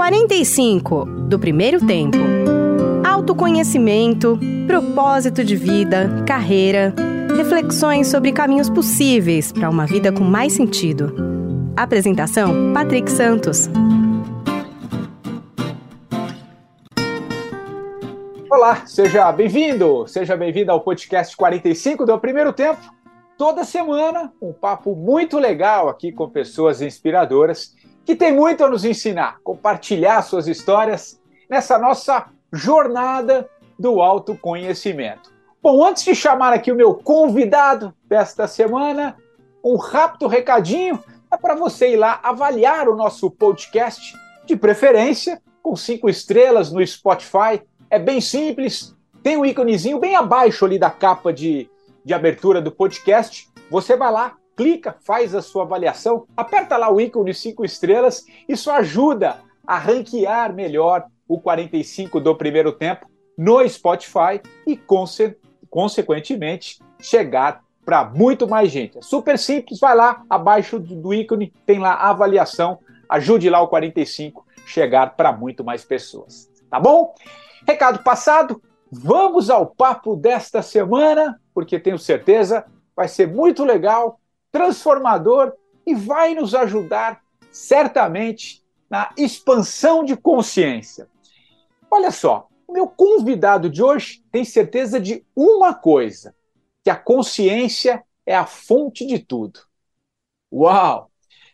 45 0.00 1.04
do 1.28 1.38
primeiro 1.38 1.86
tempo. 1.86 2.16
Autoconhecimento, 3.06 4.40
propósito 4.66 5.44
de 5.44 5.54
vida, 5.54 6.24
carreira, 6.26 6.94
reflexões 7.36 8.08
sobre 8.08 8.32
caminhos 8.32 8.70
possíveis 8.70 9.52
para 9.52 9.68
uma 9.68 9.84
vida 9.84 10.10
com 10.10 10.24
mais 10.24 10.54
sentido. 10.54 11.14
Apresentação: 11.76 12.72
Patrick 12.72 13.10
Santos. 13.10 13.68
Olá, 18.50 18.86
seja 18.86 19.30
bem-vindo, 19.30 20.06
seja 20.06 20.34
bem-vindo 20.34 20.72
ao 20.72 20.80
podcast 20.80 21.36
45 21.36 22.06
do 22.06 22.18
primeiro 22.18 22.54
tempo. 22.54 22.80
Toda 23.36 23.64
semana, 23.64 24.32
um 24.40 24.54
papo 24.54 24.96
muito 24.96 25.38
legal 25.38 25.90
aqui 25.90 26.10
com 26.10 26.26
pessoas 26.30 26.80
inspiradoras 26.80 27.74
que 28.10 28.16
tem 28.16 28.32
muito 28.32 28.64
a 28.64 28.68
nos 28.68 28.84
ensinar, 28.84 29.38
compartilhar 29.44 30.20
suas 30.22 30.48
histórias 30.48 31.20
nessa 31.48 31.78
nossa 31.78 32.26
jornada 32.52 33.48
do 33.78 34.00
autoconhecimento. 34.02 35.32
Bom, 35.62 35.86
antes 35.86 36.02
de 36.02 36.12
chamar 36.12 36.52
aqui 36.52 36.72
o 36.72 36.74
meu 36.74 36.92
convidado 36.92 37.94
desta 38.08 38.48
semana, 38.48 39.16
um 39.64 39.76
rápido 39.76 40.26
recadinho 40.26 40.98
é 41.32 41.36
para 41.36 41.54
você 41.54 41.92
ir 41.92 41.96
lá 41.98 42.18
avaliar 42.20 42.88
o 42.88 42.96
nosso 42.96 43.30
podcast, 43.30 44.12
de 44.44 44.56
preferência 44.56 45.40
com 45.62 45.76
cinco 45.76 46.08
estrelas 46.08 46.72
no 46.72 46.84
Spotify. 46.84 47.62
É 47.88 47.96
bem 47.96 48.20
simples, 48.20 48.92
tem 49.22 49.36
um 49.36 49.46
íconezinho 49.46 50.00
bem 50.00 50.16
abaixo 50.16 50.64
ali 50.64 50.80
da 50.80 50.90
capa 50.90 51.32
de, 51.32 51.70
de 52.04 52.12
abertura 52.12 52.60
do 52.60 52.72
podcast. 52.72 53.48
Você 53.70 53.96
vai 53.96 54.10
lá, 54.10 54.36
clica, 54.56 54.96
faz 55.00 55.34
a 55.34 55.42
sua 55.42 55.62
avaliação, 55.62 56.26
aperta 56.36 56.76
lá 56.76 56.90
o 56.92 57.00
ícone 57.00 57.32
5 57.32 57.64
estrelas, 57.64 58.24
isso 58.48 58.70
ajuda 58.70 59.38
a 59.66 59.78
ranquear 59.78 60.54
melhor 60.54 61.06
o 61.26 61.40
45 61.40 62.20
do 62.20 62.34
primeiro 62.34 62.72
tempo 62.72 63.06
no 63.38 63.66
Spotify 63.68 64.40
e, 64.66 64.76
conse 64.76 65.36
consequentemente, 65.70 66.80
chegar 67.00 67.62
para 67.84 68.04
muito 68.04 68.46
mais 68.46 68.70
gente. 68.70 68.98
É 68.98 69.02
super 69.02 69.38
simples, 69.38 69.78
vai 69.78 69.94
lá, 69.94 70.22
abaixo 70.28 70.78
do 70.78 71.14
ícone, 71.14 71.52
tem 71.64 71.78
lá 71.78 71.92
a 71.92 72.10
avaliação, 72.10 72.80
ajude 73.08 73.48
lá 73.48 73.60
o 73.60 73.68
45 73.68 74.44
chegar 74.66 75.16
para 75.16 75.32
muito 75.32 75.64
mais 75.64 75.84
pessoas. 75.84 76.50
Tá 76.68 76.78
bom? 76.78 77.14
Recado 77.66 78.02
passado, 78.02 78.60
vamos 78.90 79.48
ao 79.48 79.66
papo 79.66 80.16
desta 80.16 80.62
semana, 80.62 81.40
porque 81.54 81.78
tenho 81.78 81.98
certeza 81.98 82.64
vai 82.94 83.08
ser 83.08 83.26
muito 83.26 83.64
legal 83.64 84.19
transformador 84.50 85.52
e 85.86 85.94
vai 85.94 86.34
nos 86.34 86.54
ajudar 86.54 87.22
certamente 87.50 88.64
na 88.88 89.12
expansão 89.16 90.04
de 90.04 90.16
consciência. 90.16 91.08
Olha 91.90 92.10
só, 92.10 92.48
o 92.66 92.72
meu 92.72 92.86
convidado 92.86 93.68
de 93.68 93.82
hoje 93.82 94.22
tem 94.30 94.44
certeza 94.44 95.00
de 95.00 95.24
uma 95.34 95.74
coisa: 95.74 96.34
que 96.84 96.90
a 96.90 96.96
consciência 96.96 98.04
é 98.24 98.34
a 98.34 98.46
fonte 98.46 99.06
de 99.06 99.18
tudo. 99.18 99.60
Uau! 100.52 101.10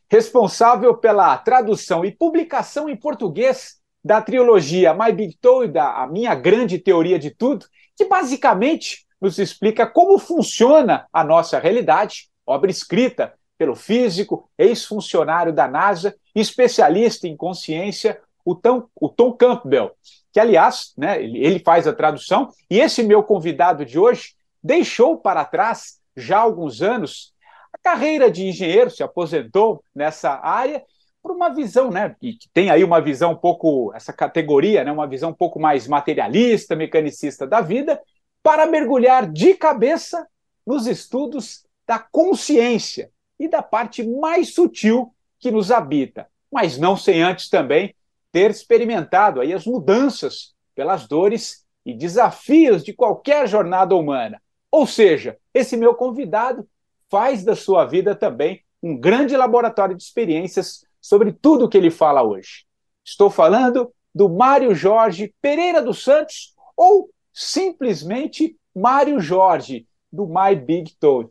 Responsável 0.09 0.97
pela 0.97 1.37
tradução 1.39 2.05
e 2.05 2.13
publicação 2.13 2.89
em 2.89 2.97
português 2.97 3.81
da 4.05 4.23
trilogia 4.23 4.95
My 4.95 5.11
Big 5.13 5.37
Toe 5.41 5.67
da 5.67 6.03
A 6.03 6.07
Minha 6.07 6.35
Grande 6.35 6.79
Teoria 6.79 7.19
de 7.19 7.31
Tudo, 7.31 7.67
que 7.97 8.05
basicamente 8.05 9.05
nos 9.21 9.39
explica 9.39 9.87
como 9.87 10.19
funciona 10.19 11.09
a 11.13 11.25
nossa 11.25 11.59
realidade 11.59 12.31
obra 12.47 12.71
escrita 12.71 13.35
pelo 13.59 13.75
físico, 13.75 14.49
ex-funcionário 14.57 15.53
da 15.53 15.67
NASA, 15.67 16.15
especialista 16.35 17.27
em 17.27 17.37
consciência, 17.37 18.21
o 18.45 18.55
Tom, 18.55 18.87
o 18.95 19.09
Tom 19.09 19.33
Campbell, 19.33 19.93
que, 20.33 20.39
aliás, 20.39 20.93
né, 20.97 21.21
ele, 21.23 21.59
faz 21.59 21.87
a 21.89 21.93
tradução, 21.93 22.51
e 22.71 22.79
esse 22.79 23.03
meu 23.03 23.23
convidado 23.23 23.85
de 23.85 23.99
hoje 23.99 24.35
deixou 24.63 25.19
para 25.19 25.45
trás, 25.45 25.99
já 26.17 26.39
há 26.39 26.43
alguns 26.43 26.83
anos, 26.83 27.33
a 27.73 27.79
carreira 27.79 28.31
de 28.31 28.47
engenheiro, 28.47 28.91
se 28.91 29.03
aposentou 29.03 29.83
nessa 29.95 30.31
área, 30.43 30.83
por 31.23 31.33
uma 31.33 31.49
visão, 31.49 31.91
né, 31.91 32.15
que 32.21 32.39
tem 32.55 32.71
aí 32.71 32.85
uma 32.85 33.01
visão 33.01 33.33
um 33.33 33.37
pouco, 33.37 33.93
essa 33.95 34.13
categoria, 34.13 34.85
né, 34.85 34.93
uma 34.93 35.09
visão 35.09 35.31
um 35.31 35.35
pouco 35.35 35.59
mais 35.59 35.89
materialista, 35.89 36.77
mecanicista 36.77 37.47
da 37.47 37.61
vida, 37.61 38.01
para 38.43 38.65
mergulhar 38.65 39.29
de 39.29 39.55
cabeça 39.55 40.25
nos 40.65 40.87
estudos 40.87 41.66
da 41.87 41.99
consciência 41.99 43.11
e 43.39 43.49
da 43.49 43.63
parte 43.63 44.03
mais 44.03 44.55
sutil 44.55 45.15
que 45.39 45.51
nos 45.51 45.71
habita, 45.71 46.29
mas 46.51 46.79
não 46.79 46.97
sem 46.97 47.23
antes 47.23 47.49
também 47.49 47.95
ter 48.33 48.51
experimentado 48.51 49.41
aí 49.41 49.53
as 49.53 49.67
mudanças 49.67 50.55
pelas 50.75 51.07
dores 51.07 51.65
e 51.85 51.95
desafios 51.95 52.85
de 52.85 52.93
qualquer 52.93 53.49
jornada 53.49 53.95
humana. 53.95 54.43
Ou 54.71 54.87
seja, 54.87 55.39
esse 55.55 55.77
meu 55.77 55.95
convidado 55.95 56.69
faz 57.09 57.45
da 57.45 57.55
sua 57.55 57.85
vida 57.85 58.15
também 58.15 58.63
um 58.83 58.99
grande 58.99 59.37
laboratório 59.37 59.97
de 59.97 60.03
experiências 60.03 60.85
sobre 61.01 61.33
tudo 61.33 61.65
o 61.65 61.69
que 61.69 61.79
ele 61.79 61.91
fala 61.91 62.23
hoje. 62.23 62.67
Estou 63.05 63.31
falando 63.31 63.93
do 64.15 64.29
Mário 64.29 64.75
Jorge 64.75 65.33
Pereira 65.41 65.81
dos 65.81 66.03
Santos, 66.03 66.55
ou 66.77 67.11
simplesmente 67.33 68.57
Mário 68.75 69.21
Jorge, 69.21 69.87
do 70.13 70.27
My 70.27 70.55
Big 70.55 70.95
Toad. 70.99 71.31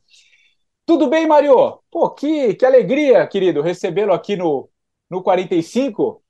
Tudo 0.86 1.10
bem, 1.10 1.28
Mario? 1.28 1.80
Pô, 1.92 2.12
que, 2.12 2.54
que 2.54 2.66
alegria, 2.66 3.26
querido, 3.28 3.62
recebê-lo 3.62 4.14
aqui 4.14 4.36
no, 4.36 4.70
no 5.10 5.24
45. 5.24 6.24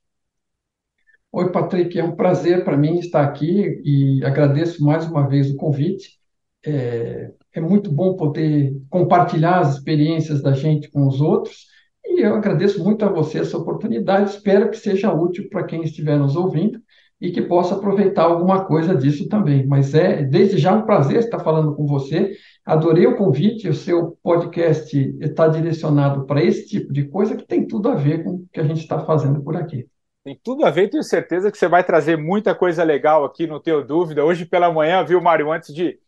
Oi, 1.30 1.52
Patrick, 1.52 1.98
é 1.98 2.02
um 2.02 2.16
prazer 2.16 2.64
para 2.64 2.76
mim 2.76 2.98
estar 2.98 3.22
aqui 3.22 3.82
e 3.84 4.24
agradeço 4.24 4.82
mais 4.82 5.06
uma 5.06 5.28
vez 5.28 5.50
o 5.50 5.56
convite. 5.56 6.18
É, 6.64 7.32
é 7.52 7.60
muito 7.60 7.92
bom 7.92 8.16
poder 8.16 8.74
compartilhar 8.88 9.60
as 9.60 9.74
experiências 9.74 10.42
da 10.42 10.52
gente 10.52 10.90
com 10.90 11.06
os 11.06 11.20
outros 11.20 11.66
e 12.02 12.22
eu 12.22 12.34
agradeço 12.34 12.82
muito 12.82 13.04
a 13.04 13.12
você 13.12 13.40
essa 13.40 13.58
oportunidade. 13.58 14.30
Espero 14.30 14.70
que 14.70 14.78
seja 14.78 15.12
útil 15.12 15.50
para 15.50 15.64
quem 15.64 15.82
estiver 15.82 16.18
nos 16.18 16.34
ouvindo 16.34 16.80
e 17.20 17.30
que 17.30 17.40
possa 17.42 17.74
aproveitar 17.74 18.24
alguma 18.24 18.64
coisa 18.64 18.94
disso 18.94 19.28
também. 19.28 19.66
Mas 19.66 19.94
é 19.94 20.22
desde 20.22 20.58
já 20.58 20.74
um 20.74 20.82
prazer 20.82 21.18
estar 21.18 21.38
falando 21.40 21.74
com 21.74 21.86
você. 21.86 22.36
Adorei 22.64 23.06
o 23.06 23.16
convite, 23.16 23.68
o 23.68 23.74
seu 23.74 24.18
podcast 24.22 24.96
está 25.20 25.48
direcionado 25.48 26.26
para 26.26 26.42
esse 26.42 26.66
tipo 26.66 26.92
de 26.92 27.04
coisa 27.04 27.36
que 27.36 27.46
tem 27.46 27.66
tudo 27.66 27.88
a 27.88 27.94
ver 27.94 28.22
com 28.22 28.30
o 28.30 28.46
que 28.52 28.60
a 28.60 28.64
gente 28.64 28.80
está 28.80 28.98
fazendo 29.04 29.42
por 29.42 29.56
aqui. 29.56 29.86
Tem 30.24 30.38
tudo 30.42 30.66
a 30.66 30.70
ver, 30.70 30.90
tenho 30.90 31.04
certeza 31.04 31.52
que 31.52 31.56
você 31.56 31.68
vai 31.68 31.84
trazer 31.84 32.16
muita 32.16 32.54
coisa 32.54 32.82
legal 32.82 33.24
aqui, 33.24 33.46
não 33.46 33.60
tenho 33.60 33.86
dúvida. 33.86 34.24
Hoje 34.24 34.44
pela 34.44 34.72
manhã, 34.72 35.04
viu, 35.04 35.20
Mário, 35.22 35.52
antes 35.52 35.72
de, 35.72 36.00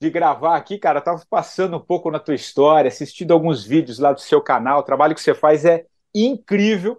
de 0.00 0.10
gravar 0.10 0.56
aqui, 0.56 0.76
cara, 0.76 0.98
estava 0.98 1.22
passando 1.30 1.76
um 1.76 1.80
pouco 1.80 2.10
na 2.10 2.18
tua 2.18 2.34
história, 2.34 2.88
assistindo 2.88 3.32
alguns 3.32 3.64
vídeos 3.64 4.00
lá 4.00 4.12
do 4.12 4.20
seu 4.20 4.40
canal, 4.40 4.80
o 4.80 4.82
trabalho 4.82 5.14
que 5.14 5.20
você 5.20 5.34
faz 5.34 5.64
é 5.64 5.86
incrível, 6.12 6.98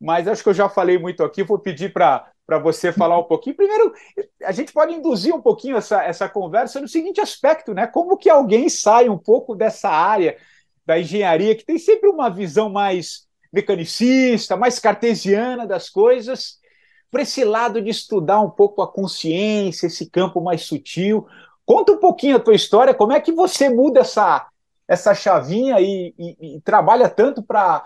mas 0.00 0.28
acho 0.28 0.44
que 0.44 0.48
eu 0.48 0.54
já 0.54 0.68
falei 0.68 0.96
muito 0.96 1.24
aqui, 1.24 1.42
vou 1.42 1.58
pedir 1.58 1.92
para 1.92 2.30
para 2.46 2.58
você 2.58 2.92
falar 2.92 3.18
um 3.18 3.24
pouquinho. 3.24 3.56
Primeiro, 3.56 3.92
a 4.44 4.52
gente 4.52 4.72
pode 4.72 4.94
induzir 4.94 5.34
um 5.34 5.40
pouquinho 5.42 5.76
essa, 5.76 6.02
essa 6.04 6.28
conversa 6.28 6.80
no 6.80 6.86
seguinte 6.86 7.20
aspecto, 7.20 7.74
né? 7.74 7.86
Como 7.86 8.16
que 8.16 8.30
alguém 8.30 8.68
sai 8.68 9.08
um 9.08 9.18
pouco 9.18 9.56
dessa 9.56 9.88
área 9.88 10.36
da 10.86 10.98
engenharia, 11.00 11.56
que 11.56 11.64
tem 11.64 11.78
sempre 11.78 12.08
uma 12.08 12.30
visão 12.30 12.70
mais 12.70 13.26
mecanicista, 13.52 14.56
mais 14.56 14.78
cartesiana 14.78 15.66
das 15.66 15.90
coisas, 15.90 16.58
para 17.10 17.22
esse 17.22 17.44
lado 17.44 17.82
de 17.82 17.90
estudar 17.90 18.40
um 18.40 18.50
pouco 18.50 18.82
a 18.82 18.92
consciência, 18.92 19.86
esse 19.86 20.08
campo 20.08 20.40
mais 20.40 20.62
sutil. 20.62 21.26
Conta 21.64 21.92
um 21.92 21.98
pouquinho 21.98 22.36
a 22.36 22.40
tua 22.40 22.54
história, 22.54 22.94
como 22.94 23.12
é 23.12 23.20
que 23.20 23.32
você 23.32 23.68
muda 23.68 24.00
essa, 24.00 24.46
essa 24.86 25.14
chavinha 25.14 25.80
e, 25.80 26.14
e, 26.16 26.56
e 26.56 26.60
trabalha 26.60 27.08
tanto 27.08 27.42
para 27.42 27.84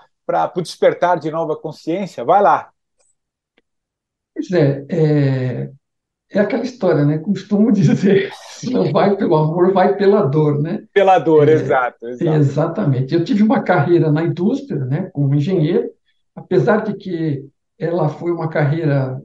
o 0.55 0.61
despertar 0.61 1.19
de 1.19 1.31
nova 1.31 1.57
consciência? 1.57 2.25
Vai 2.25 2.43
lá. 2.43 2.71
Pois 4.35 4.51
é, 4.53 4.85
é, 4.89 5.71
é 6.33 6.39
aquela 6.39 6.63
história, 6.63 7.05
né? 7.05 7.19
Costumo 7.19 7.71
dizer, 7.73 8.31
não 8.71 8.91
vai 8.93 9.17
pelo 9.17 9.37
amor, 9.37 9.73
vai 9.73 9.97
pela 9.97 10.23
dor, 10.23 10.61
né? 10.61 10.85
Pela 10.93 11.19
dor, 11.19 11.49
é, 11.49 11.53
exato, 11.53 12.07
exato. 12.07 12.37
Exatamente. 12.37 13.15
Eu 13.15 13.25
tive 13.25 13.43
uma 13.43 13.63
carreira 13.63 14.11
na 14.11 14.23
indústria, 14.23 14.85
né, 14.85 15.11
como 15.13 15.35
engenheiro, 15.35 15.91
apesar 16.35 16.85
de 16.85 16.95
que 16.95 17.45
ela 17.79 18.09
foi 18.09 18.31
uma 18.31 18.49
carreira 18.49 19.21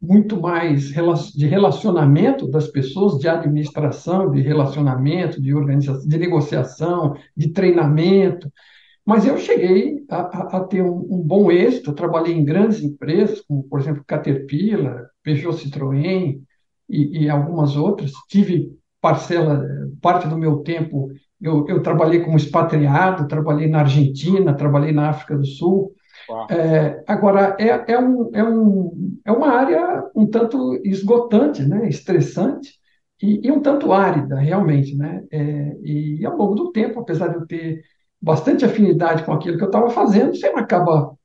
muito 0.00 0.40
mais 0.40 0.92
de 1.32 1.46
relacionamento 1.46 2.48
das 2.48 2.68
pessoas, 2.68 3.18
de 3.18 3.28
administração, 3.28 4.30
de 4.30 4.40
relacionamento, 4.40 5.42
de 5.42 5.52
organização, 5.52 6.06
de 6.06 6.18
negociação, 6.18 7.16
de 7.36 7.48
treinamento. 7.48 8.50
Mas 9.08 9.26
eu 9.26 9.38
cheguei 9.38 10.04
a, 10.10 10.18
a, 10.18 10.58
a 10.58 10.64
ter 10.64 10.82
um, 10.82 10.98
um, 10.98 11.22
bom 11.22 11.50
êxito, 11.50 11.88
eu 11.88 11.94
trabalhei 11.94 12.34
em 12.34 12.44
grandes 12.44 12.82
empresas, 12.82 13.40
como, 13.40 13.62
por 13.62 13.80
exemplo, 13.80 14.04
Caterpillar, 14.06 15.06
Peugeot 15.22 15.56
Citroën 15.56 16.38
e, 16.86 17.24
e 17.24 17.30
algumas 17.30 17.74
outras. 17.74 18.12
Tive 18.28 18.70
parcela, 19.00 19.64
parte 20.02 20.28
do 20.28 20.36
meu 20.36 20.58
tempo, 20.58 21.08
eu, 21.40 21.66
eu 21.68 21.82
trabalhei 21.82 22.20
como 22.20 22.36
expatriado, 22.36 23.26
trabalhei 23.26 23.66
na 23.66 23.80
Argentina, 23.80 24.52
trabalhei 24.52 24.92
na 24.92 25.08
África 25.08 25.38
do 25.38 25.46
Sul. 25.46 25.94
É, 26.50 27.02
agora, 27.06 27.56
é, 27.58 27.92
é, 27.94 27.98
um, 27.98 28.30
é, 28.34 28.44
um, 28.44 29.18
é 29.24 29.32
uma 29.32 29.48
área 29.48 30.04
um 30.14 30.26
tanto 30.26 30.78
esgotante, 30.84 31.62
né? 31.62 31.88
estressante, 31.88 32.74
e, 33.22 33.40
e 33.46 33.50
um 33.50 33.62
tanto 33.62 33.90
árida, 33.90 34.36
realmente. 34.36 34.94
Né? 34.94 35.24
É, 35.32 35.76
e 35.82 36.26
ao 36.26 36.36
longo 36.36 36.54
do 36.54 36.72
tempo, 36.72 37.00
apesar 37.00 37.28
de 37.28 37.36
eu 37.36 37.46
ter 37.46 37.82
bastante 38.20 38.64
afinidade 38.64 39.24
com 39.24 39.32
aquilo 39.32 39.56
que 39.56 39.64
eu 39.64 39.68
estava 39.68 39.90
fazendo, 39.90 40.34
você 40.34 40.46
acaba 40.48 41.16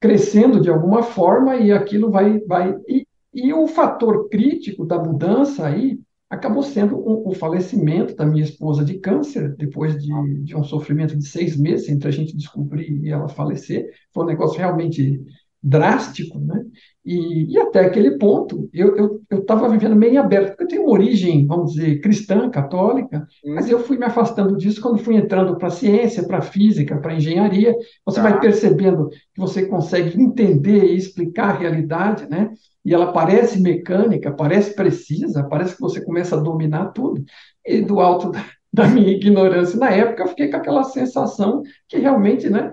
crescendo 0.00 0.60
de 0.60 0.70
alguma 0.70 1.02
forma 1.02 1.56
e 1.56 1.72
aquilo 1.72 2.10
vai. 2.10 2.38
vai 2.40 2.74
e, 2.88 3.06
e 3.32 3.52
o 3.52 3.66
fator 3.66 4.28
crítico 4.28 4.84
da 4.84 4.98
mudança 4.98 5.66
aí 5.66 5.98
acabou 6.30 6.62
sendo 6.62 6.96
o, 6.96 7.30
o, 7.30 7.34
falecimento 7.34 8.14
da 8.14 8.26
minha 8.26 8.44
esposa 8.44 8.84
de 8.84 8.98
câncer, 8.98 9.54
depois 9.56 9.96
de, 9.96 10.12
de, 10.44 10.54
um 10.54 10.62
sofrimento 10.62 11.16
de 11.16 11.26
seis 11.26 11.56
meses 11.56 11.88
entre 11.88 12.08
a 12.08 12.10
gente 12.10 12.36
descobrir 12.36 13.00
e 13.02 13.10
ela 13.10 13.28
falecer. 13.28 13.86
Foi 14.12 14.24
um 14.24 14.26
negócio 14.26 14.58
realmente 14.58 15.24
drástico, 15.62 16.38
né? 16.38 16.64
E, 17.04 17.52
e 17.52 17.58
até 17.58 17.80
aquele 17.80 18.18
ponto, 18.18 18.68
eu 18.72 19.20
estava 19.30 19.62
eu, 19.62 19.66
eu 19.66 19.72
vivendo 19.72 19.96
meio 19.96 20.20
aberto, 20.20 20.60
eu 20.60 20.68
tenho 20.68 20.82
uma 20.82 20.92
origem, 20.92 21.46
vamos 21.46 21.72
dizer, 21.72 22.00
cristã, 22.00 22.50
católica, 22.50 23.26
hum. 23.44 23.54
mas 23.54 23.68
eu 23.68 23.80
fui 23.80 23.96
me 23.96 24.04
afastando 24.04 24.56
disso 24.56 24.80
quando 24.80 24.98
fui 24.98 25.16
entrando 25.16 25.56
para 25.56 25.68
a 25.68 25.70
ciência, 25.70 26.26
para 26.26 26.38
a 26.38 26.42
física, 26.42 26.98
para 26.98 27.12
a 27.12 27.16
engenharia. 27.16 27.74
Você 28.04 28.20
vai 28.20 28.34
tá. 28.34 28.40
percebendo 28.40 29.08
que 29.08 29.40
você 29.40 29.66
consegue 29.66 30.20
entender 30.20 30.84
e 30.84 30.96
explicar 30.96 31.50
a 31.50 31.58
realidade, 31.58 32.28
né? 32.28 32.50
E 32.84 32.94
ela 32.94 33.12
parece 33.12 33.60
mecânica, 33.60 34.30
parece 34.32 34.74
precisa, 34.74 35.44
parece 35.44 35.74
que 35.74 35.80
você 35.80 36.04
começa 36.04 36.36
a 36.36 36.40
dominar 36.40 36.92
tudo. 36.92 37.24
E 37.66 37.80
do 37.80 38.00
alto 38.00 38.30
da, 38.30 38.44
da 38.72 38.86
minha 38.86 39.12
ignorância 39.12 39.78
na 39.78 39.90
época, 39.90 40.22
eu 40.22 40.28
fiquei 40.28 40.48
com 40.48 40.56
aquela 40.56 40.84
sensação 40.84 41.62
que 41.88 41.98
realmente, 41.98 42.48
né? 42.48 42.72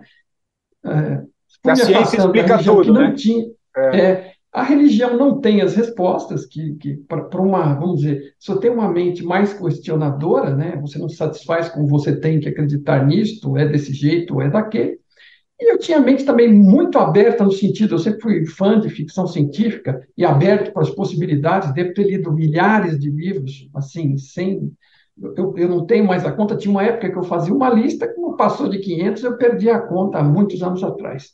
É, 0.86 1.24
a 1.64 1.76
ciência 1.76 2.18
explica 2.18 2.64
tudo, 2.64 2.94
né? 2.94 3.14
Tinha, 3.16 3.46
é. 3.78 4.00
É, 4.00 4.32
a 4.56 4.64
religião 4.64 5.18
não 5.18 5.42
tem 5.42 5.62
as 5.62 5.76
respostas 5.76 6.46
que, 6.46 6.76
que 6.76 6.96
para 7.10 7.42
uma, 7.42 7.74
vamos 7.74 8.00
dizer, 8.00 8.34
você 8.40 8.58
tem 8.58 8.72
uma 8.72 8.90
mente 8.90 9.22
mais 9.22 9.54
questionadora, 9.54 10.56
né, 10.56 10.78
você 10.80 10.98
não 10.98 11.10
se 11.10 11.18
satisfaz 11.18 11.68
com 11.68 11.86
você 11.86 12.16
tem 12.16 12.40
que 12.40 12.48
acreditar 12.48 13.06
nisto, 13.06 13.58
é 13.58 13.68
desse 13.68 13.94
jeito, 13.94 14.40
é 14.40 14.50
daquele. 14.50 14.98
E 15.60 15.72
eu 15.72 15.78
tinha 15.78 15.98
a 15.98 16.02
mente 16.02 16.24
também 16.24 16.54
muito 16.54 16.98
aberta 16.98 17.44
no 17.44 17.52
sentido, 17.52 17.96
eu 17.96 18.00
sempre 18.00 18.22
fui 18.22 18.46
fã 18.46 18.80
de 18.80 18.88
ficção 18.90 19.28
científica 19.28 20.02
e 20.18 20.24
aberto 20.24 20.72
para 20.72 20.84
as 20.84 20.90
possibilidades, 20.90 21.74
devo 21.74 21.94
ter 21.94 22.04
lido 22.04 22.32
milhares 22.32 22.98
de 22.98 23.10
livros, 23.10 23.70
assim, 23.76 24.18
sem 24.18 24.72
eu, 25.22 25.54
eu, 25.58 25.68
não 25.70 25.86
tenho 25.86 26.06
mais 26.06 26.26
a 26.26 26.32
conta. 26.32 26.58
Tinha 26.58 26.72
uma 26.72 26.84
época 26.84 27.10
que 27.10 27.18
eu 27.18 27.24
fazia 27.24 27.54
uma 27.54 27.70
lista, 27.70 28.08
como 28.14 28.36
passou 28.36 28.70
de 28.70 28.80
500, 28.80 29.24
eu 29.24 29.38
perdi 29.38 29.70
a 29.70 29.80
conta 29.80 30.18
há 30.18 30.24
muitos 30.24 30.62
anos 30.62 30.84
atrás. 30.84 31.32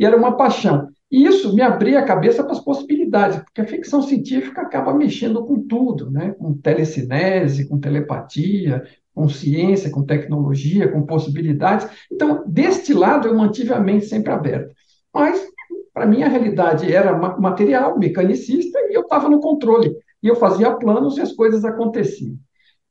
E 0.00 0.06
era 0.06 0.16
uma 0.16 0.34
paixão. 0.34 0.88
E 1.12 1.26
isso 1.26 1.54
me 1.54 1.60
abria 1.60 1.98
a 1.98 2.04
cabeça 2.04 2.42
para 2.42 2.52
as 2.52 2.64
possibilidades, 2.64 3.38
porque 3.40 3.60
a 3.60 3.66
ficção 3.66 4.00
científica 4.00 4.62
acaba 4.62 4.94
mexendo 4.94 5.44
com 5.44 5.60
tudo, 5.60 6.10
né? 6.10 6.34
com 6.38 6.54
telecinese, 6.54 7.68
com 7.68 7.78
telepatia, 7.78 8.82
com 9.14 9.28
ciência, 9.28 9.90
com 9.90 10.02
tecnologia, 10.02 10.90
com 10.90 11.04
possibilidades. 11.04 11.86
Então, 12.10 12.44
deste 12.46 12.94
lado, 12.94 13.28
eu 13.28 13.36
mantive 13.36 13.74
a 13.74 13.78
mente 13.80 14.06
sempre 14.06 14.32
aberta. 14.32 14.72
Mas, 15.12 15.44
para 15.92 16.06
mim, 16.06 16.22
a 16.22 16.28
realidade 16.28 16.90
era 16.90 17.14
material, 17.38 17.98
mecanicista, 17.98 18.78
e 18.88 18.96
eu 18.96 19.02
estava 19.02 19.28
no 19.28 19.38
controle. 19.38 19.94
E 20.22 20.28
eu 20.28 20.36
fazia 20.36 20.70
planos 20.76 21.18
e 21.18 21.20
as 21.20 21.32
coisas 21.32 21.62
aconteciam. 21.62 22.36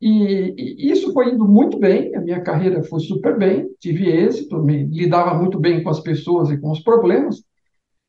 E, 0.01 0.55
e, 0.57 0.91
isso 0.91 1.11
foi 1.11 1.33
indo 1.33 1.45
muito 1.45 1.77
bem, 1.77 2.15
a 2.15 2.21
minha 2.21 2.41
carreira 2.41 2.83
foi 2.83 2.99
super 3.01 3.37
bem, 3.37 3.69
tive 3.79 4.09
êxito, 4.09 4.61
me 4.61 4.83
lidava 4.85 5.33
muito 5.33 5.59
bem 5.59 5.83
com 5.83 5.89
as 5.89 5.99
pessoas 5.99 6.49
e 6.49 6.57
com 6.57 6.71
os 6.71 6.79
problemas, 6.79 7.43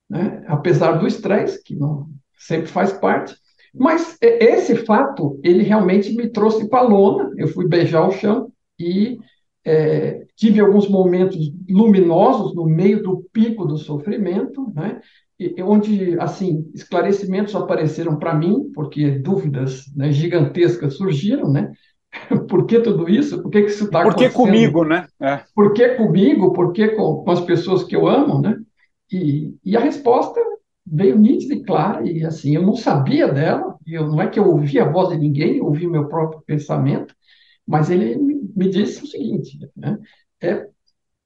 né? 0.08 0.44
apesar 0.46 0.92
do 0.92 1.06
estresse, 1.06 1.62
que 1.62 1.74
não 1.74 2.08
sempre 2.38 2.68
faz 2.68 2.92
parte. 2.92 3.34
Mas 3.74 4.16
esse 4.20 4.76
fato, 4.76 5.38
ele 5.42 5.62
realmente 5.62 6.14
me 6.14 6.28
trouxe 6.28 6.68
para 6.68 6.80
a 6.80 6.88
lona, 6.88 7.32
eu 7.36 7.48
fui 7.48 7.68
beijar 7.68 8.06
o 8.06 8.12
chão 8.12 8.52
e 8.78 9.18
é, 9.64 10.26
tive 10.36 10.60
alguns 10.60 10.88
momentos 10.88 11.52
luminosos 11.68 12.54
no 12.54 12.64
meio 12.64 13.02
do 13.02 13.24
pico 13.32 13.64
do 13.64 13.76
sofrimento, 13.76 14.72
né? 14.74 15.00
Onde, 15.62 16.18
assim, 16.20 16.70
esclarecimentos 16.74 17.54
apareceram 17.54 18.18
para 18.18 18.34
mim, 18.34 18.70
porque 18.74 19.10
dúvidas 19.10 19.84
né, 19.96 20.12
gigantescas 20.12 20.96
surgiram, 20.96 21.50
né? 21.50 21.72
Por 22.48 22.66
que 22.66 22.80
tudo 22.80 23.08
isso? 23.08 23.42
Por 23.42 23.50
que, 23.50 23.62
que 23.62 23.70
isso 23.70 23.84
está 23.84 24.02
acontecendo? 24.02 24.32
Por 24.32 24.44
que 24.44 24.50
comigo, 24.50 24.84
né? 24.84 25.06
É. 25.20 25.40
Por 25.54 25.72
que 25.72 25.88
comigo? 25.90 26.52
Por 26.52 26.72
que 26.72 26.88
com, 26.88 27.24
com 27.24 27.30
as 27.30 27.40
pessoas 27.40 27.84
que 27.84 27.96
eu 27.96 28.06
amo, 28.06 28.40
né? 28.40 28.56
E, 29.10 29.54
e 29.64 29.76
a 29.76 29.80
resposta 29.80 30.40
veio 30.86 31.16
nítida 31.18 31.54
e 31.54 31.62
clara, 31.62 32.06
e 32.06 32.24
assim, 32.24 32.54
eu 32.54 32.62
não 32.62 32.74
sabia 32.74 33.28
dela, 33.28 33.76
eu, 33.86 34.08
não 34.08 34.20
é 34.20 34.28
que 34.28 34.38
eu 34.38 34.46
ouvi 34.46 34.78
a 34.78 34.90
voz 34.90 35.10
de 35.10 35.18
ninguém, 35.18 35.58
eu 35.58 35.66
ouvi 35.66 35.86
meu 35.86 36.08
próprio 36.08 36.42
pensamento, 36.42 37.14
mas 37.66 37.90
ele 37.90 38.16
me, 38.16 38.40
me 38.56 38.68
disse 38.68 39.04
o 39.04 39.06
seguinte, 39.06 39.58
né? 39.76 39.98
É 40.42 40.66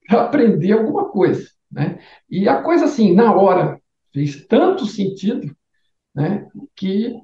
aprender 0.09 0.73
alguma 0.73 1.09
coisa, 1.09 1.49
né? 1.71 1.99
E 2.29 2.49
a 2.49 2.63
coisa 2.63 2.85
assim, 2.85 3.15
na 3.15 3.35
hora, 3.35 3.81
fez 4.15 4.47
tanto 4.47 4.87
sentido, 4.87 5.55
né? 6.15 6.49
Que 6.77 7.15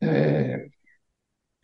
é, 0.00 0.66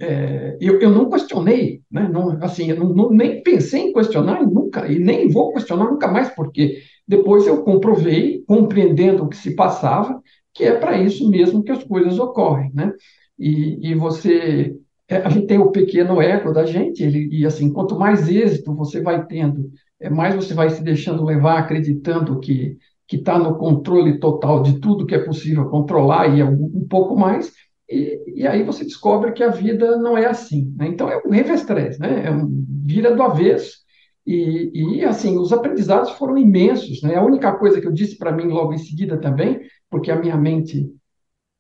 é, 0.01 0.57
eu, 0.61 0.81
eu 0.81 0.91
não 0.91 1.11
questionei, 1.11 1.83
né? 1.91 2.09
Não, 2.09 2.43
assim, 2.43 2.71
eu 2.71 2.77
não, 2.77 2.89
não, 2.89 3.11
nem 3.11 3.43
pensei 3.43 3.83
em 3.83 3.93
questionar 3.93 4.43
nunca, 4.43 4.91
e 4.91 4.99
nem 4.99 5.29
vou 5.29 5.53
questionar 5.53 5.91
nunca 5.91 6.09
mais, 6.09 6.31
porque 6.31 6.83
depois 7.07 7.47
eu 7.47 7.63
comprovei, 7.63 8.43
compreendendo 8.47 9.25
o 9.25 9.29
que 9.29 9.37
se 9.37 9.55
passava, 9.55 10.21
que 10.55 10.65
é 10.65 10.75
para 10.79 10.99
isso 10.99 11.29
mesmo 11.31 11.63
que 11.63 11.71
as 11.73 11.85
coisas 11.85 12.19
ocorrem, 12.19 12.73
né? 12.75 12.93
E, 13.39 13.91
e 13.91 13.95
você, 13.95 14.75
é, 15.09 15.19
a 15.19 15.29
gente 15.29 15.47
tem 15.47 15.59
o 15.59 15.71
pequeno 15.71 16.21
ego 16.21 16.53
da 16.53 16.65
gente, 16.65 17.03
ele, 17.03 17.29
e 17.31 17.45
assim, 17.47 17.73
quanto 17.73 17.99
mais 17.99 18.29
êxito 18.29 18.75
você 18.75 19.03
vai 19.03 19.27
tendo, 19.27 19.71
é 19.99 20.09
mais 20.09 20.35
você 20.35 20.55
vai 20.55 20.71
se 20.71 20.83
deixando 20.83 21.25
levar, 21.25 21.59
acreditando 21.59 22.41
que 22.41 22.79
que 23.11 23.17
está 23.17 23.37
no 23.37 23.57
controle 23.57 24.21
total 24.21 24.63
de 24.63 24.79
tudo 24.79 25.05
que 25.05 25.17
é 25.17 25.19
possível 25.19 25.69
controlar 25.69 26.29
e 26.29 26.45
um, 26.45 26.71
um 26.77 26.87
pouco 26.89 27.17
mais, 27.17 27.53
e, 27.89 28.23
e, 28.37 28.47
aí 28.47 28.63
você 28.63 28.85
descobre 28.85 29.33
que 29.33 29.43
a 29.43 29.51
vida 29.51 29.97
não 29.97 30.17
é 30.17 30.27
assim. 30.27 30.73
Né? 30.77 30.87
Então 30.87 31.09
é 31.11 31.21
um 31.27 31.31
revestrez, 31.31 31.99
né? 31.99 32.27
é 32.27 32.31
um, 32.31 32.65
vira 32.87 33.13
do 33.13 33.21
avesso, 33.21 33.79
e, 34.25 34.71
e, 34.73 35.05
assim, 35.05 35.37
os 35.37 35.53
aprendizados 35.53 36.11
foram 36.11 36.39
imensos. 36.39 37.03
Né? 37.03 37.17
A 37.17 37.25
única 37.25 37.53
coisa 37.55 37.81
que 37.81 37.87
eu 37.89 37.93
disse 37.93 38.17
para 38.17 38.31
mim 38.31 38.45
logo 38.45 38.73
em 38.73 38.79
seguida 38.79 39.19
também, 39.19 39.59
porque 39.91 40.13
a 40.13 40.17
minha 40.17 40.37
mente 40.37 40.89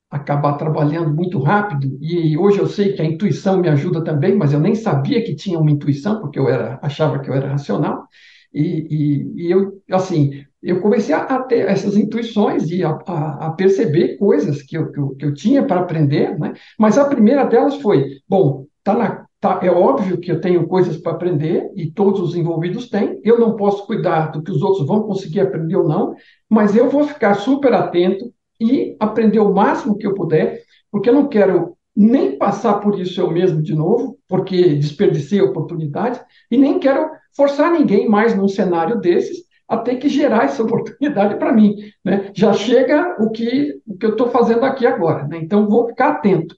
acaba 0.09 0.53
trabalhando 0.53 1.13
muito 1.13 1.41
rápido, 1.41 1.99
e 2.01 2.39
hoje 2.39 2.61
eu 2.61 2.67
sei 2.69 2.93
que 2.93 3.03
a 3.03 3.05
intuição 3.05 3.61
me 3.61 3.69
ajuda 3.69 4.05
também, 4.05 4.37
mas 4.37 4.53
eu 4.53 4.61
nem 4.61 4.77
sabia 4.77 5.25
que 5.25 5.35
tinha 5.35 5.59
uma 5.59 5.71
intuição, 5.71 6.21
porque 6.21 6.39
eu 6.39 6.49
era, 6.49 6.79
achava 6.81 7.19
que 7.19 7.29
eu 7.29 7.35
era 7.35 7.49
racional. 7.49 8.07
E, 8.53 8.63
e, 8.63 9.47
e 9.47 9.51
eu, 9.51 9.81
assim, 9.91 10.45
eu 10.63 10.81
comecei 10.81 11.15
a, 11.15 11.25
ter 11.43 11.69
essas 11.69 11.97
intuições 11.97 12.71
e 12.71 12.85
a, 12.85 12.91
a, 13.07 13.47
a 13.47 13.51
perceber 13.53 14.17
coisas 14.19 14.63
que 14.63 14.77
eu, 14.77 14.91
que 14.91 14.99
eu, 15.01 15.09
que 15.17 15.25
eu 15.25 15.35
tinha 15.35 15.65
para 15.65 15.81
aprender, 15.81 16.39
né? 16.39 16.53
mas 16.79 16.99
a 16.99 17.09
primeira 17.09 17.45
delas 17.45 17.77
foi, 17.77 18.19
bom, 18.29 18.67
tá 18.85 18.95
na, 18.95 19.27
tá, 19.41 19.61
é 19.63 19.71
óbvio 19.71 20.19
que 20.19 20.31
eu 20.31 20.41
tenho 20.41 20.67
coisas 20.67 20.99
para 20.99 21.13
aprender 21.13 21.71
e 21.75 21.91
todos 21.91 22.21
os 22.21 22.37
envolvidos 22.37 22.91
têm, 22.91 23.19
eu 23.25 23.39
não 23.39 23.57
posso 23.57 23.87
cuidar 23.87 24.33
do 24.33 24.43
que 24.43 24.51
os 24.51 24.61
outros 24.61 24.87
vão 24.87 25.03
conseguir 25.05 25.41
aprender 25.41 25.77
ou 25.77 25.89
não, 25.89 26.15
mas 26.49 26.77
eu 26.77 26.91
vou 26.91 27.05
ficar 27.05 27.35
super 27.35 27.73
atento 27.73 28.33
e 28.61 28.97
aprender 29.01 29.41
o 29.41 29.55
máximo 29.55 29.97
que 29.97 30.07
eu 30.07 30.15
puder, 30.15 30.61
porque 30.91 31.09
eu 31.09 31.15
não 31.15 31.29
quero 31.29 31.77
nem 31.97 32.39
passar 32.39 32.75
por 32.75 32.99
isso 32.99 33.21
eu 33.21 33.31
mesmo 33.31 33.63
de 33.63 33.75
novo, 33.75 34.19
porque 34.29 34.75
desperdicei 34.75 35.41
a 35.41 35.45
oportunidade, 35.45 36.21
e 36.51 36.57
nem 36.57 36.79
quero 36.79 37.11
forçar 37.37 37.73
ninguém 37.73 38.09
mais 38.09 38.37
num 38.37 38.49
cenário 38.49 39.01
desses 39.01 39.39
a 39.69 39.77
ter 39.79 39.97
que 39.97 40.09
gerar 40.09 40.45
essa 40.45 40.63
oportunidade 40.65 41.37
para 41.37 41.53
mim. 41.53 41.77
Né? 42.05 42.31
Já 42.35 42.53
chega 42.53 43.17
o 43.21 43.31
que, 43.31 43.81
o 43.87 43.97
que 43.97 44.07
eu 44.07 44.11
estou 44.11 44.29
fazendo 44.31 44.65
aqui 44.65 44.87
agora, 44.87 45.27
né? 45.29 45.39
então 45.39 45.69
vou 45.69 45.89
ficar 45.89 46.11
atento. 46.11 46.57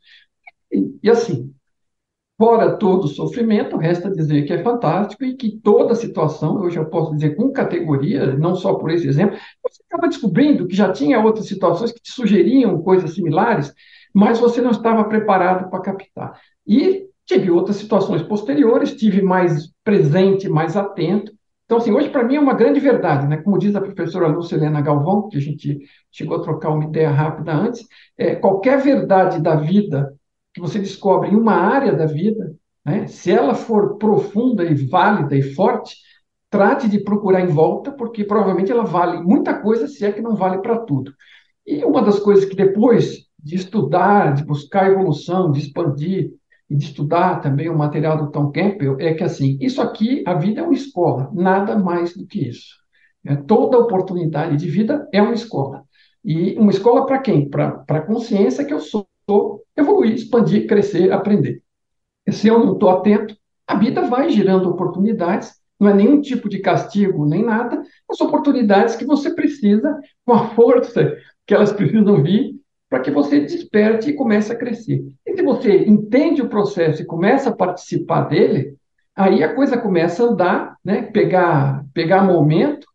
E, 0.71 0.99
e, 1.03 1.11
assim, 1.11 1.53
fora 2.39 2.77
todo 2.77 3.07
sofrimento, 3.07 3.77
resta 3.77 4.11
dizer 4.11 4.45
que 4.45 4.53
é 4.53 4.63
fantástico 4.63 5.25
e 5.25 5.37
que 5.37 5.61
toda 5.63 5.95
situação, 5.95 6.57
hoje 6.61 6.79
eu 6.79 6.87
posso 6.87 7.15
dizer 7.15 7.37
com 7.37 7.53
categoria, 7.53 8.35
não 8.35 8.55
só 8.55 8.75
por 8.75 8.91
esse 8.91 9.07
exemplo, 9.07 9.37
você 9.63 9.83
acaba 9.89 10.09
descobrindo 10.09 10.67
que 10.67 10.75
já 10.75 10.91
tinha 10.91 11.21
outras 11.21 11.47
situações 11.47 11.93
que 11.93 12.01
te 12.01 12.11
sugeriam 12.11 12.83
coisas 12.83 13.15
similares, 13.15 13.73
mas 14.15 14.39
você 14.39 14.61
não 14.61 14.71
estava 14.71 15.05
preparado 15.05 15.71
para 15.71 15.81
captar. 15.81 16.41
E 16.67 17.07
tive 17.27 17.51
outras 17.51 17.77
situações 17.77 18.23
posteriores, 18.23 18.95
tive 18.95 19.23
mais 19.23 19.71
presente, 19.85 20.49
mais 20.49 20.77
atento. 20.77 21.33
Então, 21.65 21.79
assim, 21.79 21.93
hoje 21.93 22.11
para 22.11 22.25
mim 22.25 22.37
é 22.37 22.41
uma 22.41 22.55
grande 22.55 22.81
verdade, 22.81 23.27
né? 23.27 23.39
Como 23.39 23.59
diz 23.59 23.75
a 23.75 23.81
professora 23.81 24.27
Lucilena 24.27 24.81
Galvão, 24.81 25.29
que 25.29 25.39
a 25.39 25.41
gente 25.41 25.81
chegou 26.11 26.37
a 26.37 26.43
trocar 26.43 26.71
uma 26.71 26.85
ideia 26.85 27.11
rápida 27.11 27.53
antes, 27.53 27.87
é, 28.19 28.35
qualquer 28.35 28.81
verdade 28.81 29.41
da 29.41 29.57
vida 29.57 30.15
que 30.53 30.61
você 30.61 30.79
descobre 30.79 31.31
em 31.31 31.37
uma 31.37 31.55
área 31.55 31.93
da 31.95 32.05
vida, 32.05 32.55
né? 32.85 33.07
Se 33.07 33.31
ela 33.31 33.55
for 33.55 33.97
profunda 33.97 34.65
e 34.65 34.75
válida 34.75 35.37
e 35.37 35.43
forte, 35.43 35.97
trate 36.51 36.89
de 36.89 37.01
procurar 37.03 37.41
em 37.41 37.47
volta, 37.47 37.91
porque 37.93 38.25
provavelmente 38.25 38.71
ela 38.71 38.85
vale 38.85 39.23
muita 39.23 39.55
coisa, 39.55 39.87
se 39.87 40.05
é 40.05 40.13
que 40.13 40.21
não 40.21 40.37
vale 40.37 40.59
para 40.59 40.79
tudo. 40.81 41.13
E 41.67 41.83
uma 41.85 42.03
das 42.03 42.19
coisas 42.19 42.45
que 42.45 42.55
depois 42.55 43.27
de 43.43 43.57
estudar, 43.57 44.35
de 44.35 44.45
buscar 44.45 44.91
evolução, 44.91 45.51
de 45.51 45.59
expandir 45.61 46.33
e 46.71 46.77
de 46.77 46.85
estudar 46.85 47.41
também 47.41 47.69
o 47.69 47.77
material 47.77 48.17
do 48.17 48.31
Tom 48.31 48.51
Campbell, 48.51 48.97
é 49.01 49.13
que 49.15 49.25
assim, 49.25 49.59
isso 49.61 49.83
aqui, 49.83 50.23
a 50.27 50.35
vida 50.35 50.61
é 50.61 50.65
uma 50.65 50.75
escola, 50.75 51.31
nada 51.35 51.79
mais 51.79 52.17
do 52.17 52.27
que 52.27 52.49
isso. 52.49 52.81
É, 53.25 53.37
toda 53.37 53.79
oportunidade 53.79 54.57
de 54.57 54.69
vida 54.69 55.09
é 55.13 55.21
uma 55.21 55.35
escola. 55.35 55.85
E 56.25 56.55
uma 56.57 56.71
escola 56.71 57.05
para 57.05 57.19
quem? 57.19 57.49
Para 57.49 57.85
a 57.89 58.01
consciência 58.01 58.65
que 58.65 58.73
eu 58.73 58.81
sou, 58.81 59.07
evoluir, 59.77 60.15
expandir, 60.15 60.67
crescer, 60.67 61.13
aprender. 61.13 61.63
E 62.27 62.33
se 62.33 62.49
eu 62.49 62.59
não 62.59 62.75
estou 62.75 62.91
atento, 62.91 63.37
a 63.67 63.77
vida 63.77 64.03
vai 64.03 64.31
girando 64.31 64.69
oportunidades, 64.69 65.53
não 65.79 65.89
é 65.89 65.95
nenhum 65.95 66.21
tipo 66.21 66.49
de 66.49 66.61
castigo, 66.61 67.27
nem 67.27 67.45
nada, 67.45 67.83
as 68.09 68.21
oportunidades 68.21 68.95
que 68.95 69.05
você 69.05 69.35
precisa, 69.35 69.99
com 70.25 70.33
a 70.33 70.51
força 70.51 71.17
que 71.47 71.55
elas 71.55 71.73
precisam 71.73 72.23
vir, 72.23 72.62
para 72.93 73.01
que 73.01 73.11
você 73.11 73.41
desperte 73.41 74.11
e 74.11 74.13
comece 74.13 74.53
a 74.53 74.55
crescer. 74.55 75.03
E 75.27 75.35
se 75.35 75.43
você 75.43 75.79
entende 75.87 76.43
o 76.43 76.49
processo 76.51 77.01
e 77.01 77.07
começa 77.07 77.49
a 77.49 77.57
participar 77.57 78.29
dele, 78.29 78.77
aí 79.17 79.43
a 79.43 79.55
coisa 79.55 79.79
começa 79.79 80.23
a 80.23 80.27
andar, 80.27 80.77
né? 80.85 81.01
pegar, 81.01 81.87
pegar 81.95 82.23
momento, 82.23 82.87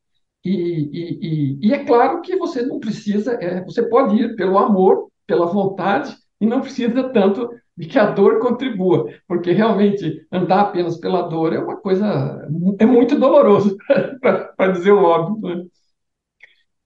e, 0.46 0.52
e, 0.52 1.20
e, 1.20 1.68
e, 1.68 1.74
é 1.74 1.84
claro 1.84 2.22
que 2.22 2.36
você 2.36 2.62
não 2.62 2.80
precisa, 2.80 3.40
é, 3.42 3.64
você 3.64 3.90
pode 3.90 4.16
ir 4.16 4.36
pelo 4.36 4.60
amor, 4.60 5.08
pela 5.26 5.48
vontade, 5.48 6.16
e 6.40 6.46
não 6.46 6.62
precisa 6.62 7.10
tanto 7.10 7.50
de 7.76 7.88
que 7.88 7.98
a 7.98 8.06
dor 8.06 8.40
contribua, 8.40 9.12
porque 9.28 9.52
realmente 9.52 10.28
andar 10.32 10.62
apenas 10.62 11.00
pela 11.00 11.24
dor 11.24 11.54
é 11.54 11.60
uma 11.60 11.76
coisa, 11.76 12.48
é 12.78 12.86
muito 12.86 13.18
doloroso, 13.18 13.76
para 14.22 14.72
dizer 14.74 14.92
o 14.92 15.04
óbvio. 15.04 15.56
Né? 15.56 15.66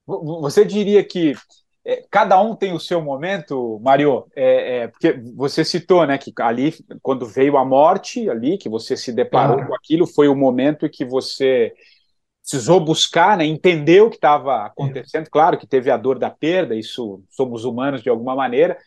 Você 0.08 0.64
diria 0.64 1.04
que 1.04 1.34
é, 1.84 2.06
cada 2.12 2.40
um 2.40 2.56
tem 2.56 2.74
o 2.74 2.80
seu 2.80 3.02
momento, 3.02 3.80
Mário, 3.84 4.26
é, 4.36 4.78
é, 4.78 4.88
porque 4.88 5.14
você 5.36 5.66
citou, 5.66 6.06
né, 6.06 6.18
que 6.18 6.32
ali, 6.40 6.76
quando 7.02 7.26
veio 7.26 7.58
a 7.58 7.66
morte, 7.66 8.30
ali, 8.30 8.58
que 8.58 8.70
você 8.70 8.96
se 8.96 9.12
deparou 9.12 9.56
claro. 9.56 9.70
com 9.70 9.76
aquilo, 9.76 10.06
foi 10.06 10.28
o 10.28 10.36
momento 10.36 10.86
em 10.86 10.90
que 10.90 11.04
você 11.04 11.74
precisou 12.42 12.80
buscar, 12.80 13.38
né, 13.38 13.46
entender 13.46 14.02
o 14.02 14.10
que 14.10 14.18
estava 14.18 14.64
acontecendo. 14.66 15.28
Claro 15.30 15.58
que 15.58 15.66
teve 15.66 15.90
a 15.90 15.98
dor 15.98 16.20
da 16.20 16.30
perda, 16.30 16.76
isso 16.76 17.24
somos 17.30 17.66
humanos 17.66 18.04
de 18.04 18.10
alguma 18.10 18.36
maneira, 18.36 18.78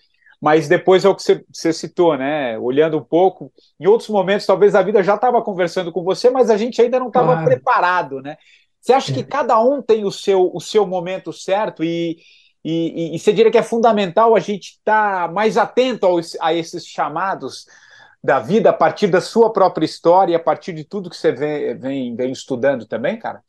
mas 0.40 0.68
depois 0.68 1.04
é 1.04 1.08
o 1.08 1.14
que 1.14 1.22
você, 1.22 1.44
você 1.52 1.72
citou, 1.72 2.18
né? 2.18 2.58
Olhando 2.58 2.98
um 2.98 3.02
pouco, 3.02 3.50
em 3.80 3.86
outros 3.86 4.10
momentos, 4.10 4.44
talvez 4.44 4.74
a 4.74 4.82
vida 4.82 5.02
já 5.02 5.14
estava 5.14 5.40
conversando 5.40 5.90
com 5.90 6.04
você, 6.04 6.28
mas 6.28 6.50
a 6.50 6.56
gente 6.56 6.82
ainda 6.82 7.00
não 7.00 7.06
estava 7.06 7.32
claro. 7.32 7.46
preparado, 7.46 8.20
né? 8.20 8.36
Você 8.78 8.92
acha 8.92 9.10
é. 9.10 9.14
que 9.14 9.24
cada 9.24 9.58
um 9.62 9.80
tem 9.80 10.04
o 10.04 10.10
seu, 10.10 10.50
o 10.52 10.60
seu 10.60 10.86
momento 10.86 11.32
certo 11.32 11.82
e, 11.82 12.18
e, 12.64 13.12
e, 13.12 13.16
e 13.16 13.18
você 13.18 13.32
diria 13.32 13.50
que 13.50 13.58
é 13.58 13.62
fundamental 13.62 14.34
a 14.34 14.40
gente 14.40 14.70
estar 14.70 15.28
tá 15.28 15.32
mais 15.32 15.56
atento 15.56 16.06
aos, 16.06 16.36
a 16.40 16.54
esses 16.54 16.86
chamados 16.86 17.66
da 18.22 18.40
vida 18.40 18.70
a 18.70 18.72
partir 18.72 19.08
da 19.08 19.20
sua 19.20 19.52
própria 19.52 19.84
história 19.84 20.36
a 20.36 20.40
partir 20.40 20.72
de 20.72 20.82
tudo 20.82 21.10
que 21.10 21.16
você 21.16 21.30
vem, 21.30 21.76
vem, 21.76 22.16
vem 22.16 22.32
estudando 22.32 22.86
também, 22.86 23.18
cara? 23.18 23.42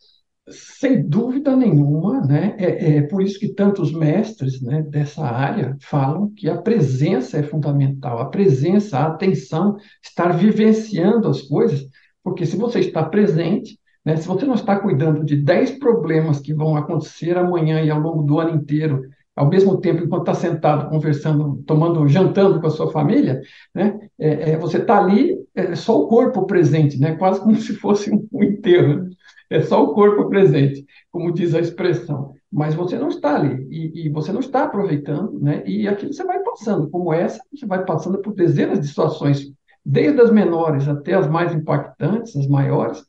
Sem 0.50 1.02
dúvida 1.02 1.56
nenhuma, 1.56 2.22
né? 2.22 2.56
É, 2.60 2.98
é, 2.98 3.02
por 3.04 3.24
isso 3.24 3.40
que 3.40 3.48
tantos 3.48 3.92
mestres 3.92 4.62
né, 4.62 4.84
dessa 4.84 5.26
área 5.26 5.76
falam 5.82 6.30
que 6.36 6.48
a 6.48 6.62
presença 6.62 7.38
é 7.40 7.44
fundamental, 7.44 8.20
a 8.20 8.30
presença, 8.30 9.00
a 9.00 9.08
atenção, 9.08 9.78
estar 10.04 10.38
vivenciando 10.38 11.28
as 11.28 11.42
coisas, 11.42 11.88
porque 12.22 12.46
se 12.46 12.58
você 12.58 12.80
está 12.80 13.04
presente, 13.04 13.80
né, 14.06 14.16
se 14.18 14.28
você 14.28 14.46
não 14.46 14.54
está 14.54 14.80
cuidando 14.80 15.26
de 15.26 15.36
10 15.36 15.80
problemas 15.80 16.40
que 16.40 16.54
vão 16.54 16.78
acontecer 16.78 17.38
amanhã 17.38 17.82
e 17.82 17.90
ao 17.90 18.00
longo 18.00 18.22
do 18.22 18.40
ano 18.40 18.56
inteiro, 18.56 19.02
ao 19.36 19.50
mesmo 19.50 19.78
tempo, 19.82 20.04
enquanto 20.04 20.30
está 20.30 20.34
sentado, 20.34 20.90
conversando, 20.90 21.62
tomando, 21.66 22.08
jantando 22.08 22.62
com 22.62 22.68
a 22.68 22.70
sua 22.70 22.92
família, 22.92 23.42
né, 23.74 24.00
é, 24.18 24.52
é, 24.52 24.58
você 24.58 24.78
está 24.78 24.98
ali, 24.98 25.36
é 25.54 25.76
só 25.76 26.00
o 26.00 26.08
corpo 26.08 26.46
presente, 26.46 26.98
né, 27.00 27.16
quase 27.16 27.42
como 27.42 27.56
se 27.56 27.74
fosse 27.76 28.14
um, 28.14 28.44
enterro. 28.44 29.10
É 29.50 29.62
só 29.62 29.84
o 29.84 29.94
corpo 29.94 30.30
presente, 30.30 30.86
como 31.12 31.34
diz 31.34 31.54
a 31.54 31.60
expressão. 31.60 32.34
Mas 32.52 32.74
você 32.74 32.98
não 32.98 33.10
está 33.10 33.36
ali, 33.36 33.68
e, 33.70 34.06
e 34.06 34.10
você 34.10 34.32
não 34.32 34.40
está 34.40 34.64
aproveitando, 34.64 35.38
né, 35.40 35.64
e 35.66 35.88
aquilo 35.88 36.14
você 36.14 36.24
vai 36.24 36.40
passando, 36.40 36.90
como 36.90 37.12
essa, 37.12 37.42
você 37.54 37.66
vai 37.66 37.84
passando 37.84 38.20
por 38.20 38.34
dezenas 38.34 38.80
de 38.80 38.88
situações, 38.88 39.52
desde 39.86 40.22
as 40.22 40.32
menores 40.32 40.88
até 40.88 41.14
as 41.14 41.28
mais 41.28 41.54
impactantes, 41.54 42.36
as 42.38 42.48
maiores, 42.48 43.04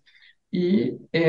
e, 0.57 0.99
é, 1.13 1.21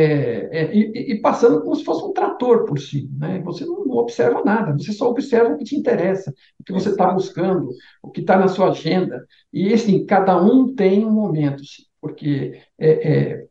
é, 0.58 0.74
e, 0.74 1.12
e, 1.12 1.22
passando 1.22 1.62
como 1.62 1.76
se 1.76 1.84
fosse 1.84 2.02
um 2.06 2.14
trator 2.14 2.64
por 2.64 2.80
si. 2.80 3.10
Né? 3.18 3.42
Você 3.42 3.66
não, 3.66 3.84
não, 3.84 3.98
observa 3.98 4.42
nada, 4.42 4.72
você 4.72 4.94
só 4.94 5.10
observa 5.10 5.54
o 5.54 5.58
que 5.58 5.66
te 5.66 5.76
interessa, 5.76 6.34
o 6.58 6.64
que 6.64 6.72
você 6.72 6.92
está 6.92 7.12
buscando, 7.12 7.70
o 8.02 8.10
que 8.10 8.22
está 8.22 8.38
na 8.38 8.48
sua 8.48 8.70
agenda. 8.70 9.22
E 9.52 9.74
assim, 9.74 10.06
cada 10.06 10.42
um 10.42 10.74
tem 10.74 11.06
um 11.06 11.12
momento, 11.12 11.62
sim, 11.66 11.84
porque 12.00 12.58
é, 12.80 12.90
é 12.90 13.48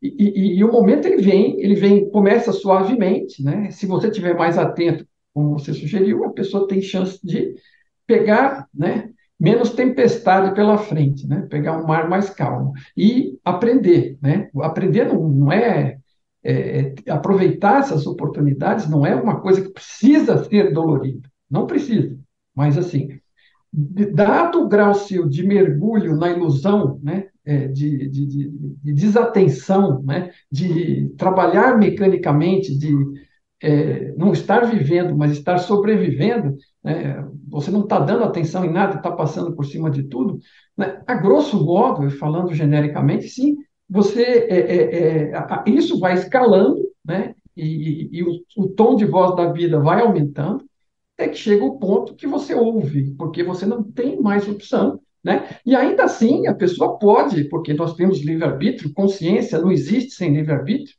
e, 0.00 0.08
e, 0.18 0.58
e, 0.58 0.64
o 0.64 0.72
momento 0.72 1.06
ele 1.06 1.20
vem, 1.20 1.60
ele 1.60 1.74
vem, 1.74 2.08
começa 2.10 2.52
suavemente, 2.52 3.42
né? 3.42 3.70
Se 3.70 3.84
você 3.84 4.08
estiver 4.08 4.34
mais 4.34 4.56
atento, 4.56 5.06
como 5.34 5.58
você 5.58 5.74
sugeriu, 5.74 6.24
a 6.24 6.32
pessoa 6.32 6.68
tem 6.68 6.80
chance 6.80 7.18
de 7.22 7.54
pegar, 8.06 8.66
né? 8.72 9.10
Menos 9.38 9.70
tempestade 9.70 10.54
pela 10.54 10.78
frente, 10.78 11.26
né? 11.26 11.46
Pegar 11.48 11.78
um 11.78 11.86
mar 11.86 12.08
mais 12.08 12.28
calmo 12.30 12.72
e 12.96 13.38
aprender, 13.44 14.18
né? 14.20 14.48
Aprender 14.60 15.04
não, 15.06 15.28
não 15.28 15.52
é, 15.52 15.98
é, 16.42 16.52
é, 16.52 16.94
aproveitar 17.10 17.80
essas 17.80 18.06
oportunidades 18.06 18.88
não 18.88 19.06
é 19.06 19.14
uma 19.14 19.40
coisa 19.40 19.62
que 19.62 19.72
precisa 19.72 20.44
ser 20.44 20.72
dolorida, 20.72 21.28
não 21.48 21.66
precisa, 21.66 22.18
mas 22.54 22.76
assim, 22.76 23.20
dado 23.72 24.62
o 24.62 24.68
grau 24.68 24.94
seu 24.94 25.28
de 25.28 25.46
mergulho 25.46 26.16
na 26.16 26.30
ilusão, 26.30 26.98
né? 27.02 27.26
É, 27.44 27.66
de, 27.66 28.08
de, 28.10 28.26
de, 28.26 28.50
de, 28.82 28.92
desatenção, 28.92 30.02
né? 30.02 30.30
De 30.52 31.08
trabalhar 31.16 31.78
mecanicamente, 31.78 32.76
de 32.76 32.94
é, 33.62 34.12
não 34.16 34.32
estar 34.32 34.64
vivendo, 34.66 35.16
mas 35.16 35.32
estar 35.32 35.58
sobrevivendo, 35.58 36.56
né? 36.82 37.26
você 37.48 37.70
não 37.70 37.82
está 37.82 37.98
dando 37.98 38.24
atenção 38.24 38.64
em 38.64 38.72
nada, 38.72 38.96
está 38.96 39.10
passando 39.10 39.54
por 39.54 39.64
cima 39.64 39.90
de 39.90 40.04
tudo. 40.04 40.38
Né? 40.76 41.02
A 41.06 41.14
grosso 41.14 41.64
modo, 41.64 42.08
falando 42.10 42.54
genericamente, 42.54 43.28
sim, 43.28 43.56
você 43.88 44.22
é, 44.22 44.58
é, 44.58 45.32
é 45.32 45.70
isso 45.70 45.98
vai 45.98 46.14
escalando, 46.14 46.80
né? 47.04 47.34
e, 47.56 47.64
e, 47.64 48.18
e 48.18 48.22
o, 48.22 48.30
o, 48.56 48.68
tom 48.68 48.94
de 48.94 49.04
voz 49.04 49.34
da 49.34 49.52
vida 49.52 49.80
vai 49.80 50.00
aumentando, 50.00 50.64
até 51.14 51.28
que 51.28 51.36
chega 51.36 51.64
o 51.64 51.78
ponto 51.78 52.14
que 52.14 52.26
você 52.26 52.54
ouve, 52.54 53.14
porque 53.16 53.42
você 53.42 53.66
não 53.66 53.82
tem 53.82 54.20
mais 54.20 54.48
opção. 54.48 55.00
Né? 55.24 55.58
E 55.66 55.74
ainda 55.74 56.04
assim, 56.04 56.46
a 56.46 56.54
pessoa 56.54 56.96
pode, 56.96 57.44
porque 57.48 57.74
nós 57.74 57.94
temos 57.94 58.20
livre-arbítrio, 58.20 58.92
consciência 58.94 59.60
não 59.60 59.72
existe 59.72 60.12
sem 60.12 60.32
livre-arbítrio. 60.32 60.94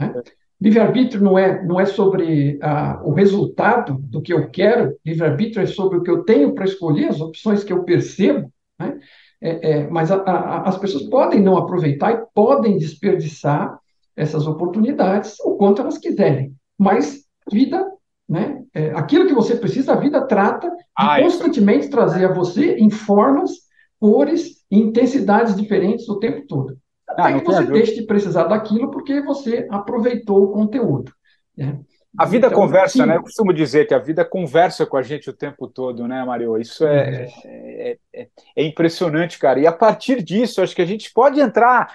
Né? 0.00 0.14
Livre-arbítrio 0.60 1.22
não 1.22 1.38
é, 1.38 1.64
não 1.64 1.78
é 1.80 1.86
sobre 1.86 2.58
ah, 2.60 3.00
o 3.04 3.12
resultado 3.12 3.96
do 4.00 4.20
que 4.20 4.32
eu 4.32 4.50
quero, 4.50 4.96
livre-arbítrio 5.06 5.62
é 5.62 5.66
sobre 5.66 5.98
o 5.98 6.02
que 6.02 6.10
eu 6.10 6.24
tenho 6.24 6.52
para 6.52 6.64
escolher, 6.64 7.08
as 7.08 7.20
opções 7.20 7.62
que 7.62 7.72
eu 7.72 7.84
percebo, 7.84 8.52
né? 8.78 8.98
É, 9.40 9.70
é, 9.70 9.88
mas 9.88 10.10
a, 10.10 10.16
a, 10.16 10.68
as 10.68 10.76
pessoas 10.76 11.04
podem 11.04 11.40
não 11.40 11.56
aproveitar 11.56 12.12
e 12.12 12.24
podem 12.34 12.76
desperdiçar 12.76 13.78
essas 14.16 14.48
oportunidades 14.48 15.38
o 15.44 15.56
quanto 15.56 15.80
elas 15.80 15.96
quiserem. 15.96 16.52
Mas 16.76 17.24
a 17.46 17.54
vida, 17.54 17.86
né? 18.28 18.60
É, 18.74 18.90
aquilo 18.90 19.28
que 19.28 19.34
você 19.34 19.54
precisa, 19.54 19.92
a 19.92 20.00
vida 20.00 20.26
trata 20.26 20.68
de 20.68 20.76
ah, 20.96 21.20
constantemente 21.20 21.88
trazer 21.88 22.24
a 22.24 22.32
você 22.32 22.74
em 22.74 22.90
formas, 22.90 23.52
cores 24.00 24.56
e 24.70 24.78
intensidades 24.78 25.54
diferentes 25.54 26.08
o 26.08 26.18
tempo 26.18 26.44
todo. 26.48 26.76
Até 27.08 27.22
ah, 27.22 27.40
que 27.40 27.44
você 27.44 27.64
deixe 27.64 27.94
de 27.94 28.02
precisar 28.02 28.44
daquilo 28.44 28.90
porque 28.90 29.20
você 29.20 29.66
aproveitou 29.70 30.44
o 30.44 30.52
conteúdo. 30.52 31.12
Né? 31.56 31.80
A 32.16 32.24
vida 32.24 32.48
então, 32.48 32.58
conversa, 32.58 32.98
sim. 32.98 33.06
né? 33.06 33.16
Eu 33.16 33.22
costumo 33.22 33.52
dizer 33.52 33.86
que 33.86 33.94
a 33.94 33.98
vida 33.98 34.24
conversa 34.24 34.84
com 34.84 34.96
a 34.96 35.02
gente 35.02 35.30
o 35.30 35.32
tempo 35.32 35.68
todo, 35.68 36.06
né, 36.06 36.24
Mario? 36.24 36.58
Isso 36.58 36.86
é, 36.86 37.28
é, 37.44 37.98
é, 38.14 38.28
é 38.56 38.64
impressionante, 38.64 39.38
cara. 39.38 39.60
E 39.60 39.66
a 39.66 39.72
partir 39.72 40.22
disso, 40.22 40.62
acho 40.62 40.74
que 40.74 40.82
a 40.82 40.86
gente 40.86 41.12
pode 41.12 41.40
entrar 41.40 41.92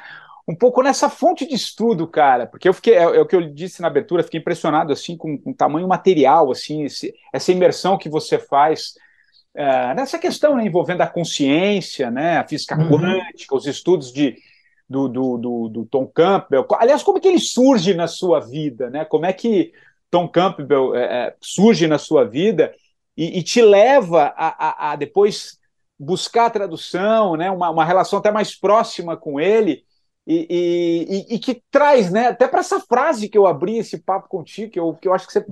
um 0.48 0.56
pouco 0.56 0.82
nessa 0.82 1.10
fonte 1.10 1.48
de 1.48 1.56
estudo, 1.56 2.08
cara, 2.08 2.46
porque 2.46 2.68
eu 2.68 2.74
fiquei, 2.74 2.96
é, 2.96 3.04
é 3.04 3.22
o 3.22 3.26
que 3.26 3.36
eu 3.36 3.54
disse 3.54 3.82
na 3.82 3.88
abertura, 3.88 4.24
fiquei 4.24 4.40
impressionado 4.40 4.92
assim 4.92 5.16
com, 5.16 5.38
com 5.38 5.52
o 5.52 5.56
tamanho 5.56 5.88
material, 5.88 6.52
assim, 6.52 6.84
esse, 6.84 7.14
essa 7.32 7.52
imersão 7.52 7.98
que 7.98 8.10
você 8.10 8.38
faz 8.38 8.94
é, 9.56 9.94
nessa 9.94 10.18
questão 10.18 10.58
né, 10.58 10.66
envolvendo 10.66 11.02
a 11.02 11.08
consciência, 11.08 12.12
né, 12.12 12.38
a 12.38 12.48
física 12.48 12.78
uhum. 12.78 12.90
quântica, 12.90 13.56
os 13.56 13.66
estudos 13.66 14.12
de, 14.12 14.36
do, 14.90 15.08
do, 15.08 15.38
do, 15.38 15.70
do, 15.70 15.86
Tom 15.86 16.08
Campbell. 16.08 16.66
Aliás, 16.78 17.02
como 17.04 17.18
é 17.18 17.22
que 17.22 17.28
ele 17.28 17.40
surge 17.40 17.94
na 17.94 18.08
sua 18.08 18.40
vida? 18.40 18.90
Né? 18.90 19.06
Como 19.06 19.26
é 19.26 19.34
que 19.34 19.72
Tom 20.12 20.28
Campbell 20.28 20.96
é, 20.96 21.04
é, 21.04 21.36
surge 21.42 21.88
na 21.88 21.98
sua 21.98 22.24
vida 22.24 22.74
e, 23.18 23.40
e 23.40 23.44
te 23.44 23.62
leva 23.62 24.34
a, 24.36 24.48
a, 24.48 24.92
a, 24.92 24.96
depois 24.96 25.58
buscar 26.00 26.48
a 26.48 26.50
tradução, 26.50 27.36
né? 27.36 27.50
uma, 27.50 27.70
uma 27.70 27.86
relação 27.86 28.20
até 28.20 28.32
mais 28.32 28.56
próxima 28.56 29.18
com 29.18 29.40
ele 29.40 29.84
e, 30.26 31.28
e, 31.30 31.36
e, 31.36 31.40
que 31.40 31.62
traz, 31.70 32.10
né, 32.10 32.28
até 32.28 32.48
para 32.48 32.62
essa 32.62 32.80
frase 32.80 33.28
que 33.28 33.38
eu 33.38 33.46
abri 33.46 33.78
esse 33.78 33.98
papo 33.98 34.30
contigo, 34.30 34.72
que 34.72 34.80
eu, 34.80 34.94
que 34.94 35.08
eu 35.08 35.14
acho 35.14 35.28
que 35.28 35.34
você, 35.34 35.46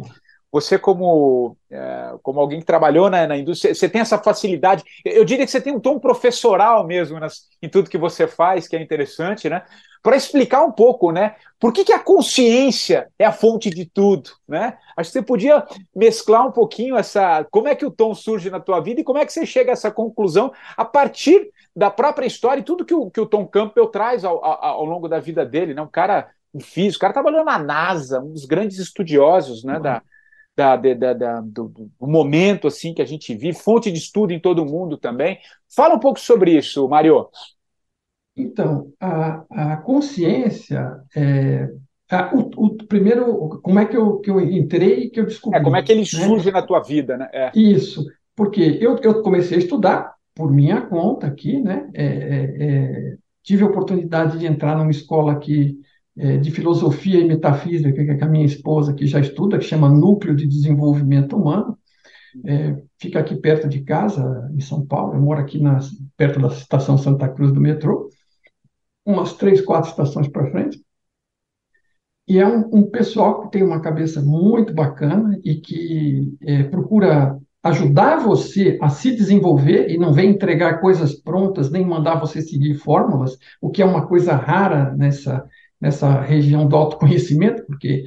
você 0.51 0.77
como, 0.77 1.55
é, 1.70 2.13
como 2.22 2.39
alguém 2.39 2.60
que 2.60 2.65
trabalhou 2.65 3.10
na, 3.10 3.25
na, 3.25 3.38
indústria, 3.38 3.74
você 3.74 3.88
tem 3.88 4.01
essa 4.01 4.17
facilidade, 4.17 4.84
eu 5.05 5.24
diria 5.24 5.46
que 5.46 5.51
você 5.51 5.62
tem 5.62 5.74
um 5.74 5.79
tom 5.79 5.98
professoral 5.98 6.86
mesmo 6.86 7.20
nas, 7.20 7.48
em 7.62 7.70
tudo 7.70 7.89
que 7.89 7.98
você 7.98 8.27
faz, 8.27 8.67
que 8.67 8.75
é 8.75 8.81
interessante, 8.81 9.50
né, 9.50 9.63
para 10.03 10.17
explicar 10.17 10.63
um 10.63 10.72
pouco, 10.72 11.12
né, 11.12 11.36
por 11.60 11.72
que, 11.72 11.86
que 11.86 11.93
a 11.93 12.00
consciência 12.00 13.08
é 13.17 13.25
a 13.25 13.31
fonte 13.31 13.70
de 13.70 13.86
tudo, 13.86 14.31
né, 14.46 14.77
acho 14.98 15.10
que 15.10 15.20
você 15.20 15.22
podia 15.22 15.63
mesclar 15.96 16.46
um 16.46 16.51
pouquinho 16.51 16.98
essa, 16.98 17.46
como 17.50 17.70
é 17.70 17.75
que 17.75 17.86
o 17.86 17.91
tom 17.91 18.13
surge 18.13 18.50
na 18.50 18.60
tua 18.60 18.81
vida 18.81 19.00
e 19.00 19.05
como 19.05 19.20
é 19.20 19.25
que 19.25 19.31
você 19.31 19.46
chega 19.46 19.72
a 19.72 19.74
essa 19.74 19.89
conclusão 19.89 20.51
a 20.75 20.84
partir 20.84 21.50
da 21.74 21.89
própria 21.89 22.25
história 22.25 22.60
e 22.60 22.65
tudo 22.65 22.84
que 22.84 22.93
o, 22.93 23.10
que 23.10 23.22
o 23.22 23.25
Tom 23.25 23.48
Campbell 23.48 23.88
traz 23.88 24.25
ao, 24.25 24.43
ao, 24.43 24.63
ao 24.63 24.86
longo 24.86 25.08
da 25.08 25.20
vida 25.20 25.46
dele, 25.46 25.74
né? 25.74 25.81
Um 25.81 25.88
cara 25.88 26.29
um 26.53 26.60
físico, 26.60 26.98
o 26.98 27.01
cara 27.01 27.13
trabalhou 27.13 27.46
na 27.46 27.58
NASA, 27.58 28.20
um 28.20 28.34
dos 28.34 28.43
grandes 28.43 28.77
estudiosos, 28.77 29.63
né? 29.63 29.77
Uhum. 29.77 29.81
Da, 29.81 30.01
da, 30.55 30.75
da, 30.75 31.13
da 31.13 31.41
do, 31.41 31.70
do, 31.70 32.08
momento 32.08 32.67
assim 32.67 32.93
que 32.93 33.01
a 33.01 33.05
gente 33.05 33.34
vive, 33.34 33.58
fonte 33.58 33.91
de 33.91 33.98
estudo 33.98 34.34
em 34.34 34.39
todo 34.39 34.62
o 34.62 34.65
mundo 34.65 34.98
também. 34.98 35.39
Fala 35.74 35.96
um 35.96 36.00
pouco 36.00 36.20
sobre 36.20 36.58
isso, 36.58 36.88
Mário. 36.88 37.27
Então, 38.36 38.91
a, 39.00 39.46
a 39.50 39.77
consciência 39.77 41.01
é, 41.15 41.70
a, 42.12 42.36
o, 42.36 42.50
o, 42.58 42.77
primeiro, 42.88 43.62
como 43.62 43.79
é 43.79 43.86
que 43.86 43.96
eu, 43.96 44.20
que 44.20 44.29
eu 44.29 44.39
entrei 44.39 45.10
que 45.10 45.20
eu 45.20 45.25
descobri? 45.25 45.60
É, 45.60 45.63
como 45.63 45.77
é 45.77 45.81
que 45.81 45.91
ele 45.91 46.01
né? 46.01 46.05
surge 46.05 46.51
na 46.51 46.62
tua 46.62 46.81
vida, 46.81 47.17
né? 47.17 47.29
É. 47.31 47.51
Isso, 47.55 48.05
porque 48.36 48.77
eu, 48.81 48.98
eu 48.98 49.22
comecei 49.22 49.58
a 49.58 49.62
estudar 49.62 50.13
por 50.36 50.51
minha 50.51 50.81
conta 50.81 51.27
aqui, 51.27 51.62
né? 51.62 51.89
É, 51.93 52.05
é, 52.05 52.55
é, 52.60 53.15
tive 53.41 53.63
a 53.63 53.67
oportunidade 53.67 54.38
de 54.38 54.46
entrar 54.46 54.77
numa 54.77 54.91
escola 54.91 55.39
é, 55.39 55.72
de 56.15 56.51
filosofia 56.51 57.20
e 57.20 57.27
metafísica 57.27 58.03
que 58.03 58.24
a 58.24 58.27
minha 58.27 58.46
esposa 58.46 58.94
que 58.94 59.08
já 59.08 59.20
estuda, 59.20 59.58
que 59.58 59.63
chama 59.63 59.89
Núcleo 59.89 60.36
de 60.36 60.46
Desenvolvimento 60.46 61.36
Humano. 61.38 61.77
É, 62.46 62.82
fica 63.00 63.20
aqui 63.20 63.36
perto 63.36 63.68
de 63.68 63.82
casa, 63.82 64.50
em 64.53 64.62
São 64.62 64.86
Paulo. 64.86 65.13
Eu 65.13 65.22
moro 65.22 65.39
aqui 65.39 65.62
na, 65.62 65.80
perto 66.15 66.39
da 66.39 66.48
estação 66.48 66.98
Santa 66.98 67.27
Cruz 67.27 67.51
do 67.51 67.60
metrô, 67.60 68.10
umas 69.06 69.34
três, 69.34 69.62
quatro 69.62 69.89
estações 69.89 70.27
para 70.27 70.50
frente. 70.51 70.82
E 72.27 72.39
é 72.39 72.48
um, 72.48 72.70
um, 72.72 72.89
pessoal 72.89 73.41
que 73.41 73.51
tem 73.51 73.63
uma 73.63 73.82
cabeça 73.82 74.22
muito 74.22 74.74
bacana 74.74 75.38
e 75.44 75.56
que 75.56 76.34
é, 76.41 76.63
procura 76.63 77.38
ajudar 77.63 78.18
você 78.18 78.77
a 78.82 78.89
se 78.89 79.15
desenvolver 79.15 79.89
e 79.89 79.98
não 79.98 80.13
vem 80.13 80.32
entregar 80.32 80.80
coisas 80.80 81.13
prontas, 81.13 81.70
nem 81.70 81.86
mandar 81.86 82.15
você 82.15 82.41
seguir 82.41 82.75
fórmulas, 82.75 83.38
o 83.60 83.70
que 83.70 83.82
é 83.82 83.86
uma 83.86 84.08
coisa 84.08 84.34
rara 84.34 84.96
nessa, 84.96 85.46
nessa 85.82 86.22
região 86.22 86.68
do 86.68 86.76
autoconhecimento, 86.76 87.66
porque, 87.66 88.04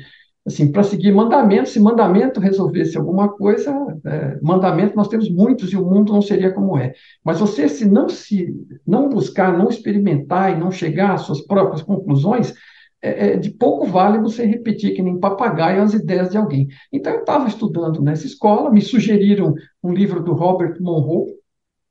assim, 0.46 0.70
para 0.70 0.84
seguir 0.84 1.12
mandamento, 1.12 1.68
se 1.68 1.80
mandamento 1.80 2.38
resolvesse 2.38 2.96
alguma 2.96 3.28
coisa, 3.28 3.74
é, 4.04 4.38
mandamento 4.40 4.96
nós 4.96 5.08
temos 5.08 5.28
muitos 5.28 5.72
e 5.72 5.76
o 5.76 5.84
mundo 5.84 6.12
não 6.12 6.22
seria 6.22 6.52
como 6.52 6.78
é. 6.78 6.92
Mas 7.24 7.40
você, 7.40 7.68
se 7.68 7.84
não 7.84 8.08
se 8.08 8.54
não 8.86 9.08
buscar, 9.08 9.56
não 9.56 9.68
experimentar 9.68 10.52
e 10.52 10.60
não 10.60 10.70
chegar 10.70 11.14
às 11.14 11.22
suas 11.22 11.40
próprias 11.40 11.82
conclusões, 11.82 12.54
é, 13.02 13.32
é, 13.32 13.36
de 13.36 13.50
pouco 13.50 13.86
vale 13.86 14.18
você 14.18 14.46
repetir 14.46 14.94
que 14.94 15.02
nem 15.02 15.20
papagaio 15.20 15.82
as 15.82 15.92
ideias 15.92 16.30
de 16.30 16.38
alguém. 16.38 16.68
Então, 16.90 17.12
eu 17.12 17.20
estava 17.20 17.48
estudando 17.48 18.00
nessa 18.00 18.24
escola, 18.24 18.70
me 18.70 18.80
sugeriram 18.80 19.54
um 19.82 19.92
livro 19.92 20.22
do 20.22 20.32
Robert 20.32 20.80
Monroe, 20.80 21.34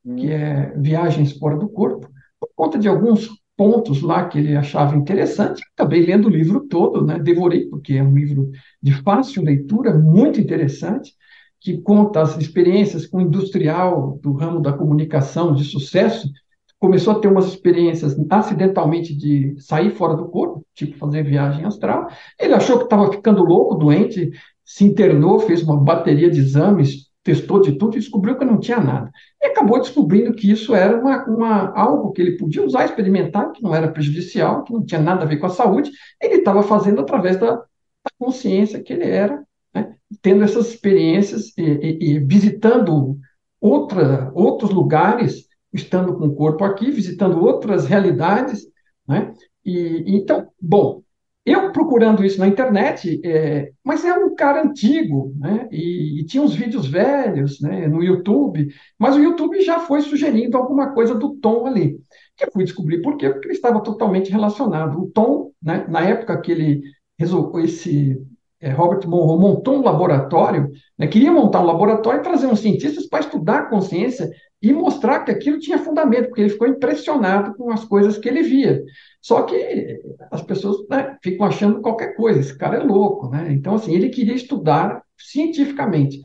hum. 0.03 0.15
que 0.15 0.31
é 0.31 0.73
Viagens 0.75 1.33
Fora 1.33 1.55
do 1.57 1.69
Corpo, 1.69 2.09
por 2.39 2.49
conta 2.55 2.79
de 2.79 2.87
alguns 2.87 3.29
pontos 3.55 4.01
lá 4.01 4.27
que 4.27 4.39
ele 4.39 4.55
achava 4.55 4.95
interessante. 4.95 5.61
Acabei 5.75 6.05
lendo 6.05 6.27
o 6.27 6.31
livro 6.31 6.67
todo, 6.67 7.05
né? 7.05 7.19
devorei, 7.19 7.67
porque 7.67 7.93
é 7.93 8.03
um 8.03 8.15
livro 8.15 8.49
de 8.81 8.93
fácil 9.03 9.43
leitura, 9.43 9.93
muito 9.97 10.39
interessante, 10.39 11.13
que 11.59 11.81
conta 11.81 12.21
as 12.21 12.37
experiências 12.37 13.05
com 13.05 13.21
industrial 13.21 14.19
do 14.21 14.33
ramo 14.33 14.61
da 14.61 14.73
comunicação 14.73 15.53
de 15.53 15.63
sucesso, 15.63 16.29
começou 16.77 17.13
a 17.13 17.19
ter 17.19 17.29
umas 17.29 17.47
experiências 17.47 18.13
acidentalmente 18.29 19.15
de 19.15 19.55
sair 19.57 19.91
fora 19.91 20.17
do 20.17 20.27
corpo, 20.27 20.65
tipo 20.75 20.97
fazer 20.97 21.23
viagem 21.23 21.63
astral. 21.63 22.07
Ele 22.37 22.53
achou 22.53 22.77
que 22.77 22.83
estava 22.83 23.09
ficando 23.09 23.41
louco, 23.41 23.75
doente, 23.75 24.31
se 24.65 24.83
internou, 24.83 25.39
fez 25.39 25.63
uma 25.63 25.79
bateria 25.79 26.29
de 26.29 26.41
exames, 26.41 27.02
testou 27.23 27.61
de 27.61 27.73
tudo 27.77 27.95
e 27.95 27.99
descobriu 27.99 28.37
que 28.37 28.45
não 28.45 28.59
tinha 28.59 28.79
nada. 28.79 29.09
E 29.41 29.47
acabou 29.47 29.79
descobrindo 29.79 30.33
que 30.33 30.51
isso 30.51 30.75
era 30.75 30.99
uma, 30.99 31.25
uma, 31.25 31.69
algo 31.73 32.11
que 32.11 32.21
ele 32.21 32.37
podia 32.37 32.63
usar, 32.63 32.85
experimentar, 32.85 33.51
que 33.51 33.63
não 33.63 33.73
era 33.73 33.91
prejudicial, 33.91 34.63
que 34.63 34.73
não 34.73 34.85
tinha 34.85 35.01
nada 35.01 35.23
a 35.23 35.27
ver 35.27 35.37
com 35.37 35.45
a 35.45 35.49
saúde. 35.49 35.89
Ele 36.21 36.35
estava 36.35 36.61
fazendo 36.63 37.01
através 37.01 37.37
da, 37.37 37.55
da, 37.55 38.11
consciência 38.19 38.83
que 38.83 38.91
ele 38.91 39.05
era, 39.05 39.41
né? 39.73 39.95
tendo 40.21 40.43
essas 40.43 40.67
experiências 40.67 41.57
e, 41.57 41.63
e, 41.63 42.11
e 42.11 42.19
visitando 42.19 43.17
outra, 43.59 44.29
outros 44.33 44.71
lugares 44.71 45.47
estando 45.73 46.15
com 46.17 46.25
o 46.25 46.35
corpo 46.35 46.63
aqui, 46.63 46.91
visitando 46.91 47.43
outras 47.43 47.85
realidades, 47.85 48.67
né? 49.07 49.33
E, 49.65 50.03
então, 50.07 50.47
bom, 50.61 51.02
eu 51.45 51.71
procurando 51.73 52.23
isso 52.23 52.39
na 52.39 52.47
internet, 52.47 53.19
é, 53.25 53.71
mas 53.83 54.05
é 54.05 54.13
um 54.13 54.33
cara 54.33 54.63
antigo, 54.63 55.33
né? 55.37 55.67
E, 55.71 56.21
e, 56.21 56.25
tinha 56.25 56.41
uns 56.41 56.55
vídeos 56.55 56.87
velhos, 56.87 57.59
né? 57.59 57.87
No 57.87 58.01
YouTube, 58.01 58.69
mas 58.97 59.15
o 59.15 59.21
YouTube 59.21 59.61
já 59.61 59.79
foi 59.79 60.01
sugerindo 60.01 60.57
alguma 60.57 60.93
coisa 60.93 61.13
do 61.15 61.35
tom 61.35 61.67
ali. 61.67 61.97
Que 62.37 62.45
eu 62.45 62.51
fui 62.51 62.63
descobrir 62.63 63.01
por 63.01 63.17
quê? 63.17 63.29
Porque 63.29 63.47
ele 63.47 63.55
estava 63.55 63.83
totalmente 63.83 64.31
relacionado. 64.31 64.97
O 65.01 65.11
tom, 65.11 65.51
né? 65.61 65.85
Na 65.89 66.01
época 66.01 66.39
que 66.39 66.51
ele 66.51 66.81
resolveu 67.19 67.65
esse 67.65 68.17
é, 68.63 68.71
Robert 68.71 69.05
Monroe 69.05 69.37
montou 69.37 69.75
um 69.75 69.83
laboratório, 69.83 70.71
né? 70.97 71.05
queria 71.07 71.33
montar 71.33 71.59
um 71.59 71.65
laboratório 71.65 72.21
e 72.21 72.23
trazer 72.23 72.47
uns 72.47 72.61
cientistas 72.61 73.05
para 73.05 73.19
estudar 73.19 73.57
a 73.57 73.65
consciência 73.65 74.31
e 74.61 74.71
mostrar 74.71 75.19
que 75.25 75.31
aquilo 75.31 75.59
tinha 75.59 75.77
fundamento, 75.77 76.27
porque 76.27 76.39
ele 76.39 76.49
ficou 76.49 76.65
impressionado 76.65 77.53
com 77.55 77.69
as 77.69 77.83
coisas 77.83 78.17
que 78.17 78.29
ele 78.29 78.41
via. 78.41 78.81
Só 79.23 79.43
que 79.43 80.01
as 80.29 80.41
pessoas 80.41 80.85
né, 80.89 81.17
ficam 81.23 81.45
achando 81.45 81.79
qualquer 81.79 82.13
coisa, 82.13 82.41
esse 82.41 82.57
cara 82.57 82.75
é 82.75 82.83
louco, 82.83 83.29
né? 83.29 83.53
Então, 83.53 83.75
assim, 83.75 83.95
ele 83.95 84.09
queria 84.09 84.35
estudar 84.35 85.01
cientificamente. 85.17 86.19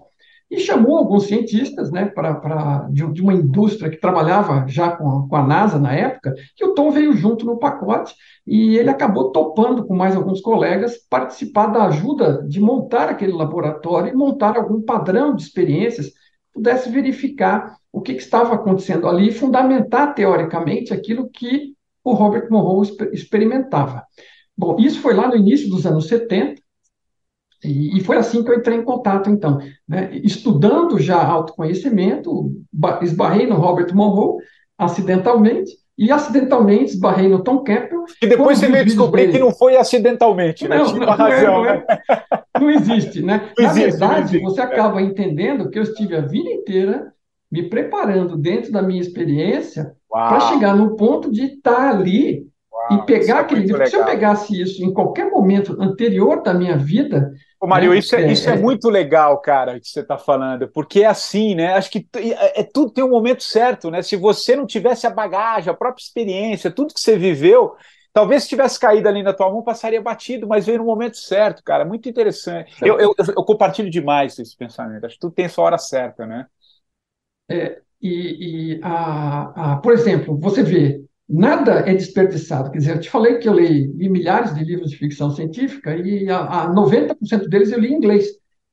E 0.50 0.58
chamou 0.58 0.96
alguns 0.96 1.26
cientistas 1.26 1.92
né, 1.92 2.06
pra, 2.06 2.34
pra, 2.34 2.88
de, 2.90 3.06
de 3.12 3.22
uma 3.22 3.34
indústria 3.34 3.88
que 3.88 4.00
trabalhava 4.00 4.66
já 4.66 4.90
com 4.96 5.08
a, 5.08 5.28
com 5.28 5.36
a 5.36 5.46
NASA 5.46 5.78
na 5.78 5.92
época, 5.94 6.34
que 6.56 6.64
o 6.64 6.74
Tom 6.74 6.90
veio 6.90 7.12
junto 7.12 7.46
no 7.46 7.58
pacote 7.58 8.14
e 8.44 8.76
ele 8.76 8.90
acabou 8.90 9.30
topando 9.30 9.86
com 9.86 9.94
mais 9.94 10.16
alguns 10.16 10.40
colegas 10.40 10.96
participar 11.08 11.66
da 11.66 11.84
ajuda 11.84 12.42
de 12.48 12.60
montar 12.60 13.10
aquele 13.10 13.32
laboratório 13.32 14.12
e 14.12 14.16
montar 14.16 14.56
algum 14.56 14.82
padrão 14.82 15.36
de 15.36 15.42
experiências 15.42 16.10
pudesse 16.52 16.90
verificar 16.90 17.76
o 17.92 18.00
que, 18.00 18.14
que 18.14 18.22
estava 18.22 18.54
acontecendo 18.54 19.06
ali 19.06 19.28
e 19.28 19.32
fundamentar 19.32 20.14
teoricamente 20.14 20.92
aquilo 20.92 21.28
que 21.28 21.77
o 22.10 22.14
Robert 22.14 22.48
Monroe 22.50 22.88
experimentava. 23.12 24.04
Bom, 24.56 24.76
isso 24.78 25.00
foi 25.00 25.14
lá 25.14 25.28
no 25.28 25.36
início 25.36 25.68
dos 25.68 25.86
anos 25.86 26.08
70, 26.08 26.60
e, 27.64 28.00
foi 28.04 28.16
assim 28.16 28.44
que 28.44 28.50
eu 28.50 28.56
entrei 28.56 28.76
em 28.78 28.84
contato, 28.84 29.28
então. 29.28 29.58
Né? 29.88 30.10
Estudando 30.22 30.98
já 31.00 31.20
autoconhecimento, 31.20 32.52
esbarrei 33.02 33.46
no 33.46 33.56
Robert 33.56 33.92
Monroe, 33.94 34.36
acidentalmente, 34.76 35.72
e 35.96 36.12
acidentalmente 36.12 36.92
esbarrei 36.92 37.28
no 37.28 37.42
Tom 37.42 37.64
Campbell. 37.64 38.04
E 38.22 38.26
depois 38.28 38.58
você 38.58 38.68
veio 38.68 38.84
descobrir 38.84 39.22
dele. 39.22 39.32
que 39.32 39.38
não 39.40 39.50
foi 39.50 39.76
acidentalmente, 39.76 40.68
né? 40.68 40.78
Não, 40.78 40.96
não, 40.96 41.06
razão, 41.08 41.64
não, 41.64 41.66
é, 41.66 41.78
né? 41.78 41.84
não, 42.60 42.70
existe, 42.70 43.20
né? 43.20 43.50
Não 43.58 43.64
Na 43.64 43.70
existe, 43.72 43.90
verdade, 43.90 44.38
você 44.38 44.60
acaba 44.60 45.02
entendendo 45.02 45.68
que 45.68 45.78
eu 45.78 45.82
estive 45.82 46.14
a 46.14 46.20
vida 46.20 46.48
inteira 46.48 47.12
me 47.50 47.68
preparando 47.68 48.36
dentro 48.36 48.70
da 48.70 48.82
minha 48.82 49.00
experiência 49.00 49.92
para 50.10 50.40
chegar 50.40 50.76
no 50.76 50.96
ponto 50.96 51.30
de 51.30 51.44
estar 51.44 51.90
ali 51.90 52.46
Uau, 52.72 52.92
e 52.92 53.06
pegar 53.06 53.38
é 53.38 53.40
aquele 53.40 53.62
livro. 53.62 53.86
Se 53.86 53.96
eu 53.96 54.04
pegasse 54.04 54.60
isso 54.60 54.84
em 54.84 54.92
qualquer 54.92 55.30
momento 55.30 55.76
anterior 55.80 56.42
da 56.42 56.54
minha 56.54 56.76
vida. 56.76 57.32
Ô, 57.60 57.66
Mário, 57.66 57.90
né, 57.90 57.98
isso, 57.98 58.14
é, 58.14 58.22
é, 58.22 58.32
isso 58.32 58.48
é, 58.48 58.54
é, 58.54 58.56
muito 58.56 58.88
legal, 58.88 59.40
cara, 59.40 59.80
que 59.80 59.88
você 59.88 60.00
está 60.00 60.16
falando, 60.16 60.68
porque 60.68 61.02
é 61.02 61.06
assim, 61.06 61.54
né? 61.54 61.74
Acho 61.74 61.90
que 61.90 62.06
é, 62.16 62.60
é, 62.60 62.62
tudo 62.62 62.92
tem 62.92 63.02
um 63.02 63.10
momento 63.10 63.42
certo, 63.42 63.90
né? 63.90 64.00
Se 64.02 64.14
você 64.14 64.54
não 64.54 64.66
tivesse 64.66 65.06
a 65.06 65.10
bagagem, 65.10 65.70
a 65.70 65.76
própria 65.76 66.02
experiência, 66.02 66.70
tudo 66.70 66.94
que 66.94 67.00
você 67.00 67.16
viveu, 67.16 67.74
talvez 68.12 68.44
se 68.44 68.50
tivesse 68.50 68.78
caído 68.78 69.08
ali 69.08 69.22
na 69.22 69.32
tua 69.32 69.50
mão, 69.50 69.62
passaria 69.62 70.00
batido, 70.00 70.46
mas 70.46 70.66
veio 70.66 70.78
no 70.78 70.84
momento 70.84 71.16
certo, 71.16 71.62
cara. 71.64 71.84
Muito 71.84 72.08
interessante. 72.08 72.72
Eu, 72.80 72.98
eu, 73.00 73.12
eu, 73.18 73.44
compartilho 73.44 73.90
demais 73.90 74.38
esse 74.38 74.56
pensamento. 74.56 75.04
Acho 75.04 75.16
que 75.16 75.20
tudo 75.20 75.34
tem 75.34 75.48
sua 75.48 75.64
hora 75.64 75.78
certa, 75.78 76.26
né? 76.26 76.46
É, 77.50 77.80
e, 78.00 78.74
e 78.76 78.80
a, 78.82 79.72
a, 79.72 79.76
por 79.76 79.92
exemplo, 79.92 80.38
você 80.38 80.62
vê, 80.62 81.02
nada 81.28 81.80
é 81.80 81.94
desperdiçado. 81.94 82.70
Quer 82.70 82.78
dizer, 82.78 82.96
eu 82.96 83.00
te 83.00 83.10
falei 83.10 83.38
que 83.38 83.48
eu 83.48 83.54
li, 83.54 83.88
milhares 84.08 84.54
de 84.54 84.64
livros 84.64 84.90
de 84.90 84.96
ficção 84.96 85.30
científica 85.30 85.96
e 85.96 86.28
a, 86.30 86.64
a 86.64 86.74
90% 86.74 87.48
deles 87.48 87.72
eu 87.72 87.80
li 87.80 87.88
em 87.88 87.96
inglês. 87.96 88.26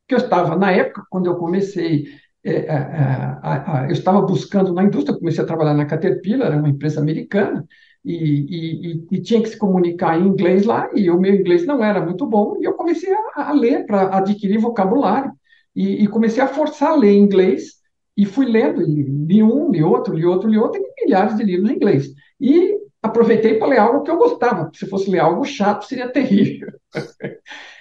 Que 0.08 0.14
eu 0.16 0.20
estava, 0.20 0.56
na 0.56 0.72
época, 0.72 1.04
quando 1.10 1.26
eu 1.26 1.36
comecei, 1.36 2.06
é, 2.44 2.52
é, 2.52 2.66
é, 2.68 3.40
a, 3.42 3.86
eu 3.88 3.94
estava 3.94 4.22
buscando 4.22 4.72
na 4.74 4.84
indústria, 4.84 5.18
comecei 5.18 5.44
a 5.44 5.48
trabalhar 5.48 5.74
na 5.74 5.86
Caterpillar, 5.86 6.58
uma 6.58 6.70
empresa 6.70 7.02
americana, 7.02 7.66
e, 8.04 8.14
e, 8.14 9.06
e, 9.12 9.22
tinha 9.22 9.42
que 9.42 9.50
se 9.50 9.58
comunicar 9.58 10.20
em 10.20 10.28
inglês 10.28 10.64
lá, 10.64 10.88
e 10.94 11.10
o 11.10 11.20
meu 11.20 11.34
inglês 11.34 11.66
não 11.66 11.84
era 11.84 12.00
muito 12.00 12.28
bom, 12.28 12.56
e 12.62 12.66
eu 12.66 12.74
comecei 12.74 13.12
a, 13.12 13.50
a 13.50 13.52
ler 13.52 13.88
para 13.88 14.16
adquirir 14.16 14.60
vocabulário, 14.60 15.32
e, 15.76 16.04
e, 16.04 16.08
comecei 16.08 16.44
a 16.44 16.48
forçar 16.48 16.92
a 16.92 16.96
ler 16.96 17.14
inglês, 17.14 17.78
e 18.18 18.26
fui 18.26 18.46
lendo, 18.46 18.82
e 18.82 19.04
li 19.04 19.44
um, 19.44 19.72
li 19.72 19.84
outro, 19.84 20.16
li 20.16 20.26
outro, 20.26 20.50
li 20.50 20.58
outro, 20.58 20.82
e 20.82 21.06
milhares 21.06 21.36
de 21.36 21.44
livros 21.44 21.70
em 21.70 21.76
inglês. 21.76 22.14
E 22.40 22.78
aproveitei 23.02 23.56
para 23.58 23.68
ler 23.68 23.80
algo 23.80 24.04
que 24.04 24.12
eu 24.12 24.18
gostava, 24.18 24.72
se 24.74 24.88
fosse 24.88 25.10
ler 25.10 25.20
algo 25.20 25.44
chato, 25.44 25.86
seria 25.86 26.10
terrível. 26.12 26.72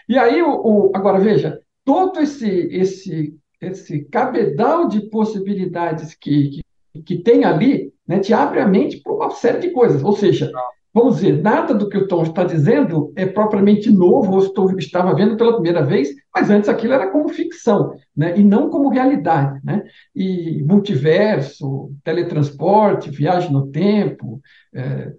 e 0.08 0.18
aí, 0.18 0.42
o, 0.42 0.50
o, 0.50 0.92
agora 0.94 1.18
veja, 1.18 1.60
todo 1.84 2.20
esse, 2.20 2.48
esse, 2.48 3.36
esse 3.60 4.04
cabedal 4.04 4.88
de 4.88 5.08
possibilidades 5.08 6.14
que, 6.14 6.60
que, 6.92 7.02
que 7.02 7.18
tem 7.18 7.44
ali, 7.44 7.92
né, 8.06 8.18
te 8.18 8.32
abre 8.32 8.60
a 8.60 8.66
mente 8.66 9.00
para 9.00 9.12
uma 9.12 9.30
série 9.30 9.60
de 9.60 9.70
coisas. 9.70 10.02
Ou 10.02 10.16
seja, 10.16 10.50
vamos 10.94 11.16
dizer, 11.16 11.42
nada 11.42 11.74
do 11.74 11.88
que 11.88 11.98
o 11.98 12.06
Tom 12.06 12.22
está 12.22 12.44
dizendo 12.44 13.12
é 13.16 13.26
propriamente 13.26 13.90
novo, 13.90 14.34
ou 14.34 14.38
estou, 14.38 14.78
estava 14.78 15.12
vendo 15.12 15.36
pela 15.36 15.54
primeira 15.54 15.84
vez, 15.84 16.08
mas 16.32 16.48
antes 16.50 16.68
aquilo 16.68 16.92
era 16.92 17.10
como 17.10 17.28
ficção, 17.28 17.92
né, 18.16 18.38
e 18.38 18.44
não 18.44 18.70
como 18.70 18.88
realidade. 18.88 19.60
Né? 19.64 19.82
E 20.14 20.62
multiverso, 20.62 21.90
teletransporte, 22.04 23.10
viagem 23.10 23.52
no 23.52 23.66
tempo, 23.66 24.40
é, 24.72 25.12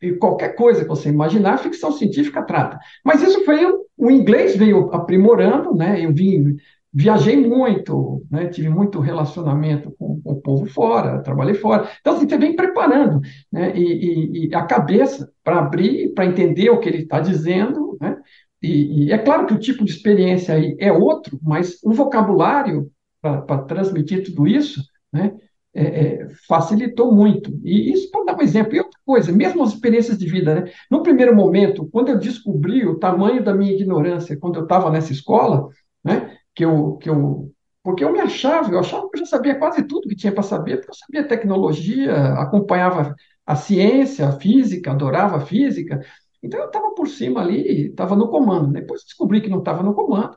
e 0.00 0.12
qualquer 0.12 0.54
coisa 0.54 0.82
que 0.82 0.88
você 0.88 1.10
imaginar, 1.10 1.58
ficção 1.58 1.92
científica 1.92 2.42
trata. 2.42 2.78
Mas 3.04 3.22
isso 3.22 3.44
foi, 3.44 3.60
o 3.98 4.10
inglês 4.10 4.56
veio 4.56 4.90
aprimorando, 4.94 5.74
né? 5.74 6.02
eu 6.02 6.12
vim 6.12 6.56
viajei 6.92 7.36
muito, 7.36 8.24
né? 8.30 8.46
tive 8.46 8.68
muito 8.68 9.00
relacionamento 9.00 9.94
com, 9.98 10.20
com, 10.22 10.32
o 10.32 10.40
povo 10.40 10.66
fora, 10.66 11.22
trabalhei 11.22 11.54
fora. 11.54 11.88
Então, 12.00 12.14
assim, 12.14 12.28
você 12.28 12.38
vem 12.38 12.56
preparando 12.56 13.20
né? 13.52 13.72
e, 13.76 13.82
e, 13.82 14.48
e 14.48 14.54
a 14.54 14.62
cabeça 14.64 15.30
para 15.44 15.58
abrir, 15.58 16.14
para 16.14 16.26
entender 16.26 16.70
o 16.70 16.80
que 16.80 16.88
ele 16.88 17.02
está 17.02 17.20
dizendo. 17.20 17.96
Né? 18.00 18.16
E, 18.62 19.06
e, 19.06 19.12
é 19.12 19.18
claro 19.18 19.46
que 19.46 19.54
o 19.54 19.60
tipo 19.60 19.84
de 19.84 19.92
experiência 19.92 20.54
aí 20.54 20.76
é 20.78 20.92
outro, 20.92 21.38
mas 21.42 21.78
o 21.82 21.92
vocabulário 21.92 22.90
para 23.20 23.58
transmitir 23.58 24.24
tudo 24.24 24.46
isso 24.46 24.80
né? 25.12 25.34
É, 25.74 25.82
é, 25.82 26.28
facilitou 26.48 27.14
muito. 27.14 27.52
E 27.62 27.92
isso 27.92 28.10
para 28.10 28.24
dar 28.24 28.36
um 28.36 28.42
exemplo. 28.42 28.74
E 28.74 28.78
outra 28.78 28.98
coisa, 29.04 29.30
mesmo 29.30 29.62
as 29.62 29.74
experiências 29.74 30.18
de 30.18 30.26
vida. 30.26 30.54
Né? 30.54 30.72
No 30.90 31.02
primeiro 31.02 31.34
momento, 31.36 31.88
quando 31.92 32.08
eu 32.08 32.18
descobri 32.18 32.86
o 32.86 32.98
tamanho 32.98 33.44
da 33.44 33.54
minha 33.54 33.72
ignorância, 33.72 34.36
quando 34.36 34.56
eu 34.56 34.62
estava 34.62 34.90
nessa 34.90 35.12
escola, 35.12 35.68
né? 36.02 36.37
Que 36.58 36.64
eu, 36.64 36.96
que 36.96 37.08
eu 37.08 37.52
porque 37.84 38.02
eu 38.04 38.12
me 38.12 38.20
achava, 38.20 38.70
eu 38.72 38.80
achava 38.80 39.08
que 39.08 39.16
eu 39.16 39.20
já 39.20 39.26
sabia 39.26 39.54
quase 39.56 39.84
tudo 39.84 40.08
que 40.08 40.16
tinha 40.16 40.32
para 40.32 40.42
saber, 40.42 40.78
porque 40.78 40.90
eu 40.90 40.94
sabia 40.94 41.26
tecnologia, 41.26 42.34
acompanhava 42.34 43.14
a 43.46 43.54
ciência, 43.56 44.28
a 44.28 44.32
física, 44.32 44.90
adorava 44.90 45.36
a 45.36 45.40
física. 45.40 46.04
Então 46.42 46.58
eu 46.60 46.66
estava 46.66 46.90
por 46.94 47.08
cima 47.08 47.40
ali, 47.40 47.86
estava 47.86 48.16
no 48.16 48.28
comando. 48.28 48.72
Depois 48.72 49.04
descobri 49.04 49.40
que 49.40 49.48
não 49.48 49.60
estava 49.60 49.82
no 49.84 49.94
comando, 49.94 50.36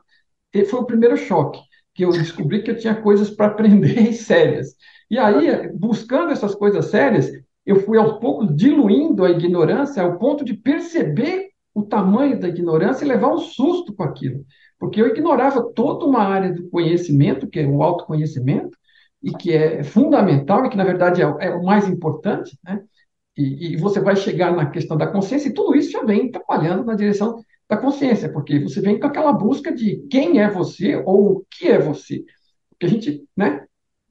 e 0.54 0.64
foi 0.64 0.80
o 0.80 0.86
primeiro 0.86 1.16
choque, 1.16 1.60
que 1.92 2.04
eu 2.04 2.12
descobri 2.12 2.62
que 2.62 2.70
eu 2.70 2.78
tinha 2.78 2.94
coisas 2.94 3.28
para 3.28 3.46
aprender 3.46 4.12
sérias. 4.14 4.76
E 5.10 5.18
aí, 5.18 5.68
buscando 5.74 6.30
essas 6.30 6.54
coisas 6.54 6.86
sérias, 6.86 7.30
eu 7.66 7.76
fui 7.80 7.98
aos 7.98 8.18
poucos 8.20 8.54
diluindo 8.56 9.24
a 9.24 9.30
ignorância 9.30 10.02
ao 10.02 10.18
ponto 10.18 10.44
de 10.44 10.54
perceber 10.54 11.50
o 11.74 11.82
tamanho 11.82 12.38
da 12.38 12.48
ignorância 12.48 13.04
e 13.04 13.08
levar 13.08 13.34
um 13.34 13.38
susto 13.38 13.92
com 13.92 14.04
aquilo 14.04 14.46
porque 14.82 15.00
eu 15.00 15.06
ignorava 15.06 15.62
toda 15.62 16.04
uma 16.04 16.24
área 16.24 16.52
do 16.52 16.68
conhecimento, 16.68 17.46
que 17.46 17.60
é 17.60 17.64
o 17.64 17.84
autoconhecimento, 17.84 18.76
e 19.22 19.30
que 19.30 19.52
é 19.52 19.84
fundamental, 19.84 20.66
e 20.66 20.70
que, 20.70 20.76
na 20.76 20.82
verdade, 20.82 21.22
é, 21.22 21.24
é 21.38 21.50
o 21.54 21.62
mais 21.62 21.88
importante, 21.88 22.58
né? 22.64 22.82
E, 23.36 23.74
e, 23.74 23.76
você 23.76 24.00
vai 24.00 24.16
chegar 24.16 24.52
na 24.52 24.66
questão 24.66 24.96
da 24.96 25.06
consciência, 25.06 25.48
e 25.48 25.54
tudo 25.54 25.76
isso 25.76 25.92
já 25.92 26.02
vem 26.02 26.32
trabalhando 26.32 26.84
na 26.84 26.96
direção 26.96 27.40
da 27.68 27.76
consciência, 27.76 28.28
porque 28.32 28.58
você 28.58 28.80
vem 28.80 28.98
com 28.98 29.06
aquela 29.06 29.32
busca 29.32 29.72
de 29.72 29.98
quem 30.10 30.40
é 30.40 30.50
você 30.50 30.96
ou 31.06 31.36
o 31.36 31.46
que 31.48 31.68
é 31.68 31.78
você. 31.78 32.24
Porque 32.70 32.86
a 32.86 32.88
gente, 32.88 33.22
né, 33.36 33.64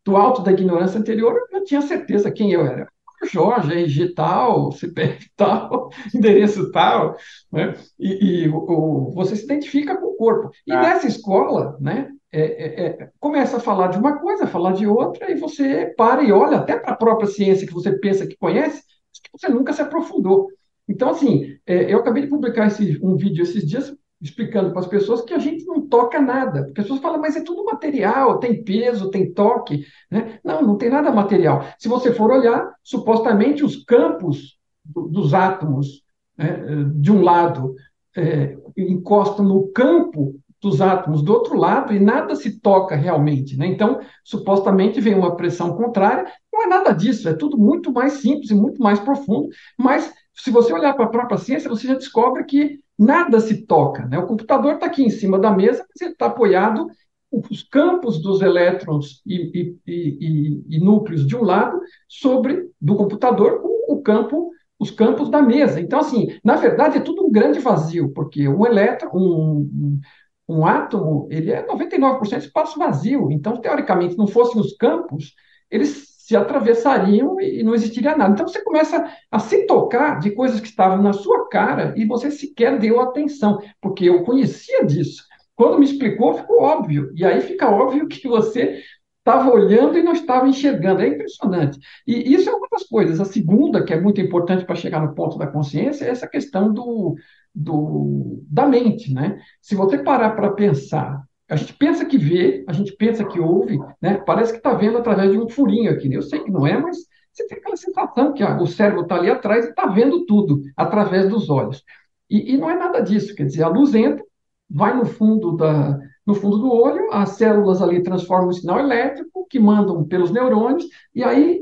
do 0.06 0.16
alto 0.16 0.42
da 0.42 0.54
ignorância 0.54 0.98
anterior, 0.98 1.38
eu 1.52 1.66
tinha 1.66 1.82
certeza 1.82 2.32
quem 2.32 2.54
eu 2.54 2.66
era. 2.66 2.88
Jorge, 3.26 3.74
RG 3.74 4.14
tal, 4.14 4.72
CPF 4.72 5.30
tal, 5.36 5.90
endereço 6.14 6.72
tal, 6.72 7.16
né? 7.52 7.76
e, 8.00 8.44
e 8.44 8.50
o, 8.50 9.12
você 9.14 9.36
se 9.36 9.44
identifica 9.46 9.98
com 9.98 10.08
o 10.08 10.16
corpo. 10.16 10.52
E 10.66 10.72
ah. 10.72 10.82
nessa 10.82 11.08
escola, 11.08 11.78
né, 11.80 12.10
é, 12.32 12.42
é, 12.42 12.86
é, 12.86 13.10
começa 13.20 13.58
a 13.58 13.60
falar 13.60 13.88
de 13.88 13.98
uma 13.98 14.20
coisa, 14.20 14.46
a 14.46 14.48
falar 14.48 14.74
de 14.74 14.88
outra, 14.88 15.30
e 15.30 15.36
você 15.36 15.94
para 15.98 16.24
e 16.24 16.32
olha 16.32 16.58
até 16.58 16.78
para 16.78 16.94
a 16.94 16.98
própria 16.98 17.28
ciência 17.28 17.68
que 17.68 17.74
você 17.74 17.92
pensa 17.98 18.26
que 18.26 18.38
conhece, 18.38 18.82
que 19.24 19.30
você 19.34 19.50
nunca 19.50 19.74
se 19.74 19.82
aprofundou. 19.82 20.48
Então, 20.88 21.10
assim, 21.10 21.58
é, 21.66 21.94
eu 21.94 22.00
acabei 22.00 22.24
de 22.24 22.30
publicar 22.30 22.68
esse, 22.68 23.00
um 23.04 23.16
vídeo 23.16 23.44
esses 23.44 23.68
dias 23.68 23.96
explicando 24.22 24.72
para 24.72 24.82
as 24.82 24.88
pessoas 24.88 25.22
que 25.22 25.34
a 25.34 25.40
gente 25.40 25.66
não 25.66 25.88
toca 25.88 26.22
nada. 26.22 26.62
As 26.62 26.72
pessoas 26.72 27.00
falam, 27.00 27.20
mas 27.20 27.36
é 27.36 27.44
tudo 27.44 27.66
material, 27.66 28.38
tem 28.40 28.64
peso, 28.64 29.10
tem 29.10 29.34
toque. 29.34 29.86
Né? 30.10 30.40
Não, 30.44 30.62
não 30.62 30.78
tem 30.78 30.90
nada 30.90 31.12
material. 31.12 31.66
Se 31.80 31.88
você 31.88 32.14
for 32.14 32.32
olhar, 32.32 32.74
supostamente 32.84 33.64
os 33.64 33.84
campos 33.84 34.60
do, 34.86 35.08
dos 35.08 35.34
átomos 35.34 36.04
né, 36.38 36.60
de 36.96 37.12
um 37.12 37.22
lado 37.22 37.74
é, 38.16 38.58
encostam 38.78 39.44
no 39.46 39.68
campo 39.70 40.36
dos 40.62 40.80
átomos 40.80 41.24
do 41.24 41.34
outro 41.34 41.58
lado 41.58 41.92
e 41.92 42.00
nada 42.00 42.36
se 42.36 42.60
toca 42.60 42.96
realmente. 42.96 43.58
Né? 43.58 43.66
Então, 43.66 44.00
supostamente 44.24 45.02
vem 45.02 45.16
uma 45.16 45.36
pressão 45.36 45.76
contrária, 45.76 46.32
não 46.54 46.64
é 46.64 46.68
nada 46.68 46.92
disso, 46.92 47.28
é 47.28 47.34
tudo 47.34 47.58
muito 47.58 47.92
mais 47.92 48.14
simples 48.14 48.52
e 48.52 48.54
muito 48.54 48.82
mais 48.82 49.00
profundo, 49.00 49.50
mas 49.76 50.14
se 50.34 50.52
você 50.52 50.72
olhar 50.72 50.94
para 50.94 51.06
a 51.06 51.10
própria 51.10 51.38
ciência, 51.38 51.70
você 51.70 51.88
já 51.88 51.96
descobre 51.96 52.44
que 52.44 52.80
nada 53.02 53.40
se 53.40 53.66
toca. 53.66 54.06
Né? 54.06 54.20
O 54.20 54.28
computador 54.28 54.76
está 54.76 54.86
aqui 54.86 55.04
em 55.04 55.10
cima 55.10 55.40
da 55.40 55.50
mesa, 55.50 55.84
mas 55.90 56.02
ele 56.02 56.12
está 56.12 56.28
apoiado 56.28 56.88
os 57.32 57.64
campos 57.64 58.22
dos 58.22 58.42
elétrons 58.42 59.22
e, 59.26 59.36
e, 59.60 59.78
e, 59.88 60.64
e, 60.70 60.80
núcleos 60.80 61.26
de 61.26 61.36
um 61.36 61.44
lado 61.44 61.80
sobre 62.08 62.70
do 62.80 62.96
computador 62.96 63.62
com 63.62 63.94
o 63.94 64.02
campo 64.04 64.52
os 64.78 64.92
campos 64.92 65.30
da 65.30 65.42
mesa. 65.42 65.80
Então, 65.80 66.00
assim, 66.00 66.36
na 66.44 66.56
verdade, 66.56 66.98
é 66.98 67.02
tudo 67.02 67.26
um 67.26 67.32
grande 67.32 67.60
vazio, 67.60 68.12
porque 68.14 68.48
um 68.48 68.66
elétron, 68.66 69.10
um, 69.14 70.00
um 70.48 70.66
átomo, 70.66 71.28
ele 71.30 71.52
é 71.52 71.66
99% 71.66 72.38
espaço 72.40 72.80
vazio. 72.80 73.32
Então, 73.32 73.58
teoricamente, 73.58 74.18
não 74.18 74.26
fossem 74.26 74.60
os 74.60 74.76
campos, 74.76 75.36
eles 75.70 76.11
se 76.32 76.36
atravessariam 76.38 77.42
e 77.42 77.62
não 77.62 77.76
existiria 77.76 78.16
nada. 78.16 78.34
Então 78.34 78.48
você 78.48 78.64
começa 78.64 79.06
a 79.30 79.38
se 79.38 79.66
tocar 79.66 80.18
de 80.20 80.32
coisas 80.32 80.62
que 80.62 80.68
estavam 80.68 81.04
na 81.04 81.12
sua 81.12 81.50
cara 81.50 81.94
e 81.98 82.06
você 82.06 82.32
sequer 82.32 82.80
deu 82.80 83.02
atenção, 83.02 83.60
porque 83.82 84.06
eu 84.06 84.24
conhecia 84.24 84.86
disso. 84.86 85.24
Quando 85.58 85.78
me 85.78 85.86
explicou, 85.86 86.34
ficou 86.36 86.62
óbvio. 86.62 87.12
E 87.16 87.26
aí 87.26 87.42
fica 87.42 87.70
óbvio 87.70 88.08
que 88.08 88.30
você 88.30 88.82
estava 89.20 89.52
olhando 89.52 89.98
e 89.98 90.04
não 90.04 90.14
estava 90.14 90.48
enxergando. 90.48 91.02
É 91.02 91.08
impressionante. 91.10 91.78
E 92.08 92.34
isso 92.34 92.50
é 92.50 92.54
uma 92.54 92.68
das 92.72 92.84
coisas. 92.84 93.20
A 93.20 93.26
segunda, 93.26 93.84
que 93.84 93.94
é 93.94 94.00
muito 94.00 94.22
importante 94.22 94.64
para 94.64 94.76
chegar 94.76 95.02
no 95.06 95.14
ponto 95.14 95.38
da 95.38 95.48
consciência, 95.48 96.06
é 96.06 96.10
essa 96.12 96.30
questão 96.30 96.74
do, 96.74 97.16
do, 97.54 98.42
da 98.48 98.66
mente. 98.66 99.14
Né? 99.14 99.38
Se 99.62 99.76
você 99.76 99.98
parar 99.98 100.30
para 100.32 100.54
pensar 100.54 101.22
a 101.52 101.58
gente 101.58 101.74
pensa 101.74 102.06
que 102.06 102.18
vê, 102.18 102.64
a 102.66 102.72
gente 102.72 102.94
pensa 102.96 103.26
que 103.26 103.38
ouve, 103.38 103.78
né? 104.02 104.24
Parece 104.26 104.54
que 104.54 104.60
está 104.60 104.74
vendo 104.74 104.98
através 104.98 105.34
de 105.34 105.38
um 105.38 105.50
furinho 105.50 105.92
aqui. 105.92 106.08
Né? 106.08 106.16
Eu 106.16 106.22
sei 106.22 106.40
que 106.40 106.50
não 106.50 106.66
é, 106.66 106.78
mas 106.78 106.96
você 107.30 107.46
tem 107.46 107.58
aquela 107.58 107.76
sensação 107.76 108.32
que 108.32 108.42
ah, 108.42 108.58
o 108.58 108.66
cérebro 108.66 109.02
está 109.02 109.16
ali 109.16 109.30
atrás 109.30 109.66
e 109.66 109.70
está 109.70 109.86
vendo 109.86 110.26
tudo 110.26 110.62
através 110.78 111.28
dos 111.28 111.50
olhos. 111.50 111.84
E, 112.30 112.54
e, 112.54 112.58
não 112.58 112.70
é 112.70 112.76
nada 112.78 113.02
disso. 113.02 113.36
Quer 113.36 113.48
dizer, 113.48 113.64
a 113.64 113.68
luz 113.68 113.94
entra, 113.94 114.24
vai 114.70 114.96
no 114.96 115.04
fundo 115.04 115.58
da, 115.58 116.00
no 116.26 116.34
fundo 116.36 116.58
do 116.58 116.72
olho, 116.72 117.12
as 117.12 117.32
células 117.32 117.82
ali 117.82 118.02
transformam 118.02 118.48
o 118.48 118.54
sinal 118.54 118.80
elétrico 118.80 119.46
que 119.50 119.60
mandam 119.60 120.06
pelos 120.06 120.32
neurônios 120.32 120.86
e 121.14 121.22
aí 121.22 121.62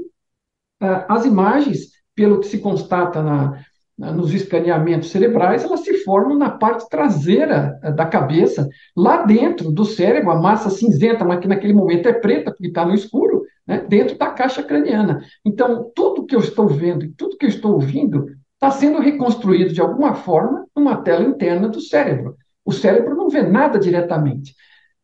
ah, 0.79 1.07
as 1.09 1.25
imagens, 1.25 1.93
pelo 2.13 2.39
que 2.39 2.45
se 2.45 2.59
constata 2.59 3.23
na, 3.23 3.65
nos 3.99 4.33
escaneamentos 4.33 5.11
cerebrais, 5.11 5.63
elas 5.63 5.81
se 5.81 5.93
formam 6.05 6.37
na 6.37 6.49
parte 6.49 6.87
traseira 6.89 7.77
eh, 7.83 7.91
da 7.91 8.05
cabeça, 8.05 8.69
lá 8.95 9.23
dentro 9.23 9.71
do 9.71 9.83
cérebro, 9.83 10.31
a 10.31 10.39
massa 10.39 10.69
cinzenta, 10.69 11.25
mas 11.25 11.39
que 11.39 11.47
naquele 11.49 11.73
momento 11.73 12.07
é 12.07 12.13
preta, 12.13 12.49
porque 12.51 12.67
está 12.67 12.85
no 12.85 12.95
escuro, 12.95 13.43
né, 13.67 13.85
dentro 13.89 14.17
da 14.17 14.27
caixa 14.27 14.63
craniana. 14.63 15.21
Então, 15.43 15.91
tudo 15.93 16.25
que 16.25 16.33
eu 16.33 16.39
estou 16.39 16.67
vendo 16.67 17.03
e 17.03 17.09
tudo 17.09 17.37
que 17.37 17.45
eu 17.45 17.49
estou 17.49 17.73
ouvindo 17.73 18.27
está 18.53 18.71
sendo 18.71 18.99
reconstruído 18.99 19.73
de 19.73 19.81
alguma 19.81 20.13
forma 20.13 20.65
numa 20.73 20.95
tela 21.01 21.25
interna 21.25 21.67
do 21.67 21.81
cérebro. 21.81 22.37
O 22.63 22.71
cérebro 22.71 23.15
não 23.15 23.29
vê 23.29 23.41
nada 23.41 23.77
diretamente. 23.77 24.55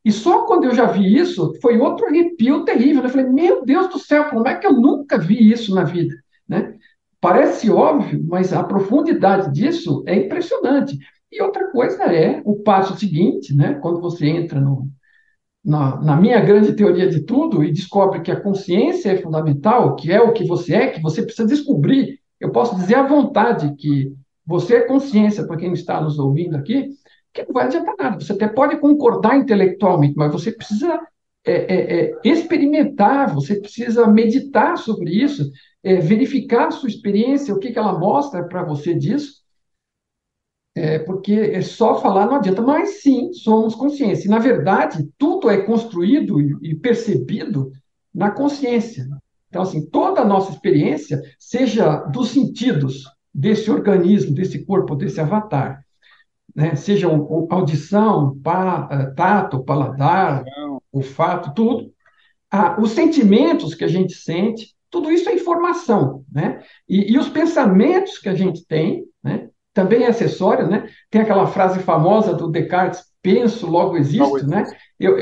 E 0.05 0.11
só 0.11 0.45
quando 0.45 0.65
eu 0.65 0.75
já 0.75 0.85
vi 0.85 1.17
isso, 1.17 1.53
foi 1.61 1.77
outro 1.79 2.05
arrepio 2.05 2.63
terrível. 2.63 3.03
Eu 3.03 3.09
falei, 3.09 3.25
meu 3.25 3.65
Deus 3.65 3.89
do 3.89 3.99
céu, 3.99 4.25
como 4.29 4.47
é 4.47 4.55
que 4.55 4.67
eu 4.67 4.73
nunca 4.73 5.17
vi 5.17 5.51
isso 5.51 5.73
na 5.73 5.83
vida? 5.83 6.15
Né? 6.47 6.75
Parece 7.25 7.71
óbvio, 7.71 8.23
mas 8.27 8.53
a 8.53 8.63
profundidade 8.63 9.51
disso 9.51 10.03
é 10.05 10.15
impressionante. 10.15 10.95
E 11.31 11.41
outra 11.41 11.71
coisa 11.71 12.03
é 12.03 12.39
o 12.45 12.57
passo 12.57 12.95
seguinte, 12.97 13.55
né? 13.55 13.79
quando 13.81 13.99
você 13.99 14.27
entra 14.27 14.61
no, 14.61 14.87
na, 15.63 15.99
na, 16.01 16.15
minha 16.15 16.39
grande 16.39 16.73
teoria 16.73 17.09
de 17.09 17.21
tudo 17.21 17.63
e 17.63 17.71
descobre 17.71 18.21
que 18.21 18.31
a 18.31 18.39
consciência 18.39 19.09
é 19.09 19.17
fundamental, 19.17 19.95
que 19.95 20.11
é 20.11 20.21
o 20.21 20.33
que 20.33 20.45
você 20.45 20.75
é, 20.75 20.87
que 20.87 21.01
você 21.01 21.23
precisa 21.23 21.47
descobrir 21.47 22.19
eu 22.39 22.51
posso 22.51 22.75
dizer 22.75 22.95
à 22.95 23.07
vontade 23.07 23.73
que 23.75 24.13
você 24.45 24.75
é 24.75 24.81
consciência, 24.81 25.47
para 25.47 25.57
quem 25.57 25.73
está 25.73 25.99
nos 25.99 26.19
ouvindo 26.19 26.55
aqui, 26.55 26.89
que 27.33 27.43
não 27.43 27.53
vai 27.53 27.65
adiantar 27.65 27.95
nada. 27.97 28.23
Você 28.23 28.33
até 28.33 28.47
pode 28.47 28.77
concordar 28.77 29.35
intelectualmente, 29.35 30.15
mas 30.15 30.31
você 30.31 30.51
precisa 30.51 30.99
é, 31.45 31.53
é, 31.53 31.99
é, 31.99 32.13
experimentar, 32.23 33.33
você 33.33 33.59
precisa 33.59 34.07
meditar 34.07 34.77
sobre 34.77 35.11
isso, 35.11 35.51
é, 35.85 35.97
verificar 35.97 36.67
a 36.67 36.71
sua 36.71 36.89
experiência, 36.89 37.53
o 37.53 37.59
que, 37.59 37.71
que 37.71 37.77
ela 37.77 37.97
mostra 37.97 38.43
para 38.43 38.63
você 38.63 38.95
disso, 38.95 39.45
é, 40.75 40.97
porque 40.99 41.31
é 41.31 41.61
só 41.61 42.01
falar 42.01 42.25
não 42.25 42.35
adianta, 42.35 42.61
mas 42.61 43.01
sim, 43.01 43.31
somos 43.31 43.75
consciência. 43.75 44.27
E, 44.27 44.31
na 44.31 44.39
verdade, 44.39 45.07
tudo 45.15 45.47
é 45.49 45.61
construído 45.61 46.41
e, 46.41 46.71
e 46.71 46.75
percebido 46.75 47.71
na 48.11 48.31
consciência. 48.31 49.07
Então, 49.47 49.61
assim, 49.61 49.85
toda 49.85 50.21
a 50.21 50.25
nossa 50.25 50.51
experiência, 50.51 51.21
seja 51.37 51.97
dos 52.05 52.29
sentidos 52.29 53.03
desse 53.31 53.69
organismo, 53.69 54.33
desse 54.33 54.65
corpo, 54.65 54.95
desse 54.95 55.21
avatar, 55.21 55.85
né? 56.55 56.75
seja 56.75 57.07
audição, 57.49 58.37
pá, 58.39 58.89
eh, 58.91 59.05
tato, 59.15 59.63
paladar, 59.63 60.43
olfato, 60.91 61.53
tudo, 61.53 61.93
ah, 62.49 62.77
os 62.81 62.91
sentimentos 62.91 63.75
que 63.75 63.83
a 63.83 63.87
gente 63.87 64.13
sente, 64.13 64.75
tudo 64.89 65.11
isso 65.11 65.29
é 65.29 65.33
informação, 65.33 66.23
né? 66.31 66.63
E, 66.87 67.13
e 67.13 67.17
os 67.17 67.29
pensamentos 67.29 68.17
que 68.17 68.29
a 68.29 68.35
gente 68.35 68.65
tem, 68.65 69.05
né? 69.23 69.49
Também 69.73 70.03
é 70.03 70.07
acessório, 70.07 70.67
né? 70.67 70.87
Tem 71.09 71.21
aquela 71.21 71.47
frase 71.47 71.79
famosa 71.79 72.33
do 72.33 72.49
Descartes, 72.49 73.03
penso, 73.21 73.67
logo 73.67 73.97
existo, 73.97 74.47
né? 74.47 74.63
Eu, 74.99 75.17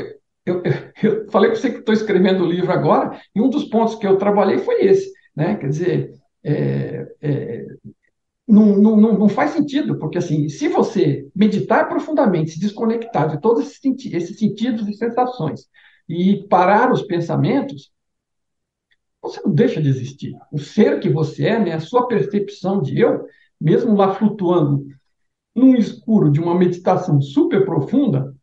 eu, 0.46 0.62
eu 1.02 1.30
falei 1.30 1.50
para 1.50 1.58
você 1.58 1.70
que 1.70 1.78
estou 1.78 1.94
escrevendo 1.94 2.44
o 2.44 2.50
livro 2.50 2.70
agora, 2.70 3.18
e 3.34 3.40
um 3.40 3.48
dos 3.48 3.64
pontos 3.64 3.96
que 3.96 4.06
eu 4.06 4.16
trabalhei 4.16 4.58
foi 4.58 4.84
esse, 4.84 5.12
né? 5.34 5.56
Quer 5.56 5.68
dizer, 5.68 6.12
é, 6.44 7.06
é, 7.20 7.66
não, 8.46 8.76
não, 8.76 8.96
não 9.18 9.28
faz 9.28 9.52
sentido, 9.52 9.98
porque 9.98 10.18
assim, 10.18 10.48
se 10.48 10.68
você 10.68 11.26
meditar 11.34 11.88
profundamente, 11.88 12.52
se 12.52 12.60
desconectar 12.60 13.28
de 13.28 13.40
todos 13.40 13.62
esses 13.62 14.38
sentidos 14.38 14.86
e 14.86 14.94
sensações 14.94 15.66
e 16.08 16.46
parar 16.48 16.92
os 16.92 17.02
pensamentos, 17.02 17.90
você 19.24 19.40
não 19.44 19.52
deixa 19.52 19.80
de 19.80 19.88
existir. 19.88 20.36
O 20.52 20.58
ser 20.58 21.00
que 21.00 21.08
você 21.08 21.46
é, 21.46 21.58
né, 21.58 21.72
a 21.72 21.80
sua 21.80 22.06
percepção 22.06 22.80
de 22.80 23.00
eu, 23.00 23.24
mesmo 23.60 23.96
lá 23.96 24.14
flutuando 24.14 24.86
num 25.54 25.74
escuro 25.74 26.30
de 26.30 26.40
uma 26.40 26.54
meditação 26.54 27.20
super 27.20 27.64
profunda, 27.64 28.34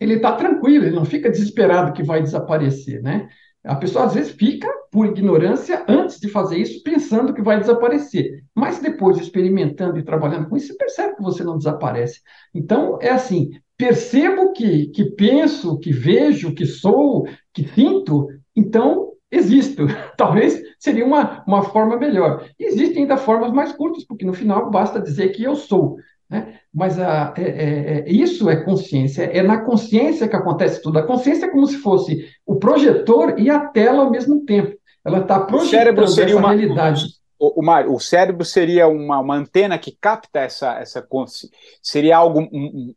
ele 0.00 0.14
está 0.14 0.34
tranquilo, 0.34 0.86
ele 0.86 0.96
não 0.96 1.04
fica 1.04 1.30
desesperado 1.30 1.92
que 1.92 2.02
vai 2.02 2.22
desaparecer, 2.22 3.02
né? 3.02 3.28
A 3.62 3.76
pessoa 3.76 4.06
às 4.06 4.14
vezes 4.14 4.32
fica, 4.32 4.66
por 4.90 5.06
ignorância, 5.06 5.84
antes 5.86 6.18
de 6.18 6.28
fazer 6.30 6.56
isso, 6.56 6.82
pensando 6.82 7.34
que 7.34 7.42
vai 7.42 7.60
desaparecer. 7.60 8.42
Mas 8.54 8.80
depois, 8.80 9.18
experimentando 9.18 9.98
e 9.98 10.02
trabalhando 10.02 10.48
com 10.48 10.56
isso, 10.56 10.68
você 10.68 10.76
percebe 10.76 11.16
que 11.16 11.22
você 11.22 11.44
não 11.44 11.58
desaparece. 11.58 12.20
Então, 12.54 12.98
é 13.02 13.10
assim: 13.10 13.50
percebo 13.76 14.52
que, 14.52 14.86
que 14.86 15.04
penso, 15.10 15.78
que 15.78 15.92
vejo, 15.92 16.54
que 16.54 16.64
sou, 16.64 17.26
que 17.52 17.68
sinto, 17.68 18.28
então 18.56 19.09
existo. 19.30 19.86
Talvez 20.16 20.60
seria 20.78 21.04
uma, 21.04 21.42
uma 21.46 21.62
forma 21.62 21.96
melhor. 21.96 22.44
E 22.58 22.64
existem 22.64 23.02
ainda 23.02 23.16
formas 23.16 23.52
mais 23.52 23.72
curtas, 23.72 24.04
porque 24.04 24.24
no 24.24 24.32
final 24.32 24.70
basta 24.70 25.00
dizer 25.00 25.28
que 25.30 25.42
eu 25.42 25.54
sou. 25.56 25.96
Né? 26.28 26.54
Mas 26.72 26.98
a, 26.98 27.34
é, 27.36 27.42
é, 27.42 27.98
é, 27.98 28.12
isso 28.12 28.48
é 28.48 28.56
consciência, 28.56 29.24
é 29.24 29.42
na 29.42 29.58
consciência 29.58 30.28
que 30.28 30.36
acontece 30.36 30.80
tudo. 30.80 30.98
A 30.98 31.02
consciência 31.02 31.46
é 31.46 31.50
como 31.50 31.66
se 31.66 31.78
fosse 31.78 32.28
o 32.46 32.56
projetor 32.56 33.38
e 33.38 33.50
a 33.50 33.60
tela 33.66 34.04
ao 34.04 34.10
mesmo 34.10 34.44
tempo. 34.44 34.78
Ela 35.04 35.20
está 35.20 35.40
projetando 35.40 36.02
essa 36.02 36.36
uma, 36.36 36.52
realidade. 36.52 37.19
O, 37.40 37.60
o, 37.60 37.64
Mário, 37.64 37.94
o 37.94 37.98
cérebro 37.98 38.44
seria 38.44 38.86
uma, 38.86 39.18
uma 39.18 39.34
antena 39.34 39.78
que 39.78 39.96
capta 39.98 40.40
essa, 40.40 40.78
essa 40.78 41.00
consciência. 41.00 41.56
Seria 41.82 42.18
algo 42.18 42.46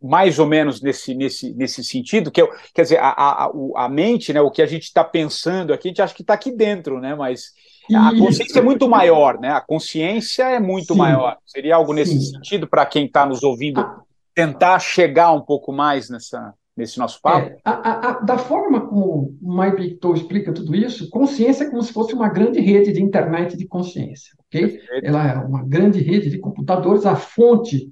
mais 0.01 0.38
ou 0.38 0.45
menos 0.45 0.82
nesse, 0.82 1.15
nesse, 1.15 1.53
nesse 1.53 1.84
sentido? 1.84 2.29
Que 2.29 2.41
eu, 2.41 2.49
quer 2.73 2.82
dizer, 2.82 2.99
a, 2.99 3.10
a, 3.10 3.51
a 3.77 3.89
mente, 3.89 4.34
né, 4.34 4.41
o 4.41 4.51
que 4.51 4.62
a 4.62 4.65
gente 4.65 4.84
está 4.84 5.03
pensando 5.03 5.73
aqui, 5.73 5.88
a 5.88 5.91
gente 5.91 6.01
acha 6.01 6.13
que 6.13 6.23
está 6.23 6.34
aqui 6.34 6.51
dentro, 6.51 6.99
né? 6.99 7.15
mas 7.15 7.53
a 7.91 8.17
consciência 8.17 8.60
é 8.60 8.62
muito 8.62 8.88
maior, 8.88 9.39
né? 9.39 9.49
A 9.49 9.62
consciência 9.62 10.43
é 10.43 10.60
muito 10.60 10.93
Sim. 10.93 10.99
maior. 10.99 11.38
Seria 11.45 11.75
algo 11.75 11.93
nesse 11.93 12.17
Sim. 12.17 12.32
sentido 12.32 12.67
para 12.67 12.86
quem 12.86 13.06
está 13.06 13.25
nos 13.25 13.43
ouvindo 13.43 13.86
tentar 14.34 14.79
chegar 14.79 15.32
um 15.32 15.41
pouco 15.41 15.71
mais 15.71 16.10
nessa, 16.10 16.53
nesse 16.75 16.97
nosso 16.97 17.21
papo? 17.21 17.47
É, 17.47 17.57
a, 17.63 18.09
a, 18.09 18.19
da 18.21 18.38
forma 18.38 18.88
como 18.88 19.38
Pictou 19.75 20.13
explica 20.15 20.51
tudo 20.51 20.75
isso, 20.75 21.09
consciência 21.09 21.65
é 21.65 21.69
como 21.69 21.81
se 21.81 21.93
fosse 21.93 22.13
uma 22.13 22.29
grande 22.29 22.59
rede 22.59 22.91
de 22.91 23.01
internet 23.01 23.55
de 23.57 23.67
consciência, 23.67 24.33
ok? 24.39 24.67
Perfeito. 24.67 25.05
Ela 25.05 25.31
é 25.31 25.38
uma 25.38 25.63
grande 25.63 25.99
rede 25.99 26.29
de 26.29 26.39
computadores, 26.39 27.05
a 27.05 27.15
fonte, 27.15 27.91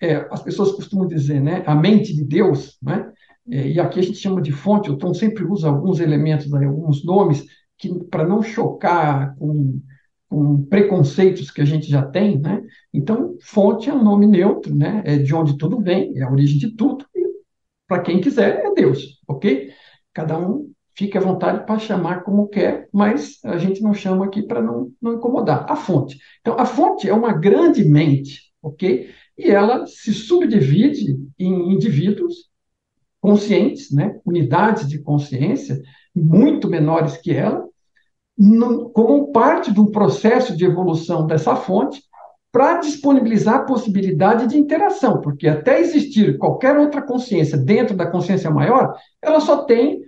é, 0.00 0.26
as 0.30 0.42
pessoas 0.42 0.72
costumam 0.72 1.06
dizer, 1.06 1.40
né? 1.40 1.62
A 1.66 1.74
mente 1.74 2.14
de 2.14 2.24
Deus, 2.24 2.78
né? 2.82 3.10
É, 3.50 3.68
e 3.68 3.80
aqui 3.80 3.98
a 3.98 4.02
gente 4.02 4.18
chama 4.18 4.40
de 4.40 4.52
fonte, 4.52 4.90
o 4.90 4.96
Tom 4.96 5.12
sempre 5.12 5.44
usa 5.44 5.68
alguns 5.68 5.98
elementos, 6.00 6.52
alguns 6.52 7.04
nomes, 7.04 7.44
que 7.76 7.92
para 8.04 8.26
não 8.26 8.42
chocar 8.42 9.34
com, 9.36 9.80
com, 10.28 10.62
preconceitos 10.66 11.50
que 11.50 11.60
a 11.60 11.64
gente 11.64 11.88
já 11.88 12.02
tem, 12.02 12.38
né? 12.38 12.62
Então, 12.92 13.36
fonte 13.42 13.88
é 13.88 13.94
um 13.94 14.04
nome 14.04 14.26
neutro, 14.26 14.74
né? 14.74 15.02
É 15.04 15.16
de 15.16 15.34
onde 15.34 15.56
tudo 15.56 15.80
vem, 15.80 16.16
é 16.16 16.22
a 16.22 16.30
origem 16.30 16.58
de 16.58 16.76
tudo. 16.76 17.04
Para 17.90 18.02
quem 18.02 18.20
quiser 18.20 18.64
é 18.64 18.72
Deus, 18.72 19.20
ok? 19.26 19.72
Cada 20.14 20.38
um 20.38 20.70
fique 20.94 21.18
à 21.18 21.20
vontade 21.20 21.66
para 21.66 21.80
chamar 21.80 22.22
como 22.22 22.46
quer, 22.46 22.88
mas 22.92 23.40
a 23.44 23.58
gente 23.58 23.82
não 23.82 23.92
chama 23.92 24.26
aqui 24.26 24.42
para 24.42 24.62
não, 24.62 24.92
não 25.02 25.14
incomodar. 25.14 25.66
A 25.68 25.74
fonte. 25.74 26.16
Então, 26.40 26.54
a 26.56 26.64
fonte 26.64 27.08
é 27.08 27.12
uma 27.12 27.32
grande 27.32 27.84
mente, 27.84 28.42
ok? 28.62 29.10
E 29.36 29.50
ela 29.50 29.88
se 29.88 30.14
subdivide 30.14 31.18
em 31.36 31.72
indivíduos 31.72 32.48
conscientes, 33.20 33.90
né? 33.90 34.20
unidades 34.24 34.88
de 34.88 35.00
consciência 35.00 35.82
muito 36.14 36.68
menores 36.68 37.16
que 37.16 37.32
ela, 37.32 37.66
como 38.94 39.32
parte 39.32 39.72
de 39.72 39.80
um 39.80 39.90
processo 39.90 40.56
de 40.56 40.64
evolução 40.64 41.26
dessa 41.26 41.56
fonte 41.56 42.00
para 42.52 42.78
disponibilizar 42.78 43.56
a 43.56 43.64
possibilidade 43.64 44.46
de 44.48 44.58
interação, 44.58 45.20
porque 45.20 45.46
até 45.46 45.80
existir 45.80 46.36
qualquer 46.36 46.76
outra 46.76 47.00
consciência 47.00 47.56
dentro 47.56 47.96
da 47.96 48.06
consciência 48.06 48.50
maior, 48.50 48.94
ela 49.22 49.40
só 49.40 49.64
tem 49.64 50.02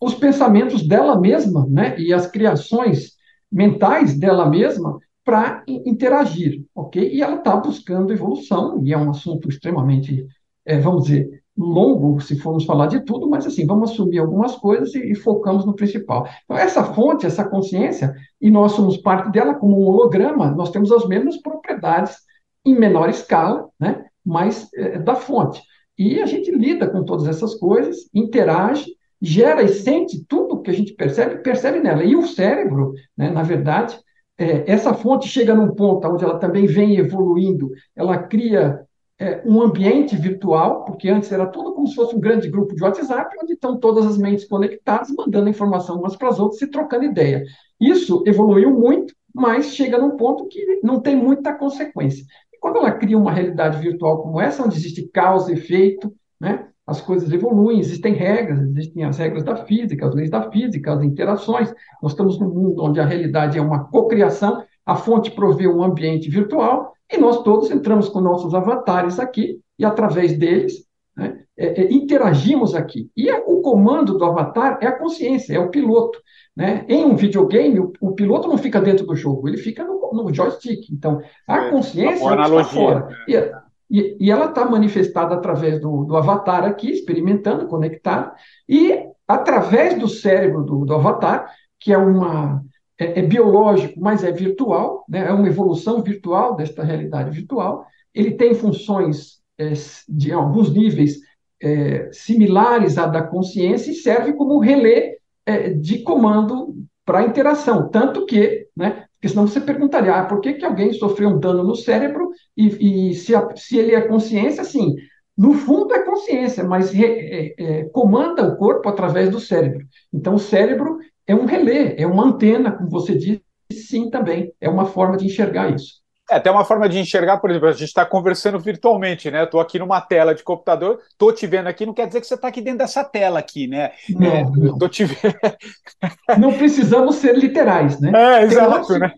os 0.00 0.14
pensamentos 0.14 0.86
dela 0.86 1.18
mesma, 1.18 1.66
né, 1.68 1.98
e 1.98 2.12
as 2.12 2.26
criações 2.26 3.12
mentais 3.50 4.18
dela 4.18 4.48
mesma 4.48 4.98
para 5.24 5.64
interagir, 5.66 6.64
ok? 6.74 7.12
E 7.12 7.22
ela 7.22 7.36
está 7.36 7.56
buscando 7.56 8.12
evolução, 8.12 8.80
e 8.84 8.92
é 8.92 8.98
um 8.98 9.10
assunto 9.10 9.48
extremamente, 9.48 10.26
é, 10.64 10.78
vamos 10.78 11.04
dizer, 11.04 11.42
longo 11.56 12.20
se 12.20 12.38
formos 12.38 12.64
falar 12.64 12.86
de 12.86 13.00
tudo, 13.00 13.28
mas 13.28 13.46
assim, 13.46 13.66
vamos 13.66 13.90
assumir 13.90 14.18
algumas 14.18 14.56
coisas 14.56 14.94
e, 14.94 15.12
e, 15.12 15.14
focamos 15.14 15.64
no 15.64 15.74
principal. 15.74 16.26
Então, 16.44 16.56
essa 16.56 16.84
fonte, 16.84 17.26
essa 17.26 17.48
consciência, 17.48 18.14
e 18.40 18.50
nós 18.50 18.72
somos 18.72 18.96
parte 18.98 19.30
dela 19.30 19.54
como 19.54 19.80
um 19.80 19.86
holograma, 19.86 20.50
nós 20.50 20.70
temos 20.70 20.92
as 20.92 21.06
mesmas 21.06 21.38
propriedades 21.38 22.16
em 22.64 22.74
menor 22.74 23.08
escala, 23.08 23.68
né, 23.80 24.04
mas 24.24 24.68
é, 24.74 24.98
da 24.98 25.14
fonte. 25.14 25.62
E 25.98 26.20
a 26.20 26.26
gente 26.26 26.50
lida 26.50 26.86
com 26.88 27.04
todas 27.04 27.26
essas 27.26 27.54
coisas, 27.54 28.10
interage, 28.12 28.86
gera 29.20 29.62
e 29.62 29.68
sente 29.68 30.24
tudo 30.28 30.60
que 30.60 30.70
a 30.70 30.74
gente 30.74 30.92
percebe, 30.92 31.42
percebe 31.42 31.80
nela. 31.80 32.04
E 32.04 32.14
o 32.14 32.26
cérebro, 32.26 32.92
né, 33.16 33.30
na 33.30 33.42
verdade, 33.42 33.98
é, 34.38 34.70
essa 34.70 34.92
fonte 34.92 35.28
chega 35.28 35.54
num 35.54 35.74
ponto 35.74 36.06
onde 36.06 36.24
ela 36.24 36.38
também 36.38 36.66
vem 36.66 36.96
evoluindo, 36.96 37.70
ela 37.94 38.18
cria 38.18 38.85
é, 39.18 39.42
um 39.46 39.62
ambiente 39.62 40.14
virtual, 40.14 40.84
porque 40.84 41.08
antes 41.08 41.32
era 41.32 41.46
tudo 41.46 41.72
como 41.74 41.86
se 41.86 41.94
fosse 41.94 42.14
um 42.14 42.20
grande 42.20 42.48
grupo 42.48 42.74
de 42.74 42.82
WhatsApp, 42.82 43.34
onde 43.42 43.54
estão 43.54 43.78
todas 43.78 44.04
as 44.04 44.18
mentes 44.18 44.44
conectadas, 44.46 45.10
mandando 45.10 45.48
informação 45.48 45.98
umas 45.98 46.16
para 46.16 46.28
as 46.28 46.38
outras 46.38 46.60
e 46.60 46.66
trocando 46.66 47.04
ideia. 47.04 47.42
Isso 47.80 48.22
evoluiu 48.26 48.70
muito, 48.70 49.14
mas 49.34 49.74
chega 49.74 49.98
num 49.98 50.16
ponto 50.16 50.46
que 50.48 50.80
não 50.82 51.00
tem 51.00 51.16
muita 51.16 51.54
consequência. 51.54 52.24
E 52.52 52.58
quando 52.58 52.76
ela 52.76 52.92
cria 52.92 53.18
uma 53.18 53.32
realidade 53.32 53.78
virtual 53.78 54.22
como 54.22 54.40
essa, 54.40 54.62
onde 54.62 54.76
existe 54.76 55.08
causa 55.08 55.50
e 55.50 55.54
efeito, 55.54 56.12
né, 56.38 56.68
as 56.86 57.00
coisas 57.00 57.32
evoluem, 57.32 57.80
existem 57.80 58.12
regras, 58.12 58.60
existem 58.60 59.02
as 59.04 59.18
regras 59.18 59.42
da 59.42 59.56
física, 59.56 60.06
as 60.06 60.14
leis 60.14 60.30
da 60.30 60.50
física, 60.50 60.92
as 60.92 61.02
interações. 61.02 61.74
Nós 62.02 62.12
estamos 62.12 62.38
num 62.38 62.48
mundo 62.48 62.84
onde 62.84 63.00
a 63.00 63.04
realidade 63.04 63.58
é 63.58 63.62
uma 63.62 63.84
cocriação, 63.84 64.62
a 64.84 64.94
fonte 64.94 65.30
provê 65.32 65.66
um 65.66 65.82
ambiente 65.82 66.30
virtual, 66.30 66.92
e 67.12 67.16
nós 67.18 67.42
todos 67.42 67.70
entramos 67.70 68.08
com 68.08 68.20
nossos 68.20 68.54
avatares 68.54 69.18
aqui, 69.18 69.60
e 69.78 69.84
através 69.84 70.36
deles 70.36 70.86
né, 71.16 71.42
é, 71.56 71.82
é, 71.82 71.92
interagimos 71.92 72.74
aqui. 72.74 73.10
E 73.16 73.28
é, 73.28 73.42
o 73.46 73.60
comando 73.60 74.18
do 74.18 74.24
avatar 74.24 74.78
é 74.82 74.86
a 74.86 74.98
consciência, 74.98 75.54
é 75.54 75.58
o 75.58 75.70
piloto. 75.70 76.20
Né? 76.54 76.84
Em 76.88 77.04
um 77.04 77.16
videogame, 77.16 77.80
o, 77.80 77.92
o, 78.00 78.12
piloto 78.12 78.48
não 78.48 78.58
fica 78.58 78.80
dentro 78.80 79.06
do 79.06 79.14
jogo, 79.14 79.48
ele 79.48 79.58
fica 79.58 79.84
no, 79.84 80.10
no 80.12 80.34
joystick. 80.34 80.90
Então, 80.90 81.20
a 81.46 81.70
consciência 81.70 82.28
é 82.28 82.32
está 82.32 82.64
fora. 82.64 83.06
Né? 83.06 83.16
E, 83.28 83.98
e, 83.98 84.16
e, 84.20 84.30
ela 84.30 84.46
está 84.46 84.64
manifestada 84.64 85.34
através 85.34 85.80
do, 85.80 86.04
do, 86.04 86.16
avatar 86.16 86.64
aqui, 86.64 86.90
experimentando, 86.90 87.66
conectado, 87.66 88.32
e 88.68 89.06
através 89.28 89.98
do 89.98 90.08
cérebro 90.08 90.64
do, 90.64 90.84
do 90.84 90.94
avatar, 90.94 91.52
que 91.78 91.92
é 91.92 91.98
uma, 91.98 92.62
é, 92.98 93.20
é, 93.20 93.22
biológico, 93.22 94.00
mas 94.00 94.24
é 94.24 94.32
virtual, 94.32 95.04
né? 95.08 95.26
é 95.26 95.32
uma 95.32 95.48
evolução 95.48 96.02
virtual 96.02 96.56
desta 96.56 96.82
realidade 96.82 97.30
virtual. 97.30 97.86
Ele 98.14 98.32
tem 98.32 98.54
funções 98.54 99.40
é, 99.58 99.72
de 100.08 100.32
alguns 100.32 100.72
níveis 100.72 101.18
é, 101.62 102.10
similares 102.12 102.98
à 102.98 103.06
da 103.06 103.22
consciência 103.22 103.90
e 103.90 103.94
serve 103.94 104.32
como 104.32 104.58
relé 104.58 105.16
é, 105.44 105.70
de 105.70 105.98
comando 106.00 106.74
para 107.04 107.24
interação. 107.24 107.88
Tanto 107.88 108.26
que, 108.26 108.66
né, 108.76 109.04
porque 109.14 109.28
senão 109.28 109.46
você 109.46 109.60
perguntaria, 109.60 110.14
ah, 110.14 110.24
por 110.24 110.40
que, 110.40 110.54
que 110.54 110.64
alguém 110.64 110.92
sofreu 110.92 111.30
um 111.30 111.38
dano 111.38 111.62
no 111.62 111.74
cérebro 111.74 112.30
e, 112.56 113.10
e 113.10 113.14
se, 113.14 113.34
a, 113.34 113.48
se 113.56 113.78
ele 113.78 113.94
é 113.94 114.00
consciência, 114.00 114.62
assim, 114.62 114.94
no 115.36 115.52
fundo 115.52 115.94
é 115.94 116.02
consciência, 116.02 116.64
mas 116.64 116.90
re, 116.90 117.04
é, 117.04 117.54
é, 117.58 117.84
comanda 117.90 118.42
o 118.42 118.56
corpo 118.56 118.88
através 118.88 119.30
do 119.30 119.38
cérebro. 119.38 119.86
Então, 120.12 120.34
o 120.34 120.38
cérebro 120.38 120.98
é 121.26 121.34
um 121.34 121.44
relé, 121.44 121.94
é 121.98 122.06
uma 122.06 122.24
antena, 122.24 122.70
como 122.70 122.88
você 122.88 123.16
disse, 123.16 123.42
sim, 123.72 124.10
também. 124.10 124.52
É 124.60 124.68
uma 124.68 124.86
forma 124.86 125.16
de 125.16 125.26
enxergar 125.26 125.74
isso. 125.74 126.06
É 126.28 126.36
até 126.36 126.50
uma 126.50 126.64
forma 126.64 126.88
de 126.88 126.98
enxergar, 126.98 127.38
por 127.38 127.50
exemplo, 127.50 127.68
a 127.68 127.72
gente 127.72 127.84
está 127.84 128.04
conversando 128.04 128.58
virtualmente, 128.58 129.30
né? 129.30 129.44
Estou 129.44 129.60
aqui 129.60 129.78
numa 129.78 130.00
tela 130.00 130.34
de 130.34 130.42
computador, 130.42 130.98
estou 131.08 131.32
te 131.32 131.46
vendo 131.46 131.68
aqui, 131.68 131.86
não 131.86 131.94
quer 131.94 132.08
dizer 132.08 132.20
que 132.20 132.26
você 132.26 132.34
está 132.34 132.48
aqui 132.48 132.60
dentro 132.60 132.78
dessa 132.78 133.04
tela 133.04 133.38
aqui, 133.38 133.68
né? 133.68 133.92
Não, 134.10 134.26
é, 134.26 134.42
não. 134.42 134.76
Tô 134.76 134.88
te 134.88 135.04
vendo. 135.04 135.36
não 136.36 136.52
precisamos 136.52 137.16
ser 137.16 137.36
literais, 137.38 138.00
né? 138.00 138.10
É, 138.12 138.42
exato, 138.42 138.70
tem 138.70 138.78
outro, 138.78 138.98
né? 138.98 139.12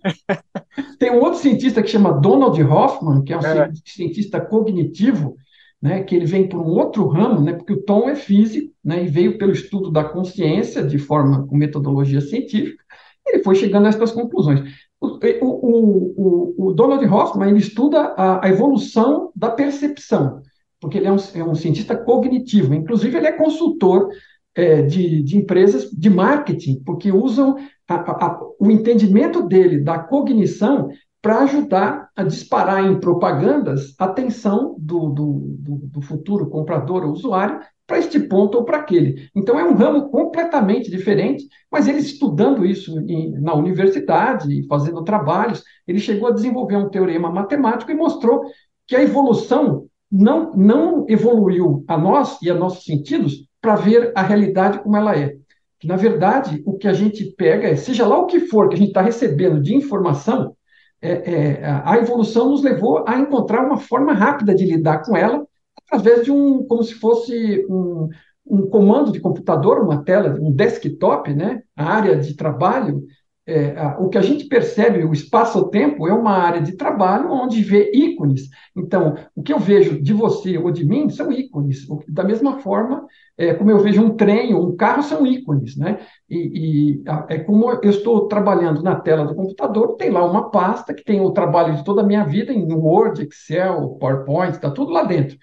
Tem 0.99 1.11
um 1.11 1.21
outro 1.21 1.41
cientista 1.41 1.83
que 1.83 1.89
chama 1.89 2.13
Donald 2.13 2.63
Hoffman, 2.63 3.25
que 3.25 3.33
é 3.33 3.39
um 3.39 3.41
é. 3.41 3.71
cientista 3.87 4.39
cognitivo, 4.39 5.35
né? 5.81 6.03
Que 6.03 6.17
ele 6.17 6.27
vem 6.27 6.49
por 6.49 6.61
um 6.61 6.71
outro 6.71 7.07
ramo, 7.07 7.41
né? 7.41 7.53
Porque 7.53 7.73
o 7.73 7.83
Tom 7.83 8.09
é 8.09 8.17
físico, 8.17 8.73
né? 8.85 9.05
E 9.05 9.09
veio 9.09 9.39
pelo 9.39 9.53
estudo 9.53 9.91
da 9.91 10.05
consciência 10.05 10.83
de 10.83 10.99
forma 10.99 11.47
com 11.47 11.57
metodologia 11.57 12.21
científica. 12.21 12.83
Ele 13.27 13.43
foi 13.43 13.55
chegando 13.55 13.87
a 13.87 13.89
essas 13.91 14.13
conclusões. 14.13 14.61
O, 15.01 15.07
o, 15.07 16.15
o, 16.17 16.69
o 16.69 16.73
Donald 16.73 17.05
Hoffman 17.07 17.51
ele 17.51 17.59
estuda 17.59 18.15
a, 18.17 18.45
a, 18.45 18.49
evolução 18.49 19.31
da 19.35 19.51
percepção, 19.51 20.43
porque 20.81 20.99
ele 20.99 21.07
é 21.07 21.13
um, 21.13 21.17
é 21.35 21.45
um 21.45 21.55
cientista 21.55 21.97
cognitivo. 21.97 22.75
Inclusive, 22.75 23.17
ele 23.17 23.29
é 23.29 23.33
consultor 23.33 24.09
é, 24.55 24.83
de, 24.83 25.23
de, 25.23 25.37
empresas 25.37 25.89
de 25.91 26.11
marketing, 26.11 26.83
porque 26.85 27.13
usam 27.13 27.57
a, 27.87 27.95
a, 27.95 28.41
o 28.59 28.71
entendimento 28.71 29.47
dele 29.47 29.79
da 29.79 29.99
cognição 30.01 30.89
para 31.29 31.41
ajudar 31.41 32.09
a 32.17 32.23
disparar 32.23 32.87
em 32.87 32.99
propagandas 32.99 33.95
a 33.99 34.07
atenção 34.07 34.75
do, 34.79 35.11
do, 35.11 35.57
do, 35.59 35.77
do 35.89 36.01
futuro 36.01 36.49
comprador 36.49 37.05
ou 37.05 37.13
usuário 37.13 37.61
para 37.87 37.99
este 37.99 38.19
ponto 38.19 38.57
ou 38.57 38.65
para 38.65 38.79
aquele. 38.79 39.29
Então, 39.37 39.61
é 39.61 39.63
um 39.63 39.75
ramo 39.75 40.09
completamente 40.09 40.91
diferente, 40.91 41.45
mas 41.71 41.87
ele 41.87 41.99
estudando 41.99 42.65
isso 42.65 42.99
em, 43.01 43.33
na 43.43 43.53
universidade, 43.53 44.67
fazendo 44.67 45.05
trabalhos, 45.05 45.63
ele 45.87 45.99
chegou 45.99 46.31
a 46.31 46.33
desenvolver 46.33 46.77
um 46.77 46.89
teorema 46.89 47.31
matemático 47.31 47.91
e 47.91 47.95
mostrou 47.95 48.41
que 48.87 48.97
a 48.97 49.03
evolução 49.03 49.85
não, 50.11 50.55
não 50.55 51.05
evoluiu 51.11 51.85
a 51.87 51.99
nós 51.99 52.41
e 52.41 52.49
a 52.51 52.55
nossos 52.55 52.85
sentidos 52.85 53.47
para 53.61 53.75
ver 53.75 54.13
a 54.17 54.23
realidade 54.23 54.79
como 54.79 54.97
ela 54.97 55.15
é. 55.15 55.37
Que, 55.79 55.87
na 55.87 55.97
verdade, 55.97 56.63
o 56.65 56.79
que 56.79 56.89
a 56.89 56.95
gente 56.95 57.23
pega, 57.37 57.69
é, 57.69 57.77
seja 57.77 58.07
lá 58.07 58.17
o 58.17 58.25
que 58.25 58.41
for 58.41 58.71
que 58.71 58.77
a 58.77 58.79
gente 58.79 58.89
está 58.89 59.03
recebendo 59.03 59.61
de 59.61 59.75
informação, 59.75 60.57
é, 61.01 61.11
é, 61.11 61.65
a 61.85 61.97
evolução 61.97 62.51
nos 62.51 62.63
levou 62.63 63.05
a 63.07 63.19
encontrar 63.19 63.65
uma 63.65 63.79
forma 63.79 64.13
rápida 64.13 64.55
de 64.55 64.65
lidar 64.65 65.05
com 65.05 65.17
ela 65.17 65.47
através 65.87 66.25
de 66.25 66.33
um, 66.33 66.67
como 66.67 66.83
se 66.83 66.95
fosse 66.95 67.65
um, 67.69 68.09
um 68.47 68.69
comando 68.69 69.13
de 69.13 69.21
computador, 69.21 69.81
uma 69.81 70.03
tela, 70.03 70.37
um 70.41 70.51
desktop, 70.51 71.33
né? 71.33 71.63
A 71.77 71.85
área 71.85 72.17
de 72.17 72.35
trabalho, 72.35 73.05
é, 73.49 73.97
o 73.99 74.11
que 74.11 74.19
a 74.19 74.21
gente 74.21 74.45
percebe, 74.45 75.03
o 75.05 75.13
espaço-tempo, 75.13 76.07
é 76.07 76.13
uma 76.13 76.33
área 76.33 76.61
de 76.61 76.77
trabalho 76.77 77.33
onde 77.33 77.63
vê 77.63 77.91
ícones. 77.95 78.43
Então, 78.77 79.17
o 79.35 79.43
que 79.43 79.53
eu 79.53 79.59
vejo 79.59 80.03
de 80.03 80.13
você 80.13 80.59
ou 80.59 80.71
de 80.71 80.85
mim 80.85 81.09
são 81.09 81.33
ícones. 81.33 81.87
Da 82.07 82.23
mesma 82.23 82.59
forma, 82.59 83.07
é, 83.39 83.55
como 83.55 83.71
eu 83.71 83.79
vejo 83.79 84.03
um 84.03 84.15
trem 84.15 84.53
ou 84.53 84.69
um 84.69 84.77
carro, 84.77 85.03
são 85.03 85.27
ícones, 85.27 85.79
né? 85.79 85.99
E, 86.29 86.99
e 87.01 87.03
é 87.29 87.39
como 87.39 87.71
eu 87.71 87.91
estou 87.91 88.29
trabalhando 88.29 88.83
na 88.83 88.97
tela 88.97 89.25
do 89.25 89.35
computador, 89.35 89.97
tem 89.97 90.11
lá 90.11 90.23
uma 90.31 90.51
pasta 90.51 90.93
que 90.93 91.03
tem 91.03 91.21
o 91.23 91.31
trabalho 91.31 91.75
de 91.75 91.85
toda 91.85 92.03
a 92.03 92.07
minha 92.07 92.25
vida 92.25 92.53
em 92.53 92.71
Word, 92.71 93.23
Excel, 93.23 93.97
PowerPoint, 93.99 94.57
está 94.57 94.71
tudo 94.71 94.93
lá 94.93 95.05
dentro. 95.05 95.39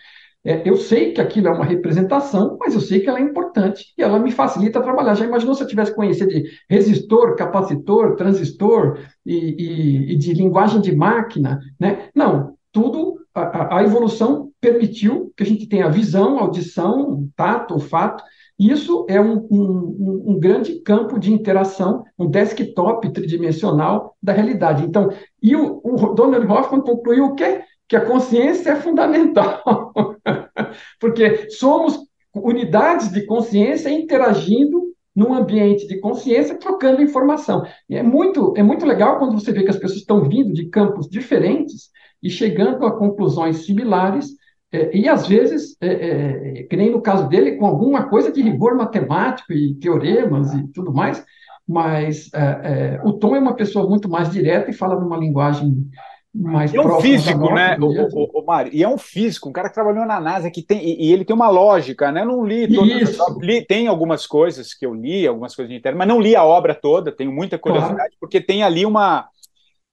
É, 0.46 0.62
eu 0.64 0.78
sei 0.78 1.12
que 1.12 1.20
aquilo 1.20 1.48
é 1.48 1.52
uma 1.52 1.66
representação, 1.66 2.56
mas 2.60 2.76
eu 2.76 2.80
sei 2.80 3.00
que 3.00 3.10
ela 3.10 3.18
é 3.18 3.24
importante 3.24 3.94
e 3.98 4.04
ela 4.04 4.20
me 4.20 4.32
facilita 4.32 4.80
trabalhar. 4.80 5.16
Já 5.16 5.26
imaginou 5.26 5.56
se 5.56 5.64
eu 5.64 5.68
tivesse 5.68 5.96
conhecido 5.96 6.30
de 6.30 6.44
resistor, 6.70 7.36
capacitor, 7.36 8.16
transistor 8.16 9.00
e, 9.26 9.34
e, 9.36 10.14
e 10.14 10.16
de 10.16 10.34
linguagem 10.34 10.80
de 10.80 10.96
máquina? 10.96 11.60
Né? 11.80 12.10
Não, 12.14 12.56
tudo, 12.72 13.16
a, 13.34 13.78
a, 13.78 13.84
evolução 13.84 14.52
permitiu 14.62 15.34
que 15.36 15.42
a 15.42 15.46
gente 15.48 15.68
tenha 15.68 15.90
visão, 15.90 16.38
audição, 16.38 17.28
tato, 17.36 17.74
olfato, 17.74 18.24
isso 18.58 19.06
é 19.10 19.20
um, 19.20 19.48
um, 19.52 20.24
um, 20.28 20.40
grande 20.40 20.80
campo 20.80 21.20
de 21.20 21.34
interação, 21.34 22.06
um 22.18 22.30
desktop 22.30 23.12
tridimensional 23.12 24.16
da 24.24 24.32
realidade. 24.32 24.86
Então, 24.86 25.10
e 25.44 25.56
o, 25.56 25.82
o 25.84 26.14
Donald 26.14 26.46
Hoffman 26.48 26.82
concluiu 26.82 27.26
o 27.26 27.36
quê? 27.36 27.62
Que 27.88 27.96
a 27.96 28.06
consciência 28.06 28.72
é 28.72 28.76
fundamental. 28.76 29.94
Porque 31.00 31.50
somos 31.52 32.00
unidades 32.34 33.12
de 33.12 33.26
consciência 33.26 33.90
interagindo 33.90 34.94
num 35.16 35.34
ambiente 35.34 35.88
de 35.88 36.00
consciência, 36.00 36.60
trocando 36.60 37.02
informação. 37.02 37.66
E 37.88 37.96
é 37.96 38.04
muito, 38.04 38.54
é 38.58 38.64
muito 38.64 38.86
legal 38.86 39.18
quando 39.18 39.40
você 39.40 39.52
vê 39.52 39.64
que 39.64 39.70
as 39.70 39.78
pessoas 39.78 40.00
estão 40.00 40.28
vindo 40.28 40.52
de 40.54 40.68
campos 40.68 41.08
diferentes 41.08 41.90
e 42.22 42.30
chegando 42.30 42.86
a 42.86 42.98
conclusões 42.98 43.66
similares, 43.66 44.36
é, 44.72 44.96
e 44.96 45.08
às 45.08 45.28
vezes, 45.28 45.78
é, 45.80 45.88
é, 45.88 46.64
que 46.64 46.76
nem 46.76 46.92
no 46.92 47.02
caso 47.02 47.30
dele, 47.30 47.56
com 47.56 47.66
alguma 47.66 48.10
coisa 48.10 48.32
de 48.32 48.42
rigor 48.42 48.76
matemático 48.76 49.54
e 49.54 49.76
teoremas 49.76 50.54
e 50.54 50.68
tudo 50.74 50.94
mais, 50.94 51.24
mas 51.68 52.30
é, 52.34 52.40
é, 52.40 53.02
o 53.04 53.14
Tom 53.14 53.36
é 53.36 53.40
uma 53.40 53.56
pessoa 53.56 53.88
muito 53.88 54.10
mais 54.10 54.30
direta 54.30 54.70
e 54.70 54.74
fala 54.74 55.00
numa 55.00 55.18
linguagem 55.18 55.88
mais 56.36 56.74
e 56.74 56.78
é 56.78 56.82
um 56.82 57.00
físico, 57.00 57.54
né, 57.54 57.78
o, 57.80 57.86
o, 57.86 58.42
o 58.42 58.46
Mário? 58.46 58.70
E 58.74 58.84
é 58.84 58.90
um 58.90 58.98
físico, 58.98 59.48
um 59.48 59.54
cara 59.54 59.70
que 59.70 59.76
trabalhou 59.76 60.06
na 60.06 60.20
NASA, 60.20 60.52
que 60.52 60.62
tem, 60.62 60.84
e, 60.84 61.08
e 61.08 61.14
ele 61.14 61.24
tem 61.24 61.34
uma 61.34 61.50
lógica, 61.50 62.12
né? 62.12 62.22
Eu 62.22 62.26
não 62.26 62.46
li 62.46 62.68
todas, 62.74 63.18
li, 63.42 63.66
tem 63.66 63.88
algumas 63.88 64.28
coisas 64.28 64.74
que 64.74 64.86
eu 64.86 64.94
li, 64.94 65.26
algumas 65.26 65.56
coisas 65.56 65.70
de 65.70 65.78
internet, 65.78 65.98
mas 65.98 66.08
não 66.08 66.20
li 66.20 66.36
a 66.36 66.44
obra 66.44 66.76
toda, 66.76 67.12
tenho 67.12 67.32
muita 67.32 67.58
curiosidade, 67.58 67.96
claro. 67.96 68.14
porque 68.20 68.42
tem 68.42 68.64
ali 68.64 68.86
uma. 68.86 69.30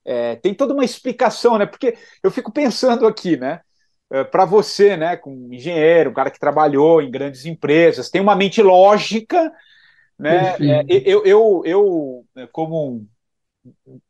É, 0.04 0.34
tem 0.34 0.52
toda 0.52 0.74
uma 0.74 0.84
explicação, 0.84 1.56
né? 1.58 1.64
Porque 1.64 1.96
eu 2.24 2.30
fico 2.30 2.50
pensando 2.50 3.06
aqui, 3.06 3.36
né? 3.36 3.60
É, 4.10 4.24
Para 4.24 4.44
você, 4.44 4.96
né, 4.96 5.16
como 5.16 5.54
engenheiro, 5.54 6.10
um 6.10 6.14
cara 6.14 6.30
que 6.30 6.40
trabalhou 6.40 7.00
em 7.00 7.10
grandes 7.10 7.46
empresas, 7.46 8.10
tem 8.10 8.20
uma 8.20 8.34
mente 8.34 8.60
lógica, 8.60 9.52
né? 10.18 10.56
É, 10.60 10.84
eu, 10.88 11.24
eu, 11.24 11.62
eu, 11.64 12.24
como 12.50 13.06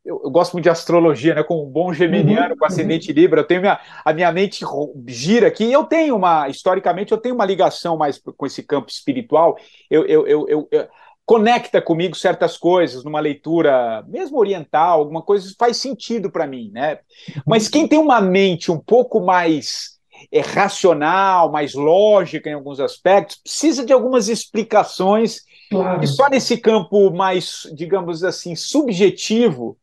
eu, 0.03 0.21
eu, 0.23 0.31
gosto 0.31 0.53
muito 0.53 0.63
de 0.63 0.69
astrologia, 0.69 1.35
né? 1.35 1.43
Como 1.43 1.65
um 1.65 1.69
bom 1.69 1.93
geminiano 1.93 2.51
uhum, 2.51 2.57
com 2.57 2.65
ascendente. 2.65 3.13
Libra, 3.13 3.41
eu 3.41 3.47
tenho 3.47 3.61
minha, 3.61 3.79
a 4.03 4.13
minha 4.13 4.31
mente 4.31 4.65
gira 5.07 5.47
aqui. 5.47 5.71
Eu 5.71 5.83
tenho 5.83 6.15
uma, 6.15 6.49
historicamente, 6.49 7.11
eu 7.11 7.17
tenho 7.17 7.35
uma 7.35 7.45
ligação 7.45 7.97
mais 7.97 8.19
com 8.19 8.45
esse 8.45 8.63
campo 8.63 8.89
espiritual. 8.89 9.57
Eu, 9.89 10.05
eu, 10.05 10.27
eu, 10.27 10.49
eu, 10.49 10.67
eu 10.71 10.87
conecta 11.25 11.81
comigo 11.81 12.15
certas 12.15 12.57
coisas 12.57 13.03
numa 13.03 13.19
leitura, 13.19 14.03
mesmo 14.07 14.37
oriental, 14.37 14.99
alguma 14.99 15.21
coisa 15.21 15.53
faz 15.57 15.77
sentido 15.77 16.29
para 16.31 16.47
mim, 16.47 16.69
né? 16.73 16.99
Mas 17.45 17.69
quem 17.69 17.87
tem 17.87 17.99
uma 17.99 18.19
mente 18.19 18.71
um 18.71 18.79
pouco 18.79 19.21
mais 19.21 19.99
é, 20.31 20.41
racional, 20.41 21.51
mais 21.51 21.73
lógica 21.73 22.49
em 22.49 22.53
alguns 22.53 22.79
aspectos, 22.79 23.37
precisa 23.37 23.85
de 23.85 23.93
algumas 23.93 24.27
explicações 24.27 25.41
Claro. 25.73 26.03
E 26.03 26.07
só 26.07 26.29
nesse 26.29 26.57
campo 26.57 27.11
mais, 27.11 27.67
digamos 27.73 28.23
assim, 28.23 28.55
subjetivo, 28.55 29.77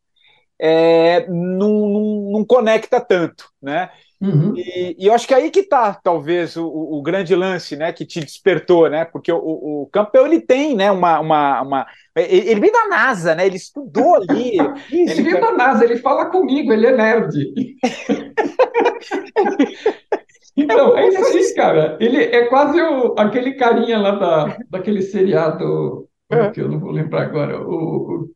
é, 0.59 1.27
não, 1.27 1.87
não, 1.87 2.31
não, 2.33 2.45
conecta 2.45 3.01
tanto, 3.01 3.49
né? 3.61 3.89
Uhum. 4.21 4.53
E, 4.55 4.95
e, 4.99 5.07
eu 5.07 5.13
acho 5.13 5.27
que 5.27 5.33
aí 5.33 5.49
que 5.49 5.61
está, 5.61 5.95
talvez, 5.95 6.55
o, 6.55 6.67
o, 6.67 7.01
grande 7.01 7.35
lance, 7.35 7.75
né, 7.75 7.91
que 7.91 8.05
te 8.05 8.19
despertou, 8.19 8.87
né? 8.87 9.03
Porque 9.03 9.31
o, 9.31 9.39
o, 9.39 9.89
Campbell, 9.91 10.27
ele 10.27 10.39
tem, 10.39 10.75
né, 10.75 10.91
uma, 10.91 11.19
uma, 11.19 11.61
uma... 11.63 11.87
Ele 12.15 12.59
vem 12.59 12.71
da 12.71 12.87
NASA, 12.87 13.33
né? 13.33 13.47
Ele 13.47 13.55
estudou 13.55 14.15
ali. 14.15 14.57
ele 14.93 15.23
vem 15.23 15.41
da 15.41 15.53
NASA, 15.53 15.83
ele 15.83 15.97
fala 15.97 16.27
comigo, 16.27 16.71
ele 16.71 16.85
é 16.85 16.95
nerd. 16.95 17.33
Então, 20.55 20.97
é 20.97 21.07
isso 21.07 21.25
aí, 21.25 21.53
cara. 21.55 21.97
Ele 21.99 22.17
é 22.17 22.45
quase 22.47 22.81
o, 22.81 23.15
aquele 23.17 23.53
carinha 23.53 23.97
lá 23.97 24.11
da, 24.11 24.57
daquele 24.69 25.01
seriado, 25.01 26.07
é. 26.29 26.49
que 26.49 26.61
eu 26.61 26.69
não 26.69 26.79
vou 26.79 26.91
lembrar 26.91 27.23
agora, 27.23 27.61
o, 27.61 27.73
o, 27.73 28.29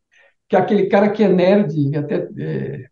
que 0.48 0.56
é 0.56 0.58
aquele 0.58 0.86
cara 0.86 1.10
que 1.10 1.22
é 1.22 1.28
nerd, 1.28 1.96
até 1.96 2.28
é, 2.38 2.86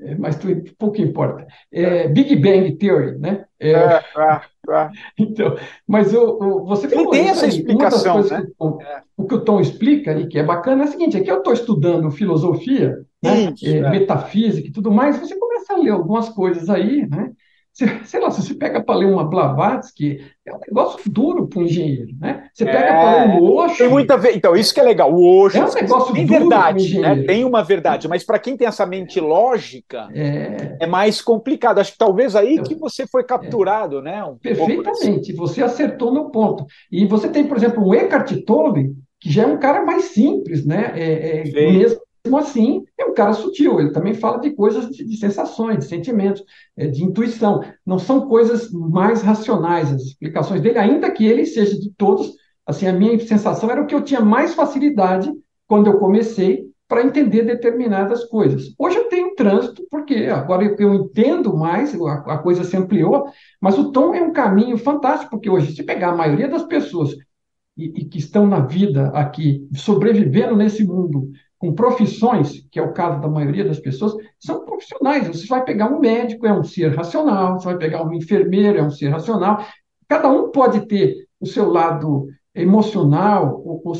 é, 0.00 0.16
mas 0.16 0.36
tu, 0.36 0.48
pouco 0.76 1.00
importa. 1.00 1.46
É, 1.72 2.08
Big 2.08 2.36
Bang 2.36 2.76
Theory, 2.76 3.18
né? 3.18 3.44
É, 3.60 3.70
é, 3.70 4.04
é, 4.16 4.40
é. 4.70 4.90
então, 5.18 5.56
mas 5.86 6.12
o, 6.12 6.64
você 6.64 6.88
falou 6.88 7.10
tem 7.10 7.28
essa 7.28 7.46
aí, 7.46 7.50
explicação, 7.50 8.22
né? 8.24 8.42
Que 8.42 8.52
o, 8.58 8.78
o, 9.16 9.26
que 9.26 9.34
o 9.34 9.44
Tom 9.44 9.60
explica 9.60 10.12
e 10.18 10.26
que 10.26 10.38
é 10.38 10.42
bacana 10.42 10.84
é 10.84 10.86
o 10.86 10.90
seguinte: 10.90 11.16
aqui 11.16 11.30
eu 11.30 11.38
estou 11.38 11.52
estudando 11.52 12.10
filosofia, 12.10 12.98
né? 13.22 13.54
metafísica 13.90 14.68
e 14.68 14.72
tudo 14.72 14.90
mais, 14.90 15.18
você 15.18 15.36
começa 15.38 15.74
a 15.74 15.78
ler 15.78 15.90
algumas 15.90 16.28
coisas 16.28 16.68
aí, 16.68 17.06
né? 17.08 17.30
Sei 17.74 18.20
lá, 18.20 18.30
se 18.30 18.40
você 18.40 18.54
pega 18.54 18.80
para 18.80 18.94
ler 18.94 19.06
uma 19.06 19.24
Blavatsky, 19.24 20.20
é 20.46 20.54
um 20.54 20.60
negócio 20.60 21.10
duro 21.10 21.48
para 21.48 21.60
um 21.60 21.64
engenheiro, 21.64 22.12
né? 22.20 22.44
Você 22.52 22.64
pega 22.64 22.78
é, 22.78 22.92
para 22.92 23.24
ler 23.24 23.40
um 23.40 23.52
Osho... 23.52 23.78
Tem 23.78 23.88
muita 23.88 24.16
ve... 24.16 24.30
Então, 24.32 24.54
isso 24.54 24.72
que 24.72 24.78
é 24.78 24.84
legal. 24.84 25.12
O 25.12 25.42
Osho... 25.42 25.58
É 25.58 25.64
um 25.64 25.74
negócio 25.74 26.14
tem 26.14 26.24
duro 26.24 26.40
verdade, 26.40 27.00
né? 27.00 27.24
Tem 27.24 27.44
uma 27.44 27.64
verdade, 27.64 28.06
mas 28.06 28.24
para 28.24 28.38
quem 28.38 28.56
tem 28.56 28.68
essa 28.68 28.86
mente 28.86 29.18
lógica, 29.18 30.08
é, 30.14 30.76
é 30.80 30.86
mais 30.86 31.20
complicado. 31.20 31.80
Acho 31.80 31.92
que 31.92 31.98
talvez 31.98 32.36
aí 32.36 32.62
que 32.62 32.76
você 32.76 33.06
foi 33.08 33.24
capturado, 33.24 33.98
é. 33.98 34.02
né? 34.02 34.24
Um 34.24 34.36
Perfeitamente. 34.38 35.32
Você 35.32 35.62
acertou 35.62 36.14
no 36.14 36.30
ponto. 36.30 36.64
E 36.92 37.04
você 37.06 37.28
tem, 37.28 37.44
por 37.44 37.56
exemplo, 37.56 37.84
o 37.84 37.92
Eckhart 37.92 38.32
Tolle, 38.46 38.92
que 39.20 39.32
já 39.32 39.42
é 39.42 39.46
um 39.46 39.58
cara 39.58 39.84
mais 39.84 40.04
simples, 40.04 40.64
né? 40.64 40.92
É, 40.94 41.42
é 41.48 41.72
mesmo 41.72 42.00
assim, 42.32 42.84
é 42.98 43.04
um 43.04 43.12
cara 43.12 43.32
sutil. 43.34 43.78
Ele 43.78 43.90
também 43.90 44.14
fala 44.14 44.38
de 44.38 44.50
coisas 44.50 44.88
de, 44.88 45.04
de 45.04 45.16
sensações, 45.16 45.78
de 45.78 45.84
sentimentos, 45.84 46.42
é, 46.76 46.86
de 46.86 47.04
intuição. 47.04 47.62
Não 47.84 47.98
são 47.98 48.28
coisas 48.28 48.70
mais 48.70 49.22
racionais 49.22 49.92
as 49.92 50.02
explicações 50.02 50.60
dele, 50.60 50.78
ainda 50.78 51.10
que 51.10 51.26
ele 51.26 51.44
seja 51.44 51.78
de 51.78 51.90
todos. 51.92 52.34
Assim, 52.66 52.86
a 52.86 52.92
minha 52.92 53.18
sensação 53.20 53.70
era 53.70 53.82
o 53.82 53.86
que 53.86 53.94
eu 53.94 54.02
tinha 54.02 54.20
mais 54.20 54.54
facilidade 54.54 55.30
quando 55.66 55.88
eu 55.88 55.98
comecei 55.98 56.64
para 56.88 57.02
entender 57.02 57.42
determinadas 57.42 58.24
coisas. 58.24 58.74
Hoje 58.78 58.96
eu 58.96 59.08
tenho 59.08 59.34
trânsito, 59.34 59.82
porque 59.90 60.26
agora 60.26 60.74
eu 60.78 60.94
entendo 60.94 61.56
mais, 61.56 61.94
a, 62.00 62.34
a 62.34 62.38
coisa 62.38 62.62
se 62.64 62.76
ampliou, 62.76 63.24
mas 63.60 63.78
o 63.78 63.90
tom 63.90 64.14
é 64.14 64.22
um 64.22 64.32
caminho 64.32 64.76
fantástico, 64.76 65.30
porque 65.32 65.48
hoje, 65.50 65.74
se 65.74 65.82
pegar 65.82 66.10
a 66.10 66.16
maioria 66.16 66.48
das 66.48 66.62
pessoas 66.64 67.16
e, 67.76 67.86
e, 67.86 68.04
que 68.04 68.18
estão 68.18 68.46
na 68.46 68.60
vida 68.60 69.08
aqui, 69.08 69.66
sobrevivendo 69.74 70.54
nesse 70.54 70.84
mundo 70.84 71.30
com 71.64 71.74
profissões, 71.74 72.60
que 72.70 72.78
é 72.78 72.82
o 72.82 72.92
caso 72.92 73.22
da 73.22 73.28
maioria 73.28 73.64
das 73.64 73.80
pessoas, 73.80 74.14
são 74.38 74.66
profissionais. 74.66 75.26
Você 75.26 75.46
vai 75.46 75.64
pegar 75.64 75.88
um 75.88 75.98
médico, 75.98 76.46
é 76.46 76.52
um 76.52 76.62
ser 76.62 76.94
racional, 76.94 77.58
você 77.58 77.64
vai 77.64 77.78
pegar 77.78 78.04
um 78.04 78.12
enfermeiro, 78.12 78.78
é 78.78 78.82
um 78.82 78.90
ser 78.90 79.08
racional. 79.08 79.64
Cada 80.06 80.28
um 80.28 80.50
pode 80.50 80.86
ter 80.86 81.26
o 81.40 81.46
seu 81.46 81.70
lado 81.70 82.26
emocional 82.54 83.62
ou, 83.64 83.82
ou, 83.82 83.94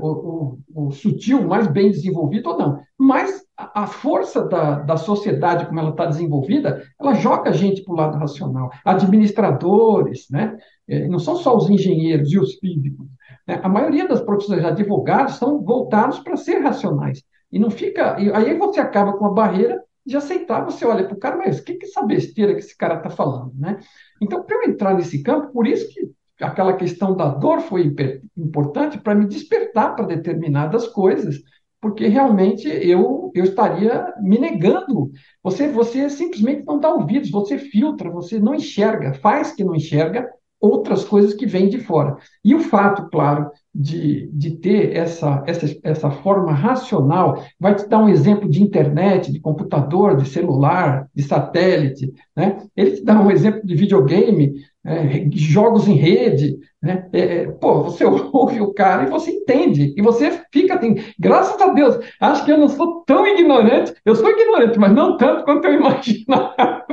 ou, 0.00 0.58
ou 0.74 0.90
sutil 0.90 1.46
mais 1.46 1.66
bem 1.66 1.90
desenvolvido 1.90 2.48
ou 2.48 2.58
não. 2.58 2.80
Mas 2.98 3.44
a, 3.54 3.82
a 3.82 3.86
força 3.86 4.42
da, 4.48 4.80
da 4.80 4.96
sociedade, 4.96 5.66
como 5.66 5.78
ela 5.78 5.90
está 5.90 6.06
desenvolvida, 6.06 6.82
ela 6.98 7.12
joga 7.14 7.50
a 7.50 7.52
gente 7.52 7.84
para 7.84 7.92
o 7.92 7.96
lado 7.96 8.16
racional. 8.16 8.70
Administradores, 8.82 10.26
né? 10.30 10.56
É, 10.88 11.06
não 11.06 11.18
são 11.18 11.36
só 11.36 11.54
os 11.54 11.68
engenheiros 11.68 12.32
e 12.32 12.38
os 12.38 12.54
físicos. 12.54 13.06
Né? 13.46 13.60
A 13.62 13.68
maioria 13.68 14.06
das 14.06 14.20
profissões 14.20 14.64
advogados 14.64 15.36
são 15.36 15.62
voltados 15.62 16.18
para 16.20 16.36
ser 16.36 16.58
racionais. 16.58 17.22
E 17.52 17.58
não 17.58 17.70
fica. 17.70 18.16
Aí 18.16 18.56
você 18.56 18.80
acaba 18.80 19.12
com 19.14 19.26
a 19.26 19.30
barreira 19.30 19.82
de 20.06 20.16
aceitar, 20.16 20.64
você 20.64 20.84
olha 20.84 21.04
para 21.04 21.14
o 21.14 21.18
cara, 21.18 21.36
mas 21.36 21.58
o 21.58 21.64
que, 21.64 21.74
que 21.74 21.86
é 21.86 21.88
essa 21.88 22.02
besteira 22.02 22.54
que 22.54 22.60
esse 22.60 22.76
cara 22.76 22.96
está 22.96 23.10
falando? 23.10 23.52
Né? 23.54 23.78
Então, 24.20 24.42
para 24.42 24.56
eu 24.56 24.70
entrar 24.70 24.94
nesse 24.94 25.22
campo, 25.22 25.52
por 25.52 25.66
isso 25.66 25.88
que 25.92 26.10
aquela 26.40 26.72
questão 26.74 27.14
da 27.14 27.28
dor 27.28 27.60
foi 27.60 27.94
importante 28.36 28.98
para 28.98 29.14
me 29.14 29.26
despertar 29.26 29.94
para 29.94 30.06
determinadas 30.06 30.88
coisas, 30.88 31.40
porque 31.80 32.06
realmente 32.06 32.68
eu, 32.68 33.30
eu 33.34 33.44
estaria 33.44 34.12
me 34.20 34.38
negando. 34.38 35.10
Você, 35.42 35.68
você 35.68 36.08
simplesmente 36.08 36.64
não 36.64 36.78
dá 36.78 36.92
ouvidos, 36.92 37.30
você 37.30 37.58
filtra, 37.58 38.10
você 38.10 38.38
não 38.38 38.54
enxerga, 38.54 39.14
faz 39.14 39.52
que 39.52 39.64
não 39.64 39.74
enxerga, 39.74 40.28
outras 40.60 41.04
coisas 41.04 41.32
que 41.34 41.46
vêm 41.46 41.68
de 41.68 41.78
fora. 41.78 42.16
E 42.44 42.54
o 42.54 42.60
fato, 42.60 43.08
claro, 43.10 43.50
de, 43.74 44.28
de 44.32 44.50
ter 44.56 44.94
essa, 44.96 45.42
essa, 45.46 45.66
essa 45.82 46.10
forma 46.10 46.52
racional, 46.52 47.42
vai 47.58 47.74
te 47.74 47.88
dar 47.88 47.98
um 47.98 48.08
exemplo 48.08 48.48
de 48.48 48.62
internet, 48.62 49.32
de 49.32 49.40
computador, 49.40 50.16
de 50.16 50.28
celular, 50.28 51.08
de 51.14 51.22
satélite, 51.22 52.12
né? 52.36 52.58
ele 52.76 52.92
te 52.92 53.04
dá 53.04 53.20
um 53.20 53.30
exemplo 53.30 53.64
de 53.64 53.74
videogame, 53.74 54.54
é, 54.84 55.28
jogos 55.32 55.86
em 55.86 55.94
rede, 55.94 56.58
né? 56.82 57.08
É, 57.12 57.20
é 57.20 57.46
pô, 57.50 57.82
você 57.82 58.04
ouve 58.32 58.60
o 58.60 58.72
cara 58.72 59.04
e 59.04 59.10
você 59.10 59.30
entende, 59.30 59.94
e 59.96 60.00
você 60.00 60.40
fica 60.50 60.74
assim, 60.74 60.96
graças 61.18 61.60
a 61.60 61.68
Deus, 61.68 61.98
acho 62.20 62.44
que 62.44 62.52
eu 62.52 62.58
não 62.58 62.68
sou 62.68 63.02
tão 63.04 63.26
ignorante, 63.26 63.94
eu 64.04 64.14
sou 64.14 64.30
ignorante, 64.30 64.78
mas 64.78 64.92
não 64.92 65.16
tanto 65.16 65.44
quanto 65.44 65.66
eu 65.66 65.74
imaginava. 65.80 66.84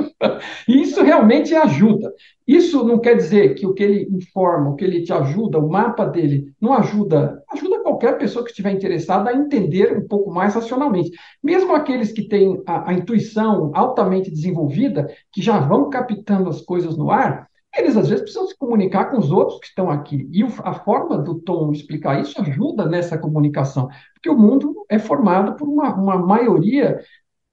E 0.66 0.82
isso 0.82 1.02
realmente 1.02 1.54
ajuda. 1.54 2.12
Isso 2.46 2.84
não 2.84 2.98
quer 2.98 3.14
dizer 3.14 3.54
que 3.54 3.66
o 3.66 3.74
que 3.74 3.82
ele 3.82 4.08
informa, 4.10 4.70
o 4.70 4.74
que 4.74 4.84
ele 4.84 5.02
te 5.02 5.12
ajuda, 5.12 5.58
o 5.58 5.68
mapa 5.68 6.04
dele, 6.04 6.52
não 6.60 6.72
ajuda, 6.72 7.42
ajuda 7.52 7.82
qualquer 7.82 8.16
pessoa 8.18 8.44
que 8.44 8.50
estiver 8.50 8.72
interessada 8.72 9.30
a 9.30 9.34
entender 9.34 9.96
um 9.96 10.06
pouco 10.06 10.30
mais 10.30 10.54
racionalmente. 10.54 11.10
Mesmo 11.42 11.74
aqueles 11.74 12.12
que 12.12 12.26
têm 12.26 12.62
a, 12.66 12.90
a 12.90 12.94
intuição 12.94 13.70
altamente 13.74 14.30
desenvolvida, 14.30 15.08
que 15.32 15.42
já 15.42 15.58
vão 15.58 15.90
captando 15.90 16.48
as 16.48 16.60
coisas 16.62 16.96
no 16.96 17.10
ar, 17.10 17.47
eles 17.76 17.96
às 17.96 18.08
vezes 18.08 18.22
precisam 18.22 18.46
se 18.46 18.56
comunicar 18.56 19.06
com 19.06 19.18
os 19.18 19.30
outros 19.30 19.60
que 19.60 19.66
estão 19.66 19.90
aqui. 19.90 20.28
E 20.32 20.42
a 20.64 20.74
forma 20.74 21.18
do 21.18 21.40
Tom 21.40 21.72
explicar 21.72 22.20
isso 22.20 22.40
ajuda 22.40 22.86
nessa 22.86 23.18
comunicação, 23.18 23.88
porque 24.14 24.30
o 24.30 24.38
mundo 24.38 24.84
é 24.88 24.98
formado 24.98 25.54
por 25.56 25.68
uma, 25.68 25.94
uma 25.94 26.18
maioria 26.18 27.00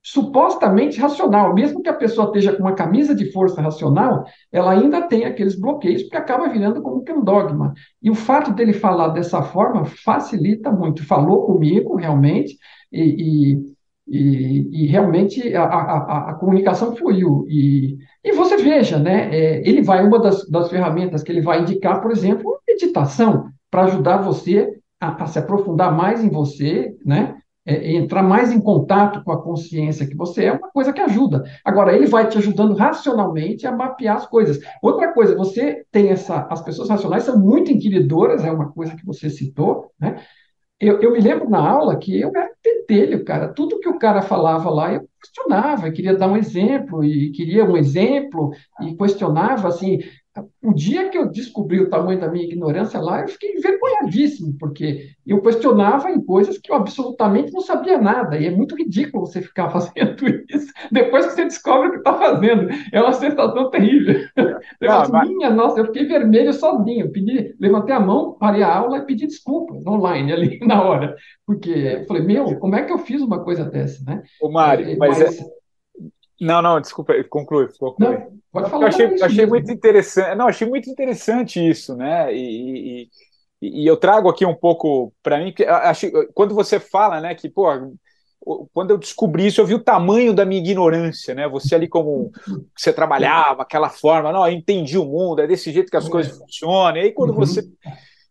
supostamente 0.01 0.99
racional. 0.99 1.53
Mesmo 1.53 1.81
que 1.81 1.89
a 1.89 1.93
pessoa 1.93 2.27
esteja 2.27 2.53
com 2.53 2.61
uma 2.61 2.75
camisa 2.75 3.15
de 3.15 3.31
força 3.31 3.61
racional, 3.61 4.25
ela 4.51 4.71
ainda 4.71 5.01
tem 5.01 5.25
aqueles 5.25 5.59
bloqueios, 5.59 6.03
porque 6.03 6.17
acaba 6.17 6.47
virando 6.47 6.81
como 6.81 7.03
que 7.03 7.11
um 7.11 7.23
dogma. 7.23 7.73
E 8.01 8.09
o 8.09 8.15
fato 8.15 8.53
dele 8.53 8.73
falar 8.73 9.09
dessa 9.09 9.41
forma 9.41 9.83
facilita 9.85 10.71
muito. 10.71 11.05
Falou 11.05 11.45
comigo, 11.45 11.95
realmente, 11.95 12.57
e, 12.91 13.53
e 13.53 13.75
e, 14.07 14.83
e 14.83 14.85
realmente 14.85 15.55
a, 15.55 15.63
a, 15.63 16.29
a, 16.29 16.33
comunicação 16.35 16.95
fluiu. 16.95 17.45
E, 17.49 17.97
e 18.25 18.31
você 18.31 18.57
veja, 18.57 18.97
né, 18.97 19.29
é, 19.31 19.69
ele 19.69 19.83
vai, 19.83 20.03
uma 20.03 20.19
das, 20.19 20.49
das 20.49 20.69
ferramentas 20.69 21.21
que 21.21 21.31
ele 21.31 21.41
vai 21.41 21.61
indicar, 21.61 22.01
por 22.01 22.11
exemplo, 22.11 22.59
meditação, 22.67 23.49
para 23.69 23.83
ajudar 23.83 24.17
você 24.17 24.79
a, 24.99 25.23
a, 25.23 25.27
se 25.27 25.37
aprofundar 25.37 25.95
mais 25.95 26.23
em 26.23 26.29
você, 26.29 26.95
né, 27.05 27.37
é, 27.65 27.93
entrar 27.93 28.23
mais 28.23 28.51
em 28.51 28.59
contato 28.59 29.23
com 29.23 29.31
a 29.31 29.41
consciência 29.41 30.07
que 30.07 30.15
você 30.15 30.45
é, 30.45 30.53
uma 30.53 30.71
coisa 30.71 30.91
que 30.91 31.01
ajuda. 31.01 31.43
Agora, 31.63 31.95
ele 31.95 32.07
vai 32.07 32.27
te 32.27 32.37
ajudando 32.37 32.75
racionalmente 32.75 33.67
a 33.67 33.71
mapear 33.71 34.17
as 34.17 34.25
coisas. 34.25 34.59
Outra 34.81 35.13
coisa, 35.13 35.35
você 35.35 35.83
tem 35.91 36.09
essa. 36.09 36.47
As 36.49 36.61
pessoas 36.61 36.89
racionais 36.89 37.23
são 37.23 37.39
muito 37.39 37.71
inquiridoras, 37.71 38.43
é 38.43 38.51
uma 38.51 38.71
coisa 38.71 38.95
que 38.95 39.05
você 39.05 39.29
citou, 39.29 39.91
né? 39.99 40.17
Eu, 40.79 41.01
eu 41.01 41.11
me 41.11 41.19
lembro 41.21 41.49
na 41.49 41.59
aula 41.59 41.97
que 41.97 42.19
eu 42.19 42.29
era 42.35 42.49
pentelho, 42.61 43.23
cara. 43.23 43.53
Tudo 43.53 43.79
que 43.79 43.87
o 43.89 43.97
cara 43.97 44.21
falava 44.21 44.69
lá, 44.69 44.93
eu 44.93 45.07
questionava, 45.21 45.91
queria 45.91 46.15
dar 46.17 46.27
um 46.27 46.35
exemplo, 46.37 47.03
e 47.03 47.31
queria 47.31 47.63
um 47.63 47.77
exemplo, 47.77 48.51
e 48.81 48.95
questionava, 48.95 49.69
assim, 49.69 49.99
o 50.61 50.73
dia 50.73 51.09
que 51.09 51.17
eu 51.17 51.29
descobri 51.29 51.79
o 51.79 51.89
tamanho 51.89 52.19
da 52.19 52.29
minha 52.29 52.45
ignorância 52.45 52.99
lá, 52.99 53.21
eu 53.21 53.27
fiquei 53.27 53.53
envergonhadíssimo, 53.53 54.55
porque 54.59 55.11
eu 55.25 55.41
questionava 55.41 56.09
em 56.09 56.19
coisas 56.21 56.57
que 56.57 56.71
eu 56.71 56.75
absolutamente 56.75 57.53
não 57.53 57.61
sabia 57.61 57.97
nada, 57.97 58.37
e 58.37 58.45
é 58.45 58.51
muito 58.51 58.75
ridículo 58.75 59.25
você 59.25 59.41
ficar 59.41 59.69
fazendo 59.71 60.27
isso 60.49 60.73
depois 60.91 61.25
que 61.25 61.33
você 61.33 61.43
descobre 61.45 61.87
o 61.87 61.91
que 61.91 61.97
está 61.97 62.13
fazendo. 62.13 62.69
É 62.91 63.01
uma 63.01 63.13
sensação 63.13 63.69
terrível. 63.69 64.25
Ah, 64.87 65.07
mas... 65.09 65.29
Minha 65.29 65.49
nossa, 65.49 65.79
eu 65.79 65.85
fiquei 65.85 66.05
vermelho 66.05 66.51
sozinho, 66.53 67.11
pedi, 67.11 67.55
levantei 67.59 67.93
a 67.95 67.99
mão, 67.99 68.35
parei 68.39 68.63
a 68.63 68.75
aula 68.75 68.97
e 68.97 69.05
pedi 69.05 69.25
desculpas 69.27 69.85
online 69.85 70.31
ali 70.33 70.59
na 70.65 70.81
hora, 70.83 71.15
porque 71.45 71.69
eu 71.69 72.05
falei, 72.05 72.23
meu, 72.23 72.57
como 72.57 72.75
é 72.75 72.83
que 72.83 72.91
eu 72.91 72.97
fiz 72.97 73.21
uma 73.21 73.43
coisa 73.43 73.63
dessa, 73.63 74.03
né? 74.03 74.23
Ô, 74.41 74.49
Mário, 74.49 74.89
é, 74.89 74.95
mas, 74.95 75.19
mas... 75.19 75.39
É... 75.39 75.54
Não, 76.39 76.61
não, 76.61 76.81
desculpa, 76.81 77.13
conclui, 77.29 77.67
conclui. 77.79 78.17
Não, 78.17 78.39
pode 78.51 78.69
falar. 78.69 78.83
Eu 78.83 78.87
achei, 78.87 79.23
achei 79.23 79.45
muito 79.45 79.71
interessante. 79.71 80.35
Não, 80.35 80.47
achei 80.47 80.67
muito 80.67 80.89
interessante 80.89 81.65
isso, 81.65 81.95
né? 81.95 82.33
E, 82.33 83.09
e, 83.61 83.83
e 83.83 83.87
eu 83.87 83.95
trago 83.97 84.29
aqui 84.29 84.45
um 84.45 84.55
pouco 84.55 85.13
para 85.23 85.39
mim, 85.39 85.53
que 85.53 85.63
achei, 85.63 86.11
quando 86.33 86.53
você 86.53 86.79
fala, 86.79 87.21
né, 87.21 87.33
que 87.35 87.49
pô, 87.49 87.69
quando 88.73 88.91
eu 88.91 88.97
descobri 88.97 89.47
isso, 89.47 89.59
eu 89.59 89.65
vi 89.65 89.73
o 89.73 89.83
tamanho 89.83 90.33
da 90.33 90.45
minha 90.45 90.61
ignorância, 90.61 91.33
né? 91.33 91.47
Você 91.47 91.73
ali 91.73 91.87
como 91.87 92.31
você 92.77 92.93
trabalhava, 92.93 93.63
aquela 93.63 93.89
forma, 93.89 94.31
não, 94.31 94.45
eu 94.45 94.53
entendi 94.53 94.97
o 94.97 95.05
mundo, 95.05 95.41
é 95.41 95.47
desse 95.47 95.71
jeito 95.71 95.89
que 95.89 95.97
as 95.97 96.07
coisas 96.07 96.37
funcionam. 96.37 96.97
E 96.97 97.01
aí 97.01 97.11
quando 97.11 97.31
uhum. 97.31 97.37
você 97.37 97.63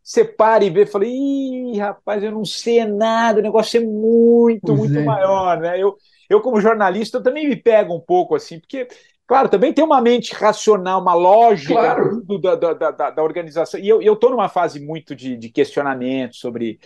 você 0.04 0.22
para 0.22 0.62
e 0.62 0.68
vê, 0.68 0.84
fala, 0.84 1.06
ih, 1.06 1.78
rapaz, 1.78 2.22
eu 2.22 2.30
não 2.30 2.44
sei 2.44 2.84
nada, 2.84 3.38
o 3.40 3.42
negócio 3.42 3.80
é 3.80 3.84
muito, 3.84 4.66
pois 4.66 4.78
muito 4.78 4.98
é. 4.98 5.02
maior, 5.02 5.58
né? 5.58 5.82
Eu, 5.82 5.96
eu, 6.28 6.40
como 6.40 6.60
jornalista, 6.60 7.18
eu 7.18 7.22
também 7.22 7.48
me 7.48 7.56
pego 7.56 7.94
um 7.94 8.00
pouco 8.00 8.34
assim, 8.34 8.58
porque, 8.58 8.88
claro, 9.26 9.48
também 9.48 9.72
tem 9.72 9.84
uma 9.84 10.00
mente 10.00 10.34
racional, 10.34 11.00
uma 11.00 11.14
lógica 11.14 11.74
claro. 11.74 12.22
da, 12.40 12.54
da, 12.54 12.90
da, 12.90 13.10
da, 13.10 13.22
organização. 13.22 13.80
E 13.80 13.88
eu 13.88 14.00
estou 14.00 14.30
numa 14.30 14.48
fase 14.48 14.80
muito 14.80 15.14
de, 15.14 15.36
de 15.36 15.48
questionamento 15.48 16.36
sobre, 16.36 16.78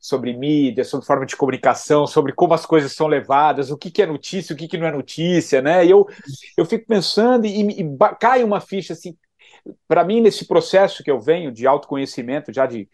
sobre 0.00 0.36
mídia, 0.36 0.84
sobre 0.84 1.06
forma 1.06 1.26
de 1.26 1.36
comunicação, 1.36 2.06
sobre 2.06 2.32
como 2.32 2.54
as 2.54 2.64
coisas 2.64 2.92
são 2.92 3.06
levadas, 3.06 3.70
o 3.70 3.76
que, 3.76 3.90
que 3.90 4.02
é 4.02 4.06
notícia, 4.06 4.54
o 4.54 4.56
que, 4.56 4.66
que 4.68 4.78
não 4.78 4.86
é 4.86 4.92
notícia, 4.92 5.60
né? 5.60 5.84
E 5.84 5.90
eu, 5.90 6.06
eu 6.56 6.64
fico 6.64 6.86
pensando 6.86 7.46
e, 7.46 7.82
e 7.82 7.96
cai 8.18 8.42
uma 8.42 8.60
ficha 8.60 8.92
assim, 8.94 9.16
para 9.86 10.04
mim, 10.04 10.20
nesse 10.20 10.46
processo 10.46 11.02
que 11.02 11.10
eu 11.10 11.20
venho 11.20 11.52
de 11.52 11.66
autoconhecimento, 11.66 12.52
já 12.52 12.66
de. 12.66 12.88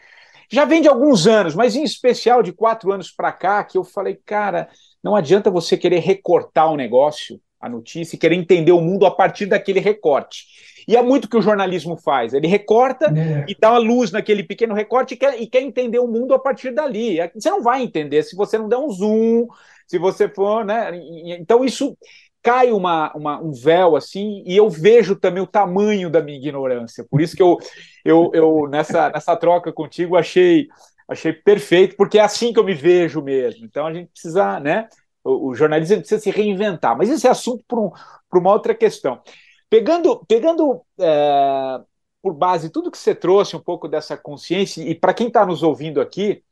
Já 0.49 0.65
vem 0.65 0.81
de 0.81 0.87
alguns 0.87 1.27
anos, 1.27 1.57
mas 1.57 1.75
em 1.75 1.83
especial 1.83 2.41
de 2.41 2.53
quatro 2.53 2.93
anos 2.93 3.11
para 3.11 3.33
cá, 3.33 3.65
que 3.65 3.77
eu 3.77 3.83
falei, 3.83 4.15
cara, 4.25 4.69
não 5.07 5.15
adianta 5.15 5.53
você 5.53 5.77
querer 5.77 6.01
recortar 6.01 6.69
o 6.73 6.77
negócio, 6.77 7.41
a 7.61 7.69
notícia, 7.69 8.17
e 8.17 8.19
querer 8.19 8.35
entender 8.35 8.73
o 8.73 8.81
mundo 8.81 9.07
a 9.07 9.11
partir 9.11 9.47
daquele 9.47 9.79
recorte. 9.79 10.47
E 10.89 10.97
é 10.97 11.03
muito 11.03 11.27
o 11.27 11.29
que 11.29 11.37
o 11.37 11.43
jornalismo 11.43 11.97
faz. 11.97 12.35
Ele 12.35 12.49
recorta 12.49 13.07
é. 13.07 13.45
e 13.49 13.57
dá 13.57 13.71
uma 13.71 13.79
luz 13.79 14.11
naquele 14.11 14.43
pequeno 14.43 14.75
recorte 14.75 15.15
e 15.15 15.17
quer, 15.17 15.41
e 15.41 15.47
quer 15.47 15.63
entender 15.63 16.01
o 16.01 16.09
mundo 16.09 16.35
a 16.35 16.41
partir 16.41 16.75
dali. 16.75 17.21
É, 17.21 17.31
você 17.33 17.49
não 17.49 17.63
vai 17.63 17.85
entender 17.85 18.25
se 18.25 18.35
você 18.35 18.59
não 18.59 18.69
der 18.69 18.79
um 18.79 18.91
zoom, 18.91 19.47
se 19.87 19.97
você 19.97 20.29
for, 20.29 20.65
né? 20.65 20.91
Então 21.39 21.65
isso 21.65 21.97
cai 22.43 22.73
uma, 22.73 23.13
uma, 23.15 23.41
um 23.41 23.53
véu 23.53 23.95
assim 23.95 24.43
e 24.45 24.57
eu 24.57 24.69
vejo 24.69 25.15
também 25.15 25.43
o 25.43 25.47
tamanho 25.47 26.11
da 26.11 26.21
minha 26.21 26.37
ignorância. 26.37 27.07
Por 27.09 27.21
isso 27.21 27.37
que 27.37 27.43
eu, 27.43 27.59
eu, 28.05 28.33
eu 28.35 28.69
nessa, 28.69 29.09
nessa 29.11 29.37
troca 29.37 29.73
contigo 29.73 30.17
achei 30.17 30.67
achei 31.09 31.33
perfeito, 31.33 31.97
porque 31.97 32.19
é 32.19 32.23
assim 32.23 32.53
que 32.53 32.59
eu 32.59 32.65
me 32.65 32.75
vejo 32.75 33.23
mesmo. 33.23 33.65
Então 33.65 33.87
a 33.87 33.93
gente 33.93 34.11
precisa, 34.11 34.61
né? 34.61 34.89
O, 35.23 35.49
o 35.49 35.55
jornalismo 35.55 35.99
precisa 35.99 36.21
se 36.21 36.31
reinventar. 36.31 36.97
Mas 36.97 37.09
esse 37.09 37.27
é 37.27 37.31
assunto 37.31 37.65
para 37.67 37.79
um, 37.79 37.91
uma 38.33 38.53
outra 38.53 38.75
questão. 38.75 39.21
Pegando, 39.69 40.25
pegando 40.27 40.83
é, 40.99 41.81
por 42.23 42.35
base 42.35 42.71
tudo 42.71 42.91
que 42.91 42.99
você 42.99 43.15
trouxe, 43.15 43.57
um 43.57 43.61
pouco 43.61 43.89
dessa 43.89 44.17
consciência, 44.17 44.83
e 44.83 44.95
para 44.95 45.15
quem 45.15 45.29
está 45.29 45.45
nos 45.45 45.63
ouvindo 45.63 46.01
aqui, 46.01 46.43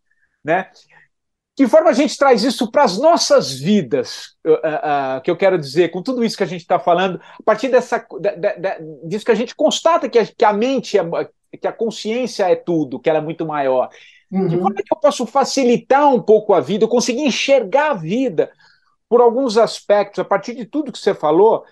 né? 0.44 0.70
Que 1.56 1.68
forma 1.68 1.90
a 1.90 1.92
gente 1.92 2.18
traz 2.18 2.42
isso 2.42 2.68
para 2.70 2.82
as 2.82 2.98
nossas 2.98 3.52
vidas? 3.52 4.36
Uh, 4.44 4.54
uh, 4.54 5.20
que 5.22 5.30
eu 5.30 5.36
quero 5.36 5.56
dizer, 5.56 5.90
com 5.90 6.02
tudo 6.02 6.24
isso 6.24 6.36
que 6.36 6.42
a 6.42 6.46
gente 6.46 6.62
está 6.62 6.80
falando, 6.80 7.20
a 7.22 7.42
partir 7.44 7.68
dessa, 7.68 8.04
disso 9.04 9.24
que 9.24 9.30
a 9.30 9.36
gente 9.36 9.54
constata 9.54 10.08
que 10.08 10.18
a, 10.18 10.26
que 10.26 10.44
a 10.44 10.52
mente, 10.52 10.98
é, 10.98 11.04
que 11.56 11.68
a 11.68 11.72
consciência 11.72 12.50
é 12.50 12.56
tudo, 12.56 12.98
que 12.98 13.08
ela 13.08 13.20
é 13.20 13.22
muito 13.22 13.46
maior. 13.46 13.88
Uhum. 14.30 14.48
De 14.48 14.58
forma 14.58 14.82
que 14.82 14.92
eu 14.92 14.98
posso 14.98 15.26
facilitar 15.26 16.12
um 16.12 16.20
pouco 16.20 16.54
a 16.54 16.60
vida, 16.60 16.84
eu 16.84 16.88
conseguir 16.88 17.22
enxergar 17.22 17.90
a 17.90 17.94
vida 17.94 18.50
por 19.08 19.20
alguns 19.20 19.56
aspectos, 19.56 20.18
a 20.18 20.24
partir 20.24 20.54
de 20.54 20.64
tudo 20.64 20.90
que 20.90 20.98
você 20.98 21.14
falou, 21.14 21.64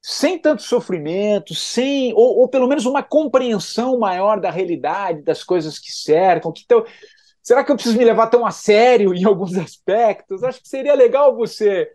sem 0.00 0.38
tanto 0.38 0.62
sofrimento, 0.62 1.54
sem 1.54 2.12
ou, 2.14 2.38
ou, 2.38 2.48
pelo 2.48 2.68
menos 2.68 2.86
uma 2.86 3.02
compreensão 3.02 3.98
maior 3.98 4.40
da 4.40 4.50
realidade, 4.50 5.22
das 5.22 5.42
coisas 5.42 5.78
que 5.78 5.90
cercam. 5.90 6.52
Que 6.52 6.64
tão, 6.66 6.84
será 7.42 7.64
que 7.64 7.72
eu 7.72 7.74
preciso 7.74 7.98
me 7.98 8.04
levar 8.04 8.28
tão 8.28 8.46
a 8.46 8.50
sério 8.52 9.12
em 9.12 9.24
alguns 9.24 9.54
aspectos? 9.58 10.44
Acho 10.44 10.62
que 10.62 10.68
seria 10.68 10.94
legal 10.94 11.36
você 11.36 11.90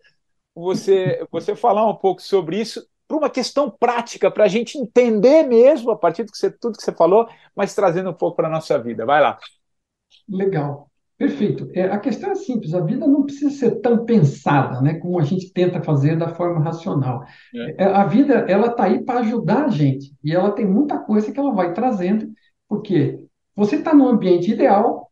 você 0.54 1.26
você 1.32 1.56
falar 1.56 1.90
um 1.90 1.96
pouco 1.96 2.22
sobre 2.22 2.60
isso 2.60 2.86
para 3.08 3.18
uma 3.18 3.30
questão 3.30 3.70
prática, 3.70 4.30
para 4.30 4.44
a 4.44 4.48
gente 4.48 4.78
entender 4.78 5.44
mesmo 5.44 5.92
a 5.92 5.98
partir 5.98 6.26
de 6.26 6.52
tudo 6.60 6.78
que 6.78 6.84
você 6.84 6.92
falou, 6.92 7.28
mas 7.56 7.74
trazendo 7.74 8.10
um 8.10 8.14
pouco 8.14 8.36
para 8.36 8.48
a 8.48 8.52
nossa 8.52 8.78
vida. 8.78 9.06
Vai 9.06 9.22
lá. 9.22 9.40
Legal. 10.30 10.90
Perfeito. 11.18 11.70
É, 11.74 11.84
a 11.84 12.00
questão 12.00 12.32
é 12.32 12.36
simples, 12.36 12.74
a 12.74 12.80
vida 12.80 13.06
não 13.06 13.24
precisa 13.24 13.52
ser 13.52 13.80
tão 13.80 14.06
pensada, 14.06 14.82
né, 14.82 14.96
como 14.96 15.20
a 15.20 15.24
gente 15.24 15.54
tenta 15.54 15.84
fazer 15.84 16.18
da 16.18 16.30
forma 16.30 16.60
racional. 16.60 17.24
É. 17.54 17.84
é 17.84 17.86
a 17.86 18.06
vida, 18.06 18.34
ela 18.50 18.68
está 18.68 18.86
aí 18.86 19.04
para 19.04 19.20
ajudar 19.20 19.66
a 19.66 19.70
gente, 19.70 20.16
e 20.24 20.34
ela 20.34 20.52
tem 20.52 20.66
muita 20.66 20.98
coisa 20.98 21.32
que 21.32 21.40
ela 21.40 21.54
vai 21.54 21.74
trazendo, 21.74 22.28
porque 22.68 23.24
você 23.56 23.76
está 23.76 23.94
no 23.94 24.08
ambiente 24.08 24.50
ideal 24.50 25.12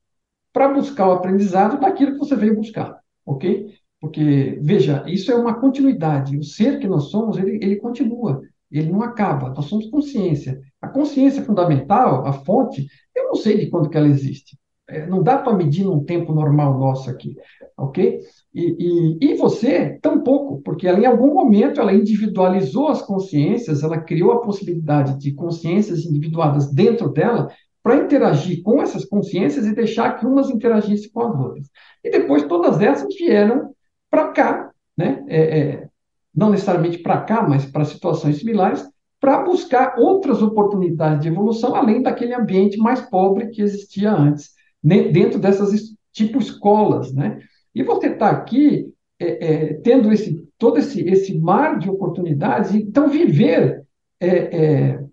para 0.51 0.73
buscar 0.73 1.07
o 1.09 1.11
aprendizado 1.11 1.79
daquilo 1.79 2.13
que 2.13 2.17
você 2.17 2.35
veio 2.35 2.55
buscar, 2.55 2.99
ok? 3.23 3.71
Porque, 4.01 4.57
veja, 4.61 5.03
isso 5.07 5.31
é 5.31 5.35
uma 5.35 5.59
continuidade. 5.59 6.37
O 6.37 6.43
ser 6.43 6.79
que 6.79 6.87
nós 6.87 7.11
somos, 7.11 7.37
ele, 7.37 7.59
ele 7.61 7.75
continua, 7.75 8.41
ele 8.71 8.91
não 8.91 9.01
acaba. 9.01 9.49
Nós 9.49 9.65
somos 9.65 9.87
consciência. 9.87 10.59
A 10.81 10.87
consciência 10.87 11.43
fundamental, 11.43 12.25
a 12.25 12.33
fonte, 12.33 12.87
eu 13.15 13.25
não 13.25 13.35
sei 13.35 13.57
de 13.57 13.69
quando 13.69 13.89
que 13.89 13.97
ela 13.97 14.07
existe. 14.07 14.57
É, 14.89 15.05
não 15.05 15.21
dá 15.21 15.37
para 15.37 15.53
medir 15.53 15.83
num 15.83 16.03
tempo 16.03 16.33
normal 16.33 16.77
nosso 16.77 17.09
aqui, 17.09 17.37
ok? 17.77 18.19
E, 18.53 19.17
e, 19.21 19.31
e 19.31 19.35
você, 19.35 19.99
tampouco, 20.01 20.61
porque 20.63 20.87
ela, 20.87 20.99
em 20.99 21.05
algum 21.05 21.33
momento 21.33 21.79
ela 21.79 21.93
individualizou 21.93 22.87
as 22.87 23.01
consciências, 23.01 23.83
ela 23.83 23.99
criou 23.99 24.31
a 24.31 24.41
possibilidade 24.41 25.19
de 25.19 25.31
consciências 25.31 26.05
individuadas 26.05 26.73
dentro 26.73 27.09
dela 27.09 27.49
para 27.83 27.97
interagir 27.97 28.63
com 28.63 28.81
essas 28.81 29.05
consciências 29.05 29.65
e 29.67 29.75
deixar 29.75 30.17
que 30.17 30.25
umas 30.25 30.49
interagissem 30.49 31.11
com 31.11 31.21
as 31.21 31.39
outras. 31.39 31.69
E 32.03 32.09
depois 32.09 32.43
todas 32.43 32.81
essas 32.81 33.13
vieram 33.15 33.71
para 34.09 34.29
cá, 34.29 34.71
né? 34.97 35.23
É, 35.27 35.59
é, 35.59 35.87
não 36.35 36.49
necessariamente 36.49 36.97
para 36.99 37.21
cá, 37.21 37.47
mas 37.47 37.65
para 37.65 37.85
situações 37.85 38.37
similares, 38.37 38.83
para 39.19 39.43
buscar 39.43 39.95
outras 39.99 40.41
oportunidades 40.41 41.21
de 41.21 41.27
evolução 41.27 41.75
além 41.75 42.01
daquele 42.01 42.33
ambiente 42.33 42.77
mais 42.77 43.01
pobre 43.01 43.49
que 43.49 43.61
existia 43.61 44.11
antes 44.11 44.57
dentro 44.83 45.39
dessas 45.39 45.71
tipo 46.11 46.39
escolas, 46.39 47.13
né? 47.13 47.39
E 47.73 47.83
você 47.83 48.07
está 48.07 48.29
aqui 48.29 48.91
é, 49.19 49.45
é, 49.45 49.73
tendo 49.75 50.11
esse 50.11 50.47
todo 50.57 50.77
esse, 50.77 51.01
esse 51.07 51.37
mar 51.37 51.79
de 51.79 51.89
oportunidades, 51.89 52.73
então 52.73 53.09
viver 53.09 53.83
é, 54.19 54.27
é 54.27 55.03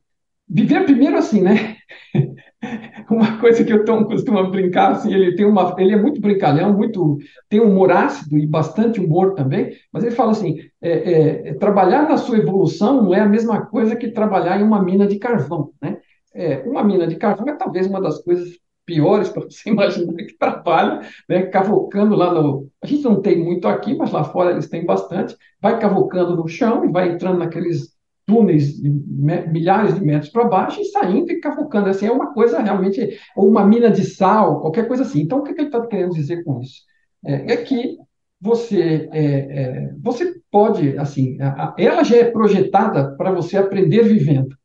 viver 0.48 0.84
primeiro 0.84 1.16
assim, 1.16 1.40
né? 1.40 1.76
uma 3.10 3.38
coisa 3.38 3.64
que 3.64 3.72
eu 3.72 3.84
Tom 3.84 4.04
costuma 4.04 4.48
brincar 4.48 4.92
assim, 4.92 5.12
ele 5.12 5.34
tem 5.34 5.46
uma, 5.46 5.74
ele 5.78 5.92
é 5.92 6.00
muito 6.00 6.20
brincalhão, 6.20 6.72
muito 6.72 7.18
tem 7.48 7.60
um 7.60 7.70
humor 7.70 7.92
ácido 7.92 8.38
e 8.38 8.46
bastante 8.46 9.00
humor 9.00 9.34
também, 9.34 9.72
mas 9.92 10.04
ele 10.04 10.14
fala 10.14 10.32
assim, 10.32 10.58
é, 10.80 11.48
é, 11.48 11.54
trabalhar 11.54 12.08
na 12.08 12.16
sua 12.16 12.38
evolução 12.38 13.02
não 13.02 13.14
é 13.14 13.20
a 13.20 13.28
mesma 13.28 13.66
coisa 13.66 13.96
que 13.96 14.10
trabalhar 14.10 14.60
em 14.60 14.64
uma 14.64 14.82
mina 14.82 15.06
de 15.06 15.18
carvão, 15.18 15.72
né? 15.80 15.98
É, 16.34 16.58
uma 16.66 16.84
mina 16.84 17.06
de 17.06 17.16
carvão 17.16 17.48
é 17.48 17.56
talvez 17.56 17.86
uma 17.86 18.00
das 18.00 18.22
coisas 18.22 18.48
piores 18.87 19.28
para 19.30 19.43
você 19.43 19.68
imaginar 19.68 20.14
que 20.14 20.39
trabalha, 20.39 21.01
né, 21.28 21.43
cavocando 21.47 22.14
lá 22.14 22.32
no. 22.32 22.68
A 22.82 22.87
gente 22.87 23.03
não 23.03 23.20
tem 23.20 23.43
muito 23.43 23.68
aqui, 23.68 23.95
mas 23.95 24.12
lá 24.12 24.24
fora 24.24 24.53
eles 24.53 24.68
têm 24.68 24.87
bastante. 24.87 25.37
Vai 25.61 25.78
cavocando 25.78 26.37
no 26.37 26.49
chão 26.49 26.84
e 26.84 26.93
vai 26.93 27.11
entrando 27.11 27.39
naqueles 27.39 27.95
túneis 28.26 28.80
de 28.80 28.91
milhares 28.91 29.95
de 29.95 30.05
metros 30.05 30.30
para 30.30 30.45
baixo 30.45 30.80
e 30.80 30.84
saindo 30.87 31.30
e 31.30 31.41
cavocando. 31.41 31.89
Assim, 31.89 32.07
é 32.07 32.12
uma 32.12 32.32
coisa 32.32 32.61
realmente. 32.61 33.18
Ou 33.37 33.49
uma 33.49 33.66
mina 33.66 33.91
de 33.91 34.05
sal, 34.05 34.61
qualquer 34.61 34.89
coisa 34.89 35.03
assim. 35.03 35.20
Então, 35.20 35.39
o 35.39 35.43
que 35.43 35.53
ele 35.53 35.62
está 35.64 35.84
querendo 35.87 36.14
dizer 36.14 36.43
com 36.45 36.61
isso? 36.61 36.82
É, 37.24 37.53
é 37.53 37.57
que 37.57 37.97
você, 38.41 39.09
é, 39.12 39.22
é, 39.22 39.95
você 40.03 40.34
pode, 40.51 40.97
assim, 40.99 41.41
a, 41.41 41.49
a, 41.49 41.74
ela 41.78 42.05
já 42.05 42.16
é 42.16 42.30
projetada 42.30 43.16
para 43.16 43.32
você 43.32 43.57
aprender 43.57 44.03
vivendo. 44.03 44.57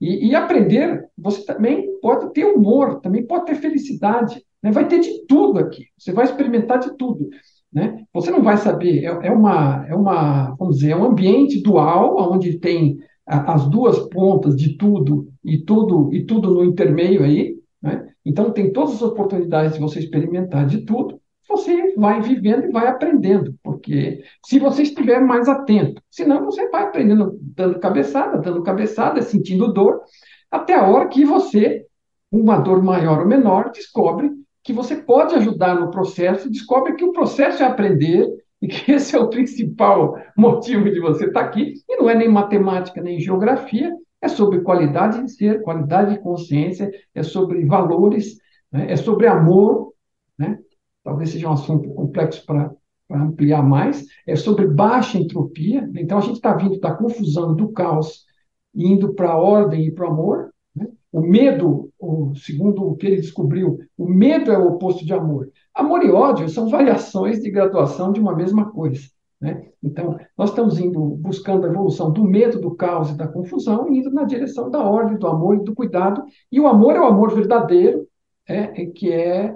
E, 0.00 0.28
e, 0.28 0.34
aprender, 0.34 1.08
você 1.16 1.44
também 1.44 1.98
pode 2.00 2.32
ter 2.32 2.44
humor, 2.44 3.00
também 3.00 3.26
pode 3.26 3.46
ter 3.46 3.56
felicidade, 3.56 4.40
né? 4.62 4.70
vai 4.70 4.86
ter 4.86 5.00
de 5.00 5.26
tudo 5.26 5.58
aqui, 5.58 5.86
você 5.98 6.12
vai 6.12 6.24
experimentar 6.24 6.78
de 6.78 6.96
tudo. 6.96 7.28
Né? 7.72 8.04
Você 8.14 8.30
não 8.30 8.42
vai 8.42 8.56
saber, 8.56 9.04
é, 9.04 9.26
é, 9.26 9.30
uma, 9.30 9.84
é 9.88 9.94
uma, 9.94 10.54
vamos 10.56 10.76
dizer, 10.76 10.92
é 10.92 10.96
um 10.96 11.04
ambiente 11.04 11.60
dual, 11.60 12.16
onde 12.32 12.58
tem 12.58 12.98
a, 13.26 13.54
as 13.54 13.68
duas 13.68 13.98
pontas 14.08 14.56
de 14.56 14.76
tudo 14.76 15.28
e 15.44 15.58
tudo 15.58 16.12
e 16.12 16.24
tudo 16.24 16.54
no 16.54 16.64
intermeio 16.64 17.24
aí, 17.24 17.56
né? 17.82 18.08
então 18.24 18.52
tem 18.52 18.72
todas 18.72 18.94
as 18.94 19.02
oportunidades 19.02 19.74
de 19.74 19.80
você 19.80 19.98
experimentar 19.98 20.66
de 20.66 20.82
tudo, 20.82 21.20
você 21.48 21.94
vai 21.96 22.20
vivendo 22.20 22.66
e 22.66 22.70
vai 22.70 22.86
aprendendo, 22.86 23.54
porque 23.78 24.24
se 24.44 24.58
você 24.58 24.82
estiver 24.82 25.20
mais 25.20 25.48
atento, 25.48 26.02
senão 26.10 26.44
você 26.44 26.68
vai 26.68 26.82
aprendendo 26.82 27.38
dando 27.40 27.78
cabeçada, 27.78 28.36
dando 28.38 28.62
cabeçada, 28.62 29.22
sentindo 29.22 29.72
dor, 29.72 30.02
até 30.50 30.74
a 30.74 30.86
hora 30.86 31.08
que 31.08 31.24
você, 31.24 31.86
uma 32.30 32.58
dor 32.58 32.82
maior 32.82 33.20
ou 33.20 33.26
menor, 33.26 33.70
descobre 33.70 34.30
que 34.64 34.72
você 34.72 34.96
pode 34.96 35.34
ajudar 35.36 35.78
no 35.78 35.90
processo, 35.90 36.50
descobre 36.50 36.94
que 36.94 37.04
o 37.04 37.12
processo 37.12 37.62
é 37.62 37.66
aprender 37.66 38.28
e 38.60 38.66
que 38.66 38.90
esse 38.92 39.14
é 39.14 39.18
o 39.18 39.30
principal 39.30 40.18
motivo 40.36 40.90
de 40.90 40.98
você 40.98 41.26
estar 41.26 41.40
aqui, 41.40 41.74
e 41.88 41.96
não 41.96 42.10
é 42.10 42.14
nem 42.14 42.28
matemática, 42.28 43.00
nem 43.00 43.20
geografia, 43.20 43.94
é 44.20 44.26
sobre 44.26 44.60
qualidade 44.60 45.22
de 45.22 45.30
ser, 45.30 45.62
qualidade 45.62 46.14
de 46.14 46.20
consciência, 46.20 46.90
é 47.14 47.22
sobre 47.22 47.64
valores, 47.64 48.38
né? 48.72 48.90
é 48.90 48.96
sobre 48.96 49.28
amor, 49.28 49.92
né? 50.36 50.58
talvez 51.04 51.30
seja 51.30 51.48
um 51.48 51.52
assunto 51.52 51.88
complexo 51.94 52.44
para 52.44 52.72
ampliar 53.10 53.62
mais, 53.62 54.04
é 54.26 54.36
sobre 54.36 54.66
baixa 54.66 55.18
entropia. 55.18 55.88
Então, 55.96 56.18
a 56.18 56.20
gente 56.20 56.36
está 56.36 56.54
vindo 56.54 56.78
da 56.78 56.94
confusão, 56.94 57.54
do 57.54 57.68
caos, 57.72 58.26
indo 58.74 59.14
para 59.14 59.30
a 59.30 59.38
ordem 59.38 59.86
e 59.86 59.90
para 59.90 60.06
o 60.06 60.12
amor. 60.12 60.50
Né? 60.74 60.86
O 61.10 61.20
medo, 61.20 61.90
o, 61.98 62.34
segundo 62.34 62.84
o 62.84 62.96
que 62.96 63.06
ele 63.06 63.16
descobriu, 63.16 63.78
o 63.96 64.06
medo 64.06 64.52
é 64.52 64.58
o 64.58 64.68
oposto 64.68 65.04
de 65.04 65.12
amor. 65.12 65.50
Amor 65.74 66.04
e 66.04 66.10
ódio 66.10 66.48
são 66.48 66.68
variações 66.68 67.40
de 67.40 67.50
graduação 67.50 68.12
de 68.12 68.20
uma 68.20 68.34
mesma 68.34 68.70
coisa. 68.70 69.08
Né? 69.40 69.68
Então, 69.82 70.18
nós 70.36 70.50
estamos 70.50 70.78
indo 70.78 71.00
buscando 71.00 71.64
a 71.64 71.70
evolução 71.70 72.12
do 72.12 72.24
medo, 72.24 72.60
do 72.60 72.74
caos 72.74 73.10
e 73.10 73.16
da 73.16 73.28
confusão, 73.28 73.88
indo 73.88 74.10
na 74.10 74.24
direção 74.24 74.70
da 74.70 74.82
ordem, 74.82 75.16
do 75.16 75.26
amor 75.26 75.56
e 75.56 75.64
do 75.64 75.74
cuidado. 75.74 76.24
E 76.50 76.60
o 76.60 76.66
amor 76.66 76.96
é 76.96 77.00
o 77.00 77.06
amor 77.06 77.32
verdadeiro, 77.32 78.06
é, 78.46 78.82
é 78.82 78.86
que 78.86 79.12
é 79.12 79.54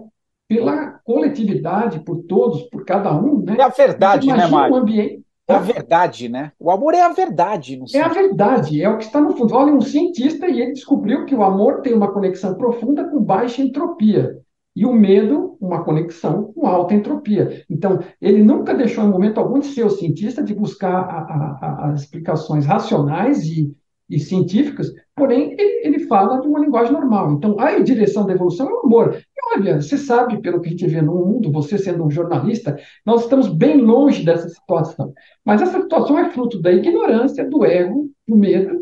pela 0.53 1.01
coletividade, 1.03 2.01
por 2.01 2.25
todos, 2.25 2.63
por 2.65 2.85
cada 2.85 3.17
um. 3.17 3.43
Né? 3.43 3.57
É 3.59 3.63
a 3.63 3.69
verdade, 3.69 4.27
né, 4.27 4.47
Mário? 4.47 4.75
Um 4.75 4.79
ambiente... 4.79 5.23
É 5.49 5.55
a 5.55 5.59
verdade, 5.59 6.29
né? 6.29 6.53
O 6.59 6.71
amor 6.71 6.95
é 6.95 7.01
a 7.03 7.09
verdade. 7.09 7.81
é 7.95 8.01
a 8.01 8.09
verdade, 8.09 8.81
é 8.81 8.89
o 8.89 8.97
que 8.97 9.05
está 9.05 9.21
no 9.21 9.37
fundo. 9.37 9.55
Olha, 9.55 9.73
um 9.73 9.81
cientista 9.81 10.47
e 10.47 10.61
ele 10.61 10.73
descobriu 10.73 11.25
que 11.25 11.35
o 11.35 11.43
amor 11.43 11.81
tem 11.81 11.93
uma 11.93 12.13
conexão 12.13 12.55
profunda 12.55 13.05
com 13.05 13.21
baixa 13.21 13.61
entropia. 13.61 14.39
E 14.75 14.87
o 14.87 14.93
medo, 14.93 15.57
uma 15.61 15.85
conexão 15.85 16.53
com 16.55 16.67
alta 16.67 16.95
entropia. 16.95 17.65
Então, 17.69 17.99
ele 18.21 18.43
nunca 18.43 18.73
deixou 18.73 19.05
em 19.05 19.09
momento 19.09 19.39
algum 19.39 19.59
de 19.59 19.67
ser 19.67 19.85
o 19.85 19.91
cientista, 19.91 20.43
de 20.43 20.55
buscar 20.55 20.95
a, 20.95 21.59
a, 21.61 21.91
as 21.91 22.03
explicações 22.03 22.65
racionais 22.65 23.45
e, 23.45 23.75
e 24.09 24.19
científicas, 24.21 24.93
porém, 25.17 25.55
ele, 25.59 25.87
ele, 25.87 25.99
fala 26.07 26.41
de 26.41 26.47
uma 26.47 26.61
linguagem 26.61 26.93
normal. 26.93 27.33
Então, 27.33 27.59
a 27.59 27.79
direção 27.81 28.25
da 28.25 28.33
evolução 28.33 28.69
é 28.69 28.73
o 28.73 28.87
amor. 28.87 29.19
Olha, 29.55 29.81
você 29.81 29.99
sabe, 29.99 30.41
pelo 30.41 30.61
que 30.61 30.69
a 30.69 30.71
gente 30.71 30.87
vê 30.87 31.03
no 31.03 31.15
mundo, 31.15 31.53
você 31.53 31.77
sendo 31.77 32.05
um 32.05 32.11
jornalista, 32.11 32.79
nós 33.05 33.23
estamos 33.23 33.49
bem 33.49 33.79
longe 33.79 34.25
dessa 34.25 34.49
situação. 34.49 35.13
Mas 35.45 35.61
essa 35.61 35.81
situação 35.81 36.19
é 36.19 36.31
fruto 36.31 36.61
da 36.61 36.73
ignorância, 36.73 37.49
do 37.49 37.65
ego, 37.65 38.11
do 38.27 38.37
medo, 38.37 38.81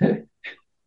né? 0.00 0.24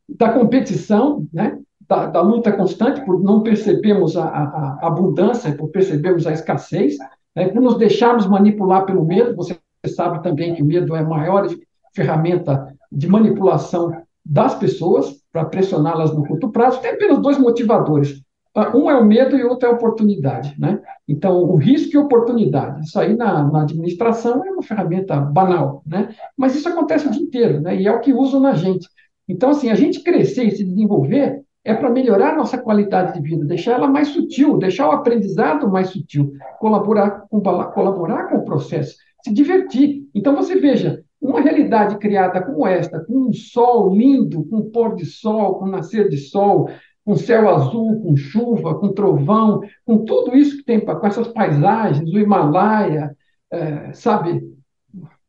da 0.08 0.32
competição, 0.32 1.28
né? 1.34 1.60
da, 1.88 2.08
da, 2.08 2.22
luta 2.22 2.52
constante, 2.52 3.04
por 3.06 3.22
não 3.22 3.42
percebermos 3.42 4.16
a, 4.16 4.26
a, 4.26 4.80
a 4.82 4.88
abundância, 4.88 5.56
por 5.56 5.70
percebermos 5.70 6.28
a 6.28 6.32
escassez, 6.32 6.98
né, 7.36 7.48
por 7.50 7.62
nos 7.62 7.78
deixarmos 7.78 8.28
manipular 8.28 8.86
pelo 8.86 9.06
medo. 9.06 9.36
Você 9.36 9.60
sabe 9.88 10.22
também 10.24 10.56
que 10.56 10.64
o 10.64 10.66
medo 10.66 10.96
é 10.96 11.00
a 11.00 11.04
maior 11.04 11.48
ferramenta 11.96 12.76
de 12.92 13.08
manipulação 13.08 13.92
das 14.26 14.56
pessoas 14.56 15.16
para 15.32 15.46
pressioná-las 15.46 16.14
no 16.14 16.26
curto 16.26 16.50
prazo. 16.50 16.82
Tem 16.82 16.92
apenas 16.92 17.20
dois 17.20 17.38
motivadores. 17.38 18.25
Ah, 18.56 18.76
um 18.76 18.90
é 18.90 18.96
o 18.96 19.04
medo 19.04 19.36
e 19.36 19.44
outro 19.44 19.68
é 19.68 19.72
a 19.72 19.76
oportunidade. 19.76 20.56
Né? 20.58 20.80
Então, 21.08 21.44
o 21.44 21.56
risco 21.56 21.94
e 21.94 21.98
oportunidade. 21.98 22.86
Isso 22.86 22.98
aí 22.98 23.16
na, 23.16 23.44
na, 23.44 23.64
administração 23.64 24.46
é 24.46 24.52
uma 24.52 24.64
ferramenta 24.64 25.18
banal, 25.20 25.84
né? 25.86 26.16
mas 26.38 26.56
isso 26.56 26.70
acontece 26.70 27.08
o 27.08 27.12
dia 27.12 27.22
inteiro, 27.22 27.62
né? 27.62 27.76
e 27.76 27.86
é 27.86 27.92
o 27.92 28.00
que 28.00 28.14
usam 28.14 28.40
na 28.40 28.54
gente. 28.54 28.88
Então, 29.28 29.50
assim, 29.50 29.70
a 29.70 29.76
gente 29.76 30.02
crescer 30.02 30.46
e 30.46 30.52
se 30.52 30.64
desenvolver 30.64 31.42
é 31.66 31.74
para 31.74 31.90
melhorar 31.90 32.34
a 32.34 32.38
nossa 32.38 32.58
qualidade 32.58 33.14
de 33.14 33.28
vida, 33.28 33.44
deixar 33.44 33.74
ela 33.74 33.88
mais 33.88 34.10
sutil, 34.10 34.58
deixar 34.58 34.88
o 34.88 34.92
aprendizado 34.92 35.70
mais 35.70 35.90
sutil, 35.90 36.32
colaborar 36.60 37.26
com, 37.28 37.42
colaborar 37.42 38.30
com 38.30 38.38
o 38.38 38.46
processo, 38.46 38.96
se 39.24 39.34
divertir. 39.34 40.08
Então, 40.14 40.36
você 40.36 40.56
veja, 40.56 41.04
uma 41.20 41.42
realidade 41.42 41.98
criada 41.98 42.42
como 42.42 42.68
esta, 42.68 43.00
com 43.00 43.30
um 43.30 43.34
sol 43.34 43.96
lindo, 43.96 44.46
com 44.46 44.58
um 44.58 44.70
pôr 44.70 44.96
de 44.96 45.06
sol, 45.06 45.56
com 45.56 45.66
um 45.66 45.70
nascer 45.70 46.08
de 46.08 46.18
sol, 46.18 46.70
com 47.06 47.16
céu 47.16 47.48
azul, 47.48 48.02
com 48.02 48.18
chuva, 48.18 48.80
com 48.80 48.92
trovão, 48.92 49.62
com 49.86 50.04
tudo 50.04 50.36
isso 50.36 50.58
que 50.58 50.64
tem, 50.64 50.80
com 50.80 51.06
essas 51.06 51.28
paisagens, 51.28 52.12
o 52.12 52.20
Himalaia, 52.20 53.16
é, 53.52 53.94
sabe? 53.94 54.42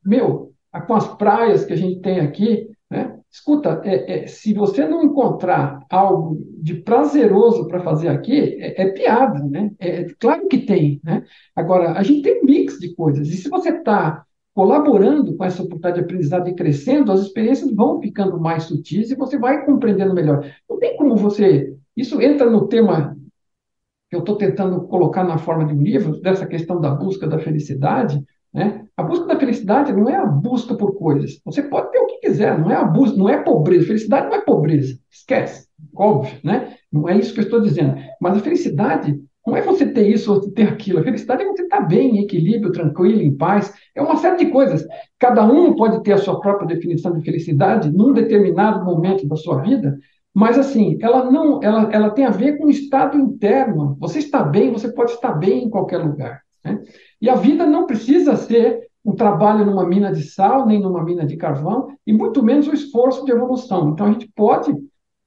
Meu, 0.05 0.53
com 0.87 0.95
as 0.95 1.07
praias 1.17 1.65
que 1.65 1.75
a 1.75 1.77
gente 1.77 2.01
tem 2.01 2.21
aqui, 2.21 2.69
né? 2.91 3.19
Escuta, 3.31 3.83
é, 3.85 4.25
é, 4.25 4.27
se 4.27 4.55
você 4.55 4.87
não 4.87 5.05
encontrar 5.05 5.81
algo 5.91 6.39
de 6.63 6.75
prazeroso 6.75 7.69
para 7.69 7.83
fazer 7.83 8.09
aqui, 8.09 8.57
é, 8.59 8.83
é, 8.83 8.93
piada, 8.93 9.45
né? 9.45 9.73
É, 9.79 10.05
claro 10.19 10.49
que 10.49 10.59
tem, 10.59 11.01
né? 11.05 11.23
Agora, 11.55 11.93
a 11.93 12.03
gente 12.03 12.23
tem 12.23 12.41
um 12.41 12.47
mix 12.47 12.79
de 12.79 12.95
coisas. 12.95 13.29
E 13.29 13.37
se 13.37 13.51
você 13.51 13.71
está 13.71 14.25
colaborando 14.57 15.37
com 15.37 15.45
essa 15.45 15.63
oportunidade 15.63 15.97
de 15.97 16.05
aprendizado 16.05 16.49
e 16.49 16.55
crescendo, 16.55 17.13
as 17.13 17.21
experiências 17.21 17.71
vão 17.75 18.01
ficando 18.01 18.41
mais 18.41 18.63
sutis 18.63 19.11
e 19.11 19.15
você 19.15 19.39
vai 19.39 19.67
compreendendo 19.67 20.15
melhor. 20.15 20.51
Não 20.69 20.79
tem 20.79 20.97
como 20.97 21.15
você... 21.15 21.77
Isso 21.95 22.23
entra 22.23 22.49
no 22.49 22.67
tema 22.67 23.15
que 24.09 24.17
eu 24.17 24.21
estou 24.21 24.37
tentando 24.37 24.81
colocar 24.89 25.25
na 25.25 25.37
forma 25.37 25.67
de 25.67 25.75
um 25.75 25.83
livro, 25.83 26.23
dessa 26.23 26.47
questão 26.47 26.81
da 26.81 26.91
busca 26.91 27.27
da 27.27 27.39
felicidade, 27.39 28.19
né? 28.53 28.87
A 28.97 29.03
busca 29.03 29.27
da 29.27 29.39
felicidade 29.39 29.93
não 29.93 30.09
é 30.09 30.17
a 30.17 30.25
busca 30.25 30.75
por 30.75 30.95
coisas. 30.95 31.39
Você 31.45 31.63
pode 31.63 31.91
ter 31.91 31.99
o 31.99 32.07
que 32.07 32.21
quiser, 32.21 32.59
não 32.59 32.71
é 32.71 32.77
abuso, 32.77 33.15
não 33.15 33.29
é 33.29 33.43
pobreza. 33.43 33.87
Felicidade 33.87 34.29
não 34.29 34.37
é 34.37 34.41
pobreza. 34.41 34.99
Esquece, 35.11 35.69
óbvio, 35.95 36.39
né? 36.43 36.77
Não 36.91 37.07
é 37.07 37.19
isso 37.19 37.35
que 37.35 37.41
eu 37.41 37.45
estou 37.45 37.61
dizendo. 37.61 37.97
Mas 38.19 38.39
a 38.39 38.41
felicidade 38.41 39.21
não 39.47 39.57
é 39.57 39.63
você 39.63 39.87
ter 39.87 40.09
isso 40.09 40.33
ou 40.33 40.41
ter 40.51 40.69
aquilo. 40.69 40.99
A 40.99 41.05
felicidade 41.05 41.45
é 41.45 41.47
você 41.47 41.63
estar 41.63 41.83
bem, 41.83 42.17
em 42.17 42.23
equilíbrio, 42.25 42.73
tranquilo, 42.73 43.21
em 43.21 43.37
paz. 43.37 43.73
É 43.95 44.03
uma 44.03 44.17
série 44.17 44.45
de 44.45 44.51
coisas. 44.51 44.85
Cada 45.19 45.45
um 45.45 45.77
pode 45.77 46.03
ter 46.03 46.13
a 46.15 46.19
sua 46.19 46.41
própria 46.41 46.67
definição 46.67 47.13
de 47.13 47.25
felicidade 47.25 47.91
num 47.91 48.13
determinado 48.13 48.85
momento 48.85 49.27
da 49.27 49.37
sua 49.37 49.63
vida, 49.63 49.97
mas 50.35 50.59
assim, 50.59 50.99
ela 51.01 51.31
não, 51.31 51.63
ela, 51.63 51.89
ela 51.93 52.11
tem 52.11 52.27
a 52.27 52.31
ver 52.31 52.59
com 52.59 52.67
o 52.67 52.71
estado 52.71 53.17
interno. 53.17 53.97
Você 54.01 54.19
está 54.19 54.43
bem, 54.43 54.73
você 54.73 54.93
pode 54.93 55.13
estar 55.13 55.33
bem 55.33 55.65
em 55.65 55.71
qualquer 55.71 55.99
lugar. 55.99 56.43
Né? 56.65 56.83
E 57.23 57.31
a 57.31 57.37
vida 57.37 57.65
não 57.65 57.87
precisa 57.87 58.37
ser 58.37 58.87
um 59.05 59.15
trabalho 59.15 59.65
numa 59.65 59.87
mina 59.87 60.13
de 60.13 60.25
sal, 60.25 60.67
nem 60.67 60.81
numa 60.81 61.03
mina 61.05 61.25
de 61.25 61.37
carvão, 61.37 61.89
e 62.05 62.13
muito 62.13 62.43
menos 62.43 62.67
o 62.67 62.75
esforço 62.75 63.25
de 63.25 63.31
evolução. 63.31 63.91
Então, 63.91 64.07
a 64.07 64.13
gente 64.13 64.29
pode 64.35 64.75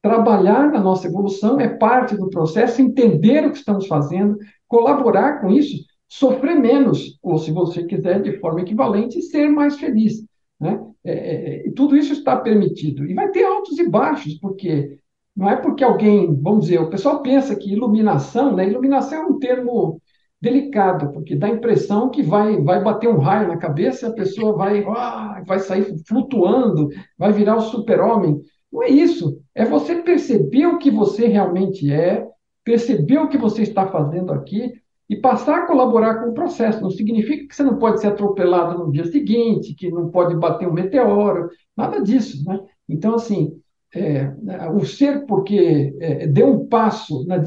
trabalhar 0.01 0.71
na 0.71 0.79
nossa 0.79 1.07
evolução, 1.07 1.59
é 1.59 1.67
parte 1.67 2.15
do 2.15 2.29
processo, 2.29 2.81
entender 2.81 3.45
o 3.45 3.51
que 3.51 3.57
estamos 3.57 3.87
fazendo, 3.87 4.37
colaborar 4.67 5.41
com 5.41 5.49
isso, 5.49 5.85
sofrer 6.07 6.55
menos, 6.55 7.19
ou 7.21 7.37
se 7.37 7.51
você 7.51 7.83
quiser, 7.83 8.21
de 8.21 8.39
forma 8.39 8.61
equivalente, 8.61 9.21
ser 9.21 9.49
mais 9.49 9.77
feliz. 9.77 10.23
Né? 10.59 10.79
É, 11.03 11.11
é, 11.13 11.67
e 11.67 11.71
tudo 11.71 11.95
isso 11.95 12.13
está 12.13 12.37
permitido. 12.37 13.05
E 13.05 13.13
vai 13.13 13.29
ter 13.29 13.43
altos 13.43 13.77
e 13.77 13.89
baixos, 13.89 14.35
porque 14.35 14.97
não 15.35 15.49
é 15.49 15.55
porque 15.55 15.83
alguém, 15.83 16.35
vamos 16.41 16.65
dizer, 16.65 16.79
o 16.79 16.89
pessoal 16.89 17.21
pensa 17.21 17.55
que 17.55 17.71
iluminação, 17.71 18.55
né? 18.55 18.67
Iluminação 18.67 19.23
é 19.23 19.25
um 19.25 19.39
termo 19.39 20.01
delicado, 20.41 21.11
porque 21.11 21.35
dá 21.35 21.47
a 21.47 21.51
impressão 21.51 22.09
que 22.09 22.21
vai, 22.21 22.61
vai 22.61 22.83
bater 22.83 23.09
um 23.09 23.19
raio 23.19 23.47
na 23.47 23.57
cabeça 23.57 24.07
a 24.07 24.13
pessoa 24.13 24.55
vai, 24.55 24.83
ah, 24.85 25.41
vai 25.45 25.59
sair 25.59 25.85
flutuando, 26.07 26.89
vai 27.17 27.31
virar 27.31 27.57
o 27.57 27.61
super-homem. 27.61 28.41
Não 28.71 28.83
é 28.83 28.89
isso. 28.89 29.41
É 29.53 29.65
você 29.65 29.95
perceber 29.95 30.67
o 30.67 30.77
que 30.77 30.91
você 30.91 31.27
realmente 31.27 31.91
é, 31.91 32.27
perceber 32.63 33.17
o 33.17 33.27
que 33.27 33.37
você 33.37 33.63
está 33.63 33.87
fazendo 33.87 34.31
aqui 34.31 34.73
e 35.09 35.15
passar 35.15 35.59
a 35.59 35.65
colaborar 35.65 36.15
com 36.15 36.29
o 36.29 36.33
processo. 36.33 36.81
Não 36.81 36.91
significa 36.91 37.47
que 37.47 37.55
você 37.55 37.63
não 37.63 37.79
pode 37.79 37.99
ser 37.99 38.07
atropelado 38.07 38.77
no 38.77 38.91
dia 38.91 39.05
seguinte, 39.05 39.73
que 39.73 39.89
não 39.89 40.09
pode 40.09 40.35
bater 40.35 40.67
um 40.67 40.73
meteoro, 40.73 41.49
nada 41.75 41.99
disso. 41.99 42.43
Né? 42.45 42.59
Então, 42.87 43.15
assim, 43.15 43.59
é, 43.93 44.31
o 44.71 44.85
ser 44.85 45.25
porque 45.25 45.95
é, 45.99 46.27
deu 46.27 46.47
um 46.47 46.67
passo 46.67 47.25
na, 47.25 47.41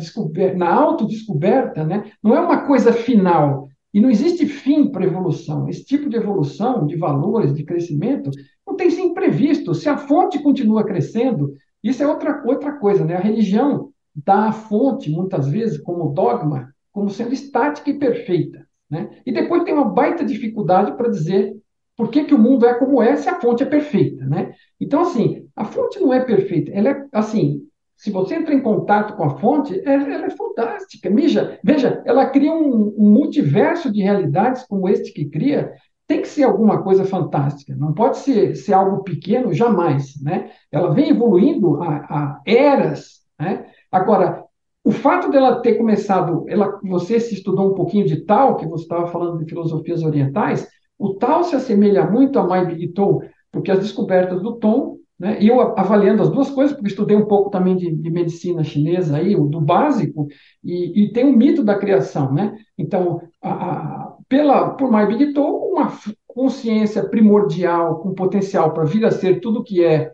na 0.57 0.75
autodescoberta, 0.75 1.85
né, 1.85 2.11
não 2.23 2.35
é 2.35 2.41
uma 2.41 2.67
coisa 2.67 2.93
final. 2.93 3.69
E 3.93 4.01
não 4.01 4.11
existe 4.11 4.47
fim 4.47 4.91
para 4.91 5.05
evolução. 5.05 5.69
Esse 5.69 5.85
tipo 5.85 6.09
de 6.09 6.17
evolução, 6.17 6.87
de 6.87 6.97
valores, 6.97 7.55
de 7.55 7.65
crescimento, 7.65 8.31
não 8.67 8.75
tem 8.75 8.91
sim 8.91 9.13
previsto. 9.13 9.75
Se 9.75 9.89
a 9.89 9.97
fonte 9.97 10.43
continua 10.43 10.85
crescendo, 10.85 11.53
isso 11.83 12.03
é 12.03 12.07
outra, 12.07 12.43
outra 12.47 12.73
coisa. 12.73 13.05
Né? 13.05 13.17
A 13.17 13.21
religião 13.21 13.91
dá 14.15 14.49
a 14.49 14.53
fonte, 14.53 15.11
muitas 15.11 15.49
vezes, 15.49 15.79
como 15.79 16.13
dogma, 16.13 16.73
como 16.91 17.11
sendo 17.11 17.35
estática 17.35 17.91
e 17.91 17.99
perfeita. 17.99 18.67
Né? 18.91 19.11
E 19.27 19.33
depois 19.33 19.65
tem 19.65 19.75
uma 19.75 19.89
baita 19.89 20.25
dificuldade 20.25 20.97
para 20.97 21.11
dizer 21.11 21.55
por 21.97 22.11
que, 22.11 22.25
que 22.25 22.35
o 22.35 22.39
mundo 22.39 22.67
é 22.67 22.75
como 22.75 23.03
é 23.03 23.17
se 23.17 23.29
a 23.29 23.41
fonte 23.41 23.63
é 23.63 23.67
perfeita. 23.67 24.25
Né? 24.25 24.55
Então, 24.81 25.03
assim, 25.03 25.47
a 25.55 25.65
fonte 25.65 26.01
não 26.01 26.13
é 26.13 26.25
perfeita. 26.25 26.71
Ela 26.73 26.91
é, 26.91 27.07
assim, 27.13 27.63
se 28.03 28.11
você 28.11 28.35
entra 28.35 28.53
em 28.53 28.61
contato 28.61 29.15
com 29.15 29.23
a 29.23 29.39
fonte, 29.39 29.81
é, 29.89 29.95
ela 29.95 30.27
é 30.27 30.31
fantástica. 30.31 31.09
Veja, 31.09 31.61
veja 31.63 32.03
ela 32.05 32.27
cria 32.27 32.53
um, 32.53 32.93
um, 32.99 33.13
multiverso 33.13 33.93
de 33.93 34.03
realidades 34.03 34.65
como 34.65 34.89
este 34.89 35.13
que 35.13 35.27
cria. 35.27 35.73
Tem 36.05 36.21
que 36.21 36.27
ser 36.27 36.43
alguma 36.43 36.83
coisa 36.83 37.05
fantástica, 37.05 37.77
não 37.77 37.95
pode 37.95 38.17
ser, 38.17 38.57
ser 38.57 38.73
algo 38.73 39.05
pequeno, 39.05 39.53
jamais. 39.53 40.21
Né? 40.21 40.51
Ela 40.73 40.93
vem 40.93 41.11
evoluindo 41.11 41.81
a, 41.81 41.87
a 41.87 42.41
eras. 42.45 43.21
Né? 43.39 43.67
Agora, 43.93 44.43
o 44.83 44.91
fato 44.91 45.31
dela 45.31 45.63
ter 45.63 45.75
começado, 45.75 46.45
ela, 46.49 46.81
você 46.83 47.21
se 47.21 47.35
estudou 47.35 47.71
um 47.71 47.75
pouquinho 47.75 48.05
de 48.05 48.25
Tao, 48.25 48.57
que 48.57 48.67
você 48.67 48.83
estava 48.83 49.07
falando 49.07 49.39
de 49.39 49.49
filosofias 49.49 50.03
orientais, 50.03 50.69
o 50.99 51.15
Tao 51.15 51.45
se 51.45 51.55
assemelha 51.55 52.05
muito 52.05 52.37
a 52.41 52.45
Mai 52.45 52.67
Bigtou, 52.67 53.23
porque 53.53 53.71
as 53.71 53.79
descobertas 53.79 54.43
do 54.43 54.57
Tom 54.57 54.97
né? 55.23 55.41
E 55.41 55.47
eu 55.47 55.61
avaliando 55.79 56.21
as 56.21 56.29
duas 56.29 56.51
coisas, 56.51 56.75
porque 56.75 56.89
estudei 56.89 57.17
um 57.17 57.27
pouco 57.27 57.49
também 57.49 57.77
de, 57.77 57.95
de 57.95 58.11
medicina 58.11 58.65
chinesa, 58.65 59.19
aí, 59.19 59.37
do 59.37 59.61
básico, 59.61 60.27
e, 60.65 61.05
e, 61.05 61.13
tem 61.13 61.25
o 61.25 61.37
mito 61.37 61.63
da 61.63 61.79
criação. 61.79 62.35
Né? 62.35 62.59
Então, 62.77 63.23
a, 63.41 63.51
a, 63.53 64.17
pela, 64.29 64.71
por 64.71 64.91
Mai 64.91 65.07
Bigtou, 65.07 65.71
uma 65.71 65.93
consciência 66.27 67.09
primordial, 67.09 68.01
com 68.01 68.15
potencial 68.15 68.75
para 68.75 68.83
vir 68.83 69.05
a 69.05 69.13
ser 69.13 69.39
tudo 69.39 69.63
que 69.63 69.85
é, 69.85 70.13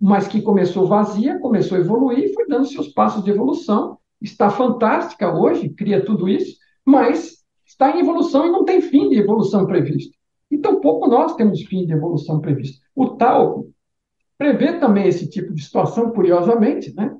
mas 0.00 0.26
que 0.26 0.42
começou 0.42 0.88
vazia, 0.88 1.38
começou 1.38 1.78
a 1.78 1.80
evoluir 1.80 2.24
e 2.24 2.34
foi 2.34 2.48
dando 2.48 2.66
seus 2.66 2.88
passos 2.88 3.22
de 3.22 3.30
evolução. 3.30 3.96
Está 4.20 4.50
fantástica 4.50 5.32
hoje, 5.32 5.68
cria 5.68 6.04
tudo 6.04 6.28
isso, 6.28 6.56
mas 6.84 7.44
está 7.64 7.96
em 7.96 8.00
evolução 8.00 8.44
e 8.44 8.50
não 8.50 8.64
tem 8.64 8.80
fim 8.80 9.08
de 9.08 9.20
evolução 9.20 9.66
previsto. 9.66 10.18
E 10.50 10.58
tampouco 10.58 11.06
nós 11.06 11.36
temos 11.36 11.62
fim 11.62 11.86
de 11.86 11.92
evolução 11.92 12.40
previsto. 12.40 12.80
O 12.96 13.10
tal 13.10 13.64
prevê 14.38 14.78
também 14.78 15.08
esse 15.08 15.28
tipo 15.28 15.52
de 15.52 15.62
situação, 15.62 16.10
curiosamente, 16.12 16.94
né? 16.94 17.14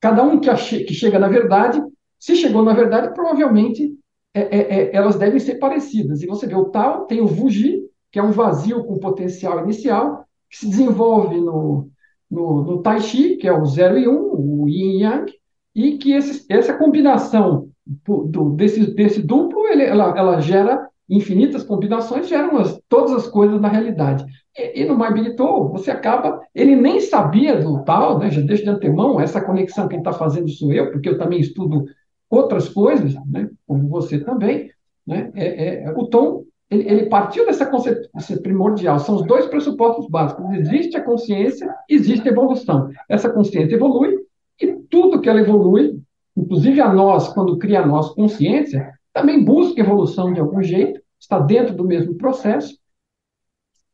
Cada 0.00 0.24
um 0.24 0.40
que, 0.40 0.50
que 0.84 0.94
chega 0.94 1.18
na 1.18 1.28
verdade 1.28 1.80
Se 2.18 2.34
chegou 2.34 2.64
na 2.64 2.72
verdade, 2.72 3.14
provavelmente 3.14 3.94
é, 4.34 4.40
é, 4.40 4.58
é, 4.58 4.96
elas 4.96 5.16
devem 5.16 5.38
ser 5.38 5.56
parecidas. 5.56 6.22
E 6.22 6.26
você 6.26 6.46
vê 6.46 6.54
o 6.54 6.66
tal, 6.66 7.06
tem 7.06 7.20
o 7.20 7.26
Vuji, 7.26 7.82
que 8.10 8.18
é 8.18 8.22
um 8.22 8.30
vazio 8.30 8.84
com 8.84 8.98
potencial 8.98 9.62
inicial, 9.62 10.24
que 10.48 10.58
se 10.58 10.68
desenvolve 10.68 11.40
no, 11.40 11.90
no, 12.30 12.62
no 12.62 12.82
Tai 12.82 13.00
Chi, 13.00 13.36
que 13.36 13.46
é 13.46 13.52
o 13.52 13.64
0 13.64 13.98
e 13.98 14.08
1, 14.08 14.12
um, 14.12 14.62
o 14.62 14.68
Yin 14.68 15.00
Yang, 15.00 15.32
e 15.74 15.98
que 15.98 16.12
esse, 16.12 16.46
essa 16.48 16.74
combinação 16.74 17.68
do, 17.86 18.24
do, 18.24 18.50
desse, 18.50 18.94
desse 18.94 19.22
duplo, 19.22 19.66
ele, 19.66 19.82
ela, 19.82 20.16
ela 20.16 20.40
gera 20.40 20.88
infinitas 21.08 21.62
combinações, 21.62 22.28
geram 22.28 22.58
as, 22.58 22.80
todas 22.88 23.12
as 23.12 23.28
coisas 23.28 23.60
na 23.60 23.68
realidade. 23.68 24.24
E, 24.56 24.82
e 24.82 24.84
no 24.84 24.96
Maibilitou, 24.96 25.68
você 25.68 25.90
acaba, 25.90 26.40
ele 26.54 26.76
nem 26.76 27.00
sabia 27.00 27.56
do 27.56 27.82
tal, 27.84 28.18
né, 28.18 28.30
já 28.30 28.40
deixa 28.40 28.64
de 28.64 28.70
antemão, 28.70 29.20
essa 29.20 29.40
conexão 29.40 29.88
que 29.88 29.94
ele 29.94 30.00
está 30.00 30.12
fazendo 30.12 30.48
sou 30.48 30.72
eu, 30.72 30.90
porque 30.90 31.08
eu 31.08 31.18
também 31.18 31.40
estudo 31.40 31.86
outras 32.28 32.68
coisas, 32.68 33.14
né, 33.26 33.48
como 33.66 33.88
você 33.88 34.18
também, 34.18 34.70
né, 35.06 35.30
é, 35.34 35.84
é, 35.84 35.92
o 35.96 36.06
Tom, 36.06 36.44
ele, 36.70 36.88
ele 36.88 37.06
partiu 37.06 37.44
dessa 37.44 37.66
concepção 37.66 38.38
primordial, 38.42 38.98
são 38.98 39.16
os 39.16 39.26
dois 39.26 39.46
pressupostos 39.46 40.08
básicos, 40.08 40.50
existe 40.52 40.96
a 40.96 41.04
consciência, 41.04 41.74
existe 41.88 42.26
a 42.28 42.32
evolução. 42.32 42.88
Essa 43.08 43.30
consciência 43.30 43.74
evolui, 43.74 44.16
e 44.60 44.74
tudo 44.88 45.20
que 45.20 45.28
ela 45.28 45.40
evolui, 45.40 45.98
inclusive 46.36 46.80
a 46.80 46.92
nós, 46.92 47.28
quando 47.28 47.58
cria 47.58 47.80
a 47.80 47.86
nós 47.86 48.10
consciência, 48.14 48.92
também 49.12 49.44
busca 49.44 49.80
evolução 49.80 50.32
de 50.32 50.40
algum 50.40 50.62
jeito, 50.62 51.00
está 51.20 51.38
dentro 51.38 51.74
do 51.74 51.84
mesmo 51.84 52.14
processo, 52.14 52.78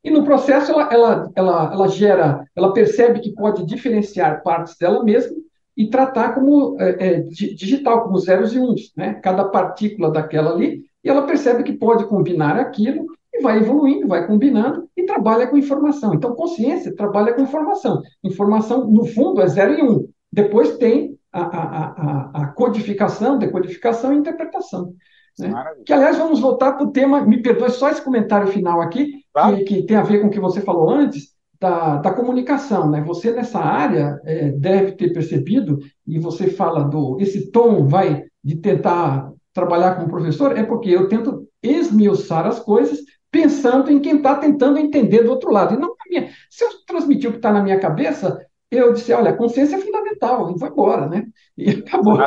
e 0.03 0.11
no 0.11 0.25
processo 0.25 0.73
ela, 0.73 0.89
ela, 0.93 1.31
ela, 1.35 1.71
ela 1.73 1.89
gera, 1.89 2.45
ela 2.55 2.73
percebe 2.73 3.21
que 3.21 3.35
pode 3.35 3.67
diferenciar 3.67 4.43
partes 4.43 4.77
dela 4.79 5.03
mesma 5.03 5.37
e 5.77 5.89
tratar 5.89 6.35
como 6.35 6.77
é, 6.81 7.07
é, 7.07 7.21
digital, 7.21 8.03
como 8.03 8.19
zeros 8.19 8.55
e 8.55 8.59
uns, 8.59 8.93
né? 8.97 9.15
cada 9.15 9.45
partícula 9.45 10.11
daquela 10.11 10.51
ali, 10.51 10.83
e 11.05 11.09
ela 11.09 11.23
percebe 11.23 11.63
que 11.63 11.73
pode 11.73 12.07
combinar 12.07 12.57
aquilo 12.59 13.07
e 13.33 13.41
vai 13.41 13.59
evoluindo, 13.59 14.09
vai 14.09 14.27
combinando 14.27 14.89
e 14.97 15.05
trabalha 15.05 15.47
com 15.47 15.57
informação. 15.57 16.15
Então, 16.15 16.35
consciência 16.35 16.95
trabalha 16.95 17.33
com 17.33 17.43
informação. 17.43 18.03
Informação, 18.25 18.87
no 18.91 19.05
fundo, 19.07 19.41
é 19.41 19.47
zero 19.47 19.79
e 19.79 19.83
um. 19.83 20.09
Depois 20.33 20.77
tem 20.79 21.17
a, 21.33 21.43
a, 21.43 21.85
a, 21.87 22.43
a 22.43 22.47
codificação, 22.49 23.39
decodificação 23.39 24.13
e 24.13 24.17
interpretação. 24.17 24.95
Né? 25.39 25.53
Que, 25.85 25.93
aliás, 25.93 26.19
vamos 26.19 26.41
voltar 26.41 26.73
para 26.73 26.87
o 26.87 26.91
tema, 26.91 27.21
me 27.23 27.43
perdoe 27.43 27.71
só 27.71 27.91
esse 27.91 28.03
comentário 28.03 28.49
final 28.49 28.81
aqui, 28.81 29.23
claro. 29.33 29.57
que, 29.59 29.65
que, 29.65 29.83
tem 29.85 29.97
a 29.97 30.03
ver 30.03 30.21
com 30.21 30.29
o 30.29 30.31
que 30.31 30.41
você 30.41 30.61
falou 30.61 30.91
antes, 30.91 31.35
da, 31.61 31.97
da 31.97 32.13
comunicação. 32.13 32.91
Né? 32.91 33.03
Você, 33.03 33.33
nessa 33.33 33.59
área, 33.59 34.21
é, 34.25 34.51
deve 34.51 34.93
ter 34.93 35.13
percebido, 35.13 35.79
e 36.07 36.19
você 36.19 36.49
fala 36.49 36.85
do. 36.85 37.19
Esse 37.21 37.51
tom 37.51 37.87
vai 37.87 38.25
de 38.43 38.57
tentar 38.57 39.33
trabalhar 39.53 39.97
como 39.97 40.09
professor, 40.09 40.57
é 40.57 40.63
porque 40.63 40.91
eu 40.91 41.09
tento 41.09 41.47
esmiuçar 41.63 42.47
as 42.47 42.61
coisas 42.61 43.01
pensando 43.31 43.91
em 43.91 44.01
quem 44.01 44.17
está 44.17 44.37
tentando 44.37 44.79
entender 44.79 45.23
do 45.23 45.31
outro 45.31 45.51
lado. 45.51 45.75
E 45.75 45.79
não 45.79 45.91
a 45.91 46.09
minha. 46.09 46.31
Se 46.49 46.65
eu 46.65 46.69
transmitir 46.87 47.29
o 47.29 47.33
que 47.33 47.39
está 47.39 47.53
na 47.53 47.63
minha 47.63 47.79
cabeça, 47.79 48.39
eu 48.71 48.93
disse, 48.93 49.13
olha, 49.13 49.31
a 49.31 49.37
consciência 49.37 49.77
é 49.77 49.81
fundamental, 49.81 50.55
e 50.55 50.59
foi 50.59 50.69
embora, 50.69 51.09
né? 51.09 51.27
E 51.57 51.71
acabou. 51.71 52.19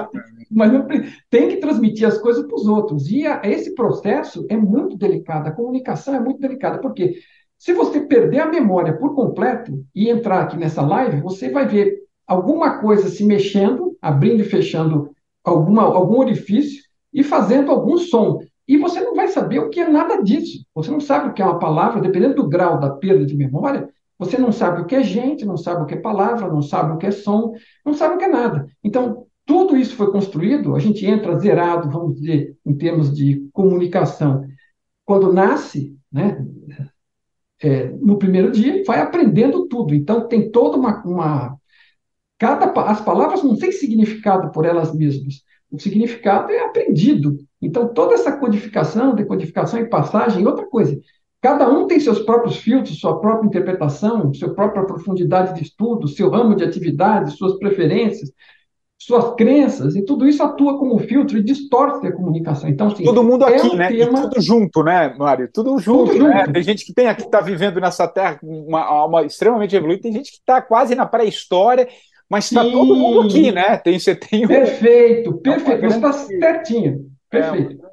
Mas 0.51 0.71
tem 1.29 1.49
que 1.49 1.57
transmitir 1.57 2.07
as 2.07 2.17
coisas 2.17 2.45
para 2.45 2.55
os 2.55 2.67
outros. 2.67 3.09
E 3.09 3.25
a, 3.25 3.41
esse 3.43 3.73
processo 3.73 4.45
é 4.49 4.57
muito 4.57 4.97
delicado, 4.97 5.47
a 5.47 5.51
comunicação 5.51 6.13
é 6.13 6.19
muito 6.19 6.39
delicada, 6.39 6.79
porque 6.79 7.15
se 7.57 7.73
você 7.73 8.01
perder 8.01 8.39
a 8.39 8.49
memória 8.49 8.97
por 8.97 9.15
completo 9.15 9.85
e 9.93 10.09
entrar 10.09 10.41
aqui 10.41 10.57
nessa 10.57 10.81
live, 10.81 11.21
você 11.21 11.49
vai 11.49 11.67
ver 11.67 12.01
alguma 12.27 12.79
coisa 12.79 13.07
se 13.07 13.23
mexendo, 13.23 13.95
abrindo 14.01 14.41
e 14.41 14.45
fechando 14.45 15.11
alguma, 15.43 15.83
algum 15.83 16.19
orifício 16.19 16.83
e 17.13 17.23
fazendo 17.23 17.71
algum 17.71 17.97
som. 17.97 18.39
E 18.67 18.77
você 18.77 19.01
não 19.01 19.15
vai 19.15 19.27
saber 19.27 19.59
o 19.59 19.69
que 19.69 19.79
é 19.79 19.87
nada 19.87 20.21
disso. 20.23 20.65
Você 20.73 20.89
não 20.89 20.99
sabe 20.99 21.29
o 21.29 21.33
que 21.33 21.41
é 21.41 21.45
uma 21.45 21.59
palavra, 21.59 22.01
dependendo 22.01 22.35
do 22.35 22.49
grau 22.49 22.79
da 22.79 22.89
perda 22.89 23.25
de 23.25 23.35
memória, 23.35 23.89
você 24.17 24.37
não 24.37 24.51
sabe 24.51 24.81
o 24.81 24.85
que 24.85 24.95
é 24.95 25.03
gente, 25.03 25.45
não 25.45 25.57
sabe 25.57 25.81
o 25.81 25.85
que 25.85 25.95
é 25.95 25.97
palavra, 25.97 26.47
não 26.47 26.61
sabe 26.61 26.93
o 26.93 26.97
que 26.97 27.07
é 27.07 27.11
som, 27.11 27.53
não 27.83 27.93
sabe 27.93 28.15
o 28.15 28.17
que 28.19 28.25
é 28.25 28.27
nada. 28.27 28.67
Então, 28.83 29.25
tudo 29.51 29.75
isso 29.75 29.97
foi 29.97 30.09
construído, 30.13 30.77
a 30.77 30.79
gente 30.79 31.05
entra 31.05 31.37
zerado, 31.37 31.89
vamos 31.89 32.15
dizer, 32.15 32.55
em 32.65 32.73
termos 32.73 33.13
de 33.13 33.49
comunicação. 33.51 34.47
Quando 35.03 35.33
nasce, 35.33 35.93
né, 36.09 36.41
é, 37.61 37.89
no 37.89 38.17
primeiro 38.17 38.49
dia, 38.49 38.81
vai 38.87 39.01
aprendendo 39.01 39.67
tudo. 39.67 39.93
Então, 39.93 40.25
tem 40.25 40.49
toda 40.49 40.77
uma. 40.77 41.03
uma 41.05 41.57
cada, 42.39 42.71
as 42.83 43.01
palavras 43.01 43.43
não 43.43 43.57
têm 43.57 43.73
significado 43.73 44.53
por 44.53 44.65
elas 44.65 44.95
mesmas. 44.95 45.43
O 45.69 45.77
significado 45.77 46.49
é 46.53 46.61
aprendido. 46.61 47.35
Então, 47.61 47.93
toda 47.93 48.13
essa 48.13 48.31
codificação, 48.31 49.13
decodificação 49.13 49.81
e 49.81 49.89
passagem, 49.89 50.47
outra 50.47 50.65
coisa. 50.65 50.97
Cada 51.41 51.69
um 51.69 51.87
tem 51.87 51.99
seus 51.99 52.19
próprios 52.19 52.55
filtros, 52.55 53.01
sua 53.01 53.19
própria 53.19 53.47
interpretação, 53.47 54.33
sua 54.33 54.53
própria 54.53 54.85
profundidade 54.85 55.55
de 55.55 55.63
estudo, 55.63 56.07
seu 56.07 56.29
ramo 56.29 56.55
de 56.55 56.63
atividade, 56.63 57.35
suas 57.35 57.59
preferências, 57.59 58.31
suas 59.05 59.33
crenças, 59.35 59.95
e 59.95 60.05
tudo 60.05 60.27
isso 60.27 60.43
atua 60.43 60.77
como 60.77 60.99
filtro 60.99 61.35
e 61.35 61.43
distorce 61.43 62.05
a 62.05 62.11
comunicação. 62.11 62.69
Então, 62.69 62.85
assim, 62.85 63.03
todo 63.03 63.23
mundo 63.23 63.45
é 63.45 63.55
aqui, 63.55 63.67
um 63.67 63.75
né? 63.75 63.87
Tema... 63.87 64.21
tudo 64.21 64.39
junto, 64.39 64.83
né, 64.83 65.15
Mário? 65.17 65.49
Tudo 65.51 65.79
junto, 65.79 66.11
tudo 66.11 66.27
né? 66.27 66.41
Junto. 66.41 66.53
Tem 66.53 66.61
gente 66.63 66.85
que 66.85 66.93
tem 66.93 67.07
aqui 67.07 67.23
está 67.23 67.41
vivendo 67.41 67.81
nessa 67.81 68.07
terra 68.07 68.37
uma, 68.43 69.05
uma 69.05 69.23
extremamente 69.23 69.75
evoluída, 69.75 70.03
tem 70.03 70.13
gente 70.13 70.31
que 70.31 70.37
está 70.37 70.61
quase 70.61 70.93
na 70.93 71.07
pré-história, 71.07 71.87
mas 72.29 72.45
está 72.45 72.63
todo 72.63 72.95
mundo 72.95 73.21
aqui, 73.21 73.51
né? 73.51 73.75
Tem, 73.77 73.97
você 73.97 74.13
tem 74.13 74.45
um... 74.45 74.47
Perfeito, 74.47 75.33
perfeito. 75.33 75.81
Você 75.81 75.95
está 75.95 76.13
certinho. 76.13 77.11
Perfeito. 77.27 77.83
É, 77.83 77.91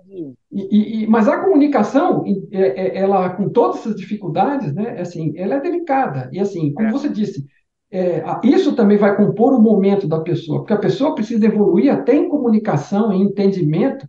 e, 0.52 1.04
e, 1.04 1.06
mas 1.06 1.26
a 1.26 1.38
comunicação, 1.38 2.22
é, 2.52 2.98
é, 2.98 2.98
ela 2.98 3.30
com 3.30 3.48
todas 3.48 3.78
essas 3.78 3.96
dificuldades, 3.96 4.74
né, 4.74 5.00
assim, 5.00 5.32
ela 5.36 5.54
é 5.54 5.60
delicada. 5.60 6.28
E 6.32 6.38
assim, 6.38 6.70
como 6.74 6.88
é. 6.88 6.92
você 6.92 7.08
disse, 7.08 7.46
é, 7.90 8.22
isso 8.44 8.74
também 8.74 8.98
vai 8.98 9.16
compor 9.16 9.54
o 9.54 9.60
momento 9.60 10.06
da 10.06 10.20
pessoa, 10.20 10.60
porque 10.60 10.72
a 10.72 10.78
pessoa 10.78 11.14
precisa 11.14 11.46
evoluir 11.46 11.92
até 11.92 12.14
em 12.14 12.28
comunicação, 12.28 13.12
em 13.12 13.22
entendimento, 13.22 14.06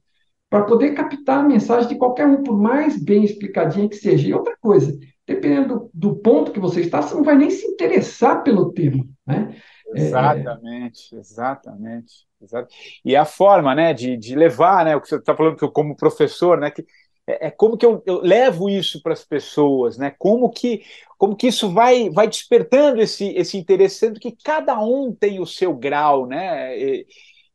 para 0.50 0.64
poder 0.64 0.94
captar 0.94 1.40
a 1.40 1.48
mensagem 1.48 1.88
de 1.88 1.96
qualquer 1.96 2.28
um, 2.28 2.44
por 2.44 2.58
mais 2.58 3.02
bem 3.02 3.24
explicadinha 3.24 3.88
que 3.88 3.96
seja. 3.96 4.28
E 4.28 4.34
outra 4.34 4.58
coisa, 4.60 4.98
dependendo 5.26 5.90
do, 5.94 6.12
do 6.12 6.16
ponto 6.18 6.52
que 6.52 6.60
você 6.60 6.82
está, 6.82 7.02
você 7.02 7.14
não 7.14 7.24
vai 7.24 7.38
nem 7.38 7.50
se 7.50 7.66
interessar 7.68 8.44
pelo 8.44 8.72
tema. 8.74 9.06
Né? 9.26 9.56
Exatamente, 9.96 11.16
exatamente. 11.16 12.28
Exato. 12.42 12.74
E 13.04 13.16
a 13.16 13.26
forma, 13.26 13.76
né, 13.76 13.94
de, 13.94 14.18
de 14.18 14.36
levar, 14.36 14.86
né, 14.86 14.96
o 14.96 15.02
que 15.02 15.10
você 15.10 15.18
está 15.18 15.36
falando 15.36 15.58
que 15.58 15.64
eu, 15.64 15.72
como 15.72 15.96
professor, 15.96 16.58
né, 16.58 16.72
que 16.72 16.86
é, 17.28 17.48
é 17.48 17.52
como 17.52 17.78
que 17.78 17.86
eu, 17.86 18.02
eu 18.06 18.22
levo 18.22 18.70
isso 18.70 19.02
para 19.04 19.14
as 19.14 19.24
pessoas, 19.24 19.98
né, 19.98 20.14
como 20.18 20.50
que, 20.50 20.82
como 21.20 21.36
que 21.36 21.48
isso 21.48 21.70
vai, 21.70 22.10
vai 22.10 22.28
despertando 22.28 23.02
esse, 23.02 23.28
esse 23.36 23.58
interesse, 23.58 23.98
sendo 23.98 24.20
que 24.20 24.36
cada 24.44 24.80
um 24.80 25.14
tem 25.14 25.40
o 25.40 25.46
seu 25.46 25.76
grau, 25.76 26.26
né, 26.26 26.80
e, 26.80 27.06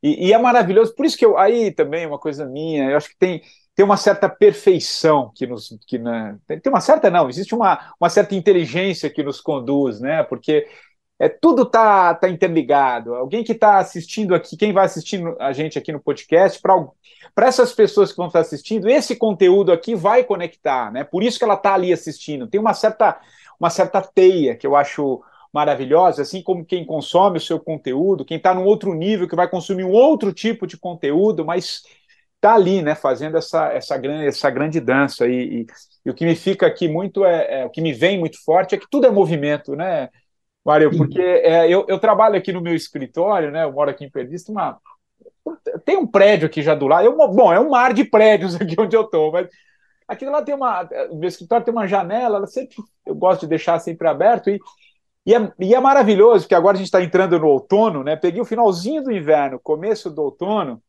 e, 0.03 0.29
e 0.29 0.33
é 0.35 0.39
maravilhoso. 0.39 0.95
Por 0.95 1.07
isso 1.07 1.17
que 1.17 1.25
eu, 1.25 1.39
aí 1.39 1.73
também 1.73 2.07
uma 2.07 2.19
coisa 2.19 2.45
minha, 2.47 2.91
eu 2.91 2.97
acho 2.97 3.09
que 3.09 3.19
tem 3.19 3.43
tem 3.77 3.85
uma 3.85 3.97
certa 3.97 4.29
perfeição 4.29 5.33
que 5.35 5.49
nos 5.49 5.77
que 5.89 5.99
né, 5.99 6.39
tem 6.47 6.61
uma 6.69 6.81
certa 6.81 7.11
não 7.11 7.29
existe 7.29 7.57
uma, 7.57 7.93
uma 8.01 8.09
certa 8.09 8.33
inteligência 8.37 9.11
que 9.11 9.21
nos 9.21 9.41
conduz 9.41 10.01
né 10.01 10.23
porque 10.23 10.65
é, 11.19 11.29
tudo 11.29 11.65
tá, 11.65 12.15
tá 12.15 12.29
interligado. 12.29 13.15
Alguém 13.15 13.45
que 13.45 13.53
está 13.53 13.79
assistindo 13.79 14.35
aqui, 14.35 14.57
quem 14.57 14.73
vai 14.73 14.85
assistindo 14.85 15.37
a 15.41 15.53
gente 15.53 15.79
aqui 15.79 15.93
no 15.93 16.01
podcast, 16.01 16.61
para 16.61 17.47
essas 17.47 17.73
pessoas 17.73 18.11
que 18.11 18.17
vão 18.17 18.27
estar 18.27 18.41
assistindo, 18.41 18.89
esse 18.89 19.17
conteúdo 19.17 19.73
aqui 19.73 19.95
vai 19.95 20.25
conectar, 20.25 20.93
né? 20.93 21.05
Por 21.05 21.23
isso 21.23 21.39
que 21.39 21.45
ela 21.45 21.55
está 21.55 21.75
ali 21.75 21.93
assistindo. 21.93 22.49
Tem 22.49 22.61
uma 22.61 22.75
certa, 22.75 23.21
uma 23.59 23.71
certa 23.71 24.01
teia 24.01 24.57
que 24.57 24.67
eu 24.67 24.77
acho 24.77 25.23
maravilhosa, 25.53 26.23
assim 26.23 26.43
como 26.43 26.65
quem 26.65 26.85
consome 26.85 27.39
o 27.39 27.41
seu 27.41 27.61
conteúdo, 27.61 28.25
quem 28.25 28.39
está 28.39 28.53
num 28.53 28.65
outro 28.65 28.93
nível, 28.93 29.29
que 29.29 29.37
vai 29.37 29.49
consumir 29.49 29.85
um 29.85 29.93
outro 29.93 30.33
tipo 30.33 30.67
de 30.67 30.77
conteúdo, 30.77 31.45
mas 31.45 31.83
está 32.35 32.55
ali, 32.55 32.83
né, 32.83 32.95
fazendo 32.95 33.39
essa, 33.39 33.73
essa, 33.73 33.97
grande, 33.97 34.27
essa 34.27 34.51
grande 34.51 34.81
dança. 34.81 35.27
E, 35.27 35.61
e, 35.63 35.67
e 36.05 36.11
o 36.11 36.15
que 36.15 36.27
me 36.27 36.35
fica 36.35 36.67
aqui 36.67 36.89
muito, 36.89 37.25
é, 37.25 37.61
é, 37.61 37.65
o 37.65 37.71
que 37.71 37.81
me 37.81 37.93
vem 37.93 38.19
muito 38.19 38.43
forte 38.45 38.75
é 38.75 38.79
que 38.79 38.91
tudo 38.91 39.07
é 39.07 39.11
movimento, 39.11 39.75
né? 39.77 40.09
Mário, 40.65 40.97
porque 40.97 41.21
é, 41.21 41.69
eu, 41.69 41.85
eu, 41.89 41.99
trabalho 41.99 42.37
aqui 42.37 42.51
no 42.51 42.61
meu 42.61 42.75
escritório, 42.75 43.51
né? 43.51 43.65
Eu 43.65 43.73
moro 43.73 43.91
aqui 43.91 44.05
em 44.05 44.11
Perdiz, 44.11 44.49
uma, 44.49 44.79
tem 45.85 45.97
um 45.97 46.07
prédio 46.07 46.47
aqui 46.47 46.63
já 46.63 46.75
do 46.75 46.87
lado. 46.87 47.05
Eu, 47.05 47.17
bom, 47.17 47.53
é 47.53 47.61
um 47.61 47.71
mar 47.71 47.93
de 47.93 48.05
prédios 48.05 48.55
aqui 48.61 48.75
onde 48.79 48.97
eu 48.97 49.03
estou, 49.03 49.33
mas 49.33 49.49
aqui 50.07 50.25
lá 50.27 50.43
tem 50.43 50.55
uma. 50.55 50.89
Meu 51.13 51.29
escritório 51.29 51.65
tem 51.65 51.73
uma 51.73 51.87
janela, 51.87 52.39
ela 52.39 52.47
sempre, 52.47 52.77
eu 53.07 53.15
gosto 53.15 53.43
de 53.43 53.49
deixar 53.49 53.79
sempre 53.79 54.09
aberto 54.09 54.51
e, 54.51 54.61
e, 55.27 55.35
é, 55.35 55.53
e 55.59 55.75
é 55.75 55.81
maravilhoso, 55.81 56.45
porque 56.45 56.55
agora 56.55 56.77
a 56.77 56.79
gente 56.79 56.87
está 56.87 57.03
entrando 57.03 57.39
no 57.39 57.49
outono, 57.49 58.03
né? 58.03 58.17
Peguei 58.17 58.41
o 58.41 58.45
finalzinho 58.45 59.03
do 59.03 59.13
inverno, 59.13 59.61
começo 59.61 60.11
do 60.11 60.23
outono. 60.23 60.83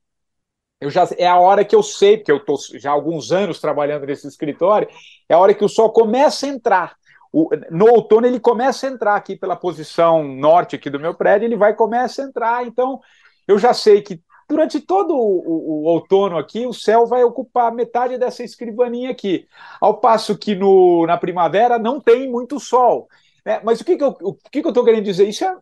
Eu 0.80 0.90
já, 0.90 1.08
é 1.18 1.26
a 1.26 1.40
hora 1.40 1.64
que 1.64 1.76
eu 1.76 1.82
sei, 1.82 2.18
porque 2.18 2.32
eu 2.32 2.38
estou 2.38 2.58
já 2.76 2.92
há 2.92 2.94
alguns 2.94 3.32
anos 3.32 3.60
trabalhando 3.60 4.06
nesse 4.06 4.28
escritório, 4.28 4.88
é 5.28 5.34
a 5.34 5.40
hora 5.40 5.54
que 5.54 5.64
o 5.64 5.70
sol 5.70 5.92
começa 5.92 6.46
a 6.46 6.50
entrar. 6.50 6.96
O, 7.32 7.50
no 7.72 7.88
outono 7.88 8.28
ele 8.28 8.40
começa 8.40 8.88
a 8.88 8.90
entrar 8.90 9.16
aqui 9.16 9.36
pela 9.36 9.56
posição 9.56 10.24
norte 10.24 10.76
aqui 10.76 10.90
do 10.90 11.00
meu 11.00 11.14
prédio, 11.14 11.46
ele 11.46 11.58
vai 11.58 11.74
começa 11.74 12.22
a 12.22 12.26
entrar, 12.26 12.66
então 12.66 13.00
eu 13.48 13.58
já 13.58 13.74
sei 13.74 14.02
que 14.02 14.22
durante 14.48 14.80
todo 14.80 15.16
o, 15.16 15.40
o, 15.40 15.84
o, 15.84 15.84
outono 15.86 16.38
aqui, 16.38 16.66
o 16.66 16.74
céu 16.74 17.06
vai 17.06 17.24
ocupar 17.24 17.72
metade 17.74 18.18
dessa 18.18 18.44
escrivaninha 18.44 19.12
aqui. 19.12 19.48
Ao 19.82 19.98
passo 19.98 20.38
que 20.38 20.56
no, 20.56 21.06
na 21.06 21.18
primavera 21.18 21.80
não 21.80 22.00
tem 22.00 22.30
muito 22.30 22.60
sol. 22.60 23.08
Né? 23.46 23.60
Mas 23.64 23.82
o 23.82 23.86
que, 23.86 23.98
que 23.98 24.04
eu 24.04 24.12
estou 24.12 24.38
que 24.52 24.84
querendo 24.84 25.04
dizer? 25.04 25.28
Isso 25.28 25.44
é, 25.46 25.58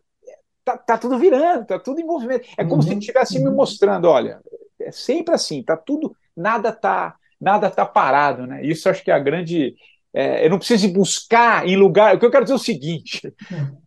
tá, 0.64 0.76
tá, 0.76 0.98
tudo 0.98 1.18
virando, 1.18 1.66
tá 1.66 1.78
tudo 1.78 2.00
em 2.00 2.04
movimento. 2.04 2.46
É 2.56 2.64
como 2.64 2.76
uhum. 2.76 2.82
se 2.82 2.94
estivesse 2.94 3.38
me 3.42 3.50
mostrando, 3.50 4.06
olha, 4.08 4.40
é 4.80 4.90
sempre 4.90 5.34
assim, 5.34 5.62
tá 5.62 5.76
tudo, 5.76 6.14
nada 6.36 6.72
tá, 6.72 7.14
nada 7.40 7.70
tá 7.70 7.86
parado, 7.86 8.46
né? 8.46 8.64
Isso 8.64 8.88
acho 8.88 9.02
que 9.02 9.10
é 9.10 9.14
a 9.14 9.18
grande 9.18 9.74
é, 10.14 10.46
eu 10.46 10.50
não 10.50 10.58
preciso 10.58 10.92
buscar 10.92 11.66
em 11.66 11.76
lugar. 11.76 12.14
O 12.14 12.20
que 12.20 12.24
eu 12.24 12.30
quero 12.30 12.44
dizer 12.44 12.54
é 12.54 12.56
o 12.56 12.60
seguinte: 12.60 13.34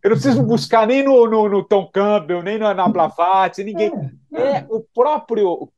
eu 0.04 0.10
não 0.10 0.16
preciso 0.16 0.42
buscar 0.42 0.86
nem 0.86 1.02
no, 1.02 1.26
no, 1.26 1.48
no 1.48 1.64
Tom 1.64 1.90
Campbell, 1.90 2.42
nem 2.42 2.58
na, 2.58 2.74
na 2.74 2.86
Blavatsky, 2.86 3.64
ninguém. 3.64 3.90
É, 4.34 4.58
é, 4.58 4.66
o 4.68 4.84
próprio. 4.94 5.70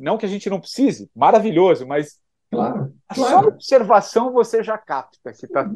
Não 0.00 0.16
que 0.16 0.24
a 0.24 0.28
gente 0.28 0.48
não 0.48 0.60
precise, 0.60 1.10
maravilhoso, 1.14 1.84
mas 1.88 2.20
claro, 2.52 2.92
claro. 3.12 3.30
só 3.30 3.48
observação 3.48 4.32
você 4.32 4.62
já 4.62 4.78
capta 4.78 5.32
que 5.32 5.44
está 5.44 5.68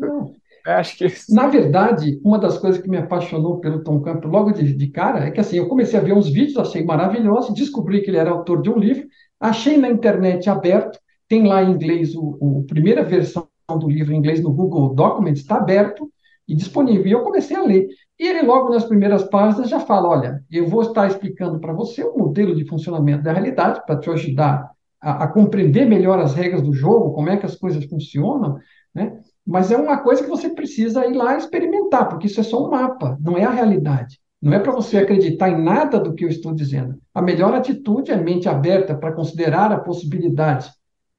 é, 0.66 0.74
acho 0.74 0.96
que... 0.96 1.06
Na 1.30 1.48
verdade, 1.48 2.20
uma 2.22 2.38
das 2.38 2.58
coisas 2.58 2.80
que 2.80 2.88
me 2.88 2.98
apaixonou 2.98 3.60
pelo 3.60 3.82
Tom 3.82 4.00
Campbell 4.02 4.30
logo 4.30 4.52
de, 4.52 4.74
de, 4.74 4.86
cara 4.88 5.24
é 5.24 5.30
que 5.30 5.40
assim, 5.40 5.56
eu 5.56 5.68
comecei 5.68 5.98
a 5.98 6.02
ver 6.02 6.12
uns 6.12 6.28
vídeos, 6.28 6.58
achei 6.58 6.84
maravilhoso, 6.84 7.54
descobri 7.54 8.02
que 8.02 8.10
ele 8.10 8.18
era 8.18 8.30
autor 8.30 8.60
de 8.60 8.68
um 8.68 8.78
livro, 8.78 9.08
achei 9.40 9.78
na 9.78 9.88
internet 9.88 10.50
aberto, 10.50 10.98
tem 11.26 11.46
lá 11.46 11.62
em 11.62 11.70
inglês 11.70 12.14
o, 12.14 12.36
o 12.40 12.64
primeira 12.64 13.02
versão 13.02 13.48
do 13.78 13.88
livro 13.88 14.12
em 14.12 14.18
inglês 14.18 14.42
no 14.42 14.52
Google 14.52 14.94
Documents, 14.94 15.40
está 15.40 15.56
aberto 15.56 16.10
e 16.46 16.54
disponível. 16.54 17.06
E 17.06 17.12
eu 17.12 17.22
comecei 17.22 17.56
a 17.56 17.62
ler. 17.62 17.86
E 18.18 18.26
ele, 18.26 18.42
logo 18.42 18.68
nas 18.68 18.84
primeiras 18.84 19.24
páginas, 19.24 19.68
já 19.70 19.80
fala: 19.80 20.08
olha, 20.08 20.44
eu 20.50 20.68
vou 20.68 20.82
estar 20.82 21.06
explicando 21.06 21.58
para 21.60 21.72
você 21.72 22.02
o 22.04 22.16
modelo 22.16 22.54
de 22.54 22.66
funcionamento 22.66 23.22
da 23.22 23.32
realidade, 23.32 23.82
para 23.86 23.98
te 23.98 24.10
ajudar 24.10 24.70
a, 25.00 25.24
a, 25.24 25.28
compreender 25.28 25.86
melhor 25.86 26.18
as 26.18 26.34
regras 26.34 26.62
do 26.62 26.72
jogo, 26.72 27.12
como 27.12 27.30
é 27.30 27.36
que 27.36 27.46
as 27.46 27.56
coisas 27.56 27.84
funcionam, 27.86 28.58
né? 28.94 29.20
Mas 29.46 29.70
é 29.70 29.76
uma 29.76 29.98
coisa 29.98 30.22
que 30.22 30.28
você 30.28 30.50
precisa 30.50 31.06
ir 31.06 31.14
lá 31.14 31.36
experimentar, 31.36 32.08
porque 32.08 32.26
isso 32.26 32.40
é 32.40 32.42
só 32.42 32.64
um 32.64 32.70
mapa, 32.70 33.16
não 33.20 33.38
é 33.38 33.44
a 33.44 33.50
realidade. 33.50 34.20
Não 34.40 34.52
é 34.54 34.58
para 34.58 34.72
você 34.72 34.98
acreditar 34.98 35.50
em 35.50 35.62
nada 35.62 35.98
do 35.98 36.14
que 36.14 36.24
eu 36.24 36.28
estou 36.28 36.54
dizendo. 36.54 36.98
A 37.14 37.20
melhor 37.20 37.54
atitude 37.54 38.10
é 38.10 38.16
mente 38.16 38.48
aberta 38.48 38.94
para 38.94 39.12
considerar 39.12 39.70
a 39.70 39.78
possibilidade 39.78 40.70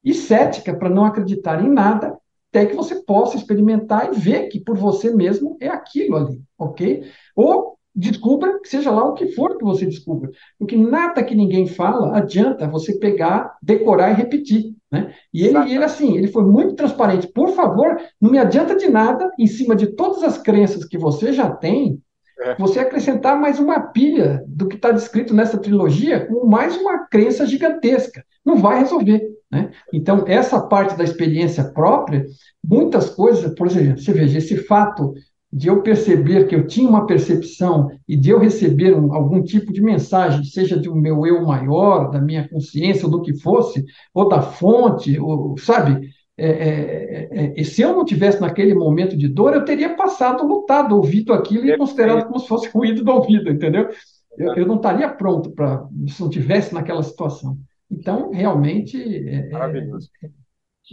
e 0.04 0.14
cética 0.14 0.74
para 0.76 0.90
não 0.90 1.06
acreditar 1.06 1.64
em 1.64 1.70
nada 1.70 2.18
até 2.52 2.66
que 2.66 2.76
você 2.76 2.96
possa 3.04 3.38
experimentar 3.38 4.12
e 4.12 4.20
ver 4.20 4.50
que 4.50 4.60
por 4.60 4.78
você 4.78 5.10
mesmo 5.16 5.58
é 5.60 5.70
aquilo 5.70 6.18
ali, 6.18 6.42
ok? 6.60 7.04
Ou 7.36 7.78
descubra 7.96 8.60
seja 8.66 8.92
lá 8.92 9.06
o 9.06 9.14
que 9.14 9.28
for 9.28 9.58
que 9.58 9.64
você 9.64 9.86
descubra, 9.86 10.30
porque 10.60 10.76
nada 10.76 11.24
que 11.24 11.36
ninguém 11.36 11.66
fala 11.66 12.18
adianta 12.18 12.68
você 12.68 12.98
pegar, 13.00 13.58
decorar 13.62 14.12
e 14.12 14.16
repetir, 14.16 14.76
né? 14.92 15.14
E 15.34 15.46
ele, 15.46 15.58
ele 15.74 15.84
assim, 15.84 16.18
ele 16.18 16.28
foi 16.28 16.44
muito 16.44 16.76
transparente. 16.76 17.28
Por 17.28 17.50
favor, 17.50 17.98
não 18.20 18.30
me 18.30 18.38
adianta 18.38 18.76
de 18.76 18.90
nada 18.90 19.30
em 19.40 19.48
cima 19.48 19.76
de 19.76 19.88
todas 19.88 20.24
as 20.24 20.38
crenças 20.38 20.86
que 20.86 20.98
você 20.98 21.32
já 21.32 21.50
tem, 21.50 22.02
é. 22.40 22.56
você 22.56 22.80
acrescentar 22.80 23.40
mais 23.40 23.60
uma 23.60 23.80
pilha 23.80 24.44
do 24.48 24.68
que 24.68 24.76
está 24.76 24.92
descrito 24.92 25.34
nessa 25.34 25.58
trilogia 25.58 26.26
com 26.26 26.46
mais 26.48 26.76
uma 26.78 27.06
crença 27.08 27.46
gigantesca. 27.46 28.24
Não 28.46 28.58
vai 28.58 28.80
resolver. 28.80 29.22
Né? 29.52 29.72
Então, 29.94 30.24
essa 30.28 30.60
parte 30.62 30.98
da 30.98 31.04
experiência 31.04 31.64
própria, 31.64 32.26
muitas 32.64 33.10
coisas, 33.10 33.54
por 33.54 33.68
exemplo, 33.68 34.02
você 34.02 34.14
veja, 34.14 34.38
esse 34.38 34.58
fato 34.58 35.14
de 35.54 35.68
eu 35.68 35.82
perceber 35.82 36.48
que 36.48 36.56
eu 36.56 36.66
tinha 36.66 36.88
uma 36.88 37.06
percepção 37.06 37.90
e 38.08 38.16
de 38.16 38.30
eu 38.30 38.40
receber 38.40 38.96
um, 38.96 39.14
algum 39.14 39.44
tipo 39.44 39.74
de 39.74 39.82
mensagem, 39.82 40.46
seja 40.46 40.78
do 40.78 40.96
meu 40.96 41.26
eu 41.26 41.46
maior, 41.46 42.10
da 42.10 42.22
minha 42.22 42.48
consciência, 42.48 43.06
ou 43.06 43.12
do 43.12 43.22
que 43.22 43.38
fosse, 43.38 43.84
ou 44.14 44.30
da 44.30 44.42
fonte, 44.42 45.20
ou, 45.20 45.58
sabe? 45.58 46.10
É, 46.38 46.48
é, 46.48 47.54
é, 47.60 47.64
se 47.64 47.82
eu 47.82 47.94
não 47.94 48.06
tivesse 48.06 48.42
naquele 48.42 48.74
momento 48.74 49.16
de 49.16 49.28
dor, 49.28 49.54
eu 49.54 49.66
teria 49.66 49.96
passado, 49.96 50.48
lutado, 50.48 50.96
ouvido 50.96 51.34
aquilo 51.34 51.68
e 51.68 51.78
considerado 51.78 52.26
como 52.26 52.40
se 52.40 52.48
fosse 52.48 52.70
ruído 52.70 53.04
do 53.04 53.12
ouvido, 53.12 53.52
entendeu? 53.52 53.90
Eu, 54.38 54.56
eu 54.56 54.66
não 54.66 54.78
estaria 54.78 55.10
pronto 55.10 55.52
para 55.52 55.86
se 56.08 56.22
não 56.22 56.30
tivesse 56.30 56.74
naquela 56.74 57.04
situação. 57.04 57.58
Então, 57.90 58.32
realmente. 58.32 58.98
É, 58.98 59.48
é, 59.48 59.50
Maravilhoso. 59.50 60.10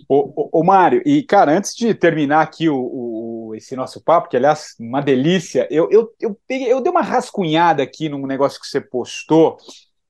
Ô, 0.08 0.62
Mário, 0.62 1.02
e 1.04 1.22
cara, 1.22 1.56
antes 1.56 1.74
de 1.74 1.92
terminar 1.92 2.42
aqui 2.42 2.68
o, 2.68 2.76
o, 2.76 3.54
esse 3.54 3.74
nosso 3.74 4.02
papo, 4.02 4.28
que 4.28 4.36
aliás, 4.36 4.76
uma 4.78 5.00
delícia, 5.00 5.66
eu, 5.70 5.88
eu, 5.90 6.12
eu, 6.20 6.38
peguei, 6.46 6.70
eu 6.70 6.80
dei 6.80 6.90
uma 6.90 7.00
rascunhada 7.00 7.82
aqui 7.82 8.08
num 8.08 8.26
negócio 8.26 8.60
que 8.60 8.66
você 8.66 8.80
postou, 8.80 9.56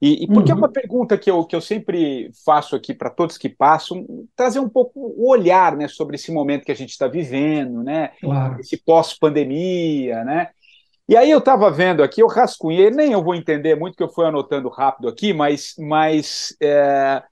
e, 0.00 0.24
e 0.24 0.26
porque 0.28 0.52
uhum. 0.52 0.58
é 0.58 0.60
uma 0.60 0.68
pergunta 0.68 1.18
que 1.18 1.30
eu, 1.30 1.44
que 1.44 1.56
eu 1.56 1.60
sempre 1.60 2.30
faço 2.44 2.76
aqui 2.76 2.94
para 2.94 3.10
todos 3.10 3.36
que 3.36 3.48
passam, 3.48 4.06
trazer 4.36 4.60
um 4.60 4.68
pouco 4.68 4.92
o 5.16 5.28
olhar 5.28 5.76
né, 5.76 5.88
sobre 5.88 6.14
esse 6.14 6.30
momento 6.30 6.64
que 6.64 6.72
a 6.72 6.76
gente 6.76 6.90
está 6.90 7.08
vivendo, 7.08 7.82
né? 7.82 8.12
Claro. 8.20 8.60
Esse 8.60 8.76
pós-pandemia, 8.76 10.24
né? 10.24 10.50
E 11.08 11.16
aí 11.16 11.30
eu 11.30 11.38
estava 11.38 11.70
vendo 11.70 12.02
aqui, 12.02 12.22
eu 12.22 12.28
rascunhei, 12.28 12.90
nem 12.90 13.12
eu 13.12 13.24
vou 13.24 13.34
entender 13.34 13.74
muito, 13.74 13.96
que 13.96 14.02
eu 14.02 14.10
fui 14.10 14.26
anotando 14.26 14.68
rápido 14.68 15.08
aqui, 15.08 15.32
mas, 15.32 15.74
mas 15.78 16.54
é, 16.62 17.22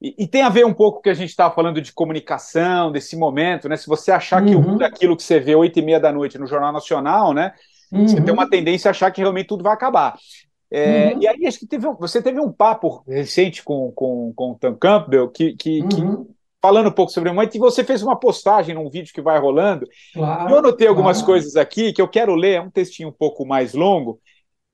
e, 0.00 0.14
e, 0.20 0.26
tem 0.26 0.42
a 0.42 0.48
ver 0.48 0.64
um 0.64 0.72
pouco 0.72 0.94
com 0.94 1.00
o 1.00 1.02
que 1.02 1.10
a 1.10 1.14
gente 1.14 1.28
estava 1.28 1.54
falando 1.54 1.82
de 1.82 1.92
comunicação, 1.92 2.90
desse 2.90 3.16
momento, 3.16 3.68
né? 3.68 3.76
Se 3.76 3.86
você 3.86 4.10
achar 4.10 4.42
que 4.42 4.54
uhum. 4.54 4.82
aquilo 4.82 5.16
que 5.16 5.22
você 5.22 5.38
vê 5.38 5.54
oito 5.54 5.78
e 5.78 5.82
meia 5.82 6.00
da 6.00 6.10
noite 6.10 6.38
no 6.38 6.46
Jornal 6.46 6.72
Nacional, 6.72 7.34
né? 7.34 7.52
Uhum. 7.92 8.08
Você 8.08 8.22
tem 8.22 8.32
uma 8.32 8.48
tendência 8.48 8.88
a 8.88 8.92
achar 8.92 9.10
que 9.10 9.20
realmente 9.20 9.48
tudo 9.48 9.64
vai 9.64 9.74
acabar. 9.74 10.16
É, 10.70 11.12
uhum. 11.14 11.22
E 11.22 11.28
aí 11.28 11.46
acho 11.46 11.58
que 11.58 11.66
teve, 11.66 11.86
você 11.98 12.22
teve 12.22 12.40
um 12.40 12.52
papo 12.52 13.02
recente 13.06 13.62
com, 13.62 13.90
com, 13.92 14.32
com 14.34 14.52
o 14.52 14.54
Tom 14.54 14.74
Campbell 14.76 15.28
que, 15.28 15.54
que, 15.54 15.86
que 15.88 16.00
uhum 16.00 16.26
falando 16.60 16.88
um 16.88 16.92
pouco 16.92 17.10
sobre 17.10 17.30
o 17.30 17.34
momento, 17.34 17.54
e 17.54 17.58
você 17.58 17.82
fez 17.82 18.02
uma 18.02 18.16
postagem 18.16 18.74
num 18.74 18.90
vídeo 18.90 19.14
que 19.14 19.22
vai 19.22 19.38
rolando. 19.38 19.88
Claro, 20.12 20.50
eu 20.50 20.58
anotei 20.58 20.86
algumas 20.86 21.18
claro. 21.18 21.32
coisas 21.32 21.56
aqui 21.56 21.92
que 21.92 22.02
eu 22.02 22.08
quero 22.08 22.34
ler, 22.34 22.56
é 22.56 22.60
um 22.60 22.70
textinho 22.70 23.08
um 23.08 23.12
pouco 23.12 23.46
mais 23.46 23.72
longo. 23.72 24.20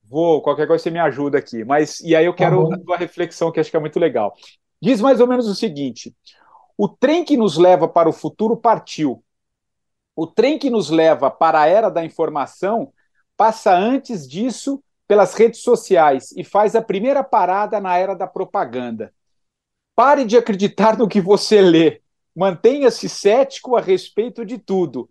Vou, 0.03 0.41
qualquer 0.41 0.67
coisa 0.67 0.83
você 0.83 0.91
me 0.91 0.99
ajuda 0.99 1.39
aqui. 1.39 1.65
Mas 1.65 2.01
e 2.01 2.15
aí 2.15 2.25
eu 2.25 2.33
tá 2.33 2.39
quero 2.39 2.69
tá 2.69 2.75
a 2.75 2.79
tua 2.79 2.97
reflexão, 2.97 3.53
que 3.53 3.61
acho 3.61 3.71
que 3.71 3.77
é 3.77 3.81
muito 3.81 4.01
legal. 4.01 4.35
Diz 4.83 5.01
mais 5.01 5.21
ou 5.21 5.27
menos 5.27 5.49
o 5.49 5.55
seguinte: 5.55 6.15
o 6.77 6.89
trem 6.89 7.25
que 7.25 7.37
nos 7.37 7.57
leva 7.57 7.89
para 7.89 8.09
o 8.09 8.13
futuro 8.13 8.57
partiu. 8.57 9.23
O 10.15 10.27
trem 10.27 10.59
que 10.59 10.71
nos 10.71 10.91
leva 10.91 11.31
para 11.31 11.61
a 11.61 11.67
era 11.67 11.91
da 11.91 12.05
informação 12.05 12.93
passa 13.37 13.77
antes 13.77 14.27
disso 14.27 14.83
pelas 15.07 15.35
redes 15.35 15.61
sociais 15.61 16.33
e 16.37 16.45
faz 16.45 16.75
a 16.75 16.83
primeira 16.83 17.23
parada 17.23 17.81
na 17.81 17.97
era 17.97 18.15
da 18.15 18.27
propaganda. 18.27 19.13
Pare 19.95 20.25
de 20.25 20.37
acreditar 20.37 20.99
no 20.99 21.09
que 21.09 21.21
você 21.21 21.61
lê. 21.61 22.01
Mantenha-se 22.35 23.09
cético 23.09 23.77
a 23.77 23.81
respeito 23.81 24.45
de 24.45 24.59
tudo. 24.59 25.09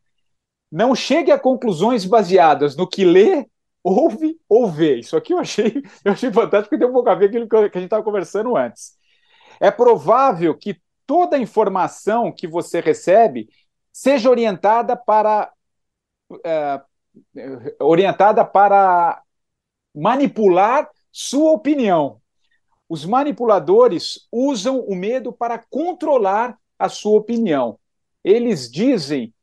Não 0.72 0.94
chegue 0.94 1.32
a 1.32 1.40
conclusões 1.40 2.06
baseadas 2.06 2.76
no 2.76 2.88
que 2.88 3.06
lê, 3.06 3.48
ouve 3.84 4.40
ou 4.48 4.68
vê. 4.70 5.00
Isso 5.00 5.16
aqui 5.16 5.34
eu 5.34 5.40
achei, 5.40 5.82
eu 6.04 6.12
achei 6.12 6.32
fantástico, 6.32 6.70
porque 6.70 6.78
tem 6.78 6.88
um 6.88 6.94
pouco 6.94 7.10
a 7.10 7.16
ver 7.16 7.28
aquilo 7.28 7.48
que 7.48 7.56
a 7.56 7.62
gente 7.64 7.86
estava 7.86 8.04
conversando 8.04 8.56
antes. 8.56 8.98
É 9.60 9.72
provável 9.72 10.56
que 10.56 10.80
toda 11.06 11.38
a 11.38 11.40
informação 11.40 12.32
que 12.32 12.48
você 12.48 12.80
recebe 12.80 13.48
seja 13.92 14.30
orientada 14.30 14.96
para 14.96 15.52
é, 16.44 16.82
orientada 17.80 18.44
para 18.44 19.22
manipular 19.96 20.90
sua 21.12 21.52
opinião 21.52 22.20
os 22.88 23.06
manipuladores 23.06 24.28
usam 24.32 24.80
o 24.80 24.96
medo 24.96 25.34
para 25.34 25.58
controlar 25.70 26.58
a 26.78 26.88
sua 26.88 27.18
opinião. 27.18 27.80
Eles 28.24 28.70
dizem 28.70 29.34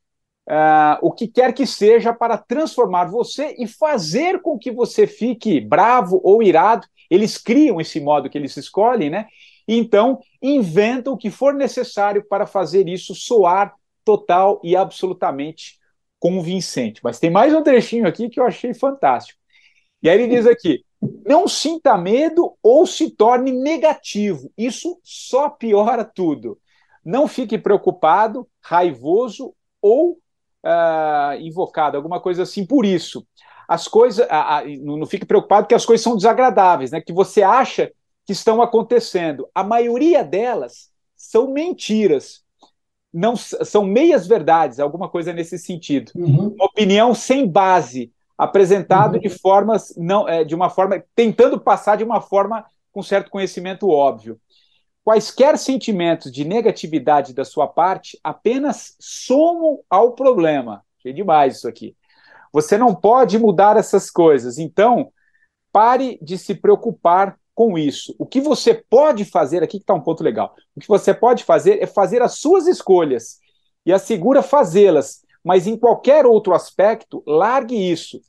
uh, 0.49 0.99
o 1.01 1.11
que 1.11 1.27
quer 1.27 1.53
que 1.53 1.67
seja 1.67 2.13
para 2.13 2.39
transformar 2.39 3.07
você 3.07 3.55
e 3.59 3.67
fazer 3.67 4.41
com 4.41 4.59
que 4.59 4.71
você 4.71 5.07
fique 5.07 5.61
bravo 5.61 6.21
ou 6.23 6.43
irado. 6.43 6.87
Eles 7.11 7.37
criam 7.37 7.81
esse 7.81 8.01
modo 8.01 8.31
que 8.31 8.39
eles 8.39 8.57
escolhem, 8.57 9.11
né? 9.11 9.27
Então, 9.67 10.21
inventam 10.41 11.13
o 11.13 11.17
que 11.17 11.31
for 11.31 11.55
necessário 11.55 12.25
para 12.29 12.47
fazer 12.47 12.89
isso 12.89 13.15
soar 13.15 13.75
total 14.05 14.61
e 14.63 14.75
absolutamente 14.77 15.79
convincente. 16.19 17.01
Mas 17.03 17.19
tem 17.19 17.31
mais 17.31 17.55
um 17.55 17.63
trechinho 17.63 18.07
aqui 18.07 18.29
que 18.29 18.41
eu 18.41 18.47
achei 18.47 18.75
fantástico. 18.75 19.42
E 20.03 20.09
aí 20.09 20.21
ele 20.21 20.35
diz 20.35 20.47
aqui: 20.47 20.85
não 21.27 21.49
sinta 21.49 21.97
medo 21.97 22.55
ou 22.63 22.87
se 22.87 23.11
torne 23.11 23.53
negativo. 23.53 24.51
Isso 24.57 24.99
só 25.03 25.49
piora 25.49 26.05
tudo. 26.05 26.59
Não 27.05 27.27
fique 27.27 27.59
preocupado, 27.59 28.47
raivoso 28.61 29.53
ou 29.81 30.13
uh, 30.13 31.35
invocado, 31.41 31.97
alguma 31.97 32.21
coisa 32.21 32.45
assim 32.45 32.65
por 32.65 32.85
isso. 32.85 33.27
As 33.69 33.89
coisas, 33.89 34.25
uh, 34.27 34.31
uh, 34.31 34.85
não, 34.85 34.97
não 34.99 35.07
fique 35.07 35.27
preocupado 35.27 35.67
que 35.67 35.75
as 35.75 35.85
coisas 35.85 36.05
são 36.05 36.17
desagradáveis, 36.17 36.93
né? 36.93 37.01
Que 37.01 37.13
você 37.13 37.43
acha 37.43 37.91
que 38.25 38.33
estão 38.33 38.63
acontecendo. 38.63 39.49
A 39.55 39.65
maioria 39.65 40.23
delas 40.23 40.91
são 41.17 41.53
mentiras. 41.53 42.43
Não 43.13 43.37
são 43.37 43.85
meias 43.85 44.27
verdades, 44.27 44.81
alguma 44.81 45.09
coisa 45.09 45.33
nesse 45.33 45.59
sentido. 45.59 46.13
Uhum. 46.15 46.55
Uma 46.55 46.65
opinião 46.65 47.15
sem 47.15 47.47
base, 47.47 48.11
apresentado 48.43 49.15
uhum. 49.15 49.21
de 49.21 49.29
formas 49.29 49.95
não 49.97 50.29
é, 50.29 50.43
de 50.43 50.55
uma 50.55 50.69
forma 50.69 51.03
tentando 51.15 51.61
passar 51.61 51.97
de 51.97 52.05
uma 52.05 52.21
forma 52.21 52.65
com 52.91 53.03
certo 53.03 53.31
conhecimento 53.31 53.89
óbvio. 53.89 54.39
Quaisquer 55.05 55.57
sentimentos 55.59 56.31
de 56.31 56.45
negatividade 56.45 57.33
da 57.33 57.45
sua 57.45 57.67
parte 57.67 58.19
apenas 58.23 58.97
somam 59.01 59.81
ao 59.89 60.13
problema. 60.13 60.85
É 61.05 61.13
demais 61.13 61.57
isso 61.57 61.69
aqui. 61.69 61.97
Você 62.53 62.77
não 62.77 62.95
pode 62.95 63.39
mudar 63.39 63.77
essas 63.77 64.11
coisas. 64.11 64.59
Então, 64.59 65.11
pare 65.73 66.19
de 66.23 66.39
se 66.39 66.55
preocupar 66.55 67.37
com 67.55 67.79
isso. 67.79 68.15
O 68.19 68.27
que 68.27 68.41
você 68.41 68.75
pode 68.75 69.25
fazer, 69.25 69.63
aqui 69.63 69.79
que 69.79 69.85
está 69.85 69.95
um 69.95 70.01
ponto 70.01 70.23
legal, 70.23 70.55
o 70.77 70.81
que 70.81 70.89
você 70.89 71.13
pode 71.13 71.45
fazer 71.45 71.83
é 71.83 71.87
fazer 71.87 72.23
as 72.23 72.39
suas 72.39 72.67
escolhas 72.67 73.39
e 73.85 73.93
assegura 73.93 74.43
fazê-las, 74.43 75.23
mas 75.45 75.67
em 75.67 75.77
qualquer 75.77 76.25
outro 76.25 76.55
aspecto, 76.55 77.23
largue 77.27 77.75
isso, 77.75 78.21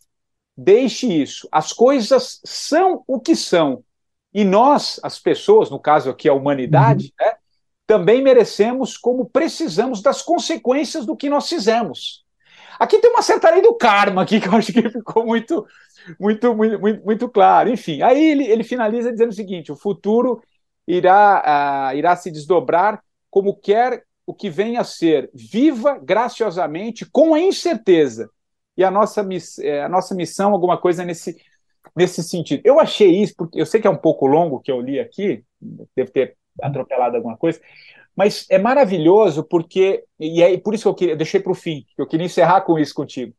deixe 0.56 1.08
isso. 1.08 1.47
As 1.51 1.74
coisas 1.74 2.39
são 2.43 3.04
o 3.08 3.20
que 3.20 3.36
são. 3.36 3.84
E 4.34 4.43
nós, 4.43 4.99
as 5.04 5.20
pessoas, 5.20 5.70
no 5.70 5.80
caso 5.80 6.10
aqui 6.10 6.28
a 6.28 6.34
humanidade, 6.34 7.14
uhum. 7.20 7.26
né, 7.26 7.34
também 7.86 8.22
merecemos 8.22 8.97
como 8.97 9.30
precisamos 9.30 10.01
das 10.01 10.22
consequências 10.22 11.06
do 11.06 11.16
que 11.16 11.30
nós 11.30 11.47
fizemos. 11.47 12.24
Aqui 12.80 12.99
tem 12.99 13.12
uma 13.12 13.22
certa 13.22 13.51
lei 13.51 13.62
do 13.62 13.76
karma 13.76 14.24
aqui 14.24 14.39
que 14.41 14.47
eu 14.47 14.56
acho 14.56 14.74
que 14.74 14.89
ficou 14.89 15.26
muito 15.26 15.66
muito, 16.20 16.54
muito, 16.54 16.80
muito, 16.80 17.06
muito 17.06 17.30
claro. 17.30 17.70
Enfim, 17.70 18.01
aí 18.01 18.32
ele, 18.32 18.45
ele 18.45 18.64
finaliza 18.64 19.12
dizendo 19.12 19.30
o 19.30 19.36
seguinte: 19.36 19.72
o 19.72 19.76
futuro 19.76 20.41
irá, 20.88 21.91
uh, 21.91 21.97
irá 21.97 22.16
se 22.16 22.32
desdobrar 22.32 23.01
como 23.30 23.56
quer 23.56 24.04
o 24.26 24.34
que 24.34 24.49
venha 24.49 24.82
a 24.82 24.86
ser, 24.86 25.30
viva 25.34 25.99
graciosamente 26.01 27.06
com 27.06 27.34
a 27.34 27.39
incerteza. 27.39 28.30
E 28.76 28.84
a 28.84 28.91
nossa, 28.91 29.28
é, 29.61 29.84
a 29.84 29.89
nossa 29.89 30.15
missão, 30.15 30.51
alguma 30.51 30.78
coisa 30.78 31.03
nesse, 31.05 31.38
nesse 31.95 32.24
sentido. 32.24 32.61
Eu 32.65 32.80
achei 32.80 33.09
isso, 33.09 33.34
porque 33.38 33.59
eu 33.59 33.65
sei 33.65 33.80
que 33.80 33.88
é 33.88 33.89
um 33.89 33.97
pouco 33.97 34.26
longo 34.26 34.59
que 34.59 34.71
eu 34.71 34.82
li 34.82 34.99
aqui, 34.99 35.43
deve 35.95 36.11
ter 36.11 36.38
atropelado 36.61 37.17
alguma 37.17 37.38
coisa, 37.38 37.59
mas 38.15 38.45
é 38.49 38.59
maravilhoso 38.59 39.43
porque, 39.43 40.03
e 40.19 40.41
é 40.41 40.57
por 40.57 40.74
isso 40.74 40.84
que 40.84 40.89
eu 40.89 40.95
queria, 40.95 41.15
deixei 41.15 41.39
para 41.39 41.51
o 41.51 41.55
fim, 41.55 41.86
que 41.95 42.01
eu 42.01 42.07
queria 42.07 42.26
encerrar 42.26 42.61
com 42.61 42.78
isso 42.78 42.93
contigo 42.93 43.34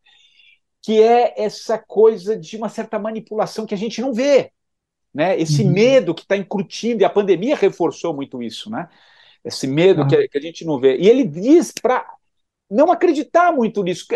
que 0.85 1.03
é 1.03 1.33
essa 1.43 1.79
coisa 1.79 2.37
de 2.37 2.59
uma 2.59 2.69
certa 2.69 2.99
manipulação 2.99 3.65
que 3.65 3.73
a 3.73 3.77
gente 3.77 4.03
não 4.03 4.13
vê. 4.13 4.53
Né? 5.15 5.41
Esse 5.41 5.63
uhum. 5.63 5.73
medo 5.73 6.15
que 6.15 6.21
está 6.23 6.37
incutindo, 6.37 7.01
e 7.01 7.05
a 7.07 7.11
pandemia 7.11 7.57
reforçou 7.57 8.13
muito 8.13 8.43
isso, 8.43 8.69
né? 8.69 8.91
esse 9.43 9.67
medo 9.67 10.03
uhum. 10.03 10.09
que, 10.09 10.29
que, 10.29 10.37
a 10.37 10.41
gente 10.41 10.63
não 10.63 10.79
vê. 10.79 10.99
E 10.99 11.09
ele 11.09 11.25
diz 11.25 11.73
para 11.73 12.07
não 12.71 12.93
acreditar 12.93 13.51
muito 13.51 13.83
nisso. 13.83 14.07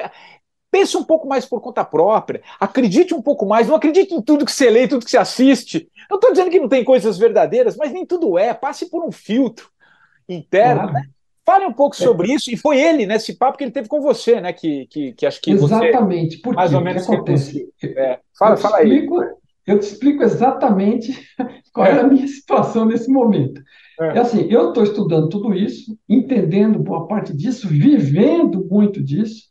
Pense 0.71 0.97
um 0.97 1.05
pouco 1.05 1.27
mais 1.27 1.47
por 1.47 1.61
conta 1.61 1.83
própria, 1.85 2.43
acredite 2.61 3.15
um 3.15 3.23
pouco 3.23 3.47
mais, 3.47 3.67
não 3.67 3.75
acredite 3.75 4.15
em 4.15 4.21
tudo 4.21 4.45
que 4.45 4.53
você 4.53 4.69
lê, 4.69 4.87
tudo 4.87 5.05
que 5.05 5.11
você 5.11 5.17
assiste. 5.17 5.89
Não 6.11 6.17
estou 6.17 6.31
dizendo 6.31 6.51
que 6.51 6.61
não 6.61 6.69
tem 6.69 6.85
coisas 6.85 7.17
verdadeiras, 7.17 7.77
mas 7.77 7.91
nem 7.91 8.05
tudo 8.05 8.39
é. 8.39 8.53
Passe 8.53 8.91
por 8.91 9.03
um 9.03 9.11
filtro 9.11 9.71
interno, 10.29 10.83
claro. 10.83 10.93
né? 10.93 11.09
Fale 11.45 11.65
um 11.65 11.73
pouco 11.73 11.97
é. 11.97 11.99
sobre 11.99 12.31
é. 12.31 12.35
isso, 12.35 12.51
e 12.51 12.57
foi 12.59 12.79
ele, 12.79 13.07
nesse 13.07 13.33
papo 13.33 13.57
que 13.57 13.65
ele 13.65 13.71
teve 13.71 13.89
com 13.89 14.03
você, 14.03 14.39
né? 14.39 14.53
Que, 14.53 14.87
que, 14.89 15.13
que 15.15 15.25
acho 15.25 15.41
que 15.41 15.53
Exatamente, 15.53 16.37
você, 16.37 16.43
porque 16.43 16.57
mais 16.57 16.75
ou 16.75 16.81
menos 16.83 17.07
que 17.07 17.15
acontece. 17.15 17.73
É. 17.83 18.19
Fala, 18.39 18.53
eu 18.55 18.59
fala 18.59 18.83
explico, 18.83 19.21
aí. 19.21 19.29
Eu 19.67 19.79
te 19.79 19.87
explico 19.87 20.23
exatamente 20.23 21.15
qual 21.73 21.87
é. 21.87 22.01
a 22.01 22.07
minha 22.07 22.29
situação 22.29 22.85
nesse 22.85 23.11
momento. 23.11 23.63
É, 23.99 24.09
é 24.09 24.19
assim, 24.19 24.47
eu 24.51 24.69
estou 24.69 24.83
estudando 24.83 25.31
tudo 25.31 25.55
isso, 25.55 25.99
entendendo 26.07 26.79
boa 26.79 27.07
parte 27.09 27.35
disso, 27.35 27.67
vivendo 27.67 28.67
muito 28.71 29.03
disso, 29.03 29.48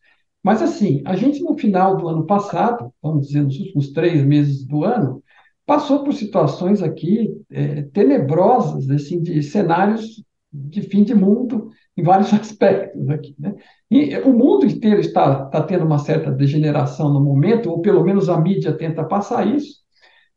mas 0.47 0.61
assim, 0.61 1.01
a 1.03 1.13
gente 1.13 1.43
no 1.43 1.57
final 1.57 1.97
do 1.97 2.07
ano 2.07 2.25
passado, 2.25 2.93
vamos 3.03 3.27
dizer, 3.27 3.41
nos 3.41 3.59
últimos 3.59 3.91
três 3.91 4.23
meses 4.23 4.65
do 4.65 4.85
ano, 4.85 5.21
passou 5.65 6.05
por 6.05 6.13
situações 6.13 6.81
aqui 6.81 7.37
é, 7.51 7.81
tenebrosas, 7.81 8.89
assim, 8.89 9.21
de 9.21 9.43
cenários 9.43 10.23
de 10.49 10.81
fim 10.83 11.03
de 11.03 11.13
mundo, 11.13 11.69
em 11.97 12.01
vários 12.01 12.31
aspectos 12.33 13.09
aqui. 13.09 13.35
Né? 13.37 13.55
E 13.91 14.17
o 14.19 14.31
mundo 14.31 14.65
inteiro 14.65 15.01
está, 15.01 15.47
está 15.47 15.61
tendo 15.63 15.83
uma 15.83 15.99
certa 15.99 16.31
degeneração 16.31 17.11
no 17.11 17.19
momento, 17.19 17.69
ou 17.69 17.81
pelo 17.81 18.01
menos 18.01 18.29
a 18.29 18.39
mídia 18.39 18.71
tenta 18.71 19.03
passar 19.03 19.45
isso, 19.45 19.81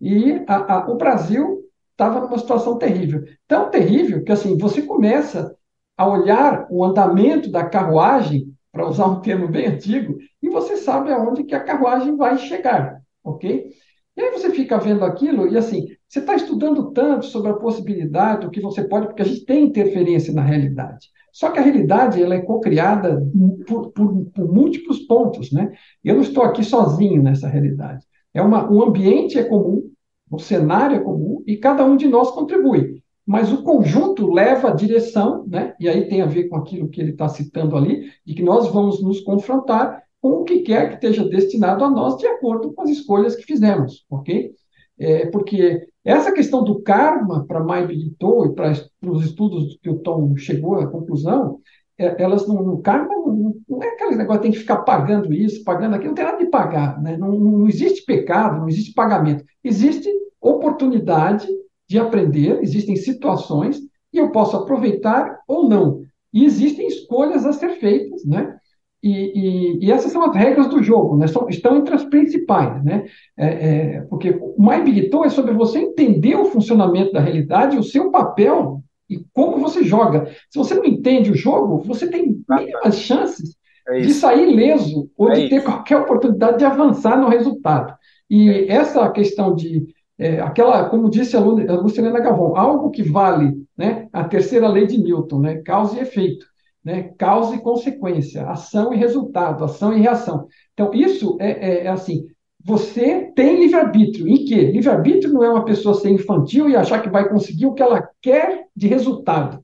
e 0.01 0.43
a, 0.49 0.75
a, 0.75 0.91
o 0.91 0.97
Brasil 0.97 1.61
estava 1.93 2.19
numa 2.19 2.37
situação 2.37 2.77
terrível. 2.79 3.23
Tão 3.47 3.71
terrível 3.71 4.25
que 4.25 4.33
assim, 4.33 4.59
você 4.59 4.83
começa 4.83 5.55
a 5.97 6.09
olhar 6.09 6.67
o 6.69 6.85
andamento 6.85 7.49
da 7.49 7.65
carruagem, 7.65 8.53
para 8.73 8.89
usar 8.89 9.07
um 9.07 9.21
termo 9.21 9.49
bem 9.49 9.67
antigo, 9.67 10.19
e 10.43 10.49
você 10.49 10.77
sabe 10.77 11.13
aonde 11.13 11.45
que 11.45 11.55
a 11.55 11.65
carruagem 11.65 12.17
vai 12.17 12.39
chegar, 12.39 13.01
ok? 13.25 13.71
E 14.17 14.21
aí 14.21 14.31
você 14.33 14.51
fica 14.51 14.79
vendo 14.79 15.05
aquilo 15.05 15.49
e 15.49 15.57
assim, 15.57 15.87
você 16.09 16.19
está 16.19 16.35
estudando 16.35 16.91
tanto 16.93 17.27
sobre 17.27 17.51
a 17.51 17.55
possibilidade 17.55 18.43
do 18.43 18.51
que 18.51 18.61
você 18.61 18.85
pode, 18.85 19.07
porque 19.07 19.23
a 19.23 19.25
gente 19.25 19.45
tem 19.45 19.65
interferência 19.65 20.33
na 20.33 20.43
realidade. 20.43 21.09
Só 21.33 21.51
que 21.51 21.59
a 21.59 21.63
realidade 21.63 22.23
ela 22.23 22.35
é 22.35 22.41
cocriada 22.41 23.23
por, 23.67 23.93
por, 23.93 24.25
por 24.27 24.53
múltiplos 24.53 24.99
pontos, 25.01 25.53
né? 25.53 25.73
Eu 26.05 26.17
não 26.17 26.23
estou 26.23 26.43
aqui 26.43 26.65
sozinho 26.65 27.23
nessa 27.23 27.49
realidade. 27.49 28.05
É 28.35 28.43
uma, 28.43 28.71
o 28.71 28.83
ambiente 28.83 29.39
é 29.39 29.45
comum, 29.45 29.91
o 30.31 30.39
cenário 30.39 30.97
é 30.97 31.01
comum 31.01 31.43
e 31.47 31.57
cada 31.57 31.85
um 31.85 31.97
de 31.97 32.09
nós 32.09 32.31
contribui. 32.31 33.00
Mas 33.27 33.53
o 33.53 33.63
conjunto 33.63 34.33
leva 34.33 34.71
a 34.71 34.75
direção, 34.75 35.45
né? 35.47 35.75
E 35.79 35.89
aí 35.89 36.09
tem 36.09 36.23
a 36.23 36.27
ver 36.27 36.49
com 36.49 36.57
aquilo 36.57 36.89
que 36.89 37.01
ele 37.01 37.13
está 37.13 37.29
citando 37.29 37.77
ali, 37.77 38.11
de 38.27 38.35
que 38.35 38.43
nós 38.43 38.69
vamos 38.69 39.03
nos 39.03 39.21
confrontar 39.21 40.03
com 40.21 40.41
o 40.41 40.45
que 40.45 40.61
quer 40.61 40.89
que 40.89 40.95
esteja 40.95 41.29
destinado 41.29 41.85
a 41.85 41.91
nós 41.91 42.17
de 42.17 42.27
acordo 42.27 42.73
com 42.73 42.83
as 42.83 42.91
escolhas 42.91 43.37
que 43.37 43.45
fizemos, 43.45 44.05
ok? 44.11 44.53
É, 44.99 45.27
porque 45.27 45.87
essa 46.05 46.33
questão 46.33 46.63
do 46.63 46.83
karma 46.83 47.47
para 47.47 47.65
Mai 47.65 47.87
Bigito 47.87 48.45
e 48.47 48.55
para 48.55 48.73
os 49.07 49.25
estudos 49.25 49.79
que 49.83 49.89
o 49.89 49.99
Tom 49.99 50.37
chegou 50.37 50.75
à 50.75 50.87
conclusão, 50.87 51.61
é, 51.97 52.23
elas 52.23 52.47
não, 52.47 52.63
no 52.63 52.83
karma 52.83 53.15
não, 53.15 53.55
não, 53.69 53.83
é 53.83 53.89
aquele 53.89 54.17
negócio 54.17 54.43
tem 54.43 54.51
que 54.51 54.59
ficar 54.59 54.79
pagando 54.79 55.33
isso, 55.33 55.65
pagando 55.65 55.95
aquilo, 55.95 56.09
não 56.09 56.15
tem 56.15 56.25
nada 56.25 56.39
de 56.39 56.51
pagar, 56.51 57.01
né? 57.03 57.17
não, 57.17 57.39
não 57.39 57.69
existe 57.69 58.05
pecado, 58.05 58.59
não 58.59 58.69
existe 58.69 58.93
pagamento, 58.93 59.45
existe 59.63 60.11
oportunidade 60.41 61.47
de 61.91 61.99
aprender, 61.99 62.61
existem 62.63 62.95
situações 62.95 63.81
e 64.13 64.19
eu 64.19 64.31
posso 64.31 64.57
aproveitar 64.57 65.41
ou 65.49 65.69
não. 65.69 66.03
E 66.33 66.45
existem 66.45 66.87
escolhas 66.87 67.45
a 67.45 67.53
ser 67.53 67.81
feitas, 67.81 68.25
né? 68.25 68.57
E, 69.03 69.11
e, 69.11 69.87
e, 69.87 69.91
essas 69.91 70.13
são 70.13 70.23
as 70.23 70.37
regras 70.37 70.69
do 70.69 70.81
jogo, 70.85 71.17
né? 71.17 71.27
São, 71.27 71.49
estão 71.49 71.79
entre 71.79 71.93
as 71.93 72.05
principais, 72.05 72.85
né? 72.85 73.07
É, 73.37 73.47
é, 73.47 74.01
porque 74.03 74.31
o 74.31 74.55
My 74.57 74.81
Big 74.85 75.09
Toe 75.09 75.27
é 75.27 75.31
sobre 75.31 75.53
você 75.53 75.81
entender 75.81 76.37
o 76.37 76.45
funcionamento 76.45 77.13
da 77.13 77.21
realidade, 77.21 77.77
o 77.77 77.83
seu 77.83 78.13
papel 78.13 78.81
e 79.09 79.25
como 79.33 79.59
você 79.59 79.83
joga. 79.83 80.31
Se 80.49 80.59
você 80.59 80.75
não 80.75 80.85
entende 80.85 81.33
o 81.33 81.37
jogo, 81.37 81.79
você 81.79 82.09
tem 82.09 82.41
mínimas 82.49 83.01
chances 83.01 83.57
é 83.89 84.01
de 84.03 84.13
sair 84.13 84.47
leso 84.55 85.11
ou 85.17 85.33
é 85.33 85.41
de 85.41 85.49
ter 85.49 85.65
qualquer 85.65 85.97
oportunidade 85.97 86.59
de 86.59 86.65
avançar 86.65 87.19
no 87.21 87.29
resultado. 87.29 87.93
E 88.29 88.49
é 88.49 88.69
essa 88.69 89.11
questão 89.11 89.57
de 89.57 89.89
é, 90.21 90.41
aquela, 90.41 90.89
como 90.89 91.11
disse 91.11 91.37
a 91.37 91.41
Lucilena 91.41 92.21
Galvão, 92.21 92.57
algo 92.57 92.91
que 92.91 93.03
vale, 93.03 93.55
né? 93.77 94.09
A 94.13 94.25
terceira 94.25 94.69
lei 94.69 94.87
de 94.87 94.99
Newton, 94.99 95.41
né? 95.41 95.57
Causa 95.63 95.97
e 95.97 96.01
efeito 96.01 96.51
né? 96.85 97.13
causa 97.19 97.55
e 97.55 97.61
consequência, 97.61 98.49
ação 98.49 98.93
e 98.93 98.97
resultado, 98.97 99.65
ação 99.65 99.97
e 99.97 100.01
reação. 100.01 100.47
Então, 100.73 100.93
isso 100.95 101.37
é, 101.41 101.51
é, 101.51 101.85
é 101.85 101.89
assim: 101.89 102.27
você 102.63 103.31
tem 103.35 103.61
livre-arbítrio. 103.61 104.29
Em 104.29 104.45
que? 104.45 104.57
Livre-arbítrio 104.57 105.33
não 105.33 105.45
é 105.45 105.51
uma 105.51 105.65
pessoa 105.65 105.95
ser 105.95 106.11
infantil 106.11 106.69
e 106.69 106.77
achar 106.77 107.03
que 107.03 107.09
vai 107.09 107.29
conseguir 107.29 107.67
o 107.67 107.75
que 107.75 107.83
ela 107.83 108.09
quer 108.21 108.67
de 108.75 108.87
resultado. 108.87 109.63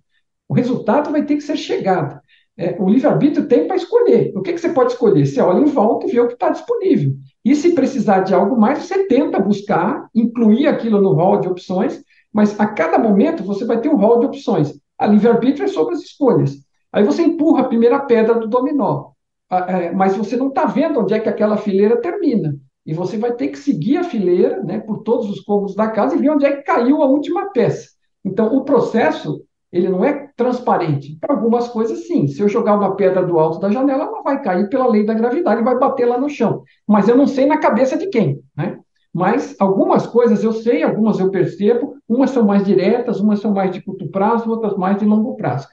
O 0.49 0.55
resultado 0.55 1.11
vai 1.11 1.25
ter 1.25 1.37
que 1.37 1.43
ser 1.43 1.57
chegado. 1.57 2.21
É, 2.59 2.77
o 2.81 2.89
livre-arbítrio 2.89 3.49
tem 3.49 3.67
para 3.67 3.77
escolher. 3.77 4.33
O 4.35 4.41
que, 4.41 4.53
que 4.53 4.61
você 4.61 4.71
pode 4.71 4.93
escolher? 4.93 5.27
Você 5.27 5.41
olha 5.41 5.61
em 5.61 5.67
volta 5.67 6.07
e 6.07 6.11
vê 6.11 6.21
o 6.21 6.29
que 6.29 6.35
está 6.35 6.51
disponível. 6.51 7.13
E 7.47 7.55
se 7.55 7.77
precisar 7.77 8.23
de 8.23 8.35
algo 8.35 8.59
mais, 8.59 8.81
você 8.81 9.07
tenta 9.07 9.39
buscar, 9.39 10.09
incluir 10.13 10.67
aquilo 10.67 11.01
no 11.01 11.13
rol 11.13 11.39
de 11.39 11.47
opções, 11.47 12.03
mas 12.33 12.59
a 12.59 12.67
cada 12.67 12.99
momento 12.99 13.45
você 13.45 13.65
vai 13.65 13.81
ter 13.81 13.89
um 13.89 13.95
rol 13.95 14.19
de 14.19 14.27
opções. 14.27 14.77
A 14.99 15.07
livre-arbítrio 15.07 15.65
é 15.65 15.69
sobre 15.69 15.95
as 15.95 16.01
escolhas. 16.01 16.57
Aí 16.93 17.05
você 17.05 17.23
empurra 17.23 17.61
a 17.61 17.69
primeira 17.69 18.01
pedra 18.01 18.35
do 18.35 18.49
dominó, 18.49 19.11
ah, 19.49 19.59
é, 19.69 19.93
mas 19.93 20.17
você 20.17 20.37
não 20.37 20.49
está 20.49 20.65
vendo 20.65 20.99
onde 20.99 21.15
é 21.15 21.21
que 21.21 21.29
aquela 21.29 21.57
fileira 21.57 22.01
termina. 22.01 22.57
E 22.85 22.93
você 22.93 23.17
vai 23.17 23.33
ter 23.33 23.47
que 23.47 23.59
seguir 23.61 23.99
a 23.99 24.03
fileira 24.03 24.61
né, 24.65 24.81
por 24.81 25.05
todos 25.05 25.31
os 25.31 25.39
cômodos 25.39 25.77
da 25.77 25.87
casa 25.87 26.17
e 26.17 26.19
ver 26.19 26.31
onde 26.31 26.47
é 26.47 26.57
que 26.57 26.63
caiu 26.63 27.01
a 27.01 27.07
última 27.07 27.53
peça. 27.53 27.91
Então, 28.25 28.57
o 28.57 28.65
processo 28.65 29.41
ele 29.77 29.89
não 29.89 30.05
é 30.05 30.29
transparente. 30.37 31.17
Para 31.21 31.35
algumas 31.35 31.69
coisas, 31.69 32.07
sim. 32.07 32.27
Se 32.27 32.41
eu 32.41 32.49
jogar 32.49 32.77
uma 32.77 32.97
pedra 32.97 33.25
do 33.25 33.39
alto 33.39 33.61
da 33.61 33.71
janela, 33.71 34.05
ela 34.05 34.23
vai 34.23 34.41
cair 34.43 34.69
pela 34.69 34.87
lei 34.87 35.05
da 35.05 35.15
gravidade 35.15 35.61
e 35.61 35.65
vai 35.65 35.79
bater 35.79 36.07
lá 36.07 36.19
no 36.19 36.29
chão. 36.29 36.63
Mas 36.87 37.09
eu 37.09 37.17
não 37.17 37.27
sei 37.27 37.47
na 37.47 37.59
cabeça 37.59 37.97
de 37.97 38.09
quem. 38.09 38.41
Né? 38.57 38.79
Mas 39.13 39.57
algumas 39.59 40.07
coisas 40.07 40.43
eu 40.45 40.53
sei, 40.53 40.83
algumas 40.83 41.19
eu 41.19 41.31
percebo. 41.31 41.97
Umas 42.09 42.31
são 42.31 42.45
mais 42.45 42.65
diretas, 42.65 43.21
umas 43.21 43.41
são 43.41 43.53
mais 43.53 43.71
de 43.71 43.83
curto 43.83 44.09
prazo, 44.09 44.51
outras 44.51 44.77
mais 44.77 44.99
de 44.99 45.05
longo 45.05 45.37
prazo. 45.37 45.67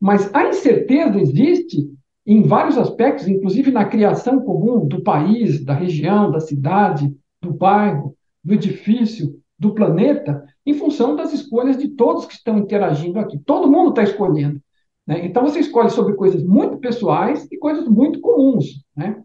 Mas 0.00 0.32
a 0.34 0.48
incerteza 0.48 1.18
existe 1.18 1.88
em 2.26 2.42
vários 2.42 2.76
aspectos, 2.76 3.28
inclusive 3.28 3.70
na 3.70 3.84
criação 3.84 4.40
comum 4.40 4.86
do 4.86 5.02
país, 5.02 5.64
da 5.64 5.74
região, 5.74 6.30
da 6.30 6.40
cidade, 6.40 7.14
do 7.40 7.52
bairro, 7.52 8.14
do 8.42 8.54
edifício, 8.54 9.36
do 9.58 9.72
planeta, 9.72 10.44
em 10.66 10.74
função 10.74 11.14
das 11.14 11.32
escolhas 11.32 11.78
de 11.78 11.88
todos 11.88 12.26
que 12.26 12.34
estão 12.34 12.58
interagindo 12.58 13.20
aqui. 13.20 13.38
Todo 13.38 13.70
mundo 13.70 13.90
está 13.90 14.02
escolhendo. 14.02 14.60
Né? 15.06 15.24
Então, 15.24 15.44
você 15.44 15.60
escolhe 15.60 15.90
sobre 15.90 16.14
coisas 16.14 16.42
muito 16.42 16.78
pessoais 16.78 17.46
e 17.50 17.56
coisas 17.56 17.86
muito 17.86 18.20
comuns. 18.20 18.84
Né? 18.96 19.22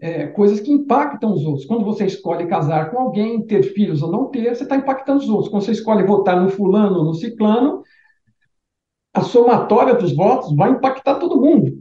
É, 0.00 0.26
coisas 0.26 0.58
que 0.58 0.72
impactam 0.72 1.32
os 1.32 1.44
outros. 1.44 1.64
Quando 1.64 1.84
você 1.84 2.06
escolhe 2.06 2.48
casar 2.48 2.90
com 2.90 2.98
alguém, 2.98 3.46
ter 3.46 3.62
filhos 3.62 4.02
ou 4.02 4.10
não 4.10 4.26
ter, 4.26 4.54
você 4.54 4.64
está 4.64 4.74
impactando 4.74 5.20
os 5.20 5.28
outros. 5.28 5.48
Quando 5.48 5.62
você 5.62 5.72
escolhe 5.72 6.04
votar 6.04 6.42
no 6.42 6.50
fulano 6.50 6.98
ou 6.98 7.04
no 7.04 7.14
ciclano, 7.14 7.84
a 9.14 9.22
somatória 9.22 9.94
dos 9.94 10.14
votos 10.14 10.54
vai 10.56 10.70
impactar 10.70 11.16
todo 11.16 11.40
mundo. 11.40 11.80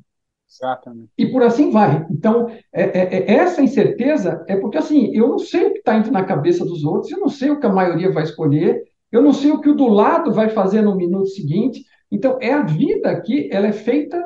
Exatamente. 0.49 1.11
E 1.17 1.27
por 1.27 1.43
assim 1.43 1.69
vai. 1.69 2.05
Então, 2.09 2.49
é, 2.73 2.83
é, 2.83 3.17
é, 3.17 3.31
essa 3.35 3.61
incerteza 3.61 4.43
é 4.47 4.55
porque, 4.55 4.79
assim, 4.79 5.11
eu 5.13 5.27
não 5.27 5.37
sei 5.37 5.67
o 5.67 5.73
que 5.73 5.79
está 5.79 5.95
indo 5.95 6.11
na 6.11 6.23
cabeça 6.23 6.65
dos 6.65 6.83
outros, 6.83 7.11
eu 7.11 7.19
não 7.19 7.29
sei 7.29 7.51
o 7.51 7.59
que 7.59 7.67
a 7.67 7.71
maioria 7.71 8.11
vai 8.11 8.23
escolher, 8.23 8.83
eu 9.11 9.21
não 9.21 9.31
sei 9.31 9.51
o 9.51 9.61
que 9.61 9.69
o 9.69 9.75
do 9.75 9.87
lado 9.87 10.33
vai 10.33 10.49
fazer 10.49 10.81
no 10.81 10.95
minuto 10.95 11.27
seguinte. 11.27 11.83
Então, 12.11 12.37
é 12.41 12.51
a 12.51 12.63
vida 12.63 13.09
aqui, 13.11 13.47
ela 13.51 13.67
é 13.67 13.71
feita. 13.71 14.21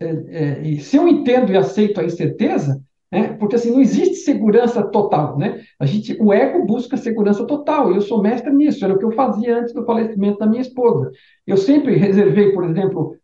É, 0.00 0.06
é, 0.06 0.62
e 0.62 0.80
se 0.80 0.96
eu 0.96 1.06
entendo 1.06 1.52
e 1.52 1.56
aceito 1.56 2.00
a 2.00 2.04
incerteza, 2.04 2.82
né, 3.12 3.34
porque 3.34 3.54
assim 3.54 3.70
não 3.70 3.80
existe 3.80 4.16
segurança 4.16 4.82
total, 4.82 5.38
né? 5.38 5.62
A 5.78 5.86
gente, 5.86 6.16
o 6.20 6.32
ego 6.32 6.66
busca 6.66 6.96
segurança 6.96 7.46
total. 7.46 7.94
Eu 7.94 8.00
sou 8.00 8.20
mestre 8.20 8.52
nisso. 8.52 8.84
Era 8.84 8.94
o 8.94 8.98
que 8.98 9.04
eu 9.04 9.12
fazia 9.12 9.58
antes 9.58 9.72
do 9.72 9.84
falecimento 9.84 10.38
da 10.38 10.46
minha 10.46 10.62
esposa. 10.62 11.12
Eu 11.46 11.56
sempre 11.56 11.94
reservei, 11.94 12.52
por 12.52 12.64
exemplo, 12.64 13.16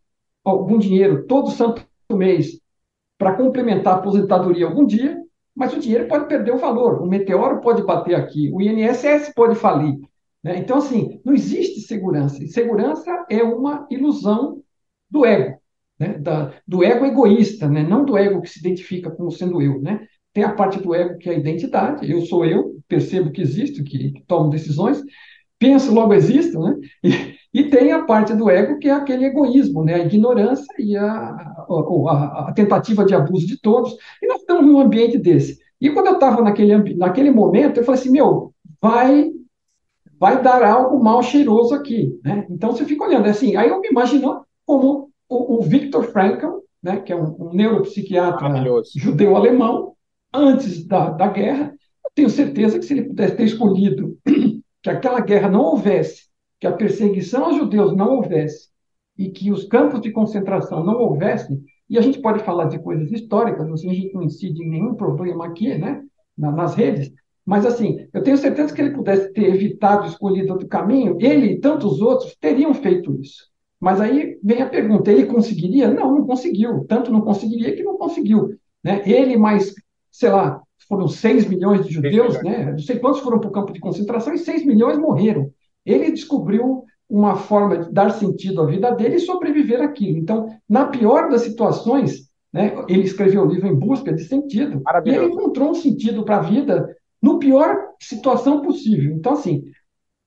algum 0.45 0.77
dinheiro 0.77 1.25
todo 1.27 1.51
santo 1.51 1.85
mês 2.17 2.59
para 3.17 3.35
complementar 3.35 3.95
a 3.95 3.97
aposentadoria 3.97 4.65
algum 4.65 4.85
dia, 4.85 5.21
mas 5.55 5.73
o 5.73 5.79
dinheiro 5.79 6.07
pode 6.07 6.27
perder 6.27 6.51
o 6.51 6.57
valor, 6.57 7.01
o 7.01 7.07
meteoro 7.07 7.61
pode 7.61 7.83
bater 7.83 8.15
aqui, 8.15 8.49
o 8.51 8.61
INSS 8.61 9.33
pode 9.35 9.55
falir. 9.55 9.99
Né? 10.43 10.57
Então, 10.57 10.77
assim, 10.77 11.21
não 11.23 11.33
existe 11.33 11.81
segurança. 11.81 12.43
E 12.43 12.47
segurança 12.47 13.25
é 13.29 13.43
uma 13.43 13.85
ilusão 13.91 14.63
do 15.09 15.25
ego, 15.25 15.59
né? 15.99 16.17
da, 16.17 16.53
do 16.67 16.83
ego 16.83 17.05
egoísta, 17.05 17.67
né? 17.67 17.83
não 17.83 18.03
do 18.03 18.17
ego 18.17 18.41
que 18.41 18.49
se 18.49 18.59
identifica 18.59 19.11
como 19.11 19.31
sendo 19.31 19.61
eu. 19.61 19.79
Né? 19.81 20.07
Tem 20.33 20.43
a 20.43 20.53
parte 20.53 20.79
do 20.79 20.95
ego 20.95 21.17
que 21.17 21.29
é 21.29 21.33
a 21.33 21.37
identidade, 21.37 22.09
eu 22.09 22.21
sou 22.21 22.45
eu, 22.45 22.77
percebo 22.87 23.31
que 23.31 23.41
existo, 23.41 23.83
que, 23.83 24.11
que 24.13 24.23
tomo 24.25 24.49
decisões, 24.49 25.03
penso, 25.59 25.93
logo 25.93 26.13
existo, 26.13 26.59
né? 26.59 26.75
E, 27.03 27.35
e 27.53 27.65
tem 27.65 27.91
a 27.91 28.03
parte 28.03 28.33
do 28.33 28.49
ego, 28.49 28.79
que 28.79 28.87
é 28.87 28.93
aquele 28.93 29.25
egoísmo, 29.25 29.83
né? 29.83 29.95
a 29.95 30.05
ignorância 30.05 30.73
e 30.79 30.95
a, 30.95 31.05
a, 31.05 32.45
a 32.47 32.53
tentativa 32.53 33.03
de 33.03 33.13
abuso 33.13 33.45
de 33.45 33.59
todos. 33.59 33.95
E 34.21 34.27
nós 34.27 34.39
estamos 34.39 34.65
num 34.65 34.79
ambiente 34.79 35.17
desse. 35.17 35.59
E 35.79 35.89
quando 35.89 36.07
eu 36.07 36.13
estava 36.13 36.41
naquele, 36.41 36.95
naquele 36.95 37.29
momento, 37.29 37.77
eu 37.77 37.83
falei 37.83 37.99
assim: 37.99 38.11
meu, 38.11 38.53
vai 38.81 39.31
vai 40.19 40.41
dar 40.41 40.63
algo 40.63 41.03
mal 41.03 41.23
cheiroso 41.23 41.73
aqui. 41.73 42.17
Né? 42.23 42.45
Então 42.49 42.71
você 42.71 42.85
fica 42.85 43.03
olhando. 43.03 43.27
Assim, 43.27 43.55
aí 43.55 43.69
eu 43.69 43.81
me 43.81 43.89
imagino 43.89 44.45
como 44.65 45.09
o, 45.27 45.57
o 45.57 45.61
Viktor 45.63 46.03
Frankl, 46.03 46.59
né, 46.81 46.99
que 46.99 47.11
é 47.11 47.15
um, 47.15 47.35
um 47.39 47.53
neuropsiquiatra 47.53 48.47
judeu-alemão, 48.95 49.93
antes 50.33 50.85
da, 50.85 51.09
da 51.09 51.27
guerra, 51.27 51.73
eu 52.05 52.11
tenho 52.13 52.29
certeza 52.29 52.77
que 52.77 52.85
se 52.85 52.93
ele 52.93 53.05
pudesse 53.05 53.35
ter 53.35 53.43
escolhido 53.45 54.17
que 54.81 54.89
aquela 54.89 55.19
guerra 55.19 55.49
não 55.49 55.61
houvesse 55.61 56.30
que 56.61 56.67
a 56.67 56.71
perseguição 56.71 57.45
aos 57.45 57.57
judeus 57.57 57.95
não 57.95 58.17
houvesse 58.17 58.69
e 59.17 59.29
que 59.29 59.51
os 59.51 59.65
campos 59.65 59.99
de 59.99 60.11
concentração 60.11 60.85
não 60.85 60.93
houvessem, 60.99 61.59
e 61.89 61.97
a 61.97 62.01
gente 62.01 62.21
pode 62.21 62.43
falar 62.43 62.65
de 62.65 62.79
coisas 62.79 63.11
históricas, 63.11 63.67
assim, 63.67 63.89
a 63.89 63.93
gente 63.93 64.13
não 64.13 64.21
incide 64.21 64.63
em 64.63 64.69
nenhum 64.69 64.93
problema 64.93 65.47
aqui, 65.47 65.75
né, 65.75 66.03
nas 66.37 66.75
redes, 66.75 67.11
mas 67.43 67.65
assim, 67.65 68.07
eu 68.13 68.21
tenho 68.21 68.37
certeza 68.37 68.73
que 68.73 68.79
ele 68.79 68.93
pudesse 68.93 69.33
ter 69.33 69.43
evitado, 69.43 70.07
escolhido 70.07 70.53
outro 70.53 70.67
caminho, 70.67 71.17
ele 71.19 71.53
e 71.53 71.59
tantos 71.59 71.99
outros 71.99 72.35
teriam 72.39 72.73
feito 72.75 73.19
isso. 73.19 73.49
Mas 73.79 73.99
aí 73.99 74.39
vem 74.43 74.61
a 74.61 74.69
pergunta, 74.69 75.11
ele 75.11 75.25
conseguiria? 75.25 75.91
Não, 75.91 76.13
não 76.13 76.27
conseguiu. 76.27 76.85
Tanto 76.87 77.11
não 77.11 77.21
conseguiria 77.21 77.75
que 77.75 77.81
não 77.81 77.97
conseguiu. 77.97 78.55
Né? 78.83 79.01
Ele 79.07 79.35
mais, 79.35 79.73
sei 80.11 80.29
lá, 80.29 80.61
foram 80.87 81.07
6 81.07 81.49
milhões 81.49 81.87
de 81.87 81.91
judeus, 81.91 82.41
né? 82.43 82.71
não 82.71 82.79
sei 82.79 82.99
quantos 82.99 83.21
foram 83.21 83.39
para 83.39 83.49
o 83.49 83.51
campo 83.51 83.73
de 83.73 83.79
concentração, 83.79 84.35
e 84.35 84.37
6 84.37 84.63
milhões 84.63 84.99
morreram 84.99 85.51
ele 85.85 86.11
descobriu 86.11 86.83
uma 87.09 87.35
forma 87.35 87.77
de 87.77 87.91
dar 87.91 88.11
sentido 88.11 88.61
à 88.61 88.65
vida 88.65 88.91
dele 88.91 89.15
e 89.15 89.19
sobreviver 89.19 89.81
aquilo. 89.81 90.17
Então, 90.17 90.47
na 90.67 90.85
pior 90.85 91.29
das 91.29 91.41
situações, 91.41 92.29
né, 92.53 92.73
ele 92.87 93.03
escreveu 93.03 93.43
o 93.43 93.47
livro 93.47 93.67
Em 93.67 93.75
Busca 93.75 94.13
de 94.13 94.23
Sentido, 94.23 94.81
e 95.05 95.09
ele 95.09 95.25
encontrou 95.25 95.71
um 95.71 95.75
sentido 95.75 96.23
para 96.23 96.37
a 96.37 96.41
vida 96.41 96.95
no 97.21 97.37
pior 97.37 97.75
situação 97.99 98.61
possível. 98.61 99.13
Então, 99.13 99.33
assim, 99.33 99.63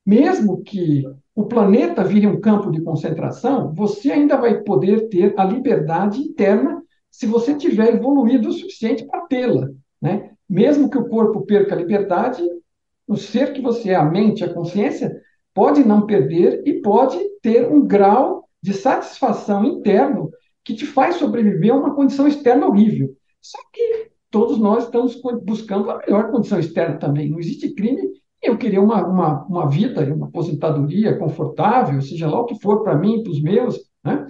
mesmo 0.04 0.62
que 0.62 1.04
o 1.34 1.44
planeta 1.44 2.04
vire 2.04 2.26
um 2.26 2.40
campo 2.40 2.70
de 2.70 2.82
concentração, 2.82 3.72
você 3.74 4.12
ainda 4.12 4.36
vai 4.36 4.62
poder 4.62 5.08
ter 5.08 5.34
a 5.36 5.44
liberdade 5.44 6.20
interna 6.20 6.82
se 7.10 7.26
você 7.26 7.54
tiver 7.54 7.94
evoluído 7.94 8.48
o 8.48 8.52
suficiente 8.52 9.06
para 9.06 9.26
tê-la. 9.26 9.68
Né? 10.00 10.30
Mesmo 10.48 10.90
que 10.90 10.98
o 10.98 11.08
corpo 11.08 11.42
perca 11.42 11.74
a 11.74 11.78
liberdade, 11.78 12.42
o 13.06 13.16
ser 13.16 13.52
que 13.52 13.60
você 13.60 13.90
é, 13.90 13.94
a 13.94 14.04
mente, 14.04 14.44
a 14.44 14.52
consciência, 14.52 15.14
pode 15.54 15.84
não 15.84 16.04
perder 16.04 16.62
e 16.66 16.82
pode 16.82 17.18
ter 17.40 17.66
um 17.70 17.86
grau 17.86 18.48
de 18.60 18.74
satisfação 18.74 19.64
interno 19.64 20.30
que 20.64 20.74
te 20.74 20.84
faz 20.84 21.16
sobreviver 21.16 21.72
a 21.72 21.76
uma 21.76 21.94
condição 21.94 22.26
externa 22.26 22.66
horrível. 22.66 23.14
Só 23.40 23.58
que 23.72 24.10
todos 24.30 24.58
nós 24.58 24.84
estamos 24.84 25.20
buscando 25.42 25.90
a 25.90 25.98
melhor 25.98 26.30
condição 26.30 26.58
externa 26.58 26.96
também. 26.98 27.30
Não 27.30 27.38
existe 27.38 27.74
crime. 27.74 28.02
Eu 28.42 28.58
queria 28.58 28.80
uma, 28.80 29.06
uma, 29.06 29.44
uma 29.44 29.70
vida, 29.70 30.02
uma 30.12 30.26
aposentadoria 30.26 31.16
confortável, 31.16 32.00
seja 32.02 32.28
lá 32.28 32.40
o 32.40 32.46
que 32.46 32.60
for 32.60 32.82
para 32.82 32.96
mim, 32.96 33.22
para 33.22 33.30
os 33.32 33.42
meus. 33.42 33.78
Né? 34.02 34.26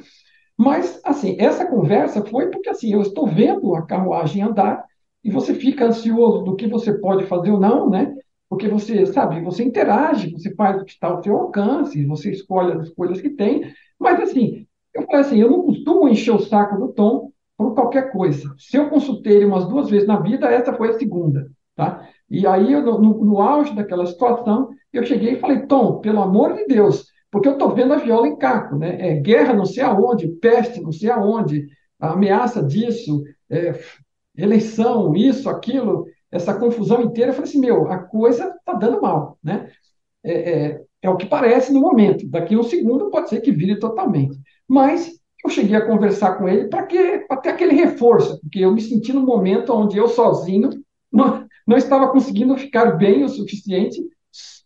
Mas, 0.57 1.01
assim, 1.05 1.37
essa 1.39 1.67
conversa 1.67 2.25
foi 2.25 2.51
porque 2.51 2.69
assim, 2.69 2.93
eu 2.93 3.03
estou 3.03 3.27
vendo 3.27 3.75
a 3.75 3.87
carruagem 3.87 4.43
andar 4.43 4.85
e 5.23 5.31
você 5.31 5.55
fica 5.55 5.87
ansioso 5.87 6.45
do 6.45 6.55
que 6.55 6.67
você 6.67 6.93
pode 6.93 7.25
fazer 7.27 7.51
ou 7.51 7.59
não, 7.59 7.89
né? 7.89 8.15
Porque 8.55 8.69
você, 8.69 9.05
sabe, 9.07 9.41
você 9.41 9.65
interage, 9.65 10.31
você 10.31 10.55
faz 10.55 10.81
o 10.81 10.85
que 10.85 10.93
está 10.93 11.09
ao 11.09 11.21
seu 11.25 11.35
alcance, 11.37 12.07
você 12.07 12.31
escolhe 12.31 12.73
as 12.73 12.87
escolhas 12.87 13.21
que 13.21 13.31
tem, 13.31 13.75
mas 13.99 14.21
assim, 14.21 14.65
eu 14.95 15.03
falei 15.03 15.23
assim, 15.23 15.41
eu 15.41 15.51
não 15.51 15.63
costumo 15.63 16.09
encher 16.09 16.31
o 16.31 16.39
saco 16.39 16.79
do 16.79 16.93
Tom 16.93 17.33
por 17.59 17.75
qualquer 17.75 18.13
coisa. 18.13 18.55
Se 18.57 18.77
eu 18.77 18.89
consultei 18.89 19.39
ele 19.39 19.47
umas 19.47 19.67
duas 19.67 19.91
vezes 19.91 20.07
na 20.07 20.21
vida, 20.21 20.47
essa 20.47 20.73
foi 20.73 20.91
a 20.91 20.99
segunda, 21.01 21.51
tá? 21.75 22.09
E 22.31 22.47
aí, 22.47 22.73
eu, 22.73 22.83
no, 22.83 23.25
no 23.25 23.41
auge 23.41 23.75
daquela 23.75 24.07
situação, 24.07 24.71
eu 24.93 25.05
cheguei 25.05 25.33
e 25.33 25.41
falei, 25.41 25.67
Tom, 25.67 25.99
pelo 25.99 26.23
amor 26.23 26.55
de 26.55 26.65
Deus, 26.67 27.07
porque 27.33 27.49
eu 27.49 27.55
estou 27.55 27.75
vendo 27.75 27.93
a 27.93 27.99
viola 27.99 28.29
em 28.29 28.37
caco, 28.37 28.77
né? 28.77 28.97
É 29.01 29.15
guerra 29.15 29.53
não 29.53 29.65
sei 29.67 29.83
aonde, 29.83 30.29
peste 30.29 30.81
não 30.81 30.93
sei 30.93 31.11
aonde, 31.11 31.67
ameaça 31.99 32.63
disso, 32.63 33.25
é, 33.51 33.81
eleição, 34.37 35.13
isso, 35.17 35.51
aquilo, 35.51 36.07
essa 36.35 36.53
confusão 36.53 37.01
inteira, 37.01 37.31
eu 37.31 37.35
falei 37.35 37.49
assim, 37.49 37.61
meu, 37.61 37.91
a 37.91 37.99
coisa 37.99 38.53
está 38.59 38.73
dando 38.73 39.01
mal, 39.01 39.39
né? 39.43 39.69
É, 40.25 40.33
é, 40.33 40.81
é, 41.03 41.09
o 41.09 41.17
que 41.17 41.27
parece 41.27 41.73
no 41.73 41.81
momento. 41.81 42.29
Daqui 42.29 42.57
a 42.57 42.59
um 42.59 42.65
segundo 42.65 43.09
pode 43.09 43.29
ser 43.29 43.41
que 43.41 43.53
vire 43.53 43.79
totalmente. 43.79 44.37
Mas 44.67 45.13
eu 45.45 45.51
cheguei 45.51 45.77
a 45.77 45.87
conversar 45.87 46.37
com 46.37 46.49
ele 46.49 46.67
para 46.67 46.87
ter 46.87 47.51
aquele 47.51 47.75
reforço, 47.75 48.41
porque 48.41 48.59
eu 48.59 48.73
me 48.73 48.81
senti 48.81 49.13
num 49.13 49.25
momento 49.25 49.73
onde 49.73 49.97
eu 49.97 50.09
sozinho 50.09 50.71
não, 51.13 51.47
não 51.65 51.77
estava 51.77 52.09
conseguindo 52.09 52.57
ficar 52.57 52.97
bem 52.97 53.23
o 53.23 53.29
suficiente 53.29 54.03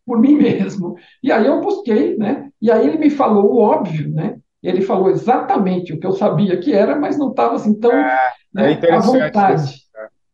por 0.07 0.19
mim 0.19 0.36
mesmo. 0.36 0.97
E 1.23 1.31
aí 1.31 1.47
eu 1.47 1.61
busquei, 1.61 2.16
né? 2.16 2.49
E 2.62 2.70
aí 2.70 2.86
ele 2.86 2.97
me 2.97 3.11
falou 3.11 3.53
o 3.53 3.59
óbvio, 3.61 4.09
né? 4.09 4.39
Ele 4.62 4.81
falou 4.81 5.11
exatamente 5.11 5.93
o 5.93 6.01
que 6.01 6.07
eu 6.07 6.12
sabia 6.12 6.59
que 6.59 6.73
era, 6.73 6.97
mas 6.99 7.19
não 7.19 7.28
estava 7.28 7.57
assim 7.57 7.78
tão 7.78 7.93
é, 7.93 8.32
né, 8.55 8.81
à 8.90 8.99
vontade. 9.01 9.82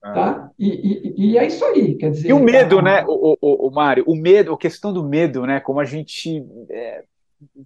Tá? 0.00 0.43
E, 0.58 0.68
e, 0.68 1.14
e, 1.16 1.38
é 1.38 1.46
isso 1.46 1.64
aí, 1.64 1.96
quer 1.96 2.10
dizer. 2.10 2.28
E 2.28 2.32
o 2.32 2.38
medo, 2.38 2.80
né, 2.80 3.04
o, 3.08 3.36
o, 3.40 3.68
o 3.68 3.70
Mário, 3.70 4.04
o 4.06 4.14
medo, 4.14 4.52
a 4.52 4.58
questão 4.58 4.92
do 4.92 5.02
medo, 5.02 5.46
né? 5.46 5.60
Como 5.60 5.80
a 5.80 5.84
gente. 5.84 6.44
É, 6.70 7.02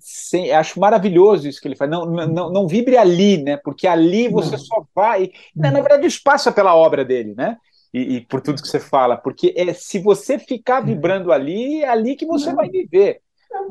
sem, 0.00 0.50
acho 0.50 0.80
maravilhoso 0.80 1.46
isso 1.46 1.60
que 1.60 1.68
ele 1.68 1.76
faz. 1.76 1.90
Não, 1.90 2.06
não, 2.06 2.50
não 2.50 2.66
vibre 2.66 2.96
ali, 2.96 3.42
né? 3.42 3.56
Porque 3.58 3.86
ali 3.86 4.28
você 4.28 4.52
não. 4.52 4.58
só 4.58 4.84
vai. 4.94 5.30
Né, 5.54 5.70
na 5.70 5.80
verdade, 5.80 6.04
o 6.04 6.08
espaço 6.08 6.48
é 6.48 6.52
pela 6.52 6.74
obra 6.74 7.04
dele, 7.04 7.34
né? 7.36 7.56
E, 7.92 8.16
e, 8.16 8.20
por 8.22 8.40
tudo 8.40 8.62
que 8.62 8.68
você 8.68 8.80
fala. 8.80 9.16
Porque 9.16 9.52
é, 9.56 9.72
se 9.72 9.98
você 9.98 10.38
ficar 10.38 10.80
vibrando 10.80 11.32
ali, 11.32 11.82
é 11.82 11.88
ali 11.88 12.16
que 12.16 12.26
você 12.26 12.48
não. 12.48 12.56
vai 12.56 12.68
viver. 12.68 13.20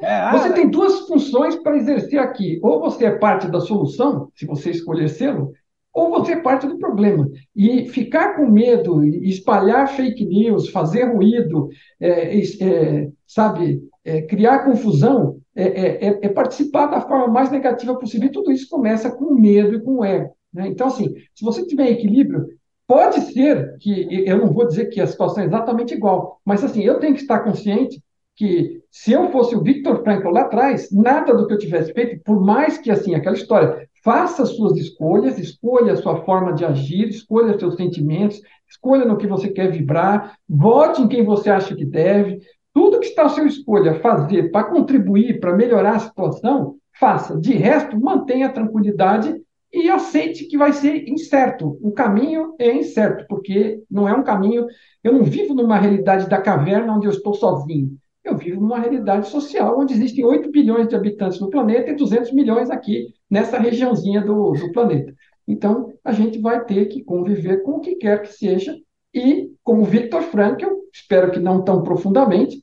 É, 0.02 0.32
você 0.32 0.48
ah, 0.50 0.54
tem 0.54 0.70
duas 0.70 1.08
funções 1.08 1.56
para 1.56 1.78
exercer 1.78 2.20
aqui. 2.20 2.60
Ou 2.64 2.80
você 2.80 3.06
é 3.06 3.18
parte 3.18 3.48
da 3.48 3.60
solução, 3.60 4.30
se 4.36 4.46
você 4.46 4.72
escolher 4.72 5.10
sê-lo, 5.10 5.54
ou 5.98 6.12
você 6.12 6.34
é 6.34 6.40
parte 6.40 6.68
do 6.68 6.78
problema. 6.78 7.28
E 7.56 7.88
ficar 7.88 8.36
com 8.36 8.46
medo, 8.46 9.04
espalhar 9.04 9.88
fake 9.88 10.24
news, 10.28 10.70
fazer 10.70 11.06
ruído, 11.06 11.70
é, 12.00 12.38
é, 12.38 13.10
sabe, 13.26 13.82
é, 14.06 14.22
criar 14.22 14.64
confusão, 14.64 15.40
é, 15.56 15.64
é, 15.64 16.08
é, 16.08 16.20
é, 16.22 16.30
participar 16.30 16.86
da 16.86 17.02
forma 17.02 17.28
mais 17.28 17.50
negativa 17.50 17.98
possível. 17.98 18.28
E 18.28 18.32
tudo 18.32 18.52
isso 18.52 18.70
começa 18.70 19.10
com 19.10 19.34
medo 19.34 19.74
e 19.74 19.82
com 19.82 20.06
ego. 20.06 20.36
Né? 20.54 20.68
Então, 20.68 20.86
assim, 20.86 21.16
se 21.34 21.44
você 21.44 21.66
tiver 21.66 21.90
equilíbrio, 21.90 22.46
pode 22.86 23.20
ser 23.34 23.76
que, 23.80 24.24
eu 24.24 24.38
não 24.38 24.54
vou 24.54 24.68
dizer 24.68 24.92
que 24.92 25.02
a 25.02 25.08
situação 25.08 25.42
é 25.42 25.48
exatamente 25.48 25.96
igual, 25.96 26.40
mas 26.46 26.64
assim, 26.64 26.84
eu 26.84 27.00
tenho 27.00 27.16
que 27.16 27.22
estar 27.22 27.40
consciente 27.40 28.00
que 28.36 28.84
se 28.92 29.12
eu 29.12 29.32
fosse 29.32 29.56
o 29.56 29.64
Victor 29.64 30.04
Frankl 30.04 30.30
lá 30.30 30.42
atrás, 30.42 30.92
nada 30.92 31.34
do 31.34 31.48
que 31.48 31.54
eu 31.54 31.58
tivesse 31.58 31.92
feito, 31.92 32.22
por 32.24 32.40
mais 32.40 32.78
que 32.78 32.92
assim, 32.92 33.16
aquela 33.16 33.36
história, 33.36 33.90
faça 34.08 34.46
suas 34.46 34.78
escolhas, 34.78 35.38
escolha 35.38 35.92
a 35.92 35.98
sua 35.98 36.24
forma 36.24 36.54
de 36.54 36.64
agir, 36.64 37.10
escolha 37.10 37.60
seus 37.60 37.76
sentimentos, 37.76 38.40
escolha 38.66 39.04
no 39.04 39.18
que 39.18 39.28
você 39.28 39.50
quer 39.50 39.70
vibrar, 39.70 40.38
vote 40.48 41.02
em 41.02 41.10
quem 41.10 41.26
você 41.26 41.50
acha 41.50 41.76
que 41.76 41.84
deve, 41.84 42.40
tudo 42.74 43.02
que 43.02 43.08
está 43.08 43.24
à 43.24 43.30
sua 43.30 43.44
escolha 43.44 44.00
fazer 44.00 44.50
para 44.50 44.64
contribuir, 44.64 45.42
para 45.42 45.58
melhorar 45.58 45.98
a 45.98 46.00
situação, 46.00 46.78
faça. 46.98 47.38
De 47.38 47.52
resto, 47.52 48.00
mantenha 48.00 48.46
a 48.46 48.52
tranquilidade 48.54 49.36
e 49.74 49.90
aceite 49.90 50.46
que 50.46 50.58
vai 50.58 50.72
ser 50.72 51.10
incerto. 51.10 51.78
O 51.82 51.92
caminho 51.92 52.56
é 52.58 52.74
incerto, 52.74 53.26
porque 53.28 53.84
não 53.92 54.08
é 54.08 54.14
um 54.14 54.24
caminho. 54.24 54.68
Eu 55.04 55.12
não 55.12 55.26
vivo 55.26 55.54
numa 55.54 55.78
realidade 55.78 56.30
da 56.30 56.42
caverna 56.42 56.96
onde 56.96 57.08
eu 57.08 57.12
estou 57.12 57.34
sozinho. 57.34 57.98
Eu 58.28 58.36
vivo 58.36 58.60
numa 58.60 58.80
realidade 58.80 59.30
social 59.30 59.80
onde 59.80 59.94
existem 59.94 60.26
8 60.26 60.52
bilhões 60.52 60.90
de 60.90 60.96
habitantes 60.96 61.40
no 61.40 61.50
planeta 61.50 61.90
e 61.90 61.96
200 61.96 62.34
milhões 62.34 62.70
aqui 62.70 63.08
nessa 63.30 63.58
regiãozinha 63.58 64.22
do, 64.22 64.52
do 64.52 64.72
planeta. 64.74 65.14
Então, 65.48 65.94
a 66.04 66.12
gente 66.12 66.40
vai 66.40 66.66
ter 66.66 66.88
que 66.88 67.04
conviver 67.04 67.64
com 67.64 67.78
o 67.78 67.80
que 67.80 67.96
quer 67.96 68.22
que 68.22 68.34
seja 68.34 68.76
e, 69.14 69.50
como 69.64 69.86
Victor 69.86 70.22
Frankl, 70.24 70.68
espero 70.94 71.32
que 71.32 71.40
não 71.40 71.64
tão 71.64 71.82
profundamente, 71.84 72.62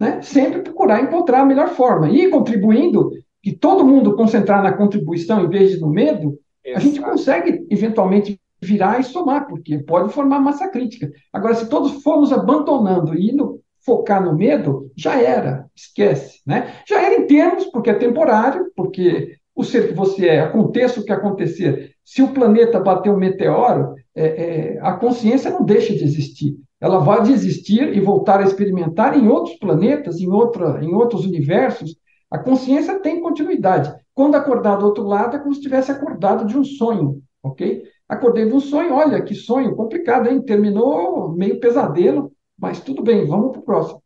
né, 0.00 0.22
sempre 0.22 0.62
procurar 0.62 1.02
encontrar 1.02 1.42
a 1.42 1.44
melhor 1.44 1.68
forma. 1.68 2.10
E 2.10 2.30
contribuindo, 2.30 3.10
que 3.42 3.52
todo 3.52 3.84
mundo 3.84 4.16
concentrar 4.16 4.62
na 4.62 4.72
contribuição 4.72 5.44
em 5.44 5.48
vez 5.48 5.72
de 5.72 5.80
no 5.80 5.90
medo, 5.90 6.38
Exato. 6.64 6.78
a 6.78 6.80
gente 6.80 7.00
consegue 7.00 7.66
eventualmente 7.68 8.40
virar 8.60 8.98
e 9.00 9.04
somar, 9.04 9.46
porque 9.46 9.78
pode 9.78 10.12
formar 10.12 10.40
massa 10.40 10.68
crítica. 10.68 11.10
Agora, 11.32 11.54
se 11.54 11.68
todos 11.68 12.02
formos 12.02 12.32
abandonando 12.32 13.14
e 13.14 13.30
indo 13.30 13.60
focar 13.84 14.22
no 14.22 14.36
medo, 14.36 14.90
já 14.96 15.20
era, 15.20 15.66
esquece. 15.74 16.40
Né? 16.46 16.74
Já 16.88 17.02
era 17.02 17.14
em 17.14 17.26
termos, 17.26 17.66
porque 17.66 17.90
é 17.90 17.94
temporário, 17.94 18.70
porque 18.76 19.36
o 19.54 19.64
ser 19.64 19.88
que 19.88 19.94
você 19.94 20.28
é, 20.28 20.40
aconteça 20.40 21.00
o 21.00 21.04
que 21.04 21.12
acontecer. 21.12 21.92
Se 22.04 22.22
o 22.22 22.32
planeta 22.32 22.80
bater 22.80 23.10
um 23.10 23.18
meteoro, 23.18 23.94
é, 24.14 24.24
é, 24.24 24.78
a 24.80 24.92
consciência 24.92 25.50
não 25.50 25.64
deixa 25.64 25.92
de 25.92 26.04
existir 26.04 26.56
ela 26.82 26.98
vai 26.98 27.22
desistir 27.22 27.96
e 27.96 28.00
voltar 28.00 28.40
a 28.40 28.42
experimentar 28.42 29.16
em 29.16 29.28
outros 29.28 29.54
planetas, 29.54 30.18
em, 30.18 30.28
outra, 30.28 30.84
em 30.84 30.92
outros 30.92 31.24
universos. 31.24 31.94
A 32.28 32.36
consciência 32.40 32.98
tem 32.98 33.20
continuidade. 33.20 33.94
Quando 34.12 34.34
acordar 34.34 34.74
do 34.78 34.86
outro 34.86 35.04
lado, 35.04 35.36
é 35.36 35.38
como 35.38 35.54
se 35.54 35.60
tivesse 35.60 35.92
acordado 35.92 36.44
de 36.44 36.58
um 36.58 36.64
sonho, 36.64 37.22
ok? 37.40 37.84
Acordei 38.08 38.46
de 38.46 38.54
um 38.54 38.58
sonho, 38.58 38.94
olha 38.94 39.22
que 39.22 39.32
sonho 39.32 39.76
complicado, 39.76 40.28
hein? 40.28 40.42
Terminou 40.42 41.30
meio 41.30 41.60
pesadelo, 41.60 42.32
mas 42.62 42.80
tudo 42.80 43.02
bem, 43.02 43.26
vamos 43.26 43.50
para 43.50 43.60
o 43.60 43.64
próximo. 43.64 44.02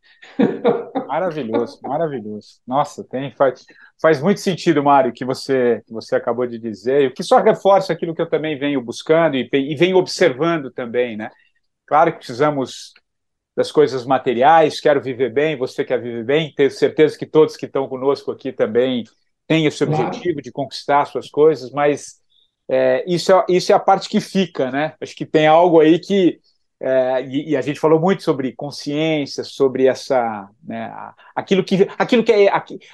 Maravilhoso, 1.06 1.78
maravilhoso. 1.82 2.60
Nossa, 2.66 3.04
tem, 3.04 3.30
faz, 3.32 3.66
faz 4.00 4.22
muito 4.22 4.40
sentido, 4.40 4.82
Mário, 4.82 5.12
que 5.12 5.26
você, 5.26 5.82
que 5.86 5.92
você 5.92 6.16
acabou 6.16 6.46
de 6.46 6.58
dizer, 6.58 7.10
o 7.10 7.14
que 7.14 7.22
só 7.22 7.38
reforça 7.38 7.92
aquilo 7.92 8.14
que 8.14 8.22
eu 8.22 8.28
também 8.28 8.58
venho 8.58 8.80
buscando 8.80 9.36
e, 9.36 9.46
e 9.52 9.76
venho 9.76 9.98
observando 9.98 10.70
também, 10.70 11.18
né? 11.18 11.30
Claro 11.86 12.12
que 12.12 12.18
precisamos 12.18 12.94
das 13.54 13.70
coisas 13.70 14.06
materiais, 14.06 14.80
quero 14.80 15.02
viver 15.02 15.30
bem, 15.32 15.56
você 15.56 15.84
quer 15.84 16.00
viver 16.00 16.24
bem, 16.24 16.52
tenho 16.54 16.70
certeza 16.70 17.16
que 17.18 17.26
todos 17.26 17.56
que 17.56 17.66
estão 17.66 17.86
conosco 17.86 18.30
aqui 18.30 18.52
também 18.52 19.04
têm 19.46 19.66
esse 19.66 19.84
objetivo 19.84 20.40
de 20.40 20.50
conquistar 20.50 21.04
suas 21.04 21.28
coisas, 21.28 21.70
mas 21.70 22.20
é, 22.68 23.04
isso, 23.06 23.32
é, 23.32 23.44
isso 23.50 23.70
é 23.70 23.74
a 23.74 23.80
parte 23.80 24.08
que 24.08 24.18
fica, 24.18 24.70
né? 24.70 24.94
Acho 24.98 25.14
que 25.14 25.26
tem 25.26 25.46
algo 25.46 25.78
aí 25.78 25.98
que. 25.98 26.40
É, 26.78 27.24
e, 27.24 27.50
e, 27.50 27.56
a 27.56 27.62
gente 27.62 27.80
falou 27.80 27.98
muito 27.98 28.22
sobre 28.22 28.52
consciência, 28.52 29.42
sobre 29.42 29.86
essa. 29.86 30.48
Né, 30.62 30.92
aquilo 31.34 31.64
que, 31.64 31.88
aquilo 31.96 32.22
que, 32.22 32.32
é, 32.32 32.50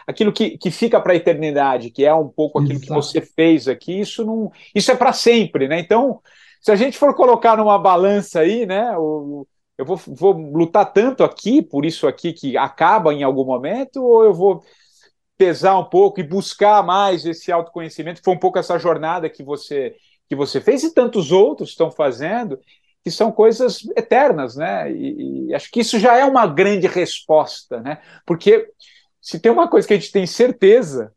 aquilo 0.07 0.33
que, 0.33 0.57
que 0.57 0.71
fica 0.71 1.01
para 1.01 1.13
a 1.13 1.17
eternidade, 1.17 1.91
que 1.91 2.05
é 2.05 2.15
um 2.15 2.29
pouco 2.29 2.61
aquilo 2.61 2.75
Exato. 2.75 2.87
que 2.87 2.95
você 2.95 3.21
fez 3.21 3.67
aqui, 3.67 4.01
isso, 4.01 4.25
não, 4.25 4.53
isso 4.73 4.93
é 4.93 4.97
para 4.97 5.13
sempre, 5.13 5.67
né? 5.67 5.81
Então 5.81 6.21
se 6.63 6.71
a 6.71 6.77
gente 6.77 6.97
for 6.97 7.13
colocar 7.15 7.57
numa 7.57 7.77
balança 7.77 8.41
aí, 8.41 8.65
né, 8.65 8.97
o, 8.97 9.47
eu 9.77 9.85
vou, 9.85 9.97
vou 9.97 10.33
lutar 10.33 10.93
tanto 10.93 11.25
aqui 11.25 11.61
por 11.61 11.85
isso 11.85 12.07
aqui 12.07 12.33
que 12.33 12.57
acaba 12.57 13.13
em 13.13 13.25
algum 13.25 13.45
momento, 13.45 14.01
ou 14.01 14.25
eu 14.25 14.33
vou 14.33 14.63
pesar 15.37 15.77
um 15.77 15.85
pouco 15.85 16.21
e 16.21 16.23
buscar 16.23 16.85
mais 16.85 17.27
esse 17.27 17.51
autoconhecimento, 17.51 18.21
que 18.21 18.25
foi 18.25 18.35
um 18.35 18.39
pouco 18.39 18.61
essa 18.61 18.79
jornada 18.79 19.29
que 19.29 19.43
você 19.43 19.97
que 20.29 20.37
você 20.37 20.63
fez 20.63 20.83
e 20.83 20.95
tantos 20.95 21.31
outros 21.31 21.71
estão 21.71 21.91
fazendo, 21.91 22.59
que 23.03 23.11
são 23.11 23.33
coisas 23.33 23.81
eternas, 23.97 24.57
né? 24.57 24.91
E, 24.91 25.49
e 25.49 25.55
acho 25.55 25.71
que 25.71 25.81
isso 25.81 25.99
já 25.99 26.17
é 26.17 26.25
uma 26.25 26.47
grande 26.47 26.87
resposta, 26.87 27.81
né? 27.81 27.99
Porque 28.25 28.69
se 29.21 29.39
tem 29.41 29.51
uma 29.51 29.69
coisa 29.69 29.87
que 29.87 29.95
a 29.95 29.99
gente 29.99 30.13
tem 30.13 30.27
certeza 30.27 31.13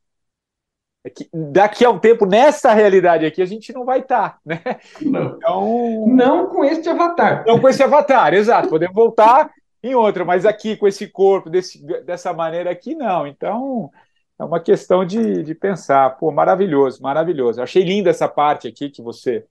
é 1.05 1.09
que 1.11 1.29
daqui 1.31 1.85
a 1.85 1.91
um 1.91 1.99
tempo, 1.99 2.25
nessa 2.25 2.73
realidade 2.73 3.27
aqui, 3.27 3.39
a 3.39 3.45
gente 3.45 3.71
não 3.71 3.85
vai 3.85 3.99
estar, 3.99 4.31
tá, 4.31 4.39
né? 4.43 4.61
Não. 4.99 5.35
Então, 5.35 6.07
não 6.07 6.49
com 6.49 6.65
este 6.65 6.89
avatar. 6.89 7.45
Não 7.45 7.59
com 7.59 7.69
esse 7.69 7.83
avatar, 7.83 8.33
exato. 8.33 8.69
Podemos 8.69 8.95
voltar 8.95 9.51
em 9.83 9.93
outra, 9.93 10.25
mas 10.25 10.47
aqui, 10.47 10.75
com 10.75 10.87
esse 10.87 11.07
corpo, 11.07 11.47
desse, 11.47 11.79
dessa 12.03 12.33
maneira 12.33 12.71
aqui, 12.71 12.95
não. 12.95 13.27
Então, 13.27 13.91
é 14.39 14.43
uma 14.43 14.59
questão 14.59 15.05
de, 15.05 15.43
de 15.43 15.53
pensar. 15.53 16.17
Pô, 16.17 16.31
maravilhoso, 16.31 17.03
maravilhoso. 17.03 17.61
achei 17.61 17.83
linda 17.83 18.09
essa 18.09 18.27
parte 18.27 18.67
aqui 18.67 18.89
que 18.89 19.03
você, 19.03 19.45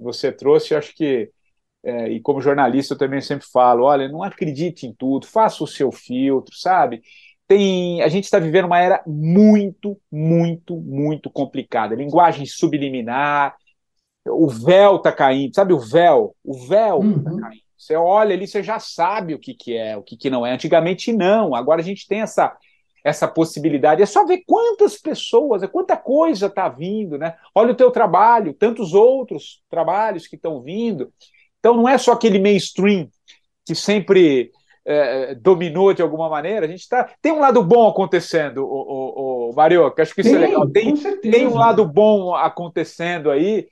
você 0.00 0.32
trouxe. 0.32 0.74
Acho 0.74 0.94
que, 0.94 1.30
é, 1.86 2.08
e 2.10 2.20
como 2.20 2.40
jornalista, 2.40 2.94
eu 2.94 2.98
também 2.98 3.20
sempre 3.20 3.46
falo: 3.46 3.84
olha, 3.84 4.08
não 4.08 4.22
acredite 4.22 4.86
em 4.86 4.92
tudo, 4.92 5.26
faça 5.26 5.62
o 5.62 5.66
seu 5.66 5.92
filtro, 5.92 6.54
sabe? 6.56 7.02
tem, 7.46 8.02
a 8.02 8.08
gente 8.08 8.24
está 8.24 8.38
vivendo 8.38 8.64
uma 8.64 8.80
era 8.80 9.02
muito, 9.06 10.00
muito, 10.10 10.76
muito 10.76 11.30
complicada. 11.30 11.94
Linguagem 11.94 12.44
subliminar, 12.44 13.54
o 14.26 14.48
véu 14.48 14.96
está 14.96 15.12
caindo, 15.12 15.54
sabe 15.54 15.72
o 15.72 15.78
véu? 15.78 16.34
O 16.44 16.66
véu 16.66 16.98
está 16.98 17.30
uhum. 17.30 17.40
caindo. 17.40 17.66
Você 17.78 17.94
olha 17.94 18.34
ali, 18.34 18.48
você 18.48 18.62
já 18.62 18.80
sabe 18.80 19.34
o 19.34 19.38
que, 19.38 19.54
que 19.54 19.76
é, 19.76 19.96
o 19.96 20.02
que, 20.02 20.16
que 20.16 20.28
não 20.28 20.44
é. 20.44 20.52
Antigamente 20.52 21.12
não. 21.12 21.54
Agora 21.54 21.80
a 21.80 21.84
gente 21.84 22.06
tem 22.06 22.20
essa 22.20 22.56
essa 23.04 23.28
possibilidade. 23.28 24.02
É 24.02 24.06
só 24.06 24.26
ver 24.26 24.42
quantas 24.44 24.96
pessoas, 24.96 25.64
quanta 25.70 25.96
coisa 25.96 26.46
está 26.46 26.68
vindo, 26.68 27.16
né? 27.16 27.36
Olha 27.54 27.70
o 27.70 27.76
teu 27.76 27.88
trabalho, 27.92 28.52
tantos 28.52 28.94
outros 28.94 29.62
trabalhos 29.70 30.26
que 30.26 30.34
estão 30.34 30.60
vindo. 30.60 31.12
Então 31.66 31.76
não 31.76 31.88
é 31.88 31.98
só 31.98 32.12
aquele 32.12 32.38
mainstream 32.38 33.08
que 33.66 33.74
sempre 33.74 34.52
é, 34.86 35.34
dominou 35.34 35.92
de 35.92 36.00
alguma 36.00 36.28
maneira. 36.28 36.64
A 36.64 36.68
gente 36.68 36.88
tá, 36.88 37.10
tem 37.20 37.32
um 37.32 37.40
lado 37.40 37.60
bom 37.60 37.88
acontecendo, 37.88 38.58
o, 38.58 39.48
o, 39.48 39.50
o 39.50 39.52
Mario, 39.52 39.90
que 39.90 40.00
acho 40.00 40.14
que 40.14 40.20
isso 40.20 40.30
é 40.30 40.32
tem, 40.34 40.42
é 40.42 40.46
legal. 40.46 40.70
Tem, 40.70 40.94
tem 41.22 41.46
um 41.48 41.56
lado 41.56 41.84
bom 41.84 42.36
acontecendo 42.36 43.32
aí 43.32 43.66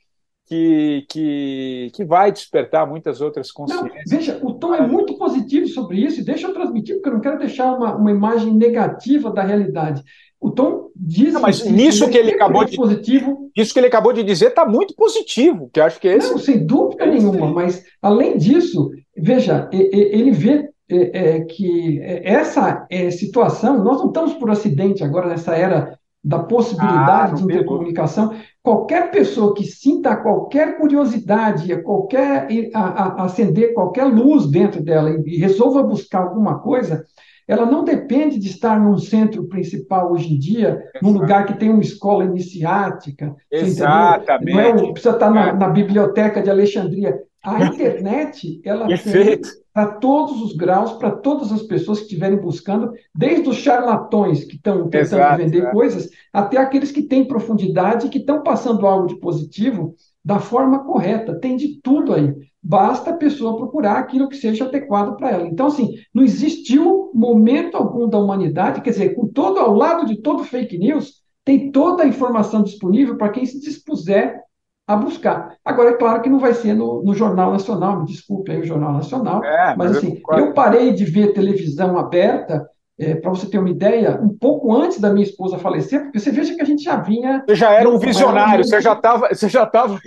que, 0.45 1.07
que, 1.09 1.93
que 1.95 2.05
vai 2.05 2.33
despertar 2.33 2.85
muitas 2.85 3.21
outras 3.21 3.53
consciências. 3.53 3.89
Não, 3.89 4.19
veja, 4.19 4.41
o 4.43 4.55
tom 4.55 4.75
é 4.75 4.85
muito 4.85 5.17
positivo 5.17 5.69
sobre 5.69 5.99
isso, 5.99 6.21
e 6.21 6.25
deixa 6.25 6.49
eu 6.49 6.53
transmitir, 6.53 6.97
porque 6.97 7.11
eu 7.11 7.15
não 7.15 7.21
quero 7.21 7.39
deixar 7.39 7.73
uma, 7.77 7.95
uma 7.95 8.11
imagem 8.11 8.53
negativa 8.53 9.31
da 9.31 9.45
realidade. 9.45 10.03
O 10.41 10.51
Tom 10.51 10.84
diz 10.95 11.33
não, 11.33 11.41
mas 11.41 11.65
nisso 11.65 12.09
que 12.09 12.17
ele 12.17 12.33
acabou 12.33 12.65
de 12.65 12.77
positivo. 12.77 13.51
Isso 13.57 13.73
que 13.73 13.81
ele 13.81 13.87
acabou 13.87 14.13
de 14.13 14.23
dizer 14.23 14.49
está 14.49 14.65
muito 14.65 14.95
positivo, 14.95 15.71
que 15.73 15.81
acho 15.81 16.01
que 16.01 16.09
é 16.09 16.17
esse. 16.17 16.31
Não, 16.31 16.39
sem 16.39 16.65
dúvida 16.65 17.07
nenhuma, 17.07 17.47
mas 17.49 17.83
além 18.01 18.37
disso, 18.37 18.91
veja, 19.17 19.69
ele 19.73 20.31
vê 20.31 20.69
é, 20.89 21.37
é, 21.37 21.41
que 21.41 22.01
essa 22.03 22.87
é, 22.91 23.11
situação, 23.11 23.83
nós 23.83 23.99
não 23.99 24.09
estamos 24.09 24.35
por 24.35 24.51
acidente 24.51 25.03
agora 25.03 25.29
nessa 25.29 25.57
era 25.57 25.99
da 26.23 26.39
possibilidade 26.39 27.33
ah, 27.33 27.35
de 27.35 27.43
intercomunicação. 27.43 28.35
Qualquer 28.63 29.11
pessoa 29.11 29.55
que 29.55 29.65
sinta 29.65 30.17
qualquer 30.17 30.79
curiosidade, 30.79 31.77
qualquer 31.83 32.49
a, 32.73 32.81
a, 32.81 33.25
acender 33.25 33.75
qualquer 33.75 34.05
luz 34.05 34.47
dentro 34.47 34.83
dela 34.83 35.11
e 35.27 35.37
resolva 35.37 35.83
buscar 35.83 36.23
alguma 36.23 36.59
coisa, 36.61 37.05
ela 37.47 37.67
não 37.67 37.85
depende 37.85 38.39
de 38.39 38.49
estar 38.49 38.81
num 38.81 38.97
centro 38.99 39.45
principal 39.45 40.13
hoje 40.13 40.35
em 40.35 40.39
dia, 40.39 40.69
Exato. 40.69 40.99
num 41.03 41.13
lugar 41.13 41.47
que 41.47 41.59
tem 41.59 41.71
uma 41.71 41.83
escola 41.83 42.25
iniciática. 42.25 43.35
Exatamente. 43.51 44.53
Não 44.53 44.61
é, 44.61 44.93
precisa 44.93 45.15
estar 45.15 45.31
na, 45.31 45.53
na 45.53 45.69
biblioteca 45.69 46.43
de 46.43 46.51
Alexandria. 46.51 47.19
A 47.45 47.67
internet, 47.67 48.61
ela 48.65 48.87
tem 48.87 49.41
para 49.75 49.87
todos 49.87 50.41
os 50.41 50.57
graus, 50.57 50.93
para 50.93 51.11
todas 51.11 51.51
as 51.51 51.63
pessoas 51.63 51.99
que 51.99 52.05
estiverem 52.05 52.39
buscando, 52.39 52.93
desde 53.13 53.49
os 53.49 53.57
charlatões 53.57 54.45
que 54.45 54.55
estão 54.55 54.89
tentando 54.89 55.21
Exato, 55.21 55.43
vender 55.43 55.65
é. 55.65 55.71
coisas, 55.73 56.09
até 56.33 56.57
aqueles 56.57 56.93
que 56.93 57.03
têm 57.03 57.27
profundidade 57.27 58.07
e 58.07 58.09
que 58.09 58.19
estão 58.19 58.43
passando 58.43 58.87
algo 58.87 59.09
de 59.09 59.17
positivo 59.17 59.95
da 60.25 60.39
forma 60.39 60.85
correta. 60.85 61.39
Tem 61.39 61.57
de 61.57 61.81
tudo 61.83 62.15
aí. 62.15 62.33
Basta 62.67 63.11
a 63.11 63.17
pessoa 63.17 63.59
procurar 63.59 63.99
aquilo 63.99 64.29
que 64.29 64.37
seja 64.37 64.65
adequado 64.65 65.17
para 65.17 65.33
ela. 65.33 65.47
Então, 65.47 65.67
assim, 65.67 65.97
não 66.15 66.23
existiu 66.23 67.11
momento 67.13 67.77
algum 67.77 68.09
da 68.09 68.19
humanidade, 68.19 68.81
quer 68.81 68.91
dizer, 68.91 69.15
com 69.15 69.29
todo 69.29 69.61
ao 69.61 69.75
lado 69.75 70.07
de 70.07 70.17
todo 70.17 70.45
fake 70.45 70.79
news, 70.79 71.23
tem 71.45 71.71
toda 71.71 72.03
a 72.03 72.09
informação 72.09 72.63
disponível 72.63 73.19
para 73.19 73.29
quem 73.29 73.45
se 73.45 73.61
dispuser 73.61 74.43
a 74.87 74.97
buscar. 74.97 75.57
Agora, 75.65 75.91
é 75.91 75.97
claro 75.97 76.23
que 76.23 76.31
não 76.31 76.39
vai 76.39 76.55
ser 76.55 76.75
no, 76.75 77.03
no 77.03 77.15
Jornal 77.15 77.53
Nacional, 77.53 78.01
me 78.01 78.07
desculpe 78.07 78.53
aí 78.53 78.61
o 78.61 78.65
Jornal 78.65 78.93
Nacional, 78.93 79.45
é, 79.45 79.75
mas, 79.77 79.77
mas 79.77 79.97
assim, 79.97 80.23
eu, 80.31 80.39
eu, 80.39 80.53
parei 80.55 80.93
de 80.93 81.05
ver 81.05 81.33
televisão 81.33 81.99
aberta 81.99 82.67
é, 82.99 83.15
para 83.15 83.31
você 83.31 83.49
ter 83.49 83.59
uma 83.59 83.71
ideia, 83.71 84.21
um 84.23 84.29
pouco 84.29 84.73
antes 84.73 85.01
da 85.01 85.13
minha 85.13 85.25
esposa 85.27 85.59
falecer, 85.59 86.03
porque 86.03 86.21
você 86.21 86.31
veja 86.31 86.55
que 86.55 86.63
a 86.63 86.65
gente 86.65 86.83
já 86.83 86.97
vinha. 86.97 87.43
Você 87.47 87.57
já 87.57 87.73
era 87.73 87.89
um 87.89 87.99
visionário, 87.99 88.65
você 88.65 88.81
já 88.81 88.93
estava. 88.93 89.29
Você 89.29 89.49
já 89.49 89.65
estava. 89.65 89.99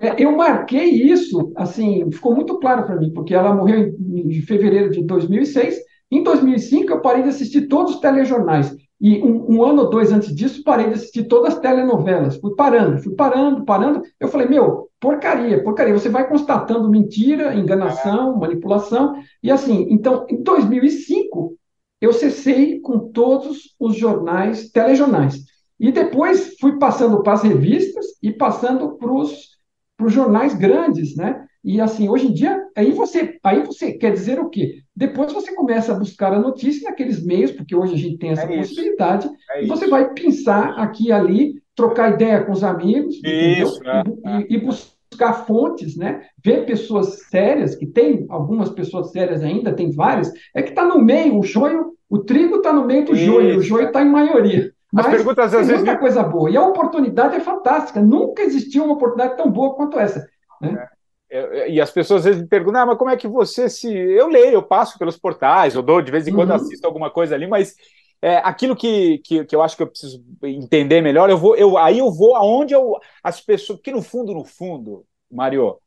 é, 0.00 0.22
eu 0.22 0.32
marquei 0.32 0.88
isso, 0.88 1.52
assim, 1.56 2.10
ficou 2.10 2.34
muito 2.34 2.58
claro 2.58 2.84
para 2.84 2.96
mim, 2.96 3.12
porque 3.12 3.34
ela 3.34 3.54
morreu 3.54 3.94
em, 3.98 4.36
em, 4.36 4.42
fevereiro 4.42 4.90
de 4.90 5.02
2006. 5.04 5.76
Em 6.10 6.22
2005, 6.22 6.90
eu 6.90 7.00
parei 7.00 7.22
de 7.22 7.28
assistir 7.28 7.68
todos 7.68 7.94
os 7.94 8.00
telejornais. 8.00 8.74
E 9.00 9.22
um, 9.22 9.56
um, 9.56 9.64
ano 9.64 9.82
ou 9.82 9.90
dois 9.90 10.12
antes 10.12 10.34
disso, 10.34 10.62
parei 10.62 10.88
de 10.88 10.94
assistir 10.94 11.24
todas 11.24 11.54
as 11.54 11.60
telenovelas. 11.60 12.36
Fui 12.36 12.54
parando, 12.54 12.98
fui 12.98 13.14
parando, 13.14 13.64
parando. 13.64 14.02
Eu 14.18 14.28
falei, 14.28 14.46
meu, 14.46 14.88
porcaria, 14.98 15.62
porcaria. 15.62 15.94
Você 15.94 16.08
vai 16.08 16.28
constatando 16.28 16.90
mentira, 16.90 17.54
enganação, 17.54 18.36
manipulação. 18.36 19.14
E 19.42 19.50
assim, 19.50 19.86
então, 19.88 20.26
em 20.28 20.42
2005, 20.42 21.56
eu 22.00 22.12
cessei 22.12 22.80
com 22.80 23.10
todos 23.10 23.74
os 23.78 23.96
jornais, 23.96 24.70
telejornais. 24.70 25.44
E 25.78 25.92
depois 25.92 26.56
fui 26.60 26.78
passando 26.78 27.22
para 27.22 27.34
as 27.34 27.42
revistas 27.42 28.06
e 28.22 28.32
passando 28.32 28.96
para 28.96 29.12
os 29.12 30.12
jornais 30.12 30.54
grandes, 30.54 31.16
né? 31.16 31.46
E 31.62 31.80
assim, 31.80 32.08
hoje 32.08 32.28
em 32.28 32.32
dia, 32.32 32.58
aí 32.74 32.90
você, 32.90 33.38
aí 33.44 33.62
você 33.62 33.92
quer 33.92 34.12
dizer 34.12 34.38
o 34.40 34.48
quê? 34.48 34.82
Depois 34.96 35.32
você 35.32 35.54
começa 35.54 35.92
a 35.92 35.98
buscar 35.98 36.32
a 36.32 36.38
notícia 36.38 36.88
naqueles 36.88 37.24
meios, 37.24 37.50
porque 37.50 37.76
hoje 37.76 37.94
a 37.94 37.98
gente 37.98 38.18
tem 38.18 38.30
essa 38.30 38.44
é 38.44 38.56
possibilidade, 38.56 39.28
é 39.50 39.64
e 39.64 39.66
você 39.66 39.86
vai 39.86 40.12
pensar 40.14 40.70
aqui 40.78 41.08
e 41.08 41.12
ali, 41.12 41.62
trocar 41.74 42.14
ideia 42.14 42.42
com 42.44 42.52
os 42.52 42.64
amigos, 42.64 43.14
isso, 43.22 43.80
é, 43.86 44.02
e, 44.48 44.54
e, 44.54 44.58
buscar 44.58 45.44
fontes, 45.46 45.96
né? 45.96 46.26
Ver 46.44 46.66
pessoas 46.66 47.28
sérias, 47.28 47.74
que 47.74 47.86
tem 47.86 48.26
algumas 48.28 48.70
pessoas 48.70 49.10
sérias 49.10 49.42
ainda, 49.42 49.72
tem 49.72 49.90
várias, 49.90 50.32
é 50.54 50.62
que 50.62 50.70
está 50.70 50.84
no 50.84 50.98
meio, 50.98 51.38
o 51.38 51.42
joio, 51.42 51.94
o 52.08 52.18
trigo 52.18 52.56
está 52.56 52.72
no 52.72 52.84
meio 52.84 53.04
do 53.04 53.14
isso. 53.14 53.24
joio, 53.24 53.58
o 53.58 53.62
joio 53.62 53.88
está 53.88 54.02
em 54.02 54.08
maioria. 54.08 54.72
Mas 54.92 55.06
As 55.06 55.12
perguntas 55.12 55.54
às 55.54 55.66
vezes. 55.66 55.84
muita 55.84 55.98
coisa 55.98 56.22
boa. 56.22 56.50
E 56.50 56.56
a 56.56 56.66
oportunidade 56.66 57.36
é 57.36 57.40
fantástica. 57.40 58.02
Nunca 58.02 58.42
existiu 58.42 58.84
uma 58.84 58.94
oportunidade 58.94 59.36
tão 59.36 59.50
boa 59.50 59.74
quanto 59.74 59.98
essa. 59.98 60.26
Né? 60.60 60.88
É. 61.30 61.70
E 61.70 61.80
as 61.80 61.92
pessoas 61.92 62.20
às 62.20 62.24
vezes 62.24 62.42
me 62.42 62.48
perguntam, 62.48 62.82
ah, 62.82 62.86
mas 62.86 62.98
como 62.98 63.10
é 63.10 63.16
que 63.16 63.28
você 63.28 63.68
se. 63.68 63.88
Eu 63.88 64.26
leio, 64.26 64.54
eu 64.54 64.62
passo 64.62 64.98
pelos 64.98 65.16
portais, 65.16 65.76
eu 65.76 65.82
dou 65.82 66.02
de 66.02 66.10
vez 66.10 66.26
em 66.26 66.34
quando 66.34 66.50
uhum. 66.50 66.56
assisto 66.56 66.84
alguma 66.84 67.08
coisa 67.08 67.36
ali, 67.36 67.46
mas 67.46 67.76
é, 68.20 68.38
aquilo 68.38 68.74
que, 68.74 69.18
que, 69.18 69.44
que, 69.44 69.54
eu 69.54 69.62
acho 69.62 69.76
que 69.76 69.82
eu 69.84 69.86
preciso 69.86 70.22
entender 70.42 71.00
melhor, 71.00 71.30
eu 71.30 71.38
vou, 71.38 71.56
eu, 71.56 71.78
aí 71.78 72.00
eu 72.00 72.10
vou 72.10 72.34
aonde 72.34 72.74
eu, 72.74 72.96
as 73.22 73.40
pessoas. 73.40 73.78
Porque 73.78 73.92
no 73.92 74.02
fundo, 74.02 74.34
no 74.34 74.44
fundo, 74.44 75.04
Mário, 75.30 75.78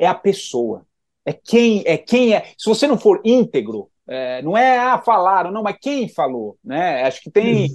é 0.00 0.06
a 0.06 0.14
pessoa. 0.14 0.84
É 1.24 1.32
quem 1.32 1.82
é 1.86 1.96
quem 1.96 2.34
é. 2.34 2.44
Se 2.56 2.68
você 2.68 2.86
não 2.86 2.98
for 2.98 3.20
íntegro, 3.24 3.90
é, 4.12 4.42
não 4.42 4.58
é 4.58 4.76
ah, 4.76 4.98
falaram, 4.98 5.52
não, 5.52 5.62
mas 5.62 5.76
quem 5.80 6.08
falou, 6.08 6.56
né? 6.64 7.04
Acho 7.04 7.22
que 7.22 7.30
tem, 7.30 7.68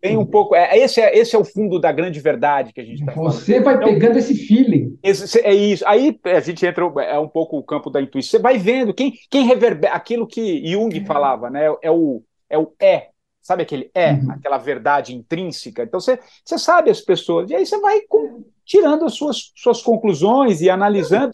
tem 0.00 0.16
um 0.16 0.26
pouco. 0.26 0.56
É, 0.56 0.76
esse, 0.76 1.00
é, 1.00 1.16
esse 1.16 1.36
é 1.36 1.38
o 1.38 1.44
fundo 1.44 1.78
da 1.78 1.92
grande 1.92 2.18
verdade 2.18 2.72
que 2.72 2.80
a 2.80 2.84
gente 2.84 2.98
está 2.98 3.12
Você 3.12 3.60
vai 3.60 3.76
então, 3.76 3.86
pegando 3.86 4.18
esse 4.18 4.34
feeling. 4.34 4.98
Esse, 5.00 5.38
é 5.40 5.54
isso. 5.54 5.86
Aí 5.86 6.18
a 6.24 6.40
gente 6.40 6.66
entra, 6.66 6.84
é 7.04 7.16
um 7.20 7.28
pouco 7.28 7.56
o 7.56 7.62
campo 7.62 7.88
da 7.88 8.02
intuição. 8.02 8.32
Você 8.32 8.42
vai 8.42 8.58
vendo 8.58 8.92
quem, 8.92 9.12
quem 9.30 9.46
reverbera 9.46 9.94
aquilo 9.94 10.26
que 10.26 10.66
Jung 10.66 10.98
é. 10.98 11.04
falava, 11.04 11.48
né? 11.50 11.66
É 11.80 11.90
o 11.90 12.20
é 12.50 12.58
o 12.58 12.72
é. 12.80 13.10
Sabe 13.40 13.62
aquele 13.62 13.88
é, 13.94 14.14
uhum. 14.14 14.32
aquela 14.32 14.58
verdade 14.58 15.14
intrínseca? 15.14 15.84
Então 15.84 16.00
você, 16.00 16.18
você 16.44 16.58
sabe 16.58 16.90
as 16.90 17.00
pessoas, 17.00 17.48
e 17.48 17.54
aí 17.54 17.64
você 17.64 17.78
vai 17.78 18.00
com, 18.08 18.44
tirando 18.64 19.04
as 19.04 19.14
suas, 19.14 19.52
suas 19.54 19.80
conclusões 19.80 20.60
e 20.60 20.68
analisando, 20.68 21.30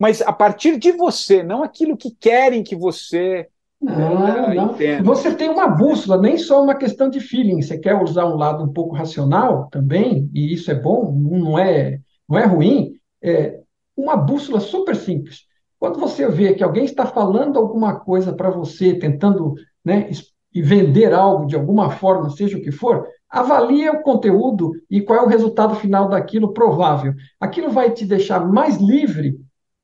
mas 0.00 0.22
a 0.22 0.32
partir 0.32 0.78
de 0.78 0.92
você, 0.92 1.42
não 1.42 1.62
aquilo 1.62 1.96
que 1.96 2.10
querem 2.10 2.62
que 2.62 2.74
você 2.74 3.46
não, 3.80 4.54
não. 4.54 4.74
Você 5.04 5.34
tem 5.34 5.48
uma 5.48 5.66
bússola, 5.66 6.20
nem 6.20 6.36
só 6.36 6.62
uma 6.62 6.74
questão 6.74 7.08
de 7.08 7.18
feeling. 7.18 7.62
Você 7.62 7.78
quer 7.78 7.94
usar 7.94 8.26
um 8.26 8.36
lado 8.36 8.62
um 8.62 8.72
pouco 8.72 8.94
racional 8.94 9.68
também, 9.70 10.30
e 10.34 10.52
isso 10.52 10.70
é 10.70 10.74
bom, 10.74 11.12
não 11.12 11.58
é, 11.58 11.98
não 12.28 12.38
é 12.38 12.44
ruim. 12.44 12.92
É 13.22 13.58
uma 13.96 14.16
bússola 14.16 14.60
super 14.60 14.94
simples. 14.94 15.44
Quando 15.78 15.98
você 15.98 16.28
vê 16.28 16.52
que 16.52 16.62
alguém 16.62 16.84
está 16.84 17.06
falando 17.06 17.58
alguma 17.58 17.98
coisa 17.98 18.34
para 18.34 18.50
você, 18.50 18.94
tentando 18.94 19.54
né, 19.82 20.10
vender 20.54 21.14
algo 21.14 21.46
de 21.46 21.56
alguma 21.56 21.90
forma, 21.90 22.28
seja 22.28 22.58
o 22.58 22.62
que 22.62 22.70
for, 22.70 23.06
avalie 23.30 23.88
o 23.88 24.02
conteúdo 24.02 24.72
e 24.90 25.00
qual 25.00 25.20
é 25.20 25.22
o 25.22 25.28
resultado 25.28 25.74
final 25.74 26.08
daquilo 26.08 26.52
provável. 26.52 27.14
Aquilo 27.40 27.70
vai 27.70 27.90
te 27.90 28.04
deixar 28.04 28.46
mais 28.46 28.76
livre 28.76 29.38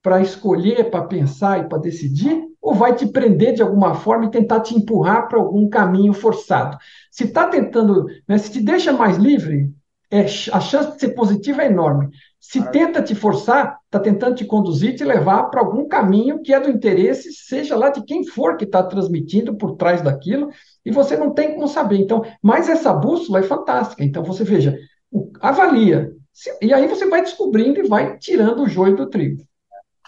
para 0.06 0.20
escolher, 0.20 0.88
para 0.88 1.02
pensar 1.02 1.58
e 1.58 1.68
para 1.68 1.78
decidir, 1.78 2.40
ou 2.62 2.72
vai 2.72 2.94
te 2.94 3.08
prender 3.08 3.54
de 3.54 3.60
alguma 3.60 3.96
forma 3.96 4.26
e 4.26 4.30
tentar 4.30 4.60
te 4.60 4.72
empurrar 4.72 5.26
para 5.26 5.36
algum 5.36 5.68
caminho 5.68 6.12
forçado. 6.12 6.78
Se 7.10 7.24
está 7.24 7.48
tentando, 7.48 8.06
né, 8.28 8.38
se 8.38 8.52
te 8.52 8.60
deixa 8.60 8.92
mais 8.92 9.16
livre, 9.16 9.68
é, 10.08 10.20
a 10.20 10.60
chance 10.60 10.92
de 10.92 11.00
ser 11.00 11.08
positiva 11.08 11.64
é 11.64 11.66
enorme. 11.66 12.08
Se 12.38 12.62
tenta 12.70 13.02
te 13.02 13.16
forçar, 13.16 13.80
está 13.86 13.98
tentando 13.98 14.36
te 14.36 14.44
conduzir, 14.44 14.94
te 14.94 15.02
levar 15.02 15.50
para 15.50 15.60
algum 15.60 15.88
caminho 15.88 16.40
que 16.40 16.54
é 16.54 16.60
do 16.60 16.70
interesse, 16.70 17.32
seja 17.32 17.74
lá 17.74 17.90
de 17.90 18.04
quem 18.04 18.24
for 18.24 18.56
que 18.56 18.64
está 18.64 18.84
transmitindo 18.84 19.56
por 19.56 19.74
trás 19.74 20.02
daquilo, 20.02 20.50
e 20.84 20.92
você 20.92 21.16
não 21.16 21.34
tem 21.34 21.52
como 21.52 21.66
saber. 21.66 21.96
Então, 21.96 22.24
mas 22.40 22.68
essa 22.68 22.92
bússola 22.92 23.40
é 23.40 23.42
fantástica. 23.42 24.04
Então, 24.04 24.22
você 24.22 24.44
veja, 24.44 24.78
avalia, 25.40 26.12
e 26.62 26.72
aí 26.72 26.86
você 26.86 27.08
vai 27.08 27.22
descobrindo 27.22 27.80
e 27.80 27.88
vai 27.88 28.16
tirando 28.18 28.62
o 28.62 28.68
joio 28.68 28.94
do 28.94 29.10
trigo. 29.10 29.42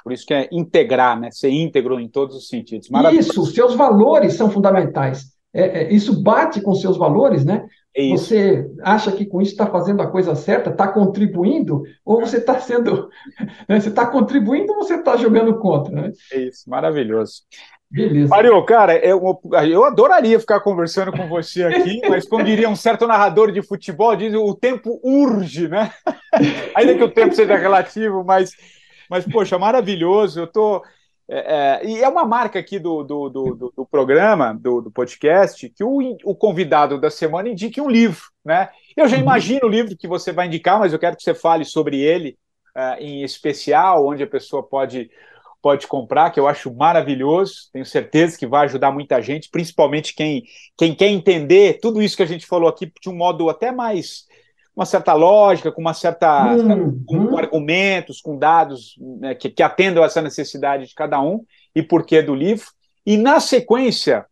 Por 0.03 0.13
isso 0.13 0.27
que 0.27 0.35
é 0.35 0.49
integrar, 0.53 1.19
né? 1.19 1.31
Ser 1.31 1.51
íntegro 1.51 1.99
em 2.01 2.09
todos 2.09 2.37
os 2.37 2.49
sentidos. 2.49 2.89
Isso, 3.13 3.45
seus 3.47 3.75
valores 3.75 4.35
são 4.35 4.51
fundamentais. 4.51 5.39
É, 5.53 5.83
é, 5.83 5.93
isso 5.93 6.23
bate 6.23 6.61
com 6.61 6.75
seus 6.75 6.97
valores, 6.97 7.45
né? 7.45 7.67
É 7.97 8.11
você 8.11 8.71
acha 8.83 9.11
que 9.11 9.27
com 9.27 9.41
isso 9.41 9.53
está 9.53 9.67
fazendo 9.67 10.03
a 10.03 10.07
coisa 10.07 10.35
certa, 10.37 10.71
está 10.71 10.87
contribuindo, 10.87 11.83
ou 12.05 12.21
você 12.21 12.37
está 12.37 12.59
sendo. 12.59 13.09
Né? 13.69 13.81
Você 13.81 13.89
está 13.89 14.07
contribuindo 14.07 14.73
ou 14.73 14.83
você 14.83 14.95
está 14.95 15.17
jogando 15.17 15.59
contra? 15.59 15.95
Né? 15.95 16.13
É 16.33 16.41
isso, 16.41 16.69
maravilhoso. 16.69 17.43
Beleza. 17.91 18.29
Mário, 18.29 18.63
cara, 18.65 18.97
eu, 18.99 19.41
eu 19.67 19.85
adoraria 19.85 20.39
ficar 20.39 20.61
conversando 20.61 21.11
com 21.11 21.27
você 21.27 21.65
aqui, 21.65 22.01
mas 22.09 22.27
como 22.29 22.45
diria 22.45 22.69
um 22.69 22.77
certo 22.77 23.07
narrador 23.07 23.51
de 23.51 23.63
futebol, 23.63 24.15
diz 24.15 24.35
o 24.35 24.55
tempo 24.55 25.01
urge, 25.03 25.69
né? 25.69 25.91
Ainda 26.75 26.95
que 26.95 27.05
o 27.05 27.11
tempo 27.11 27.35
seja 27.35 27.57
relativo, 27.57 28.23
mas 28.25 28.53
mas, 29.09 29.25
poxa, 29.25 29.59
maravilhoso. 29.59 30.41
Eu 30.41 30.47
tô. 30.47 30.85
É, 31.31 31.83
é, 31.83 31.87
e 31.87 32.03
é 32.03 32.09
uma 32.09 32.25
marca 32.25 32.59
aqui 32.59 32.79
do, 32.79 33.03
do, 33.03 33.29
do, 33.29 33.73
do 33.77 33.87
programa, 33.87 34.55
do, 34.55 34.81
do, 34.81 34.91
podcast, 34.91 35.69
que 35.69 35.85
o, 35.85 36.17
o 36.25 36.35
convidado 36.35 36.99
da 36.99 37.11
semana 37.11 37.51
indique 37.51 37.81
um 37.81 37.91
livro, 37.91 38.23
né? 38.45 38.71
Eu 38.97 39.07
já 39.07 39.17
uhum. 39.17 39.23
imagino 39.23 39.61
o 39.65 39.69
livro 39.69 39.97
que 39.97 40.09
você 40.09 40.33
vai 40.33 40.47
indicar, 40.47 40.79
mas 40.79 40.93
eu 40.93 40.99
quero 40.99 41.17
que 41.17 41.23
você 41.23 41.35
fale 41.35 41.67
sobre 41.67 42.01
ele 42.01 42.39
uh, 42.75 42.99
em 42.99 43.23
especial, 43.23 44.07
onde 44.07 44.23
a 44.23 44.27
pessoa 44.27 44.63
pode, 44.63 45.11
pode 45.61 45.87
comprar, 45.87 46.31
que 46.31 46.41
eu 46.41 46.49
acho 46.49 46.73
maravilhoso. 46.75 47.69
Tenho 47.75 47.85
certeza 47.85 48.39
que 48.39 48.47
vai 48.47 48.65
ajudar 48.65 48.91
muita 48.91 49.21
gente, 49.21 49.51
principalmente 49.51 50.15
quem, 50.15 50.45
quem 50.79 50.95
quer 50.95 51.09
entender 51.09 51.79
tudo 51.79 52.01
isso 52.01 52.17
que 52.17 52.23
a 52.23 52.27
gente 52.27 52.47
falou 52.47 52.69
aqui 52.71 52.91
de 53.01 53.11
um 53.11 53.15
modo 53.15 53.51
até 53.51 53.71
mais 53.71 54.28
uma 54.79 54.87
certa 54.87 55.13
lógica, 55.13 55.73
com 55.73 55.81
uma 55.81 55.93
certa 55.93 56.55
uhum. 56.55 57.03
com 57.05 57.37
argumentos, 57.37 58.21
com 58.21 58.39
dados 58.39 58.95
né, 59.19 59.35
que, 59.35 59.51
que 59.51 59.61
atendam 59.61 60.05
essa 60.05 60.23
necessidade 60.23 60.87
de 60.87 60.95
cada 60.95 61.21
um 61.21 61.45
e 61.75 61.83
porquê 61.83 62.23
do 62.23 62.33
livro. 62.33 62.67
E 63.05 63.17
na 63.17 63.41
sequência, 63.41 64.25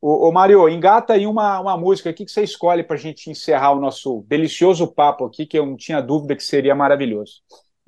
o, 0.00 0.30
o 0.30 0.32
Mário, 0.32 0.66
engata 0.66 1.12
aí 1.12 1.26
uma, 1.26 1.60
uma 1.60 1.76
música 1.76 2.08
aqui 2.08 2.24
que 2.24 2.32
você 2.32 2.42
escolhe 2.42 2.82
para 2.82 2.96
a 2.96 2.98
gente 2.98 3.28
encerrar 3.28 3.72
o 3.72 3.80
nosso 3.80 4.24
delicioso 4.26 4.86
papo 4.88 5.26
aqui, 5.26 5.44
que 5.44 5.58
eu 5.58 5.66
não 5.66 5.76
tinha 5.76 6.00
dúvida 6.00 6.34
que 6.34 6.42
seria 6.42 6.74
maravilhoso. 6.74 7.42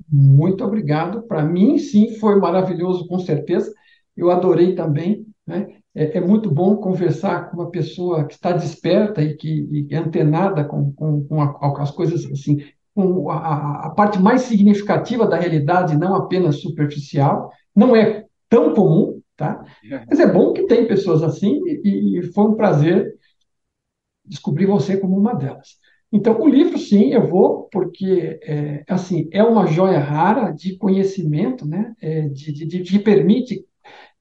Muito 0.07 0.63
obrigado. 0.63 1.23
Para 1.23 1.43
mim, 1.43 1.79
sim, 1.79 2.19
foi 2.19 2.35
maravilhoso, 2.35 3.07
com 3.07 3.17
certeza. 3.17 3.73
Eu 4.15 4.29
adorei 4.29 4.75
também. 4.75 5.25
Né? 5.47 5.77
É, 5.95 6.17
é, 6.17 6.21
muito 6.21 6.51
bom 6.51 6.75
conversar 6.75 7.49
com 7.49 7.57
uma 7.57 7.71
pessoa 7.71 8.25
que 8.25 8.33
está 8.33 8.51
desperta 8.51 9.21
e 9.21 9.35
que 9.35 9.67
e 9.71 9.87
é 9.89 9.97
antenada 9.97 10.65
com, 10.65 10.91
com, 10.91 11.25
com, 11.25 11.41
a, 11.41 11.53
com, 11.53 11.81
as 11.81 11.89
coisas 11.89 12.25
assim, 12.25 12.61
com 12.93 13.29
a, 13.31 13.87
a, 13.87 13.89
parte 13.91 14.19
mais 14.19 14.41
significativa 14.41 15.25
da 15.25 15.37
realidade, 15.37 15.97
não 15.97 16.13
apenas 16.13 16.59
superficial. 16.59 17.49
Não 17.73 17.95
é 17.95 18.25
tão 18.49 18.73
comum, 18.73 19.21
tá? 19.37 19.63
É. 19.89 20.05
Mas 20.09 20.19
é 20.19 20.27
bom 20.27 20.51
que 20.51 20.67
tem 20.67 20.85
pessoas 20.85 21.23
assim 21.23 21.61
e, 21.65 22.19
e 22.19 22.23
foi 22.33 22.43
um 22.43 22.55
prazer 22.55 23.15
descobrir 24.25 24.65
você 24.65 24.97
como 24.97 25.17
uma 25.17 25.33
delas. 25.33 25.77
Então, 26.11 26.39
o 26.39 26.47
livro, 26.47 26.77
sim, 26.77 27.13
eu 27.13 27.27
vou, 27.27 27.67
porque 27.71 28.39
é, 28.43 28.83
assim, 28.87 29.27
é 29.31 29.43
uma 29.43 29.67
joia 29.67 29.99
rara 29.99 30.51
de 30.51 30.77
conhecimento, 30.77 31.65
né? 31.67 31.93
É, 32.01 32.21
de, 32.29 32.53
de, 32.53 32.65
de, 32.65 32.83
de 32.83 32.99
permite 32.99 33.65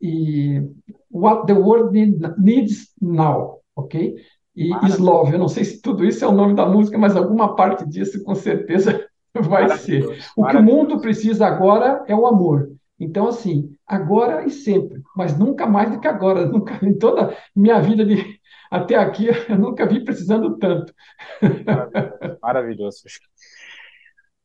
e 0.00 0.62
What 1.10 1.46
the 1.46 1.54
World 1.54 1.98
Needs 2.38 2.88
Now, 3.00 3.60
ok? 3.74 4.14
E 4.54 4.68
Maravilha. 4.68 4.94
Slove, 4.96 5.32
eu 5.32 5.38
não 5.38 5.48
sei 5.48 5.64
se 5.64 5.80
tudo 5.80 6.04
isso 6.04 6.24
é 6.24 6.28
o 6.28 6.32
nome 6.32 6.54
da 6.54 6.66
música, 6.66 6.98
mas 6.98 7.16
alguma 7.16 7.56
parte 7.56 7.86
disso 7.88 8.22
com 8.22 8.34
certeza 8.34 9.06
vai 9.48 9.68
ser. 9.78 10.04
O 10.36 10.46
que 10.46 10.56
o 10.56 10.62
mundo 10.62 11.00
precisa 11.00 11.46
agora 11.46 12.04
é 12.06 12.14
o 12.14 12.26
amor. 12.26 12.70
Então, 12.98 13.26
assim, 13.26 13.74
agora 13.86 14.44
e 14.46 14.50
sempre, 14.50 15.02
mas 15.16 15.36
nunca 15.36 15.66
mais 15.66 15.90
do 15.90 16.00
que 16.00 16.06
agora. 16.06 16.46
Nunca, 16.46 16.78
em 16.84 16.96
toda 16.96 17.36
minha 17.54 17.80
vida 17.80 18.04
de 18.04 18.40
até 18.70 18.94
aqui, 18.94 19.26
eu 19.50 19.58
nunca 19.58 19.86
vi 19.86 20.04
precisando 20.04 20.56
tanto. 20.56 20.94
Maravilhoso. 21.42 22.38
Maravilhoso. 22.40 23.02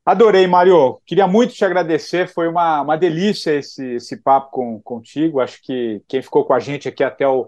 Adorei, 0.05 0.47
Mário. 0.47 1.01
Queria 1.05 1.27
muito 1.27 1.53
te 1.53 1.63
agradecer. 1.65 2.27
Foi 2.27 2.47
uma, 2.47 2.81
uma 2.81 2.97
delícia 2.97 3.51
esse, 3.51 3.95
esse 3.95 4.21
papo 4.21 4.51
com, 4.51 4.81
contigo. 4.81 5.39
Acho 5.39 5.61
que 5.61 6.01
quem 6.07 6.21
ficou 6.21 6.45
com 6.45 6.53
a 6.53 6.59
gente 6.59 6.87
aqui 6.87 7.03
até 7.03 7.27
o, 7.27 7.47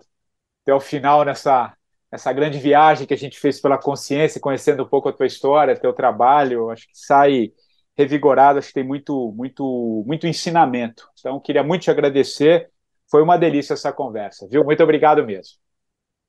até 0.64 0.74
o 0.74 0.80
final 0.80 1.24
nessa, 1.24 1.74
essa 2.11 2.34
grande 2.34 2.57
viagem 2.60 3.06
que 3.06 3.14
a 3.14 3.18
gente 3.18 3.40
fez 3.40 3.61
pela 3.61 3.77
consciência, 3.77 4.41
conhecendo 4.41 4.84
um 4.84 4.88
pouco 4.88 5.10
a 5.10 5.14
tua 5.14 5.26
história, 5.27 5.80
teu 5.80 5.94
trabalho, 5.94 6.69
acho 6.69 6.88
que 6.88 6.98
sai 6.98 7.52
revigorado, 7.98 8.60
acho 8.60 8.69
que 8.69 8.73
tem 8.76 8.84
muito, 8.84 9.34
muito, 9.36 10.03
muito 10.07 10.26
ensinamento. 10.27 11.07
Então, 11.19 11.40
queria 11.40 11.64
muito 11.64 11.84
te 11.84 11.91
agradecer. 11.91 12.69
Foi 13.10 13.22
uma 13.22 13.38
delícia 13.38 13.73
essa 13.73 13.91
conversa, 13.91 14.48
viu? 14.49 14.64
Muito 14.64 14.81
obrigado 14.84 15.26
mesmo. 15.26 15.57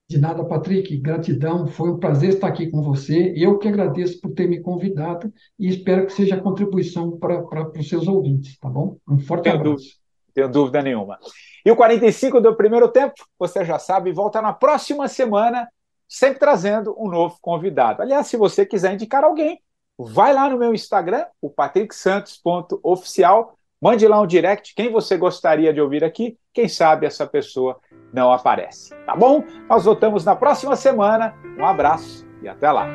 De 0.09 0.19
nada, 0.19 0.44
Patrick. 0.44 0.97
Gratidão. 0.98 1.66
Foi 1.69 1.90
um 1.90 1.98
prazer 1.98 2.31
estar 2.31 2.48
aqui 2.48 2.69
com 2.69 2.82
você. 2.82 3.32
Eu 3.36 3.59
que 3.59 3.69
agradeço 3.69 4.20
por 4.20 4.32
ter 4.32 4.48
me 4.48 4.61
convidado 4.61 5.32
e 5.59 5.69
espero 5.69 6.05
que 6.07 6.12
seja 6.12 6.40
contribuição 6.40 7.16
para, 7.19 7.43
para, 7.43 7.65
para 7.66 7.81
os 7.81 7.89
seus 7.89 8.09
ouvintes, 8.09 8.59
tá 8.59 8.69
bom? 8.69 8.98
Um 9.09 9.19
forte 9.19 9.48
abraço. 9.48 9.73
Dúvida. 9.77 9.99
Tenho 10.35 10.48
dúvida 10.48 10.82
nenhuma. 10.82 11.19
E 11.65 11.70
o 11.70 11.77
45 11.77 12.40
do 12.40 12.55
primeiro 12.55 12.89
tempo, 12.89 13.15
você 13.39 13.65
já 13.65 13.78
sabe, 13.78 14.12
volta 14.12 14.40
na 14.40 14.52
próxima 14.52 15.09
semana, 15.09 15.69
sempre 16.09 16.39
trazendo 16.39 16.94
um 16.98 17.09
novo 17.09 17.36
convidado. 17.40 18.02
Aliás, 18.02 18.27
se 18.27 18.36
você 18.36 18.65
quiser 18.65 18.94
indicar 18.94 19.24
alguém, 19.24 19.61
vai 19.98 20.32
lá 20.32 20.48
no 20.48 20.59
meu 20.59 20.74
Instagram, 20.74 21.27
o 21.40 21.51
patricksantos.oficial, 21.51 23.55
mande 23.81 24.07
lá 24.09 24.20
um 24.20 24.27
direct 24.27 24.74
quem 24.74 24.90
você 24.90 25.16
gostaria 25.16 25.73
de 25.73 25.81
ouvir 25.81 26.02
aqui, 26.02 26.39
quem 26.52 26.69
sabe 26.69 27.07
essa 27.07 27.27
pessoa 27.27 27.78
não 28.12 28.32
aparece. 28.32 28.94
Tá 29.07 29.15
bom? 29.15 29.44
Nós 29.69 29.85
voltamos 29.85 30.24
na 30.24 30.35
próxima 30.35 30.77
semana. 30.77 31.35
Um 31.59 31.65
abraço 31.65 32.27
e 32.43 32.48
até 32.48 32.70
lá. 32.70 32.89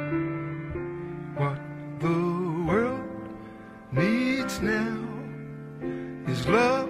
Needs 3.96 4.60
now 4.60 5.08
is 6.28 6.46
love, 6.48 6.90